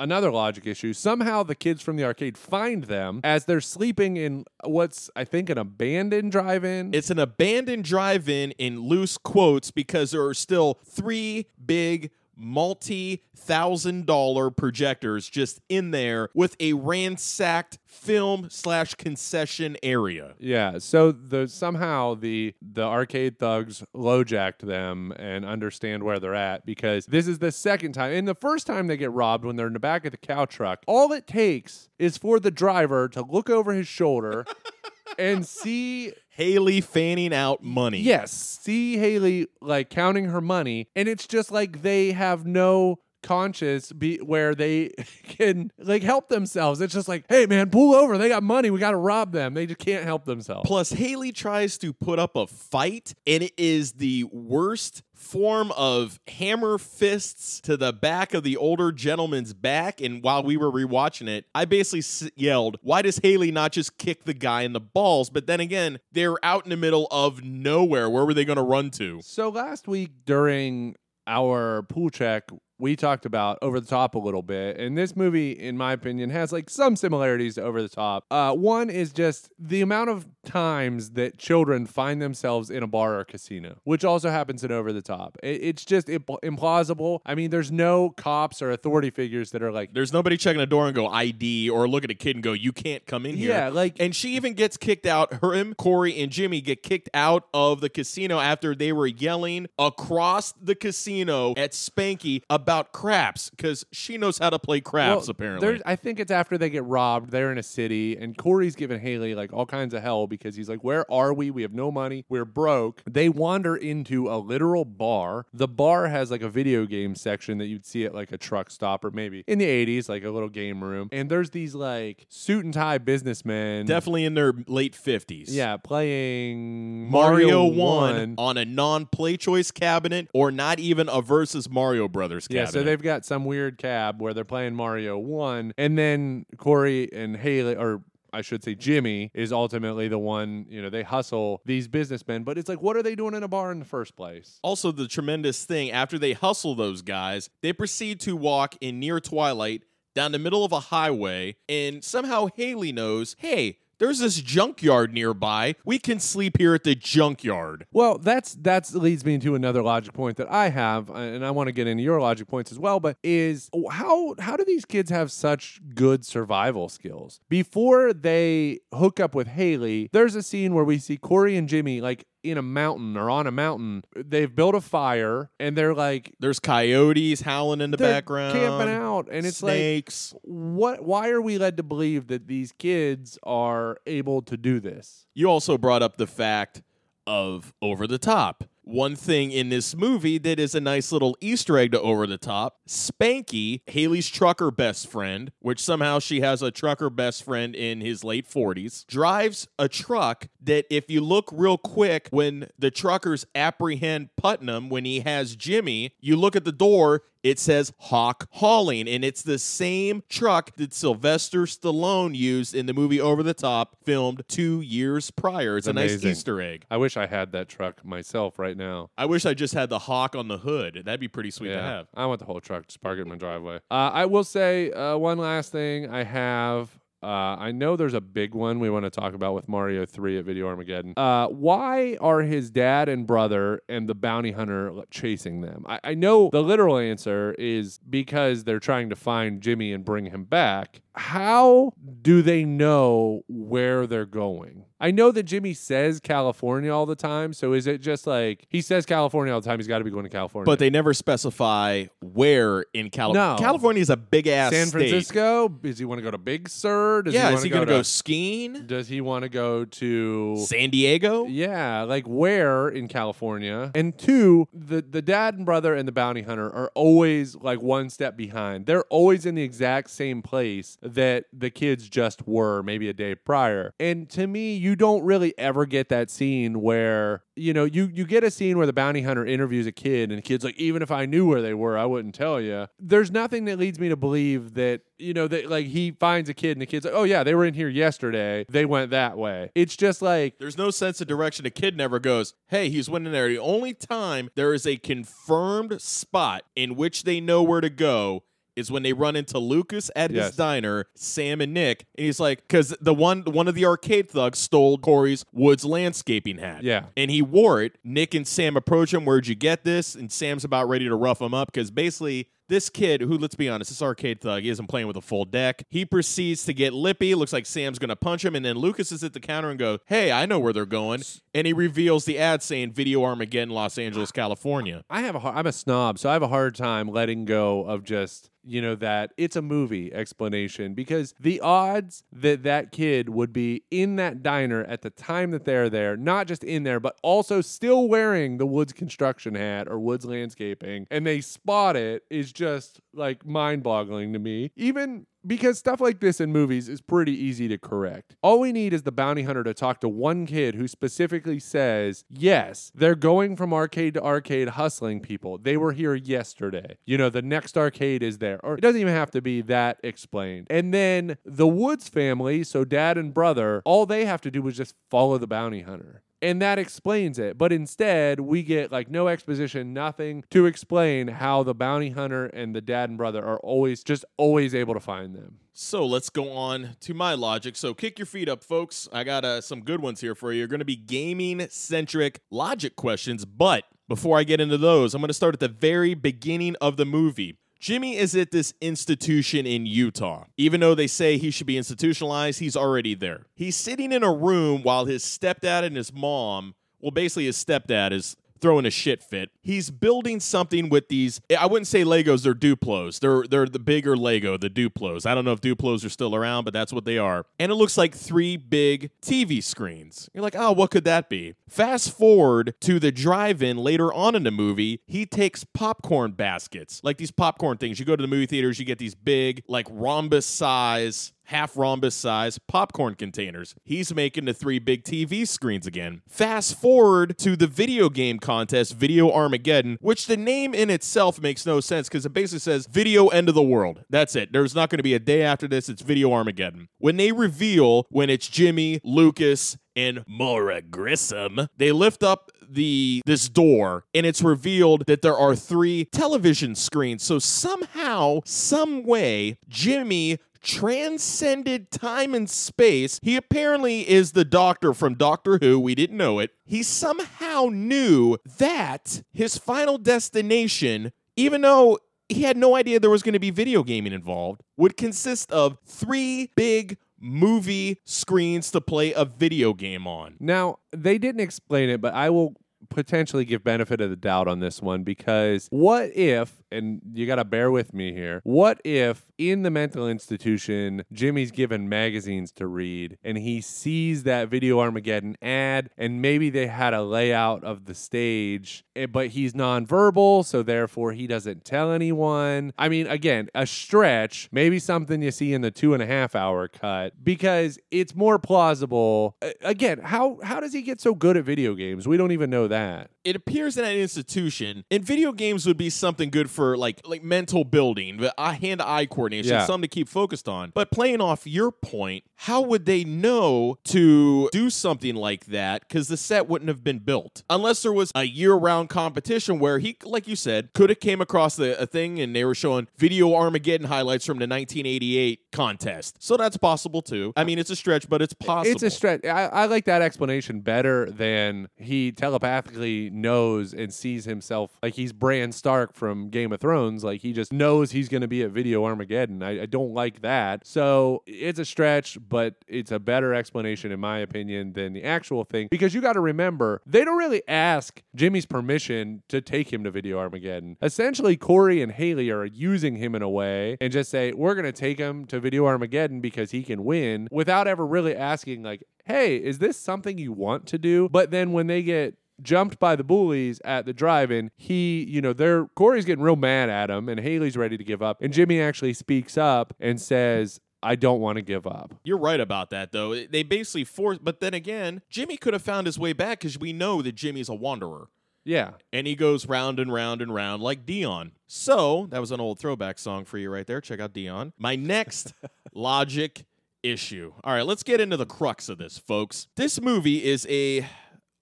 another 0.00 0.32
logic 0.32 0.66
issue, 0.66 0.92
somehow 0.92 1.42
the 1.42 1.54
kids 1.54 1.82
from 1.82 1.96
the 1.96 2.04
arcade 2.04 2.36
find 2.36 2.84
them 2.84 3.20
as 3.22 3.44
they're 3.44 3.60
sleeping 3.60 4.16
in 4.16 4.44
what's, 4.64 5.10
I 5.14 5.24
think, 5.24 5.50
an 5.50 5.58
abandoned 5.58 6.32
drive 6.32 6.64
in. 6.64 6.92
It's 6.92 7.10
an 7.10 7.18
abandoned 7.18 7.84
drive-in 7.84 8.52
in 8.52 8.80
loose 8.80 9.18
quotes 9.18 9.70
because 9.70 10.10
there 10.10 10.24
are 10.24 10.34
still 10.34 10.78
three 10.84 11.46
big 11.64 12.10
multi-thousand 12.36 14.06
dollar 14.06 14.50
projectors 14.50 15.28
just 15.28 15.60
in 15.68 15.90
there 15.90 16.28
with 16.34 16.56
a 16.60 16.72
ransacked 16.72 17.78
film 17.86 18.48
slash 18.50 18.94
concession 18.94 19.76
area. 19.82 20.34
Yeah, 20.38 20.78
so 20.78 21.12
the 21.12 21.48
somehow 21.48 22.14
the 22.14 22.54
the 22.60 22.84
arcade 22.84 23.38
thugs 23.38 23.82
lowjacked 23.94 24.60
them 24.60 25.12
and 25.12 25.44
understand 25.44 26.02
where 26.02 26.18
they're 26.18 26.34
at 26.34 26.64
because 26.64 27.06
this 27.06 27.26
is 27.26 27.38
the 27.38 27.52
second 27.52 27.92
time. 27.92 28.12
And 28.12 28.26
the 28.26 28.34
first 28.34 28.66
time 28.66 28.86
they 28.86 28.96
get 28.96 29.12
robbed 29.12 29.44
when 29.44 29.56
they're 29.56 29.66
in 29.66 29.72
the 29.72 29.80
back 29.80 30.04
of 30.04 30.12
the 30.12 30.16
cow 30.16 30.44
truck, 30.44 30.82
all 30.86 31.12
it 31.12 31.26
takes 31.26 31.88
is 31.98 32.16
for 32.16 32.40
the 32.40 32.50
driver 32.50 33.08
to 33.08 33.22
look 33.22 33.50
over 33.50 33.72
his 33.72 33.88
shoulder 33.88 34.44
and 35.20 35.46
see 35.46 36.12
Haley 36.30 36.80
fanning 36.80 37.34
out 37.34 37.62
money. 37.62 37.98
Yes, 38.00 38.32
see 38.32 38.96
Haley 38.96 39.46
like 39.60 39.90
counting 39.90 40.26
her 40.26 40.40
money, 40.40 40.88
and 40.96 41.08
it's 41.08 41.26
just 41.26 41.50
like 41.52 41.82
they 41.82 42.12
have 42.12 42.46
no 42.46 42.98
conscience 43.22 43.92
be 43.92 44.18
where 44.18 44.54
they 44.54 44.90
can 45.24 45.70
like 45.78 46.02
help 46.02 46.28
themselves. 46.28 46.80
It's 46.80 46.94
just 46.94 47.08
like, 47.08 47.24
hey 47.28 47.46
man, 47.46 47.70
pull 47.70 47.94
over. 47.94 48.18
They 48.18 48.28
got 48.28 48.42
money. 48.42 48.70
We 48.70 48.78
got 48.78 48.90
to 48.92 48.96
rob 48.96 49.32
them. 49.32 49.54
They 49.54 49.66
just 49.66 49.78
can't 49.78 50.04
help 50.04 50.24
themselves. 50.24 50.66
Plus, 50.66 50.90
Haley 50.90 51.32
tries 51.32 51.78
to 51.78 51.92
put 51.92 52.18
up 52.18 52.36
a 52.36 52.46
fight, 52.46 53.14
and 53.26 53.42
it 53.42 53.52
is 53.56 53.92
the 53.92 54.24
worst 54.24 55.02
form 55.14 55.70
of 55.72 56.18
hammer 56.28 56.78
fists 56.78 57.60
to 57.60 57.76
the 57.76 57.92
back 57.92 58.32
of 58.32 58.42
the 58.42 58.56
older 58.56 58.90
gentleman's 58.90 59.52
back. 59.52 60.00
And 60.00 60.22
while 60.22 60.42
we 60.42 60.56
were 60.56 60.70
rewatching 60.72 61.28
it, 61.28 61.44
I 61.54 61.66
basically 61.66 61.98
s- 61.98 62.30
yelled, 62.36 62.78
Why 62.82 63.02
does 63.02 63.18
Haley 63.18 63.50
not 63.50 63.72
just 63.72 63.98
kick 63.98 64.24
the 64.24 64.32
guy 64.32 64.62
in 64.62 64.72
the 64.72 64.80
balls? 64.80 65.28
But 65.28 65.46
then 65.46 65.60
again, 65.60 65.98
they're 66.10 66.42
out 66.42 66.64
in 66.64 66.70
the 66.70 66.76
middle 66.76 67.06
of 67.10 67.44
nowhere. 67.44 68.08
Where 68.08 68.24
were 68.24 68.32
they 68.34 68.46
going 68.46 68.56
to 68.56 68.62
run 68.62 68.90
to? 68.92 69.20
So 69.22 69.50
last 69.50 69.86
week 69.86 70.10
during 70.24 70.96
our 71.26 71.82
pool 71.82 72.08
check, 72.08 72.44
we 72.80 72.96
talked 72.96 73.26
about 73.26 73.58
over 73.62 73.78
the 73.80 73.86
top 73.86 74.14
a 74.14 74.18
little 74.18 74.42
bit, 74.42 74.78
and 74.78 74.96
this 74.96 75.14
movie, 75.14 75.52
in 75.52 75.76
my 75.76 75.92
opinion, 75.92 76.30
has 76.30 76.52
like 76.52 76.70
some 76.70 76.96
similarities 76.96 77.56
to 77.56 77.62
over 77.62 77.82
the 77.82 77.88
top. 77.88 78.24
Uh, 78.30 78.52
one 78.54 78.90
is 78.90 79.12
just 79.12 79.50
the 79.58 79.80
amount 79.82 80.10
of 80.10 80.26
times 80.44 81.10
that 81.10 81.38
children 81.38 81.86
find 81.86 82.20
themselves 82.22 82.70
in 82.70 82.82
a 82.82 82.86
bar 82.86 83.18
or 83.18 83.24
casino, 83.24 83.76
which 83.84 84.04
also 84.04 84.30
happens 84.30 84.64
in 84.64 84.72
over 84.72 84.92
the 84.92 85.02
top. 85.02 85.36
It, 85.42 85.62
it's 85.62 85.84
just 85.84 86.08
imp- 86.08 86.26
implausible. 86.42 87.20
I 87.26 87.34
mean, 87.34 87.50
there's 87.50 87.70
no 87.70 88.10
cops 88.10 88.62
or 88.62 88.70
authority 88.70 89.10
figures 89.10 89.50
that 89.50 89.62
are 89.62 89.72
like, 89.72 89.92
There's 89.92 90.12
nobody 90.12 90.36
checking 90.36 90.60
the 90.60 90.66
door 90.66 90.86
and 90.86 90.94
go 90.94 91.06
ID 91.08 91.68
or 91.70 91.88
look 91.88 92.04
at 92.04 92.10
a 92.10 92.14
kid 92.14 92.36
and 92.36 92.42
go, 92.42 92.52
You 92.52 92.72
can't 92.72 93.04
come 93.06 93.26
in 93.26 93.36
here. 93.36 93.50
Yeah, 93.50 93.68
like- 93.68 93.96
and 94.00 94.14
she 94.16 94.36
even 94.36 94.54
gets 94.54 94.76
kicked 94.76 95.06
out. 95.06 95.34
Her, 95.42 95.52
him, 95.52 95.74
Corey, 95.74 96.18
and 96.22 96.30
Jimmy 96.32 96.60
get 96.60 96.82
kicked 96.82 97.10
out 97.12 97.46
of 97.52 97.80
the 97.80 97.88
casino 97.90 98.38
after 98.38 98.74
they 98.74 98.92
were 98.92 99.06
yelling 99.06 99.66
across 99.78 100.52
the 100.52 100.74
casino 100.74 101.54
at 101.56 101.72
Spanky 101.72 102.42
about 102.48 102.69
craps 102.92 103.50
because 103.50 103.84
she 103.92 104.16
knows 104.18 104.38
how 104.38 104.50
to 104.50 104.58
play 104.58 104.80
craps, 104.80 105.22
Well, 105.26 105.30
apparently. 105.30 105.82
I 105.84 105.96
think 105.96 106.18
it's 106.20 106.30
after 106.30 106.56
they 106.56 106.70
get 106.70 106.84
robbed. 106.84 107.30
They're 107.30 107.50
in 107.52 107.58
a 107.58 107.62
city, 107.62 108.16
and 108.16 108.36
Corey's 108.36 108.74
giving 108.76 109.00
Haley 109.00 109.34
like 109.34 109.52
all 109.52 109.66
kinds 109.66 109.94
of 109.94 110.02
hell 110.02 110.26
because 110.26 110.56
he's 110.56 110.68
like, 110.68 110.82
"Where 110.84 111.10
are 111.10 111.32
we? 111.32 111.50
We 111.50 111.62
have 111.62 111.72
no 111.74 111.90
money. 111.90 112.24
We're 112.28 112.44
broke." 112.44 113.02
They 113.08 113.28
wander 113.28 113.76
into 113.76 114.28
a 114.28 114.38
literal 114.38 114.84
bar. 114.84 115.46
The 115.52 115.68
bar 115.68 116.08
has 116.08 116.30
like 116.30 116.42
a 116.42 116.48
video 116.48 116.86
game 116.86 117.14
section 117.14 117.58
that 117.58 117.66
you'd 117.66 117.84
see 117.86 118.04
at 118.04 118.14
like 118.14 118.32
a 118.32 118.38
truck 118.38 118.70
stop 118.70 119.04
or 119.04 119.10
maybe 119.10 119.44
in 119.46 119.58
the 119.58 119.66
'80s, 119.66 120.08
like 120.08 120.24
a 120.24 120.30
little 120.30 120.48
game 120.48 120.82
room. 120.84 121.08
And 121.12 121.30
there's 121.30 121.50
these 121.50 121.74
like 121.74 122.26
suit 122.28 122.64
and 122.64 122.72
tie 122.74 122.98
businessmen, 122.98 123.86
Definitely 123.86 124.24
in 124.24 124.34
their 124.34 124.52
late 124.66 124.94
50s. 124.94 125.46
yeah, 125.48 125.76
playing 125.76 127.10
Mario, 127.10 127.64
Mario, 127.64 127.64
1 127.66 128.34
on 128.38 128.56
a 128.56 128.64
non 128.64 129.06
PlayChoice 129.06 129.72
cabinet 129.72 130.28
or 130.32 130.50
not 130.50 130.78
even 130.78 131.08
a 131.08 131.20
versus 131.22 131.68
Mario 131.68 132.08
Brothers 132.08 132.46
Yeah, 132.50 132.59
cabinet. 132.66 132.72
so 132.80 132.82
they've 132.84 133.02
got 133.02 133.24
some 133.24 133.44
weird 133.44 133.78
cab 133.78 134.20
where 134.20 134.34
they're 134.34 134.44
playing 134.44 134.74
Mario 134.74 135.18
1, 135.18 135.74
and 135.76 135.98
then 135.98 136.46
Corey 136.56 137.12
and 137.12 137.36
Haley, 137.36 137.76
or 137.76 138.02
I 138.32 138.42
should 138.42 138.62
say 138.62 138.74
Jimmy 138.74 139.30
is 139.34 139.52
ultimately 139.52 140.08
the 140.08 140.18
one, 140.18 140.66
you 140.68 140.80
know, 140.80 140.90
they 140.90 141.02
hustle 141.02 141.60
these 141.64 141.88
businessmen, 141.88 142.44
but 142.44 142.58
it's 142.58 142.68
like, 142.68 142.80
what 142.80 142.96
are 142.96 143.02
they 143.02 143.14
doing 143.14 143.34
in 143.34 143.42
a 143.42 143.48
bar 143.48 143.72
in 143.72 143.80
the 143.80 143.84
first 143.84 144.16
place? 144.16 144.60
Also, 144.62 144.92
the 144.92 145.08
tremendous 145.08 145.64
thing 145.64 145.90
after 145.90 146.18
they 146.18 146.32
hustle 146.32 146.74
those 146.74 147.02
guys, 147.02 147.50
they 147.62 147.72
proceed 147.72 148.20
to 148.20 148.36
walk 148.36 148.76
in 148.80 149.00
near 149.00 149.20
twilight 149.20 149.82
down 150.14 150.32
the 150.32 150.38
middle 150.38 150.64
of 150.64 150.72
a 150.72 150.80
highway, 150.80 151.56
and 151.68 152.02
somehow 152.04 152.48
Haley 152.56 152.92
knows, 152.92 153.36
hey, 153.38 153.78
there's 154.00 154.18
this 154.18 154.40
junkyard 154.40 155.12
nearby. 155.12 155.76
We 155.84 155.98
can 155.98 156.18
sleep 156.18 156.58
here 156.58 156.74
at 156.74 156.82
the 156.82 156.96
junkyard. 156.96 157.86
Well, 157.92 158.18
that's 158.18 158.56
that's 158.60 158.94
leads 158.94 159.24
me 159.24 159.34
into 159.34 159.54
another 159.54 159.82
logic 159.82 160.14
point 160.14 160.36
that 160.38 160.50
I 160.50 160.70
have, 160.70 161.10
uh, 161.10 161.14
and 161.14 161.46
I 161.46 161.52
want 161.52 161.68
to 161.68 161.72
get 161.72 161.86
into 161.86 162.02
your 162.02 162.20
logic 162.20 162.48
points 162.48 162.72
as 162.72 162.78
well. 162.78 162.98
But 162.98 163.18
is 163.22 163.70
how 163.90 164.34
how 164.40 164.56
do 164.56 164.64
these 164.64 164.84
kids 164.84 165.10
have 165.10 165.30
such 165.30 165.80
good 165.94 166.24
survival 166.26 166.88
skills? 166.88 167.40
Before 167.48 168.12
they 168.12 168.80
hook 168.92 169.20
up 169.20 169.34
with 169.34 169.46
Haley, 169.46 170.08
there's 170.12 170.34
a 170.34 170.42
scene 170.42 170.74
where 170.74 170.84
we 170.84 170.98
see 170.98 171.16
Corey 171.16 171.56
and 171.56 171.68
Jimmy 171.68 172.00
like 172.00 172.24
in 172.42 172.56
a 172.58 172.62
mountain 172.62 173.16
or 173.16 173.28
on 173.30 173.46
a 173.46 173.50
mountain. 173.50 174.02
They've 174.16 174.54
built 174.54 174.74
a 174.74 174.80
fire 174.80 175.50
and 175.60 175.76
they're 175.76 175.94
like 175.94 176.32
There's 176.40 176.58
coyotes 176.60 177.42
howling 177.42 177.80
in 177.80 177.90
the 177.90 177.96
they're 177.96 178.12
background. 178.14 178.58
camping 178.58 178.88
out, 178.94 179.28
and 179.30 179.46
it's 179.46 179.62
like 179.62 179.74
snakes. 179.76 180.34
what? 180.42 181.02
Why 181.04 181.30
are 181.30 181.40
we 181.42 181.58
led 181.58 181.76
to 181.76 181.82
believe 181.82 182.28
that 182.28 182.46
these 182.46 182.72
kids 182.72 183.38
are 183.42 183.98
able 184.06 184.42
to 184.42 184.56
do 184.56 184.80
this? 184.80 185.26
You 185.34 185.46
also 185.46 185.76
brought 185.78 186.02
up 186.02 186.16
the 186.16 186.26
fact 186.26 186.82
of 187.26 187.72
over 187.82 188.06
the 188.06 188.18
top. 188.18 188.64
One 188.90 189.14
thing 189.14 189.52
in 189.52 189.68
this 189.68 189.94
movie 189.94 190.36
that 190.38 190.58
is 190.58 190.74
a 190.74 190.80
nice 190.80 191.12
little 191.12 191.36
Easter 191.40 191.78
egg 191.78 191.92
to 191.92 192.00
over 192.00 192.26
the 192.26 192.36
top. 192.36 192.80
Spanky, 192.88 193.82
Haley's 193.86 194.28
trucker 194.28 194.72
best 194.72 195.08
friend, 195.08 195.52
which 195.60 195.78
somehow 195.78 196.18
she 196.18 196.40
has 196.40 196.60
a 196.60 196.72
trucker 196.72 197.08
best 197.08 197.44
friend 197.44 197.76
in 197.76 198.00
his 198.00 198.24
late 198.24 198.50
40s, 198.50 199.06
drives 199.06 199.68
a 199.78 199.88
truck 199.88 200.48
that, 200.60 200.86
if 200.90 201.08
you 201.08 201.20
look 201.20 201.50
real 201.52 201.78
quick, 201.78 202.26
when 202.32 202.66
the 202.76 202.90
truckers 202.90 203.46
apprehend 203.54 204.30
Putnam, 204.36 204.88
when 204.88 205.04
he 205.04 205.20
has 205.20 205.54
Jimmy, 205.54 206.16
you 206.18 206.34
look 206.34 206.56
at 206.56 206.64
the 206.64 206.72
door, 206.72 207.22
it 207.42 207.58
says 207.58 207.92
Hawk 207.98 208.48
Hauling, 208.52 209.08
and 209.08 209.24
it's 209.24 209.42
the 209.42 209.58
same 209.58 210.22
truck 210.28 210.76
that 210.76 210.92
Sylvester 210.92 211.62
Stallone 211.62 212.36
used 212.36 212.74
in 212.74 212.86
the 212.86 212.92
movie 212.94 213.20
Over 213.20 213.42
the 213.42 213.54
Top, 213.54 213.96
filmed 214.04 214.42
two 214.48 214.80
years 214.80 215.30
prior. 215.30 215.76
It's 215.76 215.86
a 215.86 215.92
nice 215.92 216.24
Easter 216.24 216.60
egg. 216.60 216.84
I 216.90 216.96
wish 216.96 217.16
I 217.16 217.26
had 217.26 217.52
that 217.52 217.68
truck 217.68 218.04
myself 218.04 218.58
right 218.58 218.76
now. 218.76 219.10
I 219.16 219.26
wish 219.26 219.46
I 219.46 219.54
just 219.54 219.74
had 219.74 219.88
the 219.88 220.00
Hawk 220.00 220.36
on 220.36 220.48
the 220.48 220.58
hood. 220.58 221.02
That'd 221.04 221.20
be 221.20 221.28
pretty 221.28 221.50
sweet 221.50 221.68
to 221.68 221.80
have. 221.80 222.08
I 222.14 222.26
want 222.26 222.40
the 222.40 222.46
whole 222.46 222.60
truck. 222.60 222.86
Just 222.86 223.00
park 223.00 223.18
it 223.18 223.22
in 223.22 223.28
my 223.28 223.36
driveway. 223.36 223.76
Uh, 223.90 224.10
I 224.12 224.26
will 224.26 224.44
say 224.44 224.90
uh, 224.92 225.16
one 225.16 225.38
last 225.38 225.72
thing. 225.72 226.10
I 226.10 226.24
have. 226.24 226.99
Uh, 227.22 227.56
I 227.58 227.72
know 227.72 227.96
there's 227.96 228.14
a 228.14 228.20
big 228.20 228.54
one 228.54 228.80
we 228.80 228.88
want 228.88 229.04
to 229.04 229.10
talk 229.10 229.34
about 229.34 229.54
with 229.54 229.68
Mario 229.68 230.06
3 230.06 230.38
at 230.38 230.44
Video 230.44 230.66
Armageddon. 230.66 231.12
Uh, 231.16 231.48
why 231.48 232.16
are 232.20 232.40
his 232.40 232.70
dad 232.70 233.08
and 233.10 233.26
brother 233.26 233.82
and 233.88 234.08
the 234.08 234.14
bounty 234.14 234.52
hunter 234.52 234.92
chasing 235.10 235.60
them? 235.60 235.84
I, 235.86 236.00
I 236.02 236.14
know 236.14 236.48
the 236.50 236.62
literal 236.62 236.96
answer 236.96 237.54
is 237.58 237.98
because 237.98 238.64
they're 238.64 238.80
trying 238.80 239.10
to 239.10 239.16
find 239.16 239.60
Jimmy 239.60 239.92
and 239.92 240.02
bring 240.04 240.26
him 240.26 240.44
back. 240.44 241.02
How 241.20 241.92
do 242.22 242.40
they 242.40 242.64
know 242.64 243.42
where 243.46 244.06
they're 244.06 244.24
going? 244.24 244.86
I 245.02 245.10
know 245.10 245.32
that 245.32 245.44
Jimmy 245.44 245.72
says 245.72 246.20
California 246.20 246.92
all 246.94 247.06
the 247.06 247.16
time. 247.16 247.54
So 247.54 247.72
is 247.72 247.86
it 247.86 248.02
just 248.02 248.26
like 248.26 248.66
he 248.68 248.82
says 248.82 249.06
California 249.06 249.52
all 249.54 249.60
the 249.60 249.66
time? 249.66 249.78
He's 249.78 249.86
got 249.86 249.98
to 249.98 250.04
be 250.04 250.10
going 250.10 250.24
to 250.24 250.30
California. 250.30 250.66
But 250.66 250.78
they 250.78 250.90
never 250.90 251.14
specify 251.14 252.04
where 252.20 252.84
in 252.92 253.08
California. 253.08 253.56
No. 253.56 253.58
California 253.58 254.02
is 254.02 254.10
a 254.10 254.16
big 254.16 254.46
ass 254.46 254.72
San 254.72 254.88
state. 254.88 255.08
Francisco? 255.08 255.68
Does 255.68 255.98
he 255.98 256.04
want 256.04 256.18
to 256.18 256.22
go 256.22 256.30
to 256.30 256.36
Big 256.36 256.68
Sur? 256.68 257.22
Does 257.22 257.32
yeah, 257.32 257.48
he 257.48 257.54
is 257.54 257.62
he 257.62 257.70
going 257.70 257.86
to 257.86 257.92
to 257.92 257.98
go 257.98 258.02
skiing? 258.02 258.86
Does 258.86 259.08
he 259.08 259.22
want 259.22 259.44
to 259.44 259.48
go 259.48 259.86
to 259.86 260.56
San 260.66 260.90
Diego? 260.90 261.46
Yeah, 261.46 262.02
like 262.02 262.26
where 262.26 262.88
in 262.88 263.08
California? 263.08 263.90
And 263.94 264.18
two, 264.18 264.68
the 264.74 265.00
the 265.00 265.22
dad 265.22 265.54
and 265.54 265.64
brother 265.64 265.94
and 265.94 266.06
the 266.06 266.12
bounty 266.12 266.42
hunter 266.42 266.66
are 266.66 266.92
always 266.94 267.54
like 267.54 267.80
one 267.80 268.10
step 268.10 268.36
behind. 268.36 268.84
They're 268.84 269.04
always 269.04 269.46
in 269.46 269.54
the 269.54 269.62
exact 269.62 270.10
same 270.10 270.42
place 270.42 270.98
that 271.14 271.46
the 271.52 271.70
kids 271.70 272.08
just 272.08 272.46
were 272.46 272.82
maybe 272.82 273.08
a 273.08 273.12
day 273.12 273.34
prior. 273.34 273.92
And 273.98 274.28
to 274.30 274.46
me, 274.46 274.74
you 274.74 274.96
don't 274.96 275.22
really 275.22 275.54
ever 275.58 275.86
get 275.86 276.08
that 276.08 276.30
scene 276.30 276.80
where 276.80 277.44
you 277.56 277.72
know 277.74 277.84
you 277.84 278.10
you 278.12 278.24
get 278.24 278.44
a 278.44 278.50
scene 278.50 278.78
where 278.78 278.86
the 278.86 278.92
bounty 278.92 279.22
hunter 279.22 279.44
interviews 279.44 279.86
a 279.86 279.92
kid 279.92 280.30
and 280.30 280.38
the 280.38 280.42
kid's 280.42 280.64
like 280.64 280.76
even 280.78 281.02
if 281.02 281.10
I 281.10 281.26
knew 281.26 281.46
where 281.46 281.62
they 281.62 281.74
were, 281.74 281.98
I 281.98 282.06
wouldn't 282.06 282.34
tell 282.34 282.60
you. 282.60 282.86
There's 282.98 283.30
nothing 283.30 283.66
that 283.66 283.78
leads 283.78 283.98
me 283.98 284.08
to 284.08 284.16
believe 284.16 284.74
that 284.74 285.02
you 285.18 285.34
know 285.34 285.48
that 285.48 285.68
like 285.68 285.86
he 285.86 286.12
finds 286.12 286.48
a 286.48 286.54
kid 286.54 286.72
and 286.72 286.82
the 286.82 286.86
kid's 286.86 287.04
like, 287.04 287.14
"Oh 287.14 287.24
yeah, 287.24 287.42
they 287.42 287.54
were 287.54 287.64
in 287.64 287.74
here 287.74 287.88
yesterday. 287.88 288.64
They 288.68 288.84
went 288.84 289.10
that 289.10 289.36
way." 289.36 289.70
It's 289.74 289.96
just 289.96 290.22
like 290.22 290.58
There's 290.58 290.78
no 290.78 290.90
sense 290.90 291.20
of 291.20 291.26
direction. 291.26 291.66
A 291.66 291.70
kid 291.70 291.96
never 291.96 292.18
goes, 292.18 292.54
hey, 292.68 292.88
he's 292.88 293.10
winning 293.10 293.32
there. 293.32 293.48
The 293.48 293.58
only 293.58 293.94
time 293.94 294.50
there 294.54 294.72
is 294.72 294.86
a 294.86 294.96
confirmed 294.96 296.00
spot 296.00 296.64
in 296.76 296.96
which 296.96 297.24
they 297.24 297.40
know 297.40 297.62
where 297.62 297.80
to 297.80 297.90
go 297.90 298.44
is 298.80 298.90
when 298.90 299.04
they 299.04 299.12
run 299.12 299.36
into 299.36 299.58
Lucas 299.58 300.10
at 300.16 300.32
Yes. 300.32 300.46
his 300.48 300.56
diner, 300.56 301.06
Sam 301.14 301.60
and 301.60 301.72
Nick, 301.72 302.06
and 302.18 302.24
he's 302.26 302.40
like, 302.40 302.62
because 302.66 302.94
the 303.00 303.14
one 303.14 303.42
one 303.42 303.68
of 303.68 303.74
the 303.76 303.84
arcade 303.84 304.28
thugs 304.30 304.58
stole 304.58 304.98
Corey's 304.98 305.44
Woods 305.52 305.84
landscaping 305.84 306.58
hat. 306.58 306.82
Yeah. 306.82 307.04
And 307.16 307.30
he 307.30 307.42
wore 307.42 307.82
it. 307.82 307.98
Nick 308.02 308.34
and 308.34 308.46
Sam 308.46 308.76
approach 308.76 309.14
him, 309.14 309.24
Where'd 309.24 309.46
you 309.46 309.54
get 309.54 309.84
this? 309.84 310.14
And 310.16 310.32
Sam's 310.32 310.64
about 310.64 310.88
ready 310.88 311.06
to 311.06 311.14
rough 311.14 311.40
him 311.40 311.54
up 311.54 311.70
because 311.72 311.90
basically 311.90 312.48
this 312.70 312.88
kid, 312.88 313.20
who 313.20 313.36
let's 313.36 313.54
be 313.54 313.68
honest, 313.68 313.90
this 313.90 314.00
arcade 314.00 314.40
thug, 314.40 314.62
he 314.62 314.70
isn't 314.70 314.86
playing 314.86 315.06
with 315.06 315.16
a 315.16 315.20
full 315.20 315.44
deck. 315.44 315.84
He 315.90 316.06
proceeds 316.06 316.64
to 316.64 316.72
get 316.72 316.94
lippy. 316.94 317.34
Looks 317.34 317.52
like 317.52 317.66
Sam's 317.66 317.98
gonna 317.98 318.16
punch 318.16 318.44
him, 318.44 318.54
and 318.54 318.64
then 318.64 318.76
Lucas 318.76 319.12
is 319.12 319.22
at 319.22 319.34
the 319.34 319.40
counter 319.40 319.68
and 319.68 319.78
go, 319.78 319.98
"Hey, 320.06 320.32
I 320.32 320.46
know 320.46 320.58
where 320.58 320.72
they're 320.72 320.86
going." 320.86 321.22
And 321.52 321.66
he 321.66 321.72
reveals 321.72 322.24
the 322.24 322.38
ad 322.38 322.62
saying 322.62 322.92
"Video 322.92 323.22
Armageddon, 323.24 323.70
Los 323.70 323.98
Angeles, 323.98 324.32
California." 324.32 325.04
I 325.10 325.20
have 325.20 325.34
a 325.34 325.40
har- 325.40 325.54
I'm 325.54 325.66
a 325.66 325.72
snob, 325.72 326.18
so 326.18 326.30
I 326.30 326.32
have 326.32 326.42
a 326.42 326.48
hard 326.48 326.74
time 326.74 327.08
letting 327.08 327.44
go 327.44 327.84
of 327.84 328.04
just 328.04 328.50
you 328.64 328.82
know 328.82 328.94
that 328.94 329.32
it's 329.36 329.56
a 329.56 329.62
movie 329.62 330.12
explanation 330.12 330.94
because 330.94 331.34
the 331.40 331.60
odds 331.60 332.24
that 332.32 332.62
that 332.62 332.92
kid 332.92 333.28
would 333.28 333.52
be 333.52 333.82
in 333.90 334.16
that 334.16 334.42
diner 334.42 334.84
at 334.84 335.02
the 335.02 335.10
time 335.10 335.50
that 335.50 335.64
they're 335.64 335.88
there, 335.88 336.16
not 336.16 336.46
just 336.46 336.62
in 336.62 336.82
there, 336.82 337.00
but 337.00 337.18
also 337.22 337.60
still 337.60 338.08
wearing 338.08 338.58
the 338.58 338.66
Woods 338.66 338.92
construction 338.92 339.54
hat 339.54 339.88
or 339.88 339.98
Woods 339.98 340.24
landscaping, 340.24 341.06
and 341.10 341.26
they 341.26 341.40
spot 341.40 341.96
it 341.96 342.24
is 342.30 342.52
just 342.60 343.00
like 343.12 343.44
mind-boggling 343.44 344.32
to 344.34 344.38
me. 344.38 344.70
Even 344.76 345.26
because 345.46 345.78
stuff 345.78 346.00
like 346.00 346.20
this 346.20 346.40
in 346.40 346.52
movies 346.52 346.88
is 346.88 347.00
pretty 347.00 347.32
easy 347.32 347.66
to 347.68 347.78
correct. 347.78 348.36
All 348.42 348.60
we 348.60 348.72
need 348.72 348.92
is 348.92 349.02
the 349.02 349.12
bounty 349.12 349.44
hunter 349.44 349.64
to 349.64 349.72
talk 349.72 350.00
to 350.00 350.08
one 350.08 350.46
kid 350.46 350.74
who 350.74 350.86
specifically 350.86 351.58
says, 351.58 352.24
Yes, 352.28 352.92
they're 352.94 353.14
going 353.14 353.56
from 353.56 353.72
arcade 353.72 354.14
to 354.14 354.22
arcade 354.22 354.70
hustling 354.70 355.20
people. 355.20 355.58
They 355.58 355.76
were 355.76 355.92
here 355.92 356.14
yesterday. 356.14 356.98
You 357.06 357.16
know, 357.16 357.30
the 357.30 357.42
next 357.42 357.78
arcade 357.78 358.22
is 358.22 358.38
there. 358.38 358.60
Or 358.64 358.74
it 358.74 358.82
doesn't 358.82 359.00
even 359.00 359.14
have 359.14 359.30
to 359.32 359.40
be 359.40 359.62
that 359.62 359.98
explained. 360.04 360.66
And 360.68 360.92
then 360.92 361.38
the 361.44 361.66
Woods 361.66 362.08
family, 362.08 362.62
so 362.62 362.84
dad 362.84 363.16
and 363.16 363.32
brother, 363.32 363.80
all 363.84 364.04
they 364.04 364.26
have 364.26 364.42
to 364.42 364.50
do 364.50 364.66
is 364.68 364.76
just 364.76 364.94
follow 365.10 365.38
the 365.38 365.46
bounty 365.46 365.80
hunter. 365.82 366.22
And 366.42 366.62
that 366.62 366.78
explains 366.78 367.38
it. 367.38 367.58
But 367.58 367.72
instead, 367.72 368.40
we 368.40 368.62
get 368.62 368.90
like 368.90 369.10
no 369.10 369.28
exposition, 369.28 369.92
nothing 369.92 370.44
to 370.50 370.66
explain 370.66 371.28
how 371.28 371.62
the 371.62 371.74
bounty 371.74 372.10
hunter 372.10 372.46
and 372.46 372.74
the 372.74 372.80
dad 372.80 373.10
and 373.10 373.18
brother 373.18 373.44
are 373.44 373.58
always 373.58 374.02
just 374.02 374.24
always 374.38 374.74
able 374.74 374.94
to 374.94 375.00
find 375.00 375.34
them. 375.34 375.58
So 375.72 376.04
let's 376.04 376.30
go 376.30 376.50
on 376.52 376.96
to 377.00 377.14
my 377.14 377.34
logic. 377.34 377.76
So 377.76 377.94
kick 377.94 378.18
your 378.18 378.26
feet 378.26 378.48
up, 378.48 378.62
folks. 378.62 379.08
I 379.12 379.24
got 379.24 379.44
uh, 379.44 379.60
some 379.60 379.80
good 379.80 380.00
ones 380.00 380.20
here 380.20 380.34
for 380.34 380.52
you. 380.52 380.58
You're 380.58 380.68
going 380.68 380.80
to 380.80 380.84
be 380.84 380.96
gaming 380.96 381.66
centric 381.70 382.40
logic 382.50 382.96
questions, 382.96 383.44
but 383.44 383.84
before 384.08 384.38
I 384.38 384.44
get 384.44 384.60
into 384.60 384.76
those, 384.76 385.14
I'm 385.14 385.20
going 385.20 385.28
to 385.28 385.34
start 385.34 385.54
at 385.54 385.60
the 385.60 385.68
very 385.68 386.14
beginning 386.14 386.76
of 386.80 386.96
the 386.96 387.06
movie. 387.06 387.56
Jimmy 387.80 388.18
is 388.18 388.36
at 388.36 388.50
this 388.50 388.74
institution 388.82 389.66
in 389.66 389.86
Utah. 389.86 390.44
Even 390.58 390.80
though 390.80 390.94
they 390.94 391.06
say 391.06 391.38
he 391.38 391.50
should 391.50 391.66
be 391.66 391.78
institutionalized, 391.78 392.60
he's 392.60 392.76
already 392.76 393.14
there. 393.14 393.46
He's 393.54 393.74
sitting 393.74 394.12
in 394.12 394.22
a 394.22 394.32
room 394.32 394.82
while 394.82 395.06
his 395.06 395.24
stepdad 395.24 395.82
and 395.84 395.96
his 395.96 396.12
mom, 396.12 396.74
well, 397.00 397.10
basically 397.10 397.46
his 397.46 397.56
stepdad 397.56 398.12
is 398.12 398.36
throwing 398.60 398.86
a 398.86 398.90
shit 398.90 399.22
fit. 399.22 399.50
He's 399.62 399.90
building 399.90 400.40
something 400.40 400.88
with 400.88 401.08
these. 401.08 401.40
I 401.58 401.66
wouldn't 401.66 401.86
say 401.86 402.02
Legos; 402.02 402.42
they're 402.42 402.54
Duplos. 402.54 403.20
They're 403.20 403.44
they're 403.46 403.66
the 403.66 403.78
bigger 403.78 404.16
Lego, 404.16 404.56
the 404.56 404.70
Duplos. 404.70 405.26
I 405.26 405.34
don't 405.34 405.44
know 405.44 405.52
if 405.52 405.60
Duplos 405.60 406.04
are 406.04 406.10
still 406.10 406.34
around, 406.34 406.64
but 406.64 406.72
that's 406.72 406.92
what 406.92 407.04
they 407.04 407.18
are. 407.18 407.46
And 407.58 407.70
it 407.72 407.74
looks 407.74 407.96
like 407.96 408.14
three 408.14 408.56
big 408.56 409.10
TV 409.22 409.62
screens. 409.62 410.28
You're 410.34 410.42
like, 410.42 410.56
oh, 410.56 410.72
what 410.72 410.90
could 410.90 411.04
that 411.04 411.28
be? 411.28 411.54
Fast 411.68 412.16
forward 412.16 412.74
to 412.80 412.98
the 412.98 413.12
drive-in 413.12 413.76
later 413.76 414.12
on 414.12 414.34
in 414.34 414.44
the 414.44 414.50
movie. 414.50 415.00
He 415.06 415.26
takes 415.26 415.64
popcorn 415.64 416.32
baskets, 416.32 417.00
like 417.02 417.18
these 417.18 417.30
popcorn 417.30 417.78
things. 417.78 417.98
You 417.98 418.04
go 418.04 418.16
to 418.16 418.22
the 418.22 418.28
movie 418.28 418.46
theaters, 418.46 418.78
you 418.78 418.84
get 418.84 418.98
these 418.98 419.14
big, 419.14 419.62
like 419.68 419.86
rhombus 419.90 420.46
size 420.46 421.32
half 421.50 421.76
rhombus 421.76 422.14
size 422.14 422.58
popcorn 422.68 423.16
containers. 423.16 423.74
He's 423.84 424.14
making 424.14 424.44
the 424.44 424.54
three 424.54 424.78
big 424.78 425.02
TV 425.02 425.46
screens 425.46 425.86
again. 425.86 426.22
Fast 426.28 426.80
forward 426.80 427.36
to 427.38 427.56
the 427.56 427.66
video 427.66 428.08
game 428.08 428.38
contest, 428.38 428.94
Video 428.94 429.32
Armageddon, 429.32 429.98
which 430.00 430.26
the 430.26 430.36
name 430.36 430.74
in 430.74 430.90
itself 430.90 431.40
makes 431.40 431.66
no 431.66 431.80
sense 431.80 432.08
because 432.08 432.24
it 432.24 432.32
basically 432.32 432.60
says 432.60 432.86
Video 432.86 433.28
End 433.28 433.48
of 433.48 433.56
the 433.56 433.62
World. 433.62 434.04
That's 434.08 434.36
it. 434.36 434.52
There's 434.52 434.76
not 434.76 434.90
going 434.90 434.98
to 434.98 435.02
be 435.02 435.14
a 435.14 435.18
day 435.18 435.42
after 435.42 435.66
this. 435.66 435.88
It's 435.88 436.02
Video 436.02 436.32
Armageddon. 436.32 436.88
When 436.98 437.16
they 437.16 437.32
reveal 437.32 438.06
when 438.10 438.30
it's 438.30 438.46
Jimmy, 438.46 439.00
Lucas, 439.02 439.76
and 439.96 440.24
Maura 440.28 440.80
Grissom, 440.80 441.68
they 441.76 441.90
lift 441.90 442.22
up 442.22 442.50
the 442.68 443.22
this 443.26 443.48
door 443.48 444.04
and 444.14 444.24
it's 444.24 444.42
revealed 444.42 445.04
that 445.06 445.22
there 445.22 445.36
are 445.36 445.56
three 445.56 446.04
television 446.06 446.74
screens. 446.74 447.24
So 447.24 447.38
somehow, 447.38 448.40
some 448.44 449.02
way, 449.04 449.58
Jimmy 449.68 450.38
transcended 450.62 451.90
time 451.90 452.34
and 452.34 452.48
space. 452.48 453.18
He 453.22 453.36
apparently 453.36 454.08
is 454.08 454.32
the 454.32 454.44
doctor 454.44 454.94
from 454.94 455.14
Doctor 455.14 455.58
Who. 455.60 455.78
We 455.80 455.94
didn't 455.94 456.16
know 456.16 456.38
it. 456.38 456.50
He 456.64 456.82
somehow 456.82 457.68
knew 457.70 458.36
that 458.58 459.22
his 459.32 459.58
final 459.58 459.98
destination, 459.98 461.12
even 461.36 461.62
though 461.62 461.98
he 462.28 462.42
had 462.42 462.56
no 462.56 462.76
idea 462.76 463.00
there 463.00 463.10
was 463.10 463.22
going 463.22 463.32
to 463.32 463.40
be 463.40 463.50
video 463.50 463.82
gaming 463.82 464.12
involved, 464.12 464.62
would 464.76 464.96
consist 464.96 465.50
of 465.50 465.78
three 465.84 466.50
big 466.56 466.96
movie 467.18 468.00
screens 468.04 468.70
to 468.70 468.80
play 468.80 469.12
a 469.12 469.24
video 469.24 469.74
game 469.74 470.06
on. 470.06 470.36
Now, 470.40 470.78
they 470.90 471.18
didn't 471.18 471.40
explain 471.40 471.90
it, 471.90 472.00
but 472.00 472.14
I 472.14 472.30
will 472.30 472.54
potentially 472.90 473.44
give 473.44 473.64
benefit 473.64 474.00
of 474.00 474.10
the 474.10 474.16
doubt 474.16 474.48
on 474.48 474.60
this 474.60 474.82
one 474.82 475.02
because 475.02 475.68
what 475.70 476.14
if 476.16 476.60
and 476.72 477.00
you 477.12 477.26
got 477.26 477.36
to 477.36 477.44
bear 477.44 477.70
with 477.70 477.92
me 477.92 478.12
here. 478.12 478.40
What 478.44 478.80
if 478.84 479.26
in 479.38 479.62
the 479.62 479.70
mental 479.70 480.08
institution, 480.08 481.04
Jimmy's 481.12 481.50
given 481.50 481.88
magazines 481.88 482.52
to 482.52 482.66
read 482.66 483.18
and 483.24 483.38
he 483.38 483.60
sees 483.60 484.22
that 484.24 484.48
Video 484.48 484.80
Armageddon 484.80 485.36
ad 485.42 485.90
and 485.96 486.22
maybe 486.22 486.50
they 486.50 486.66
had 486.68 486.94
a 486.94 487.02
layout 487.02 487.64
of 487.64 487.86
the 487.86 487.94
stage, 487.94 488.84
eh, 488.94 489.06
but 489.06 489.28
he's 489.28 489.52
nonverbal, 489.52 490.44
so 490.44 490.62
therefore 490.62 491.12
he 491.12 491.26
doesn't 491.26 491.64
tell 491.64 491.90
anyone? 491.92 492.72
I 492.78 492.88
mean, 492.88 493.06
again, 493.06 493.48
a 493.54 493.66
stretch, 493.66 494.48
maybe 494.52 494.78
something 494.78 495.22
you 495.22 495.30
see 495.30 495.52
in 495.52 495.62
the 495.62 495.70
two 495.70 495.94
and 495.94 496.02
a 496.02 496.06
half 496.06 496.34
hour 496.34 496.68
cut 496.68 497.12
because 497.22 497.78
it's 497.90 498.14
more 498.14 498.38
plausible. 498.38 499.36
Again, 499.62 499.98
how, 499.98 500.38
how 500.42 500.60
does 500.60 500.72
he 500.72 500.82
get 500.82 501.00
so 501.00 501.14
good 501.14 501.36
at 501.36 501.44
video 501.44 501.74
games? 501.74 502.06
We 502.06 502.16
don't 502.16 502.32
even 502.32 502.50
know 502.50 502.68
that. 502.68 502.79
It 503.24 503.36
appears 503.36 503.76
in 503.76 503.84
an 503.84 503.96
institution, 503.96 504.84
and 504.90 505.04
video 505.04 505.32
games 505.32 505.66
would 505.66 505.76
be 505.76 505.90
something 505.90 506.30
good 506.30 506.50
for 506.50 506.76
like 506.76 507.00
like 507.06 507.22
mental 507.22 507.64
building, 507.64 508.18
hand-eye 508.38 509.06
coordination, 509.06 509.52
Yeah. 509.52 509.66
something 509.66 509.88
to 509.90 509.94
keep 509.94 510.08
focused 510.08 510.48
on. 510.48 510.72
But 510.74 510.90
playing 510.90 511.20
off 511.20 511.46
your 511.46 511.70
point, 511.70 512.24
how 512.44 512.62
would 512.62 512.86
they 512.86 513.04
know 513.04 513.76
to 513.84 514.48
do 514.50 514.70
something 514.70 515.14
like 515.14 515.44
that? 515.46 515.86
Because 515.86 516.08
the 516.08 516.16
set 516.16 516.48
wouldn't 516.48 516.68
have 516.68 516.82
been 516.82 516.98
built 516.98 517.42
unless 517.50 517.82
there 517.82 517.92
was 517.92 518.10
a 518.14 518.24
year-round 518.24 518.88
competition 518.88 519.58
where 519.58 519.78
he, 519.78 519.98
like 520.04 520.26
you 520.26 520.34
said, 520.34 520.72
could 520.72 520.88
have 520.88 521.00
came 521.00 521.20
across 521.20 521.56
the, 521.56 521.78
a 521.78 521.84
thing 521.84 522.18
and 522.18 522.34
they 522.34 522.46
were 522.46 522.54
showing 522.54 522.88
video 522.96 523.34
Armageddon 523.34 523.88
highlights 523.88 524.24
from 524.24 524.38
the 524.38 524.46
1988 524.46 525.52
contest. 525.52 526.16
So 526.18 526.38
that's 526.38 526.56
possible 526.56 527.02
too. 527.02 527.34
I 527.36 527.44
mean, 527.44 527.58
it's 527.58 527.68
a 527.68 527.76
stretch, 527.76 528.08
but 528.08 528.22
it's 528.22 528.32
possible. 528.32 528.72
It's 528.72 528.82
a 528.82 528.90
stretch. 528.90 529.26
I, 529.26 529.44
I 529.44 529.66
like 529.66 529.84
that 529.84 530.00
explanation 530.00 530.60
better 530.60 531.10
than 531.10 531.68
he 531.76 532.10
telepathically 532.10 533.10
knows 533.10 533.74
and 533.74 533.92
sees 533.92 534.24
himself 534.24 534.78
like 534.82 534.94
he's 534.94 535.12
Bran 535.12 535.52
Stark 535.52 535.94
from 535.94 536.30
Game 536.30 536.52
of 536.52 536.60
Thrones. 536.60 537.04
Like 537.04 537.20
he 537.20 537.34
just 537.34 537.52
knows 537.52 537.90
he's 537.90 538.08
going 538.08 538.22
to 538.22 538.28
be 538.28 538.42
at 538.42 538.50
Video 538.50 538.82
Armageddon. 538.86 539.42
I, 539.42 539.64
I 539.64 539.66
don't 539.66 539.92
like 539.92 540.22
that. 540.22 540.66
So 540.66 541.22
it's 541.26 541.58
a 541.58 541.66
stretch, 541.66 542.18
but 542.30 542.54
it's 542.66 542.90
a 542.90 542.98
better 542.98 543.34
explanation, 543.34 543.92
in 543.92 544.00
my 544.00 544.18
opinion, 544.20 544.72
than 544.72 544.94
the 544.94 545.04
actual 545.04 545.44
thing. 545.44 545.68
Because 545.70 545.94
you 545.94 546.00
got 546.00 546.14
to 546.14 546.20
remember, 546.20 546.80
they 546.86 547.04
don't 547.04 547.18
really 547.18 547.42
ask 547.46 548.02
Jimmy's 548.14 548.46
permission 548.46 549.22
to 549.28 549.42
take 549.42 549.70
him 549.70 549.84
to 549.84 549.90
Video 549.90 550.18
Armageddon. 550.18 550.78
Essentially, 550.80 551.36
Corey 551.36 551.82
and 551.82 551.92
Haley 551.92 552.30
are 552.30 552.46
using 552.46 552.96
him 552.96 553.14
in 553.14 553.20
a 553.20 553.28
way 553.28 553.76
and 553.80 553.92
just 553.92 554.10
say, 554.10 554.32
we're 554.32 554.54
going 554.54 554.64
to 554.64 554.72
take 554.72 554.98
him 554.98 555.26
to 555.26 555.40
Video 555.40 555.66
Armageddon 555.66 556.20
because 556.20 556.52
he 556.52 556.62
can 556.62 556.84
win 556.84 557.28
without 557.30 557.66
ever 557.66 557.86
really 557.86 558.16
asking, 558.16 558.62
like, 558.62 558.84
hey, 559.04 559.36
is 559.36 559.58
this 559.58 559.76
something 559.76 560.16
you 560.16 560.32
want 560.32 560.66
to 560.68 560.78
do? 560.78 561.08
But 561.10 561.30
then 561.30 561.52
when 561.52 561.66
they 561.66 561.82
get 561.82 562.16
jumped 562.42 562.78
by 562.78 562.96
the 562.96 563.04
bullies 563.04 563.60
at 563.64 563.84
the 563.84 563.92
drive-in, 563.92 564.50
he, 564.56 565.04
you 565.04 565.20
know, 565.20 565.32
they're 565.32 565.66
Corey's 565.76 566.06
getting 566.06 566.24
real 566.24 566.36
mad 566.36 566.70
at 566.70 566.88
him 566.88 567.08
and 567.08 567.20
Haley's 567.20 567.56
ready 567.56 567.76
to 567.76 567.84
give 567.84 568.00
up. 568.02 568.22
And 568.22 568.32
Jimmy 568.32 568.60
actually 568.60 568.94
speaks 568.94 569.36
up 569.36 569.74
and 569.78 570.00
says, 570.00 570.60
I 570.82 570.96
don't 570.96 571.20
want 571.20 571.36
to 571.36 571.42
give 571.42 571.66
up. 571.66 571.94
You're 572.04 572.18
right 572.18 572.40
about 572.40 572.70
that, 572.70 572.92
though. 572.92 573.14
They 573.14 573.42
basically 573.42 573.84
forced, 573.84 574.24
but 574.24 574.40
then 574.40 574.54
again, 574.54 575.02
Jimmy 575.10 575.36
could 575.36 575.52
have 575.52 575.62
found 575.62 575.86
his 575.86 575.98
way 575.98 576.12
back 576.12 576.40
because 576.40 576.58
we 576.58 576.72
know 576.72 577.02
that 577.02 577.14
Jimmy's 577.14 577.48
a 577.48 577.54
wanderer. 577.54 578.08
Yeah. 578.44 578.72
And 578.92 579.06
he 579.06 579.14
goes 579.14 579.46
round 579.46 579.78
and 579.78 579.92
round 579.92 580.22
and 580.22 580.32
round 580.34 580.62
like 580.62 580.86
Dion. 580.86 581.32
So, 581.46 582.06
that 582.10 582.20
was 582.20 582.30
an 582.30 582.40
old 582.40 582.58
throwback 582.58 582.98
song 582.98 583.24
for 583.24 583.36
you 583.36 583.50
right 583.50 583.66
there. 583.66 583.80
Check 583.80 584.00
out 584.00 584.12
Dion. 584.12 584.52
My 584.58 584.76
next 584.76 585.34
logic 585.74 586.44
issue. 586.82 587.32
All 587.44 587.52
right, 587.52 587.66
let's 587.66 587.82
get 587.82 588.00
into 588.00 588.16
the 588.16 588.26
crux 588.26 588.68
of 588.68 588.78
this, 588.78 588.98
folks. 588.98 589.48
This 589.56 589.80
movie 589.80 590.24
is 590.24 590.46
a 590.48 590.86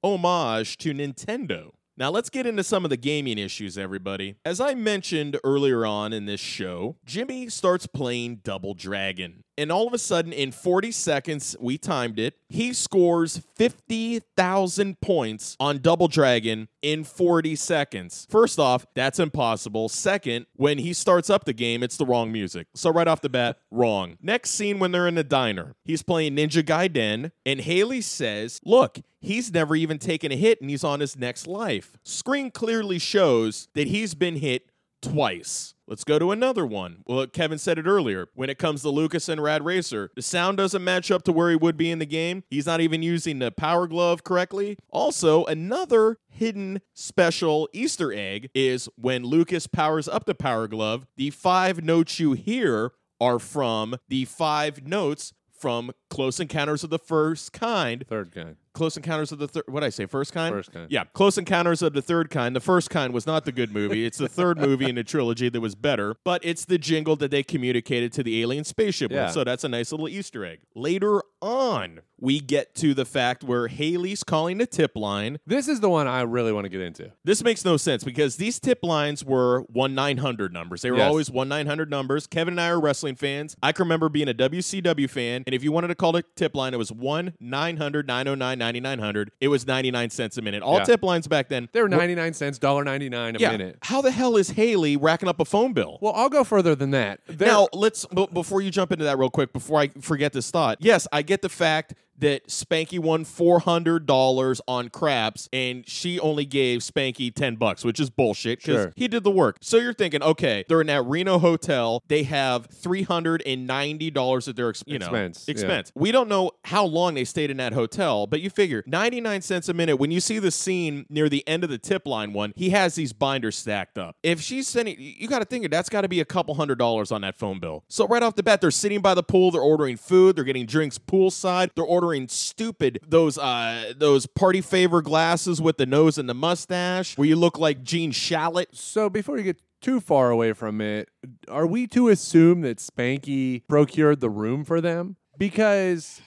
homage 0.02 0.76
to 0.78 0.92
Nintendo. 0.92 1.72
Now, 1.98 2.10
let's 2.10 2.30
get 2.30 2.46
into 2.46 2.62
some 2.62 2.84
of 2.84 2.90
the 2.90 2.96
gaming 2.96 3.38
issues, 3.38 3.76
everybody. 3.76 4.36
As 4.44 4.60
I 4.60 4.74
mentioned 4.74 5.36
earlier 5.42 5.84
on 5.84 6.12
in 6.12 6.26
this 6.26 6.38
show, 6.38 6.94
Jimmy 7.04 7.48
starts 7.48 7.88
playing 7.88 8.36
Double 8.44 8.74
Dragon. 8.74 9.42
And 9.58 9.72
all 9.72 9.88
of 9.88 9.92
a 9.92 9.98
sudden, 9.98 10.32
in 10.32 10.52
40 10.52 10.92
seconds, 10.92 11.56
we 11.58 11.78
timed 11.78 12.20
it, 12.20 12.34
he 12.48 12.72
scores 12.72 13.42
50,000 13.56 15.00
points 15.00 15.56
on 15.58 15.78
Double 15.78 16.06
Dragon 16.06 16.68
in 16.80 17.02
40 17.02 17.56
seconds. 17.56 18.28
First 18.30 18.60
off, 18.60 18.86
that's 18.94 19.18
impossible. 19.18 19.88
Second, 19.88 20.46
when 20.54 20.78
he 20.78 20.92
starts 20.92 21.28
up 21.28 21.44
the 21.44 21.52
game, 21.52 21.82
it's 21.82 21.96
the 21.96 22.06
wrong 22.06 22.30
music. 22.30 22.68
So, 22.76 22.92
right 22.92 23.08
off 23.08 23.20
the 23.20 23.28
bat, 23.28 23.58
wrong. 23.72 24.16
Next 24.22 24.50
scene 24.50 24.78
when 24.78 24.92
they're 24.92 25.08
in 25.08 25.16
the 25.16 25.24
diner, 25.24 25.74
he's 25.84 26.04
playing 26.04 26.36
Ninja 26.36 26.62
Gaiden, 26.62 27.32
and 27.44 27.60
Haley 27.60 28.00
says, 28.00 28.60
Look, 28.64 29.00
he's 29.20 29.52
never 29.52 29.74
even 29.74 29.98
taken 29.98 30.30
a 30.30 30.36
hit 30.36 30.60
and 30.60 30.70
he's 30.70 30.84
on 30.84 31.00
his 31.00 31.16
next 31.16 31.48
life. 31.48 31.98
Screen 32.04 32.52
clearly 32.52 33.00
shows 33.00 33.66
that 33.74 33.88
he's 33.88 34.14
been 34.14 34.36
hit 34.36 34.70
twice. 35.02 35.74
Let's 35.88 36.04
go 36.04 36.18
to 36.18 36.32
another 36.32 36.66
one. 36.66 36.98
Well, 37.06 37.26
Kevin 37.26 37.56
said 37.56 37.78
it 37.78 37.86
earlier. 37.86 38.28
When 38.34 38.50
it 38.50 38.58
comes 38.58 38.82
to 38.82 38.90
Lucas 38.90 39.26
and 39.26 39.42
Rad 39.42 39.64
Racer, 39.64 40.10
the 40.14 40.20
sound 40.20 40.58
doesn't 40.58 40.84
match 40.84 41.10
up 41.10 41.22
to 41.22 41.32
where 41.32 41.48
he 41.48 41.56
would 41.56 41.78
be 41.78 41.90
in 41.90 41.98
the 41.98 42.04
game. 42.04 42.44
He's 42.50 42.66
not 42.66 42.82
even 42.82 43.02
using 43.02 43.38
the 43.38 43.50
power 43.50 43.86
glove 43.86 44.22
correctly. 44.22 44.76
Also, 44.90 45.46
another 45.46 46.18
hidden 46.28 46.82
special 46.92 47.70
Easter 47.72 48.12
egg 48.12 48.50
is 48.54 48.90
when 48.96 49.24
Lucas 49.24 49.66
powers 49.66 50.08
up 50.08 50.26
the 50.26 50.34
power 50.34 50.68
glove, 50.68 51.06
the 51.16 51.30
five 51.30 51.82
notes 51.82 52.20
you 52.20 52.34
hear 52.34 52.92
are 53.18 53.38
from 53.38 53.96
the 54.08 54.26
five 54.26 54.86
notes 54.86 55.32
from 55.50 55.90
Close 56.10 56.38
Encounters 56.38 56.84
of 56.84 56.90
the 56.90 56.98
First 56.98 57.54
Kind. 57.54 58.04
Third 58.06 58.30
kind. 58.32 58.56
Close 58.78 58.96
Encounters 58.96 59.32
of 59.32 59.38
the 59.40 59.48
Third. 59.48 59.64
What 59.66 59.80
did 59.80 59.86
I 59.86 59.90
say? 59.90 60.06
First 60.06 60.32
kind. 60.32 60.54
First 60.54 60.72
kind. 60.72 60.90
Yeah, 60.90 61.04
Close 61.12 61.36
Encounters 61.36 61.82
of 61.82 61.92
the 61.94 62.00
Third 62.00 62.30
Kind. 62.30 62.54
The 62.54 62.60
first 62.60 62.90
kind 62.90 63.12
was 63.12 63.26
not 63.26 63.44
the 63.44 63.50
good 63.52 63.72
movie. 63.72 64.06
It's 64.06 64.18
the 64.18 64.28
third 64.28 64.56
movie 64.66 64.88
in 64.88 64.94
the 64.94 65.02
trilogy 65.04 65.48
that 65.48 65.60
was 65.60 65.74
better, 65.74 66.14
but 66.24 66.40
it's 66.44 66.64
the 66.64 66.78
jingle 66.78 67.16
that 67.16 67.30
they 67.32 67.42
communicated 67.42 68.12
to 68.12 68.22
the 68.22 68.40
alien 68.40 68.64
spaceship. 68.64 69.10
with. 69.10 69.32
So 69.32 69.42
that's 69.44 69.64
a 69.64 69.68
nice 69.68 69.90
little 69.92 70.08
Easter 70.08 70.44
egg. 70.44 70.60
Later 70.76 71.22
on, 71.42 72.00
we 72.20 72.40
get 72.40 72.74
to 72.76 72.94
the 72.94 73.04
fact 73.04 73.44
where 73.44 73.68
Haley's 73.68 74.24
calling 74.24 74.58
the 74.58 74.66
tip 74.66 74.92
line. 74.96 75.38
This 75.46 75.68
is 75.68 75.80
the 75.80 75.88
one 75.88 76.06
I 76.08 76.22
really 76.22 76.52
want 76.52 76.64
to 76.64 76.68
get 76.68 76.80
into. 76.80 77.12
This 77.24 77.42
makes 77.44 77.64
no 77.64 77.76
sense 77.76 78.02
because 78.04 78.36
these 78.36 78.58
tip 78.58 78.80
lines 78.82 79.24
were 79.24 79.60
1 79.72 79.94
900 79.94 80.52
numbers. 80.52 80.82
They 80.82 80.90
were 80.90 80.96
Yes. 80.98 81.08
always 81.08 81.30
1 81.30 81.48
900 81.48 81.90
numbers. 81.90 82.26
Kevin 82.26 82.54
and 82.54 82.60
I 82.60 82.68
are 82.70 82.80
wrestling 82.80 83.14
fans. 83.16 83.56
I 83.62 83.72
can 83.72 83.84
remember 83.84 84.08
being 84.08 84.28
a 84.28 84.34
WCW 84.34 85.08
fan, 85.08 85.42
and 85.46 85.54
if 85.54 85.62
you 85.64 85.70
wanted 85.72 85.88
to 85.88 85.94
call 85.94 86.16
it 86.16 86.26
tip 86.36 86.54
line, 86.56 86.74
it 86.74 86.76
was 86.78 86.90
1 86.92 87.34
900 87.40 88.06
909 88.06 88.58
9900. 88.72 89.30
It 89.40 89.48
was 89.48 89.66
99 89.66 90.10
cents 90.10 90.36
a 90.38 90.42
minute. 90.42 90.62
All 90.62 90.78
Yeah. 90.78 90.84
tip 90.84 91.02
lines 91.02 91.26
back 91.26 91.48
then. 91.48 91.68
They 91.72 91.80
were 91.80 91.88
were- 91.88 91.96
99 91.96 92.34
cents, 92.34 92.58
$1.99 92.58 93.36
a 93.36 93.38
yeah. 93.40 93.50
minute. 93.52 93.78
How 93.82 94.00
the 94.02 94.10
hell 94.10 94.36
is 94.36 94.50
Haley 94.50 94.96
racking 94.96 95.28
up 95.28 95.40
a 95.40 95.44
phone 95.44 95.72
bill? 95.72 95.98
Well, 96.00 96.12
I'll 96.14 96.28
go 96.28 96.44
further 96.44 96.74
than 96.74 96.90
that. 96.90 97.20
There- 97.26 97.48
Now, 97.48 97.68
let's 97.72 98.04
b- 98.06 98.28
before 98.32 98.60
you 98.60 98.70
jump 98.70 98.92
into 98.92 99.04
that 99.04 99.18
real 99.18 99.30
quick, 99.30 99.52
before 99.52 99.80
I 99.80 99.88
forget 100.00 100.32
this 100.32 100.50
thought. 100.50 100.78
Yes, 100.80 101.06
I 101.12 101.22
get 101.22 101.42
the 101.42 101.48
fact 101.48 101.94
that 102.18 102.48
Spanky 102.48 102.98
won 102.98 103.24
four 103.24 103.60
hundred 103.60 104.06
dollars 104.06 104.60
on 104.68 104.88
craps, 104.88 105.48
and 105.52 105.88
she 105.88 106.18
only 106.20 106.44
gave 106.44 106.80
Spanky 106.80 107.32
ten 107.34 107.56
bucks, 107.56 107.84
which 107.84 108.00
is 108.00 108.10
bullshit 108.10 108.58
because 108.58 108.82
Sure. 108.82 108.92
he 108.96 109.08
did 109.08 109.24
the 109.24 109.30
work. 109.30 109.58
So 109.60 109.76
you're 109.78 109.92
thinking, 109.94 110.22
okay, 110.22 110.64
they're 110.68 110.80
in 110.80 110.86
that 110.88 111.02
Reno 111.02 111.38
hotel. 111.38 112.02
They 112.08 112.24
have 112.24 112.66
three 112.66 113.02
hundred 113.02 113.42
and 113.46 113.66
ninety 113.66 114.10
dollars 114.10 114.48
at 114.48 114.56
their 114.56 114.70
ex- 114.70 114.82
you 114.86 114.98
know 114.98 115.06
Expense, 115.06 115.44
yeah. 115.46 115.52
expense. 115.52 115.92
We 115.94 116.12
don't 116.12 116.28
know 116.28 116.50
how 116.64 116.84
long 116.84 117.14
they 117.14 117.24
stayed 117.24 117.50
in 117.50 117.56
that 117.58 117.72
hotel, 117.72 118.26
but 118.26 118.40
you 118.40 118.50
figure 118.50 118.82
ninety 118.86 119.20
nine 119.20 119.42
cents 119.42 119.68
a 119.68 119.74
minute. 119.74 119.96
When 119.96 120.10
you 120.10 120.20
see 120.20 120.38
the 120.38 120.50
scene 120.50 121.06
near 121.08 121.28
the 121.28 121.46
end 121.46 121.64
of 121.64 121.70
the 121.70 121.78
tip 121.78 122.06
line 122.06 122.32
one, 122.32 122.52
he 122.56 122.70
has 122.70 122.94
these 122.94 123.12
binders 123.12 123.56
stacked 123.56 123.98
up. 123.98 124.16
If 124.22 124.40
she's 124.40 124.66
sending, 124.66 124.96
you 124.98 125.28
got 125.28 125.38
to 125.40 125.44
think 125.44 125.68
that's 125.70 125.88
got 125.88 126.00
to 126.02 126.08
be 126.08 126.20
a 126.20 126.24
couple 126.24 126.54
hundred 126.54 126.78
dollars 126.78 127.12
on 127.12 127.20
that 127.20 127.36
phone 127.36 127.60
bill. 127.60 127.84
So 127.88 128.06
right 128.06 128.22
off 128.22 128.34
the 128.36 128.42
bat, 128.42 128.60
they're 128.60 128.70
sitting 128.70 129.00
by 129.00 129.14
the 129.14 129.22
pool. 129.22 129.50
They're 129.50 129.60
ordering 129.60 129.96
food. 129.96 130.36
They're 130.36 130.44
getting 130.44 130.66
drinks 130.66 130.98
poolside. 130.98 131.70
They're 131.74 131.84
ordering 131.84 132.07
stupid 132.28 133.00
those 133.06 133.38
uh 133.38 133.92
those 133.96 134.26
party 134.26 134.60
favor 134.60 135.02
glasses 135.02 135.60
with 135.60 135.76
the 135.76 135.86
nose 135.86 136.18
and 136.18 136.28
the 136.28 136.34
mustache, 136.34 137.16
where 137.16 137.28
you 137.28 137.36
look 137.36 137.58
like 137.58 137.82
Gene 137.82 138.12
Shalit. 138.12 138.66
So 138.72 139.08
before 139.10 139.38
you 139.38 139.44
get 139.44 139.60
too 139.80 140.00
far 140.00 140.30
away 140.30 140.52
from 140.52 140.80
it, 140.80 141.08
are 141.48 141.66
we 141.66 141.86
to 141.88 142.08
assume 142.08 142.62
that 142.62 142.78
Spanky 142.78 143.62
procured 143.68 144.20
the 144.20 144.30
room 144.30 144.64
for 144.64 144.80
them? 144.80 145.16
Because 145.36 146.20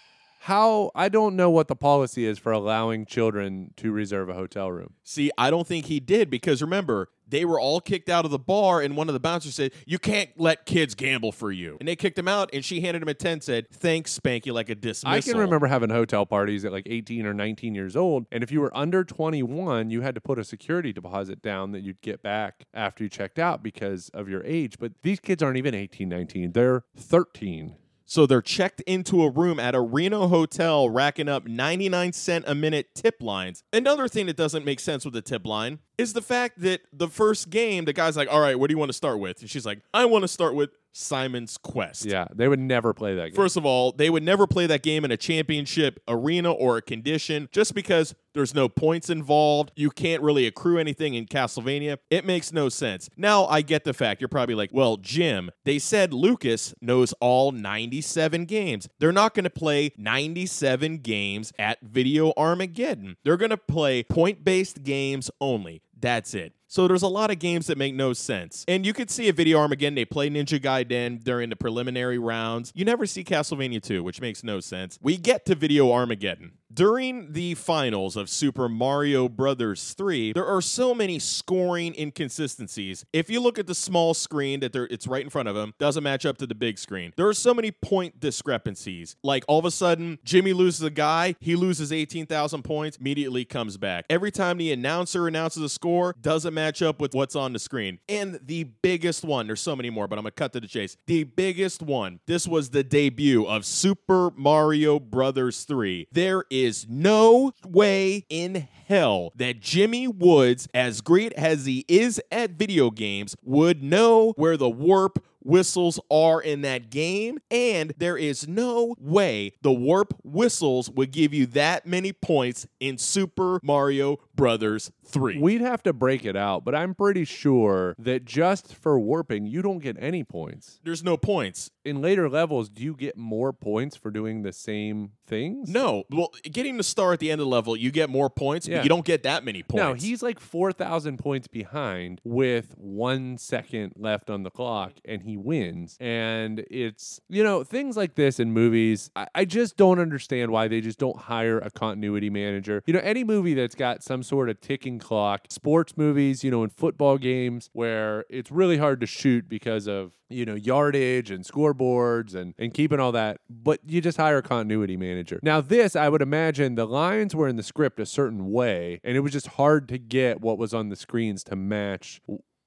how 0.45 0.89
I 0.95 1.07
don't 1.07 1.35
know 1.35 1.51
what 1.51 1.67
the 1.67 1.75
policy 1.75 2.25
is 2.25 2.39
for 2.39 2.51
allowing 2.51 3.05
children 3.05 3.75
to 3.77 3.91
reserve 3.91 4.27
a 4.27 4.33
hotel 4.33 4.71
room. 4.71 4.93
See, 5.03 5.29
I 5.37 5.51
don't 5.51 5.67
think 5.67 5.85
he 5.85 5.99
did 5.99 6.31
because 6.31 6.63
remember, 6.63 7.09
they 7.27 7.45
were 7.45 7.59
all 7.59 7.79
kicked 7.79 8.09
out 8.09 8.25
of 8.25 8.31
the 8.31 8.39
bar, 8.39 8.81
and 8.81 8.97
one 8.97 9.07
of 9.07 9.13
the 9.13 9.19
bouncers 9.19 9.53
said, 9.53 9.71
You 9.85 9.99
can't 9.99 10.31
let 10.37 10.65
kids 10.65 10.95
gamble 10.95 11.31
for 11.31 11.51
you. 11.51 11.77
And 11.79 11.87
they 11.87 11.95
kicked 11.95 12.17
him 12.17 12.27
out, 12.27 12.49
and 12.53 12.65
she 12.65 12.81
handed 12.81 13.03
him 13.03 13.07
a 13.07 13.13
10, 13.13 13.41
said, 13.41 13.69
Thanks, 13.69 14.17
Spanky, 14.17 14.51
like 14.51 14.69
a 14.69 14.75
dismissal. 14.75 15.09
I 15.15 15.21
can 15.21 15.37
remember 15.39 15.67
having 15.67 15.91
hotel 15.91 16.25
parties 16.25 16.65
at 16.65 16.71
like 16.71 16.87
18 16.89 17.23
or 17.27 17.35
19 17.35 17.75
years 17.75 17.95
old, 17.95 18.25
and 18.31 18.43
if 18.43 18.51
you 18.51 18.61
were 18.61 18.75
under 18.75 19.03
21, 19.03 19.91
you 19.91 20.01
had 20.01 20.15
to 20.15 20.21
put 20.21 20.39
a 20.39 20.43
security 20.43 20.91
deposit 20.91 21.43
down 21.43 21.71
that 21.71 21.83
you'd 21.83 22.01
get 22.01 22.23
back 22.23 22.65
after 22.73 23.03
you 23.03 23.09
checked 23.09 23.37
out 23.37 23.61
because 23.61 24.09
of 24.09 24.27
your 24.27 24.43
age. 24.43 24.77
But 24.79 24.93
these 25.03 25.19
kids 25.19 25.43
aren't 25.43 25.57
even 25.57 25.75
18, 25.75 26.09
19; 26.09 26.51
they're 26.53 26.83
13. 26.97 27.75
So 28.11 28.25
they're 28.25 28.41
checked 28.41 28.81
into 28.81 29.23
a 29.23 29.29
room 29.29 29.57
at 29.57 29.73
a 29.73 29.79
Reno 29.79 30.27
hotel, 30.27 30.89
racking 30.89 31.29
up 31.29 31.47
99 31.47 32.11
cent 32.11 32.43
a 32.45 32.53
minute 32.53 32.93
tip 32.93 33.21
lines. 33.21 33.63
Another 33.71 34.09
thing 34.09 34.25
that 34.25 34.35
doesn't 34.35 34.65
make 34.65 34.81
sense 34.81 35.05
with 35.05 35.13
the 35.13 35.21
tip 35.21 35.45
line 35.45 35.79
is 35.97 36.11
the 36.11 36.21
fact 36.21 36.59
that 36.59 36.81
the 36.91 37.07
first 37.07 37.49
game, 37.49 37.85
the 37.85 37.93
guy's 37.93 38.17
like, 38.17 38.27
All 38.29 38.41
right, 38.41 38.59
what 38.59 38.67
do 38.67 38.73
you 38.73 38.77
want 38.77 38.89
to 38.89 38.97
start 38.97 39.19
with? 39.19 39.39
And 39.39 39.49
she's 39.49 39.65
like, 39.65 39.79
I 39.93 40.03
want 40.03 40.23
to 40.23 40.27
start 40.27 40.55
with 40.55 40.71
Simon's 40.93 41.57
Quest. 41.57 42.05
Yeah, 42.05 42.25
they 42.33 42.47
would 42.47 42.59
never 42.59 42.93
play 42.93 43.15
that 43.15 43.27
game. 43.27 43.35
First 43.35 43.57
of 43.57 43.65
all, 43.65 43.91
they 43.91 44.09
would 44.09 44.23
never 44.23 44.47
play 44.47 44.67
that 44.67 44.83
game 44.83 45.05
in 45.05 45.11
a 45.11 45.17
championship 45.17 46.01
arena 46.07 46.51
or 46.51 46.77
a 46.77 46.81
condition 46.81 47.49
just 47.51 47.73
because 47.73 48.15
there's 48.33 48.53
no 48.53 48.69
points 48.69 49.09
involved. 49.09 49.71
You 49.75 49.89
can't 49.89 50.21
really 50.21 50.47
accrue 50.47 50.77
anything 50.77 51.13
in 51.13 51.25
Castlevania. 51.25 51.97
It 52.09 52.25
makes 52.25 52.53
no 52.53 52.69
sense. 52.69 53.09
Now, 53.17 53.45
I 53.45 53.61
get 53.61 53.83
the 53.83 53.93
fact. 53.93 54.21
You're 54.21 54.27
probably 54.29 54.55
like, 54.55 54.69
well, 54.71 54.97
Jim, 54.97 55.51
they 55.65 55.79
said 55.79 56.13
Lucas 56.13 56.73
knows 56.81 57.13
all 57.19 57.51
97 57.51 58.45
games. 58.45 58.87
They're 58.99 59.11
not 59.11 59.33
going 59.33 59.43
to 59.43 59.49
play 59.49 59.91
97 59.97 60.99
games 60.99 61.51
at 61.59 61.81
Video 61.81 62.33
Armageddon. 62.37 63.17
They're 63.23 63.37
going 63.37 63.49
to 63.49 63.57
play 63.57 64.03
point 64.03 64.43
based 64.43 64.83
games 64.83 65.29
only. 65.39 65.81
That's 66.01 66.33
it. 66.33 66.53
So 66.67 66.87
there's 66.87 67.03
a 67.03 67.07
lot 67.07 67.31
of 67.31 67.39
games 67.39 67.67
that 67.67 67.77
make 67.77 67.93
no 67.93 68.13
sense. 68.13 68.65
And 68.67 68.85
you 68.85 68.93
could 68.93 69.11
see 69.11 69.29
a 69.29 69.33
video 69.33 69.59
Armageddon. 69.59 69.95
They 69.95 70.05
play 70.05 70.29
Ninja 70.29 70.59
Gaiden 70.59 71.23
during 71.23 71.49
the 71.49 71.55
preliminary 71.55 72.17
rounds. 72.17 72.71
You 72.75 72.85
never 72.85 73.05
see 73.05 73.23
Castlevania 73.23 73.81
2, 73.81 74.01
which 74.03 74.21
makes 74.21 74.43
no 74.43 74.59
sense. 74.59 74.97
We 75.01 75.17
get 75.17 75.45
to 75.45 75.55
video 75.55 75.91
Armageddon. 75.91 76.53
During 76.73 77.33
the 77.33 77.55
finals 77.55 78.15
of 78.15 78.29
Super 78.29 78.69
Mario 78.69 79.27
Brothers 79.27 79.93
3, 79.93 80.31
there 80.33 80.45
are 80.45 80.61
so 80.61 80.93
many 80.93 81.19
scoring 81.19 81.93
inconsistencies. 81.97 83.03
If 83.11 83.29
you 83.29 83.41
look 83.41 83.59
at 83.59 83.67
the 83.67 83.75
small 83.75 84.13
screen 84.13 84.61
that 84.61 84.73
it's 84.75 85.05
right 85.05 85.23
in 85.23 85.29
front 85.29 85.49
of 85.49 85.55
him, 85.55 85.73
doesn't 85.79 86.03
match 86.03 86.25
up 86.25 86.37
to 86.37 86.47
the 86.47 86.55
big 86.55 86.77
screen. 86.77 87.11
There 87.17 87.27
are 87.27 87.33
so 87.33 87.53
many 87.53 87.71
point 87.71 88.19
discrepancies. 88.19 89.17
Like 89.21 89.43
all 89.49 89.59
of 89.59 89.65
a 89.65 89.71
sudden, 89.71 90.19
Jimmy 90.23 90.53
loses 90.53 90.81
a 90.83 90.89
guy, 90.89 91.35
he 91.39 91.55
loses 91.55 91.91
18,000 91.91 92.63
points, 92.63 92.97
immediately 92.97 93.43
comes 93.43 93.75
back. 93.75 94.05
Every 94.09 94.31
time 94.31 94.57
the 94.57 94.71
announcer 94.71 95.27
announces 95.27 95.63
a 95.63 95.69
score, 95.69 96.15
doesn't 96.21 96.53
match 96.53 96.81
up 96.81 97.01
with 97.01 97.13
what's 97.13 97.35
on 97.35 97.51
the 97.53 97.59
screen. 97.59 97.99
And 98.07 98.39
the 98.45 98.63
biggest 98.63 99.25
one, 99.25 99.47
there's 99.47 99.61
so 99.61 99.75
many 99.75 99.89
more, 99.89 100.07
but 100.07 100.17
I'm 100.17 100.23
gonna 100.23 100.31
cut 100.31 100.53
to 100.53 100.61
the 100.61 100.67
chase. 100.67 100.95
The 101.07 101.25
biggest 101.25 101.81
one, 101.81 102.21
this 102.27 102.47
was 102.47 102.69
the 102.69 102.83
debut 102.83 103.45
of 103.45 103.65
Super 103.65 104.31
Mario 104.37 104.99
Brothers 104.99 105.63
3. 105.63 106.07
There 106.11 106.45
is 106.49 106.60
no 106.89 107.53
way 107.67 108.25
in 108.29 108.67
hell 108.87 109.31
that 109.35 109.59
Jimmy 109.59 110.07
Woods, 110.07 110.67
as 110.73 111.01
great 111.01 111.33
as 111.33 111.65
he 111.65 111.85
is 111.87 112.21
at 112.31 112.51
video 112.51 112.91
games, 112.91 113.35
would 113.43 113.81
know 113.81 114.33
where 114.35 114.57
the 114.57 114.69
warp 114.69 115.23
whistles 115.41 115.99
are 116.09 116.41
in 116.41 116.61
that 116.61 116.89
game, 116.89 117.39
and 117.49 117.93
there 117.97 118.17
is 118.17 118.47
no 118.47 118.95
way 118.99 119.53
the 119.61 119.71
warp 119.71 120.13
whistles 120.23 120.89
would 120.89 121.11
give 121.11 121.33
you 121.33 121.45
that 121.47 121.85
many 121.85 122.13
points 122.13 122.67
in 122.79 122.97
Super 122.97 123.59
Mario 123.63 124.17
Brothers 124.35 124.91
3. 125.05 125.39
We'd 125.39 125.61
have 125.61 125.83
to 125.83 125.93
break 125.93 126.25
it 126.25 126.35
out, 126.35 126.63
but 126.63 126.73
I'm 126.75 126.95
pretty 126.95 127.25
sure 127.25 127.95
that 127.99 128.25
just 128.25 128.73
for 128.75 128.99
warping, 128.99 129.45
you 129.45 129.61
don't 129.61 129.79
get 129.79 129.97
any 129.99 130.23
points. 130.23 130.79
There's 130.83 131.03
no 131.03 131.17
points. 131.17 131.69
In 131.83 132.01
later 132.01 132.29
levels, 132.29 132.69
do 132.69 132.83
you 132.83 132.93
get 132.95 133.17
more 133.17 133.51
points 133.51 133.95
for 133.95 134.11
doing 134.11 134.43
the 134.43 134.53
same 134.53 135.11
things? 135.27 135.69
No. 135.69 136.03
Well, 136.11 136.29
getting 136.43 136.77
the 136.77 136.83
star 136.83 137.13
at 137.13 137.19
the 137.19 137.31
end 137.31 137.41
of 137.41 137.45
the 137.45 137.51
level, 137.51 137.75
you 137.75 137.91
get 137.91 138.09
more 138.09 138.29
points, 138.29 138.67
Yeah. 138.67 138.77
but 138.77 138.83
you 138.83 138.89
don't 138.89 139.05
get 139.05 139.23
that 139.23 139.43
many 139.43 139.63
points. 139.63 139.81
No, 139.83 139.93
he's 139.93 140.21
like 140.21 140.39
4,000 140.39 141.17
points 141.17 141.47
behind 141.47 142.21
with 142.23 142.75
one 142.77 143.37
second 143.37 143.93
left 143.97 144.29
on 144.29 144.43
the 144.43 144.51
clock, 144.51 144.93
and 145.05 145.23
he 145.23 145.30
wins. 145.37 145.97
And 145.99 146.63
it's, 146.69 147.19
you 147.29 147.43
know, 147.43 147.63
things 147.63 147.97
like 147.97 148.15
this 148.15 148.39
in 148.39 148.51
movies, 148.51 149.09
I, 149.15 149.27
I 149.35 149.45
just 149.45 149.77
don't 149.77 149.99
understand 149.99 150.51
why 150.51 150.67
they 150.67 150.81
just 150.81 150.99
don't 150.99 151.17
hire 151.17 151.59
a 151.59 151.69
continuity 151.71 152.29
manager. 152.29 152.83
You 152.85 152.93
know, 152.93 153.01
any 153.01 153.23
movie 153.23 153.53
that's 153.53 153.75
got 153.75 154.03
some 154.03 154.23
sort 154.23 154.49
of 154.49 154.61
ticking 154.61 154.99
clock, 154.99 155.47
sports 155.49 155.97
movies, 155.97 156.43
you 156.43 156.51
know, 156.51 156.63
in 156.63 156.69
football 156.69 157.17
games 157.17 157.69
where 157.73 158.25
it's 158.29 158.51
really 158.51 158.77
hard 158.77 159.01
to 159.01 159.07
shoot 159.07 159.49
because 159.49 159.87
of, 159.87 160.13
you 160.29 160.45
know, 160.45 160.55
yardage 160.55 161.29
and 161.29 161.45
scoreboards 161.45 162.35
and, 162.35 162.53
and 162.57 162.73
keeping 162.73 162.99
all 162.99 163.11
that, 163.11 163.41
but 163.49 163.79
you 163.85 163.99
just 163.99 164.17
hire 164.17 164.37
a 164.37 164.41
continuity 164.41 164.95
manager. 164.95 165.39
Now, 165.43 165.59
this, 165.59 165.95
I 165.95 166.07
would 166.07 166.21
imagine 166.21 166.75
the 166.75 166.87
lines 166.87 167.35
were 167.35 167.47
in 167.47 167.57
the 167.57 167.63
script 167.63 167.99
a 167.99 168.05
certain 168.05 168.49
way, 168.51 169.01
and 169.03 169.17
it 169.17 169.19
was 169.19 169.33
just 169.33 169.47
hard 169.47 169.89
to 169.89 169.97
get 169.97 170.39
what 170.39 170.57
was 170.57 170.73
on 170.73 170.89
the 170.89 170.95
screens 170.95 171.43
to 171.45 171.55
match 171.55 172.21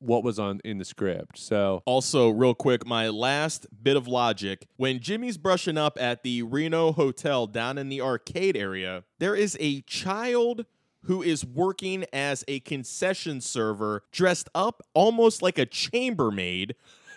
what 0.04 0.22
was 0.22 0.38
on 0.38 0.60
in 0.64 0.78
the 0.78 0.84
script. 0.84 1.38
So, 1.38 1.82
Also, 1.86 2.28
real 2.28 2.54
quick, 2.54 2.86
my 2.86 3.08
last 3.08 3.66
bit 3.82 3.96
of 3.96 4.06
logic. 4.06 4.66
When 4.76 5.00
Jimmy's 5.00 5.38
brushing 5.38 5.78
up 5.78 5.96
at 6.00 6.22
the 6.22 6.42
Reno 6.42 6.92
Hotel 6.92 7.46
down 7.46 7.78
in 7.78 7.88
the 7.88 8.00
arcade 8.00 8.56
area, 8.56 9.04
there 9.18 9.34
is 9.34 9.56
a 9.60 9.80
child 9.82 10.66
who 11.04 11.22
is 11.22 11.44
working 11.44 12.04
as 12.12 12.44
a 12.48 12.60
concession 12.60 13.40
server 13.40 14.04
dressed 14.10 14.48
up 14.54 14.82
almost 14.94 15.42
like 15.42 15.58
a 15.58 15.66
chambermaid. 15.66 16.74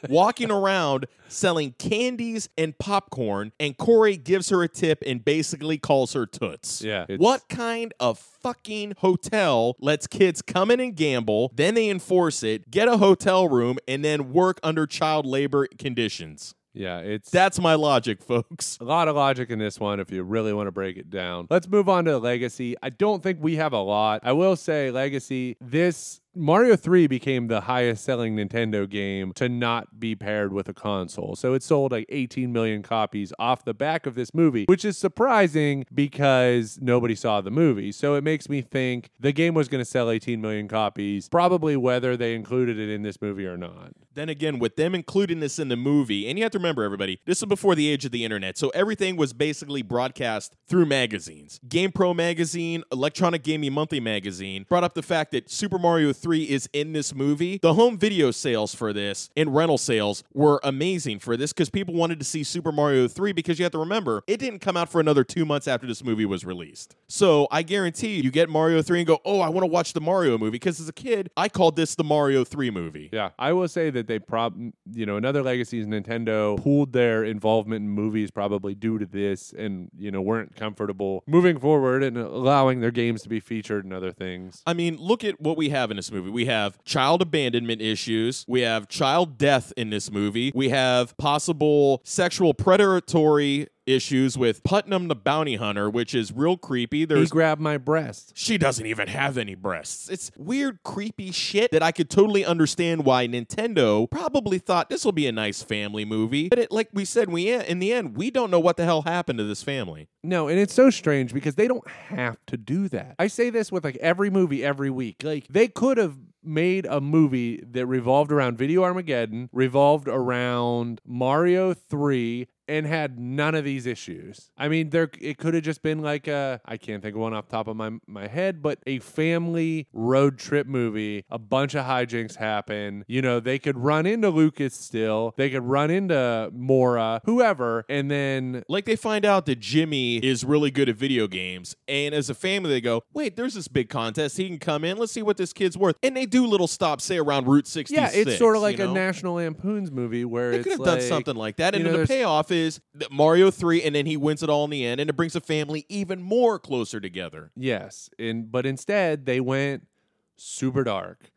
Walking 0.09 0.51
around 0.51 1.05
selling 1.27 1.73
candies 1.77 2.49
and 2.57 2.77
popcorn, 2.77 3.51
and 3.59 3.77
Corey 3.77 4.15
gives 4.17 4.49
her 4.49 4.63
a 4.63 4.67
tip 4.67 5.03
and 5.05 5.23
basically 5.25 5.77
calls 5.77 6.13
her 6.13 6.25
Toots. 6.25 6.81
Yeah, 6.81 7.03
it's- 7.03 7.19
What 7.19 7.47
kind 7.49 7.93
of 7.99 8.17
fucking 8.17 8.93
hotel 8.99 9.75
lets 9.79 10.07
kids 10.07 10.41
come 10.41 10.71
in 10.71 10.79
and 10.79 10.95
gamble, 10.95 11.51
then 11.55 11.73
they 11.73 11.89
enforce 11.89 12.43
it, 12.43 12.71
get 12.71 12.87
a 12.87 12.97
hotel 12.97 13.47
room, 13.49 13.77
and 13.87 14.03
then 14.05 14.31
work 14.31 14.59
under 14.63 14.85
child 14.87 15.25
labor 15.25 15.67
conditions? 15.77 16.53
yeah, 16.73 16.99
it's 16.99 17.31
That's 17.31 17.59
my 17.59 17.73
logic, 17.73 18.21
folks. 18.21 18.77
A 18.79 18.83
lot 18.83 19.07
of 19.07 19.15
logic 19.15 19.49
in 19.49 19.57
this 19.57 19.79
one 19.79 19.99
if 19.99 20.11
you 20.11 20.21
really 20.21 20.53
want 20.53 20.67
to 20.67 20.71
break 20.71 20.95
it 20.95 21.09
down. 21.09 21.47
Let's 21.49 21.67
move 21.67 21.89
on 21.89 22.05
to 22.05 22.19
Legacy. 22.19 22.75
I 22.83 22.89
don't 22.91 23.23
think 23.23 23.39
we 23.41 23.55
have 23.55 23.73
a 23.73 23.79
lot. 23.81 24.21
I 24.23 24.33
will 24.33 24.55
say, 24.55 24.91
Legacy, 24.91 25.57
this. 25.59 26.21
Mario 26.37 26.75
3 26.75 27.07
became 27.07 27.47
the 27.47 27.61
highest 27.61 28.03
selling 28.03 28.35
Nintendo 28.35 28.87
game 28.87 29.33
to 29.33 29.49
not 29.49 29.99
be 29.99 30.15
paired 30.15 30.53
with 30.53 30.69
a 30.69 30.73
console. 30.73 31.35
So 31.35 31.53
it 31.53 31.63
sold 31.63 31.91
like 31.91 32.05
18 32.09 32.53
million 32.53 32.83
copies 32.83 33.33
off 33.39 33.65
the 33.65 33.73
back 33.73 34.05
of 34.05 34.13
this 34.13 34.33
movie, 34.33 34.65
which 34.65 34.85
is 34.85 34.97
surprising 34.97 35.85
because 35.93 36.77
nobody 36.79 37.15
saw 37.15 37.41
the 37.41 37.49
movie. 37.49 37.91
So 37.91 38.13
it 38.13 38.23
makes 38.23 38.49
me 38.49 38.61
think 38.61 39.09
the 39.19 39.31
game 39.31 39.55
was 39.55 39.67
going 39.67 39.81
to 39.81 39.89
sell 39.89 40.11
18 40.11 40.39
million 40.39 40.67
copies, 40.67 41.27
probably 41.27 41.75
whether 41.75 42.15
they 42.15 42.35
included 42.35 42.77
it 42.77 42.89
in 42.89 43.01
this 43.01 43.19
movie 43.19 43.47
or 43.47 43.57
not. 43.57 43.93
Then 44.13 44.29
again, 44.29 44.59
with 44.59 44.75
them 44.75 44.95
including 44.95 45.39
this 45.39 45.59
in 45.59 45.69
the 45.69 45.75
movie, 45.75 46.27
and 46.27 46.37
you 46.37 46.43
have 46.43 46.51
to 46.53 46.57
remember, 46.57 46.83
everybody, 46.83 47.19
this 47.25 47.39
is 47.39 47.45
before 47.45 47.75
the 47.75 47.87
age 47.87 48.05
of 48.05 48.11
the 48.11 48.23
internet, 48.23 48.57
so 48.57 48.69
everything 48.69 49.15
was 49.15 49.33
basically 49.33 49.81
broadcast 49.81 50.55
through 50.67 50.85
magazines. 50.85 51.59
Game 51.67 51.91
Pro 51.91 52.13
magazine, 52.13 52.83
Electronic 52.91 53.43
Gaming 53.43 53.73
Monthly 53.73 53.99
magazine 53.99 54.65
brought 54.67 54.83
up 54.83 54.95
the 54.95 55.03
fact 55.03 55.31
that 55.31 55.49
Super 55.51 55.77
Mario 55.77 56.13
3 56.13 56.26
3 56.27 56.43
is 56.43 56.67
in 56.73 56.91
this 56.91 57.15
movie, 57.15 57.57
the 57.61 57.73
home 57.75 57.97
video 57.97 58.31
sales 58.31 58.75
for 58.75 58.91
this 58.91 59.29
and 59.37 59.55
rental 59.55 59.77
sales 59.77 60.25
were 60.33 60.59
amazing 60.61 61.19
for 61.19 61.37
this 61.37 61.53
because 61.53 61.69
people 61.69 61.93
wanted 61.93 62.19
to 62.19 62.25
see 62.25 62.43
Super 62.43 62.73
Mario 62.73 63.07
3 63.07 63.31
because 63.31 63.57
you 63.57 63.63
have 63.63 63.71
to 63.71 63.77
remember, 63.77 64.21
it 64.27 64.35
didn't 64.35 64.59
come 64.59 64.75
out 64.75 64.89
for 64.89 64.99
another 64.99 65.23
two 65.23 65.45
months 65.45 65.69
after 65.69 65.87
this 65.87 66.03
movie 66.03 66.25
was 66.25 66.43
released. 66.43 66.97
So 67.07 67.47
I 67.49 67.61
guarantee 67.61 68.19
you, 68.19 68.29
get 68.29 68.49
Mario 68.49 68.81
3 68.81 68.99
and 68.99 69.07
go, 69.07 69.21
oh, 69.23 69.39
I 69.39 69.47
want 69.47 69.63
to 69.63 69.71
watch 69.71 69.93
the 69.93 70.01
Mario 70.01 70.37
movie 70.37 70.51
because 70.51 70.81
as 70.81 70.89
a 70.89 70.93
kid, 70.93 71.29
I 71.37 71.47
called 71.47 71.77
this 71.77 71.95
the 71.95 72.03
Mario 72.03 72.43
3 72.43 72.71
movie. 72.71 73.09
Yeah, 73.13 73.29
I 73.39 73.53
will 73.53 73.69
say 73.69 73.89
that 73.91 74.07
they 74.07 74.19
prob 74.19 74.53
you 74.91 75.05
know 75.05 75.15
another 75.15 75.41
legacy 75.41 75.79
is 75.79 75.87
Nintendo 75.87 76.61
pulled 76.61 76.91
their 76.91 77.23
involvement 77.23 77.83
in 77.83 77.89
movies 77.89 78.31
probably 78.31 78.75
due 78.75 78.99
to 78.99 79.05
this, 79.05 79.53
and 79.57 79.89
you 79.97 80.11
know 80.11 80.21
weren't 80.21 80.57
comfortable 80.57 81.23
moving 81.25 81.57
forward 81.57 82.03
and 82.03 82.17
allowing 82.17 82.81
their 82.81 82.91
games 82.91 83.21
to 83.21 83.29
be 83.29 83.39
featured 83.39 83.85
and 83.85 83.93
other 83.93 84.11
things. 84.11 84.61
I 84.67 84.73
mean, 84.73 84.97
look 84.97 85.23
at 85.23 85.39
what 85.39 85.55
we 85.55 85.69
have 85.69 85.89
in 85.89 85.97
this 86.07 86.13
movie. 86.13 86.29
We 86.29 86.45
have 86.45 86.83
child 86.83 87.21
abandonment 87.21 87.81
issues. 87.81 88.45
We 88.47 88.61
have 88.61 88.87
child 88.87 89.37
death 89.37 89.73
in 89.77 89.89
this 89.89 90.11
movie. 90.11 90.51
We 90.55 90.69
have 90.69 91.17
possible 91.17 92.01
sexual 92.03 92.53
predatory 92.53 93.67
issues 93.87 94.37
with 94.37 94.63
Putnam 94.63 95.07
the 95.07 95.15
bounty 95.15 95.55
hunter, 95.55 95.89
which 95.89 96.13
is 96.13 96.31
real 96.31 96.57
creepy. 96.57 96.99
He 96.99 97.05
There's 97.05 97.29
grabbed 97.31 97.61
my 97.61 97.77
breast. 97.77 98.33
she 98.35 98.57
doesn't 98.57 98.85
even 98.85 99.07
have 99.07 99.37
any 99.37 99.55
breasts. 99.55 100.09
It's 100.09 100.31
weird, 100.37 100.83
creepy 100.83 101.31
shit 101.31 101.71
that 101.71 101.81
I 101.81 101.91
could 101.91 102.09
totally 102.09 102.45
understand 102.45 103.05
why 103.05 103.27
Nintendo 103.27 104.09
probably 104.09 104.59
thought 104.59 104.89
this 104.89 105.05
will 105.05 105.11
be 105.11 105.27
a 105.27 105.31
nice 105.31 105.63
family 105.63 106.05
movie. 106.05 106.49
But 106.49 106.59
it, 106.59 106.71
like 106.71 106.89
we 106.93 107.05
said, 107.05 107.29
we 107.29 107.51
in 107.51 107.79
the 107.79 107.93
end, 107.93 108.17
we 108.17 108.29
don't 108.29 108.51
know 108.51 108.59
what 108.59 108.77
the 108.77 108.85
hell 108.85 109.03
happened 109.03 109.39
to 109.39 109.45
this 109.45 109.63
family. 109.63 110.09
No, 110.23 110.47
and 110.47 110.59
it's 110.59 110.73
so 110.73 110.89
strange 110.89 111.33
because 111.33 111.55
they 111.55 111.67
don't 111.67 111.87
have 111.87 112.37
to 112.47 112.57
do 112.57 112.89
that. 112.89 113.15
I 113.17 113.27
say 113.27 113.49
this 113.49 113.71
with 113.71 113.83
like 113.83 113.95
every 113.97 114.29
movie 114.29 114.63
every 114.63 114.89
week. 114.89 115.23
Like 115.23 115.47
they 115.49 115.67
could 115.67 115.97
have 115.97 116.17
made 116.43 116.85
a 116.85 117.01
movie 117.01 117.61
that 117.71 117.85
revolved 117.85 118.31
around 118.31 118.57
Video 118.57 118.83
Armageddon, 118.83 119.49
revolved 119.51 120.07
around 120.07 121.01
Mario 121.05 121.73
3 121.73 122.47
and 122.67 122.85
had 122.85 123.19
none 123.19 123.55
of 123.55 123.63
these 123.63 123.85
issues. 123.85 124.49
I 124.57 124.67
mean, 124.67 124.89
there 124.89 125.09
it 125.19 125.37
could 125.37 125.53
have 125.53 125.63
just 125.63 125.81
been 125.81 126.01
like 126.01 126.27
a 126.27 126.59
I 126.65 126.77
can't 126.77 127.01
think 127.01 127.15
of 127.15 127.21
one 127.21 127.33
off 127.33 127.47
the 127.47 127.51
top 127.51 127.67
of 127.67 127.75
my 127.75 127.91
my 128.07 128.27
head, 128.27 128.61
but 128.61 128.79
a 128.87 128.99
family 128.99 129.87
road 129.93 130.37
trip 130.37 130.67
movie. 130.67 131.25
A 131.29 131.39
bunch 131.39 131.75
of 131.75 131.85
hijinks 131.85 132.35
happen. 132.35 133.05
You 133.07 133.21
know, 133.21 133.39
they 133.39 133.59
could 133.59 133.77
run 133.77 134.05
into 134.05 134.29
Lucas 134.29 134.73
still. 134.73 135.33
They 135.37 135.49
could 135.49 135.63
run 135.63 135.89
into 135.91 136.49
Mora, 136.53 137.21
whoever, 137.25 137.85
and 137.89 138.09
then 138.11 138.63
Like 138.67 138.85
they 138.85 138.95
find 138.95 139.25
out 139.25 139.45
that 139.45 139.59
Jimmy 139.59 140.17
is 140.17 140.43
really 140.43 140.71
good 140.71 140.89
at 140.89 140.95
video 140.95 141.27
games, 141.27 141.75
and 141.87 142.13
as 142.13 142.29
a 142.29 142.35
family, 142.35 142.69
they 142.69 142.81
go, 142.81 143.03
"Wait, 143.13 143.35
there's 143.35 143.53
this 143.53 143.67
big 143.67 143.89
contest. 143.89 144.37
He 144.37 144.47
can 144.47 144.59
come 144.59 144.83
in. 144.83 144.97
Let's 144.97 145.11
see 145.11 145.21
what 145.21 145.37
this 145.37 145.53
kid's 145.53 145.77
worth." 145.77 145.95
And 146.03 146.15
they 146.15 146.25
do 146.25 146.45
little 146.45 146.67
stops, 146.67 147.03
say 147.05 147.17
around 147.17 147.47
Route 147.47 147.67
66. 147.67 148.15
yeah, 148.15 148.19
it's 148.19 148.37
sort 148.37 148.55
of 148.55 148.61
like 148.61 148.77
you 148.77 148.89
a? 148.89 148.93
National 148.93 149.35
Lampoon's 149.35 149.91
movie 149.91 150.25
where 150.25 150.51
They 150.51 150.63
could 150.63 150.71
have 150.73 150.79
like, 150.79 150.99
done 150.99 151.01
something 151.01 151.35
like 151.35 151.57
that, 151.57 151.73
you 151.73 151.81
and 151.85 151.91
know, 151.93 151.99
the 152.01 152.07
payoff 152.07 152.51
is 152.51 152.56
that 152.93 153.11
Mario 153.11 153.51
three, 153.51 153.81
and 153.83 153.95
then 153.95 154.05
he 154.05 154.17
wins 154.17 154.43
it 154.43 154.49
all 154.49 154.63
in 154.63 154.69
the 154.69 154.85
end, 154.85 154.99
and 155.01 155.09
it 155.09 155.13
brings 155.13 155.33
the 155.33 155.41
family 155.41 155.85
even 155.89 156.21
more 156.21 156.59
closer 156.59 156.99
together. 156.99 157.51
Yes, 157.55 158.09
and 158.19 158.51
but 158.51 158.65
instead 158.65 159.25
they 159.25 159.39
went 159.39 159.87
super 160.35 160.83
dark. 160.83 161.31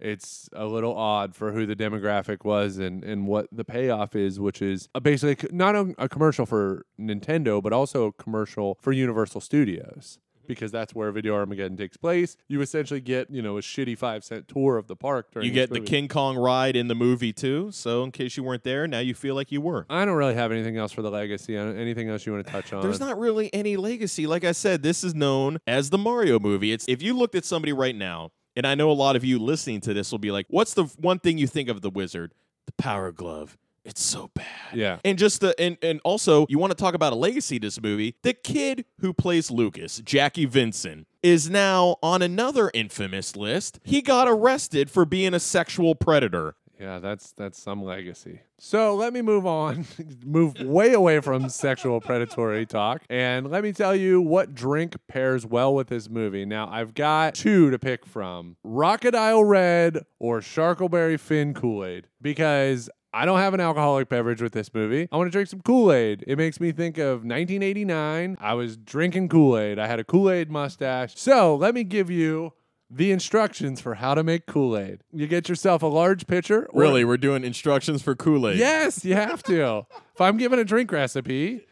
It's 0.00 0.48
a 0.52 0.66
little 0.66 0.96
odd 0.96 1.34
for 1.34 1.52
who 1.52 1.66
the 1.66 1.74
demographic 1.74 2.44
was 2.44 2.78
and, 2.78 3.02
and 3.02 3.26
what 3.26 3.48
the 3.50 3.64
payoff 3.64 4.14
is, 4.14 4.38
which 4.38 4.62
is 4.62 4.88
a 4.94 5.00
basically 5.00 5.48
not 5.52 5.74
a, 5.74 5.92
a 5.98 6.08
commercial 6.08 6.46
for 6.46 6.86
Nintendo, 7.00 7.60
but 7.60 7.72
also 7.72 8.06
a 8.06 8.12
commercial 8.12 8.78
for 8.80 8.92
Universal 8.92 9.40
Studios 9.40 10.20
because 10.48 10.72
that's 10.72 10.94
where 10.94 11.12
Video 11.12 11.34
Armageddon 11.34 11.76
takes 11.76 11.96
place. 11.96 12.36
You 12.48 12.60
essentially 12.60 13.00
get 13.00 13.30
you 13.30 13.42
know 13.42 13.58
a 13.58 13.60
shitty 13.60 13.96
five 13.96 14.24
cent 14.24 14.48
tour 14.48 14.76
of 14.78 14.88
the 14.88 14.96
park 14.96 15.30
during 15.30 15.46
You 15.46 15.52
get 15.52 15.70
the. 15.70 15.80
King 15.80 16.08
Kong 16.08 16.36
ride 16.36 16.74
in 16.76 16.88
the 16.88 16.94
movie 16.94 17.32
too, 17.32 17.70
so 17.70 18.02
in 18.02 18.10
case 18.10 18.36
you 18.36 18.42
weren't 18.42 18.64
there, 18.64 18.86
now 18.88 18.98
you 18.98 19.14
feel 19.14 19.34
like 19.34 19.52
you 19.52 19.60
were. 19.60 19.86
I 19.88 20.04
don't 20.04 20.16
really 20.16 20.34
have 20.34 20.50
anything 20.50 20.76
else 20.76 20.92
for 20.92 21.02
the 21.02 21.10
legacy. 21.10 21.56
Anything 21.56 22.08
else 22.08 22.26
you 22.26 22.32
want 22.32 22.44
to 22.46 22.52
touch 22.52 22.72
on? 22.72 22.82
There's 22.82 23.00
not 23.00 23.18
really 23.18 23.52
any 23.54 23.76
legacy. 23.76 24.26
Like 24.26 24.44
I 24.44 24.52
said, 24.52 24.82
this 24.82 25.04
is 25.04 25.14
known 25.14 25.58
as 25.66 25.90
the 25.90 25.98
Mario 25.98 26.38
movie. 26.38 26.72
It's 26.72 26.84
if 26.88 27.00
you 27.02 27.16
looked 27.16 27.34
at 27.34 27.44
somebody 27.44 27.72
right 27.72 27.94
now, 27.94 28.30
and 28.56 28.66
I 28.66 28.74
know 28.74 28.90
a 28.90 28.92
lot 28.92 29.14
of 29.14 29.24
you 29.24 29.38
listening 29.38 29.80
to 29.82 29.94
this 29.94 30.10
will 30.10 30.18
be 30.18 30.30
like, 30.30 30.46
"What's 30.48 30.74
the 30.74 30.84
one 30.96 31.18
thing 31.18 31.38
you 31.38 31.46
think 31.46 31.68
of 31.68 31.80
the 31.80 31.90
wizard? 31.90 32.32
The 32.66 32.72
power 32.72 33.12
glove. 33.12 33.56
It's 33.88 34.02
so 34.02 34.30
bad." 34.34 34.46
Yeah. 34.74 34.98
And 35.04 35.18
just 35.18 35.40
the 35.40 35.58
and 35.60 35.76
and 35.82 36.00
also 36.04 36.46
you 36.48 36.58
want 36.58 36.70
to 36.70 36.76
talk 36.76 36.94
about 36.94 37.12
a 37.12 37.16
legacy 37.16 37.58
to 37.58 37.66
this 37.66 37.80
movie. 37.80 38.14
The 38.22 38.34
kid 38.34 38.84
who 39.00 39.12
plays 39.12 39.50
Lucas, 39.50 39.98
Jackey 40.04 40.44
Vinson, 40.44 41.06
is 41.22 41.50
now 41.50 41.96
on 42.02 42.22
another 42.22 42.70
infamous 42.74 43.34
list. 43.34 43.80
He 43.82 44.02
got 44.02 44.28
arrested 44.28 44.90
for 44.90 45.04
being 45.04 45.34
a 45.34 45.40
sexual 45.40 45.94
predator. 45.94 46.54
Yeah, 46.78 47.00
that's 47.00 47.32
that's 47.32 47.60
some 47.60 47.82
legacy. 47.82 48.42
So 48.60 48.94
let 48.94 49.12
me 49.12 49.20
move 49.20 49.46
on, 49.46 49.84
move 50.24 50.60
way 50.60 50.92
away 50.92 51.20
from 51.20 51.48
sexual 51.48 52.00
predatory 52.00 52.66
talk, 52.66 53.02
and 53.10 53.50
let 53.50 53.64
me 53.64 53.72
tell 53.72 53.96
you 53.96 54.20
what 54.20 54.54
drink 54.54 54.96
pairs 55.08 55.44
well 55.44 55.74
with 55.74 55.88
this 55.88 56.08
movie. 56.08 56.44
Now 56.44 56.68
I've 56.70 56.94
got 56.94 57.34
two 57.34 57.70
to 57.70 57.78
pick 57.80 58.06
from: 58.06 58.56
Crocodile 58.64 59.42
Red 59.42 60.04
or 60.20 60.40
Sharkleberry 60.40 61.18
Fin 61.18 61.54
Kool 61.54 61.84
Aid, 61.84 62.06
because. 62.22 62.88
I 63.12 63.24
don't 63.24 63.38
have 63.38 63.54
an 63.54 63.60
alcoholic 63.60 64.08
beverage 64.08 64.42
with 64.42 64.52
this 64.52 64.72
movie. 64.74 65.08
I 65.10 65.16
want 65.16 65.28
to 65.28 65.30
drink 65.32 65.48
some 65.48 65.60
Kool 65.62 65.92
Aid. 65.92 66.24
It 66.26 66.36
makes 66.36 66.60
me 66.60 66.72
think 66.72 66.98
of 66.98 67.24
1989. 67.24 68.36
I 68.40 68.54
was 68.54 68.76
drinking 68.76 69.28
Kool 69.30 69.56
Aid. 69.58 69.78
I 69.78 69.86
had 69.86 69.98
a 69.98 70.04
Kool 70.04 70.30
Aid 70.30 70.50
mustache. 70.50 71.14
So 71.16 71.56
let 71.56 71.74
me 71.74 71.84
give 71.84 72.10
you 72.10 72.52
the 72.90 73.10
instructions 73.10 73.80
for 73.80 73.94
how 73.94 74.14
to 74.14 74.22
make 74.22 74.46
Kool 74.46 74.76
Aid. 74.76 75.00
You 75.12 75.26
get 75.26 75.48
yourself 75.48 75.82
a 75.82 75.86
large 75.86 76.26
pitcher. 76.26 76.66
or- 76.70 76.80
Really, 76.82 77.04
we're 77.04 77.16
doing 77.16 77.44
instructions 77.44 78.02
for 78.02 78.14
Kool 78.14 78.48
Aid. 78.48 78.58
Yes, 78.58 79.04
you 79.04 79.14
have 79.14 79.42
to. 79.44 79.86
if 80.14 80.20
I'm 80.20 80.36
giving 80.36 80.58
a 80.58 80.64
drink 80.64 80.92
recipe, 80.92 81.66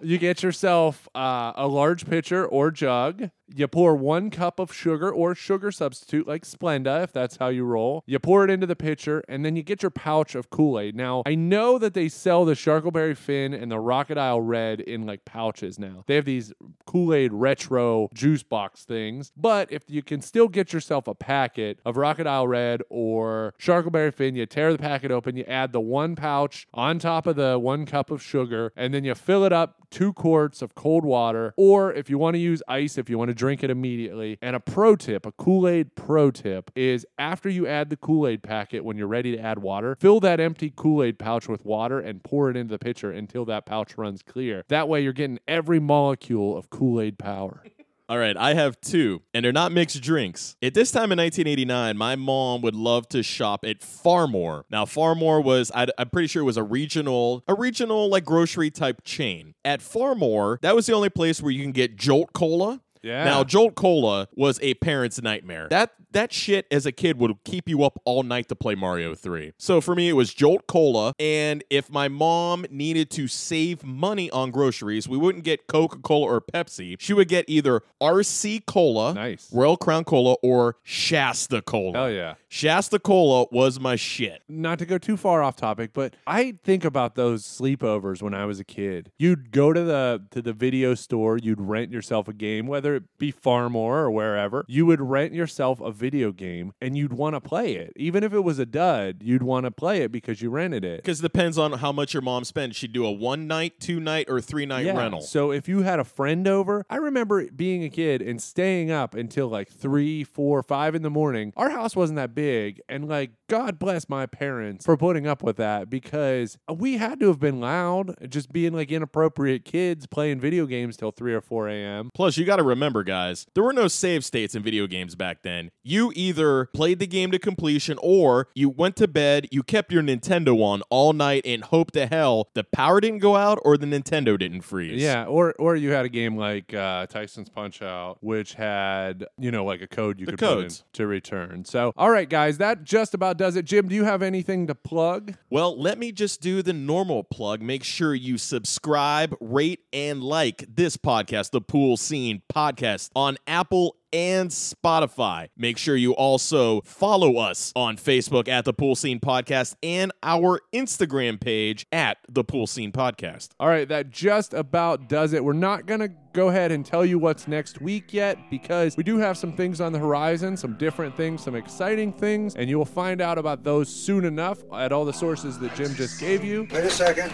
you 0.00 0.18
get 0.18 0.42
yourself 0.42 1.08
uh, 1.14 1.52
a 1.56 1.66
large 1.66 2.06
pitcher 2.06 2.44
or 2.44 2.70
jug. 2.70 3.30
You 3.54 3.68
pour 3.68 3.94
one 3.94 4.30
cup 4.30 4.58
of 4.58 4.72
sugar 4.72 5.10
or 5.10 5.34
sugar 5.34 5.70
substitute 5.70 6.26
like 6.26 6.44
Splenda, 6.44 7.04
if 7.04 7.12
that's 7.12 7.36
how 7.36 7.48
you 7.48 7.64
roll. 7.64 8.02
You 8.06 8.18
pour 8.18 8.44
it 8.44 8.50
into 8.50 8.66
the 8.66 8.76
pitcher, 8.76 9.22
and 9.28 9.44
then 9.44 9.54
you 9.54 9.62
get 9.62 9.82
your 9.82 9.90
pouch 9.90 10.34
of 10.34 10.50
Kool 10.50 10.80
Aid. 10.80 10.96
Now, 10.96 11.22
I 11.26 11.36
know 11.36 11.78
that 11.78 11.94
they 11.94 12.08
sell 12.08 12.44
the 12.44 12.54
Sharkleberry 12.54 13.16
Fin 13.16 13.54
and 13.54 13.70
the 13.70 13.78
Crocodile 13.78 14.40
Red 14.40 14.80
in 14.80 15.06
like 15.06 15.24
pouches 15.24 15.78
now. 15.78 16.04
They 16.06 16.16
have 16.16 16.24
these 16.24 16.52
Kool 16.86 17.14
Aid 17.14 17.32
retro 17.32 18.08
juice 18.12 18.42
box 18.42 18.84
things, 18.84 19.32
but 19.36 19.70
if 19.70 19.84
you 19.86 20.02
can 20.02 20.20
still 20.20 20.48
get 20.48 20.72
yourself 20.72 21.06
a 21.06 21.14
packet 21.14 21.78
of 21.84 21.94
Crocodile 21.94 22.48
Red 22.48 22.82
or 22.90 23.54
Sharkleberry 23.60 24.12
Fin, 24.12 24.34
you 24.34 24.46
tear 24.46 24.72
the 24.72 24.78
packet 24.78 25.10
open, 25.10 25.36
you 25.36 25.44
add 25.44 25.72
the 25.72 25.80
one 25.80 26.16
pouch 26.16 26.66
on 26.74 26.98
top 26.98 27.26
of 27.26 27.36
the 27.36 27.58
one 27.58 27.86
cup 27.86 28.10
of 28.10 28.22
sugar, 28.22 28.72
and 28.76 28.92
then 28.92 29.04
you 29.04 29.14
fill 29.14 29.44
it 29.44 29.52
up 29.52 29.86
two 29.90 30.12
quarts 30.12 30.62
of 30.62 30.74
cold 30.74 31.04
water. 31.04 31.54
Or 31.56 31.92
if 31.92 32.10
you 32.10 32.18
want 32.18 32.34
to 32.34 32.40
use 32.40 32.62
ice, 32.68 32.98
if 32.98 33.08
you 33.08 33.18
want 33.18 33.28
to 33.28 33.35
drink 33.36 33.62
it 33.62 33.70
immediately. 33.70 34.38
And 34.42 34.56
a 34.56 34.60
pro 34.60 34.96
tip, 34.96 35.26
a 35.26 35.32
Kool 35.32 35.68
Aid 35.68 35.94
pro 35.94 36.30
tip, 36.30 36.70
is 36.74 37.06
after 37.18 37.48
you 37.48 37.66
add 37.66 37.90
the 37.90 37.96
Kool 37.96 38.26
Aid 38.26 38.42
packet, 38.42 38.84
when 38.84 38.96
you're 38.96 39.06
ready 39.06 39.36
to 39.36 39.38
add 39.38 39.58
water, 39.58 39.96
fill 40.00 40.20
that 40.20 40.40
empty 40.40 40.72
Kool 40.74 41.02
Aid 41.02 41.18
pouch 41.18 41.48
with 41.48 41.64
water 41.64 42.00
and 42.00 42.22
pour 42.22 42.50
it 42.50 42.56
into 42.56 42.72
the 42.72 42.78
pitcher 42.78 43.10
until 43.10 43.44
that 43.46 43.66
pouch 43.66 43.96
runs 43.96 44.22
clear. 44.22 44.64
That 44.68 44.88
way, 44.88 45.02
you're 45.02 45.12
getting 45.12 45.38
every 45.46 45.80
molecule 45.80 46.56
of 46.56 46.70
Kool 46.70 47.00
Aid 47.00 47.18
power. 47.18 47.62
All 48.08 48.18
right, 48.18 48.36
I 48.36 48.54
have 48.54 48.80
two, 48.80 49.22
and 49.34 49.44
they're 49.44 49.52
not 49.52 49.72
mixed 49.72 50.00
drinks. 50.00 50.54
At 50.62 50.74
this 50.74 50.92
time 50.92 51.10
in 51.10 51.18
1989, 51.18 51.96
my 51.96 52.14
mom 52.14 52.62
would 52.62 52.76
love 52.76 53.08
to 53.08 53.24
shop 53.24 53.64
at 53.64 53.82
Phar-Mor. 53.82 54.64
Now, 54.70 54.84
Phar-Mor 54.84 55.40
was, 55.40 55.72
i 55.74 55.88
am 55.98 56.10
pretty 56.10 56.28
sure 56.28 56.42
it 56.42 56.44
was 56.44 56.56
a 56.56 56.62
regional, 56.62 57.42
a 57.48 57.54
regional 57.54 58.08
like 58.08 58.24
grocery 58.24 58.70
type 58.70 59.02
chain. 59.02 59.54
At 59.64 59.82
Phar-Mor, 59.82 60.60
that 60.62 60.76
was 60.76 60.86
the 60.86 60.92
only 60.92 61.08
place 61.08 61.42
where 61.42 61.50
you 61.50 61.60
can 61.62 61.72
get 61.72 61.96
Jolt 61.96 62.32
Cola. 62.32 62.80
Yeah. 63.02 63.24
Now, 63.24 63.44
Jolt 63.44 63.74
Cola 63.74 64.28
was 64.34 64.58
a 64.62 64.74
parent's 64.74 65.20
nightmare. 65.22 65.68
That 65.70 65.92
that 66.12 66.32
shit 66.32 66.66
as 66.70 66.86
a 66.86 66.92
kid 66.92 67.18
would 67.18 67.32
keep 67.44 67.68
you 67.68 67.82
up 67.84 67.98
all 68.06 68.22
night 68.22 68.48
to 68.48 68.56
play 68.56 68.74
Mario 68.74 69.14
3. 69.14 69.52
So 69.58 69.80
for 69.82 69.94
me, 69.94 70.08
it 70.08 70.14
was 70.14 70.32
Jolt 70.32 70.66
Cola. 70.66 71.12
And 71.18 71.62
if 71.68 71.90
my 71.90 72.08
mom 72.08 72.64
needed 72.70 73.10
to 73.10 73.28
save 73.28 73.84
money 73.84 74.30
on 74.30 74.50
groceries, 74.50 75.06
we 75.08 75.18
wouldn't 75.18 75.44
get 75.44 75.66
Coca 75.66 75.98
Cola 75.98 76.26
or 76.26 76.40
Pepsi. 76.40 76.96
She 76.98 77.12
would 77.12 77.28
get 77.28 77.44
either 77.48 77.82
RC 78.00 78.64
Cola, 78.66 79.12
Nice. 79.12 79.52
Royal 79.52 79.76
Crown 79.76 80.04
Cola, 80.04 80.36
or 80.42 80.76
Shasta 80.82 81.60
Cola. 81.60 81.92
Hell 81.92 82.10
yeah. 82.10 82.34
Shasta 82.48 82.98
Cola 82.98 83.46
was 83.52 83.78
my 83.78 83.96
shit. 83.96 84.42
not 84.48 84.78
to 84.78 84.86
go 84.86 84.96
too 84.96 85.16
far 85.16 85.42
off 85.42 85.56
topic, 85.56 85.90
but 85.92 86.14
I 86.26 86.54
think 86.64 86.84
about 86.84 87.14
those 87.14 87.44
sleepovers 87.44 88.22
when 88.22 88.32
I 88.32 88.46
was 88.46 88.58
a 88.60 88.64
kid. 88.64 89.10
You'd 89.18 89.50
go 89.50 89.72
to 89.72 89.82
the 89.84 90.22
to 90.30 90.40
the 90.40 90.52
video 90.54 90.94
store, 90.94 91.36
you'd 91.36 91.60
rent 91.60 91.90
yourself 91.92 92.28
a 92.28 92.32
game, 92.32 92.66
whether 92.66 92.85
whether 92.86 92.96
it 92.96 93.18
be 93.18 93.30
Phar-Mor 93.32 93.98
or 93.98 94.10
wherever, 94.12 94.64
you 94.68 94.86
would 94.86 95.00
rent 95.00 95.32
yourself 95.34 95.80
a 95.80 95.90
video 95.90 96.30
game 96.30 96.72
and 96.80 96.96
you'd 96.96 97.12
want 97.12 97.34
to 97.34 97.40
play 97.40 97.74
it. 97.74 97.92
Even 97.96 98.22
if 98.22 98.32
it 98.32 98.40
was 98.44 98.58
a 98.60 98.66
dud, 98.66 99.22
you'd 99.22 99.42
want 99.42 99.64
to 99.64 99.72
play 99.72 100.02
it 100.02 100.12
because 100.12 100.40
you 100.40 100.50
rented 100.50 100.84
it. 100.84 100.98
Because 101.02 101.18
it 101.18 101.22
depends 101.22 101.58
on 101.58 101.72
how 101.74 101.90
much 101.90 102.14
your 102.14 102.20
mom 102.22 102.44
spends. 102.44 102.76
She'd 102.76 102.92
do 102.92 103.04
a 103.04 103.10
one 103.10 103.48
night, 103.48 103.80
two 103.80 103.98
night, 103.98 104.26
or 104.28 104.40
three 104.40 104.66
night 104.66 104.86
Yeah. 104.86 104.96
rental. 104.96 105.20
So 105.20 105.50
if 105.50 105.68
you 105.68 105.82
had 105.82 105.98
a 105.98 106.04
friend 106.04 106.46
over, 106.46 106.84
I 106.88 106.96
remember 106.96 107.50
being 107.50 107.82
a 107.82 107.88
kid 107.90 108.22
and 108.22 108.40
staying 108.40 108.92
up 108.92 109.14
until 109.16 109.48
like 109.48 109.68
three, 109.68 110.22
four, 110.22 110.62
five 110.62 110.94
in 110.94 111.02
the 111.02 111.10
morning. 111.10 111.52
Our 111.56 111.70
house 111.70 111.96
wasn't 111.96 112.16
that 112.18 112.34
big, 112.36 112.80
and 112.88 113.08
like 113.08 113.32
God 113.48 113.78
bless 113.80 114.08
my 114.08 114.26
parents 114.26 114.84
for 114.84 114.96
putting 114.96 115.26
up 115.26 115.42
with 115.42 115.56
that 115.56 115.90
because 115.90 116.56
we 116.72 116.98
had 116.98 117.18
to 117.20 117.26
have 117.28 117.40
been 117.40 117.58
loud, 117.60 118.14
just 118.30 118.52
being 118.52 118.72
like 118.72 118.92
inappropriate 118.92 119.64
kids 119.64 120.06
playing 120.06 120.38
video 120.40 120.66
games 120.66 120.96
till 120.96 121.10
three 121.10 121.34
or 121.34 121.40
four 121.40 121.68
a.m. 121.68 122.10
Plus, 122.14 122.36
you 122.36 122.44
got 122.44 122.56
to 122.56 122.62
remember, 122.62 122.75
guys, 122.80 123.46
there 123.54 123.62
were 123.64 123.72
no 123.72 123.88
save 123.88 124.24
states 124.24 124.54
in 124.54 124.62
video 124.62 124.86
games 124.86 125.14
back 125.14 125.42
then. 125.42 125.70
You 125.82 126.12
either 126.14 126.66
played 126.74 126.98
the 126.98 127.06
game 127.06 127.30
to 127.30 127.38
completion 127.38 127.98
or 128.02 128.48
you 128.54 128.68
went 128.68 128.96
to 128.96 129.08
bed, 129.08 129.48
you 129.50 129.62
kept 129.62 129.92
your 129.92 130.02
Nintendo 130.02 130.60
on 130.62 130.82
all 130.90 131.12
night 131.12 131.42
and 131.44 131.64
hoped 131.64 131.94
to 131.94 132.06
hell 132.06 132.48
the 132.54 132.64
power 132.64 133.00
didn't 133.00 133.18
go 133.20 133.36
out 133.36 133.58
or 133.64 133.76
the 133.76 133.86
Nintendo 133.86 134.38
didn't 134.38 134.62
freeze. 134.62 135.00
Yeah, 135.02 135.24
or 135.26 135.54
or 135.58 135.76
you 135.76 135.90
had 135.92 136.04
a 136.04 136.08
game 136.08 136.36
like 136.36 136.72
uh, 136.74 137.06
Tyson's 137.06 137.48
Punch 137.48 137.82
Out, 137.82 138.18
which 138.20 138.54
had 138.54 139.26
you 139.38 139.50
know 139.50 139.64
like 139.64 139.82
a 139.82 139.86
code 139.86 140.20
you 140.20 140.26
The 140.26 140.32
could 140.32 140.38
codes. 140.40 140.78
put 140.80 140.86
in 140.86 140.92
to 140.94 141.06
return. 141.06 141.64
So, 141.64 141.92
all 141.96 142.10
right, 142.10 142.28
guys, 142.28 142.58
that 142.58 142.84
just 142.84 143.14
about 143.14 143.36
does 143.36 143.56
it. 143.56 143.64
Jim, 143.64 143.88
do 143.88 143.94
you 143.94 144.04
have 144.04 144.22
anything 144.22 144.66
to 144.66 144.74
plug? 144.74 145.34
Well, 145.50 145.80
let 145.80 145.98
me 145.98 146.12
just 146.12 146.40
do 146.40 146.62
the 146.62 146.72
normal 146.72 147.24
plug. 147.24 147.62
Make 147.62 147.84
sure 147.84 148.14
you 148.14 148.38
subscribe, 148.38 149.34
rate, 149.40 149.80
and 149.92 150.22
like 150.22 150.64
this 150.68 150.96
podcast, 150.96 151.50
the 151.50 151.60
Pool 151.60 151.96
Scene 151.96 152.42
Podcast, 152.52 152.65
on 153.14 153.36
Apple 153.46 153.96
and 154.12 154.50
Spotify. 154.50 155.48
Make 155.56 155.78
sure 155.78 155.94
you 155.94 156.12
also 156.12 156.80
follow 156.82 157.36
us 157.36 157.72
on 157.76 157.96
Facebook 157.96 158.48
at 158.48 158.64
the 158.64 158.72
Pool 158.72 158.94
Scene 158.94 159.20
Podcast 159.20 159.74
and 159.82 160.12
our 160.22 160.60
Instagram 160.72 161.40
page 161.40 161.86
at 161.92 162.18
the 162.28 162.42
Pool 162.42 162.66
Scene 162.66 162.92
Podcast. 162.92 163.50
All 163.60 163.68
right, 163.68 163.88
that 163.88 164.10
just 164.10 164.54
about 164.54 165.08
does 165.08 165.32
it. 165.32 165.44
We're 165.44 165.52
not 165.52 165.86
going 165.86 166.00
to 166.00 166.10
go 166.32 166.48
ahead 166.48 166.72
and 166.72 166.84
tell 166.84 167.04
you 167.04 167.18
what's 167.18 167.46
next 167.46 167.80
week 167.80 168.12
yet 168.12 168.38
because 168.50 168.96
we 168.96 169.02
do 169.02 169.18
have 169.18 169.36
some 169.36 169.52
things 169.52 169.80
on 169.80 169.92
the 169.92 169.98
horizon, 169.98 170.56
some 170.56 170.76
different 170.78 171.16
things, 171.16 171.42
some 171.42 171.54
exciting 171.54 172.12
things, 172.12 172.54
and 172.54 172.70
you 172.70 172.78
will 172.78 172.84
find 172.84 173.20
out 173.20 173.38
about 173.38 173.64
those 173.64 173.88
soon 173.88 174.24
enough 174.24 174.58
at 174.72 174.92
all 174.92 175.04
the 175.04 175.12
sources 175.12 175.58
that 175.58 175.74
Jim 175.74 175.94
just 175.94 176.20
gave 176.20 176.44
you. 176.44 176.66
Wait 176.72 176.84
a 176.84 176.90
second. 176.90 177.32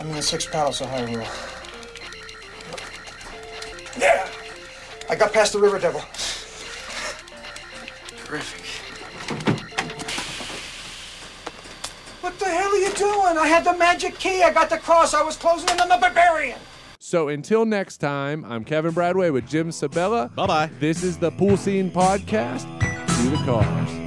I'm 0.00 0.08
in 0.08 0.16
the 0.16 0.22
six 0.22 0.44
paddles 0.46 0.80
of 0.80 0.88
Hyrule. 0.88 1.63
Yeah! 3.98 4.28
I 5.08 5.14
got 5.16 5.32
past 5.32 5.52
the 5.52 5.58
river 5.58 5.78
devil. 5.78 6.00
Terrific. 8.24 8.60
What 12.20 12.38
the 12.38 12.46
hell 12.46 12.70
are 12.70 12.76
you 12.76 12.92
doing? 12.94 13.36
I 13.38 13.46
had 13.46 13.64
the 13.64 13.76
magic 13.76 14.18
key. 14.18 14.42
I 14.42 14.52
got 14.52 14.70
the 14.70 14.78
cross. 14.78 15.12
I 15.12 15.22
was 15.22 15.36
closing 15.36 15.68
in 15.68 15.80
on 15.80 15.88
the 15.88 15.98
barbarian. 16.00 16.58
So 16.98 17.28
until 17.28 17.66
next 17.66 17.98
time, 17.98 18.44
I'm 18.46 18.64
Kevin 18.64 18.92
Bradway 18.92 19.30
with 19.30 19.46
Jim 19.46 19.70
Sabella. 19.70 20.30
Bye 20.34 20.46
bye. 20.46 20.70
This 20.80 21.02
is 21.02 21.18
the 21.18 21.30
Pool 21.30 21.58
Scene 21.58 21.90
Podcast. 21.90 22.64
Do 23.22 23.30
the 23.30 23.36
cars. 23.44 24.03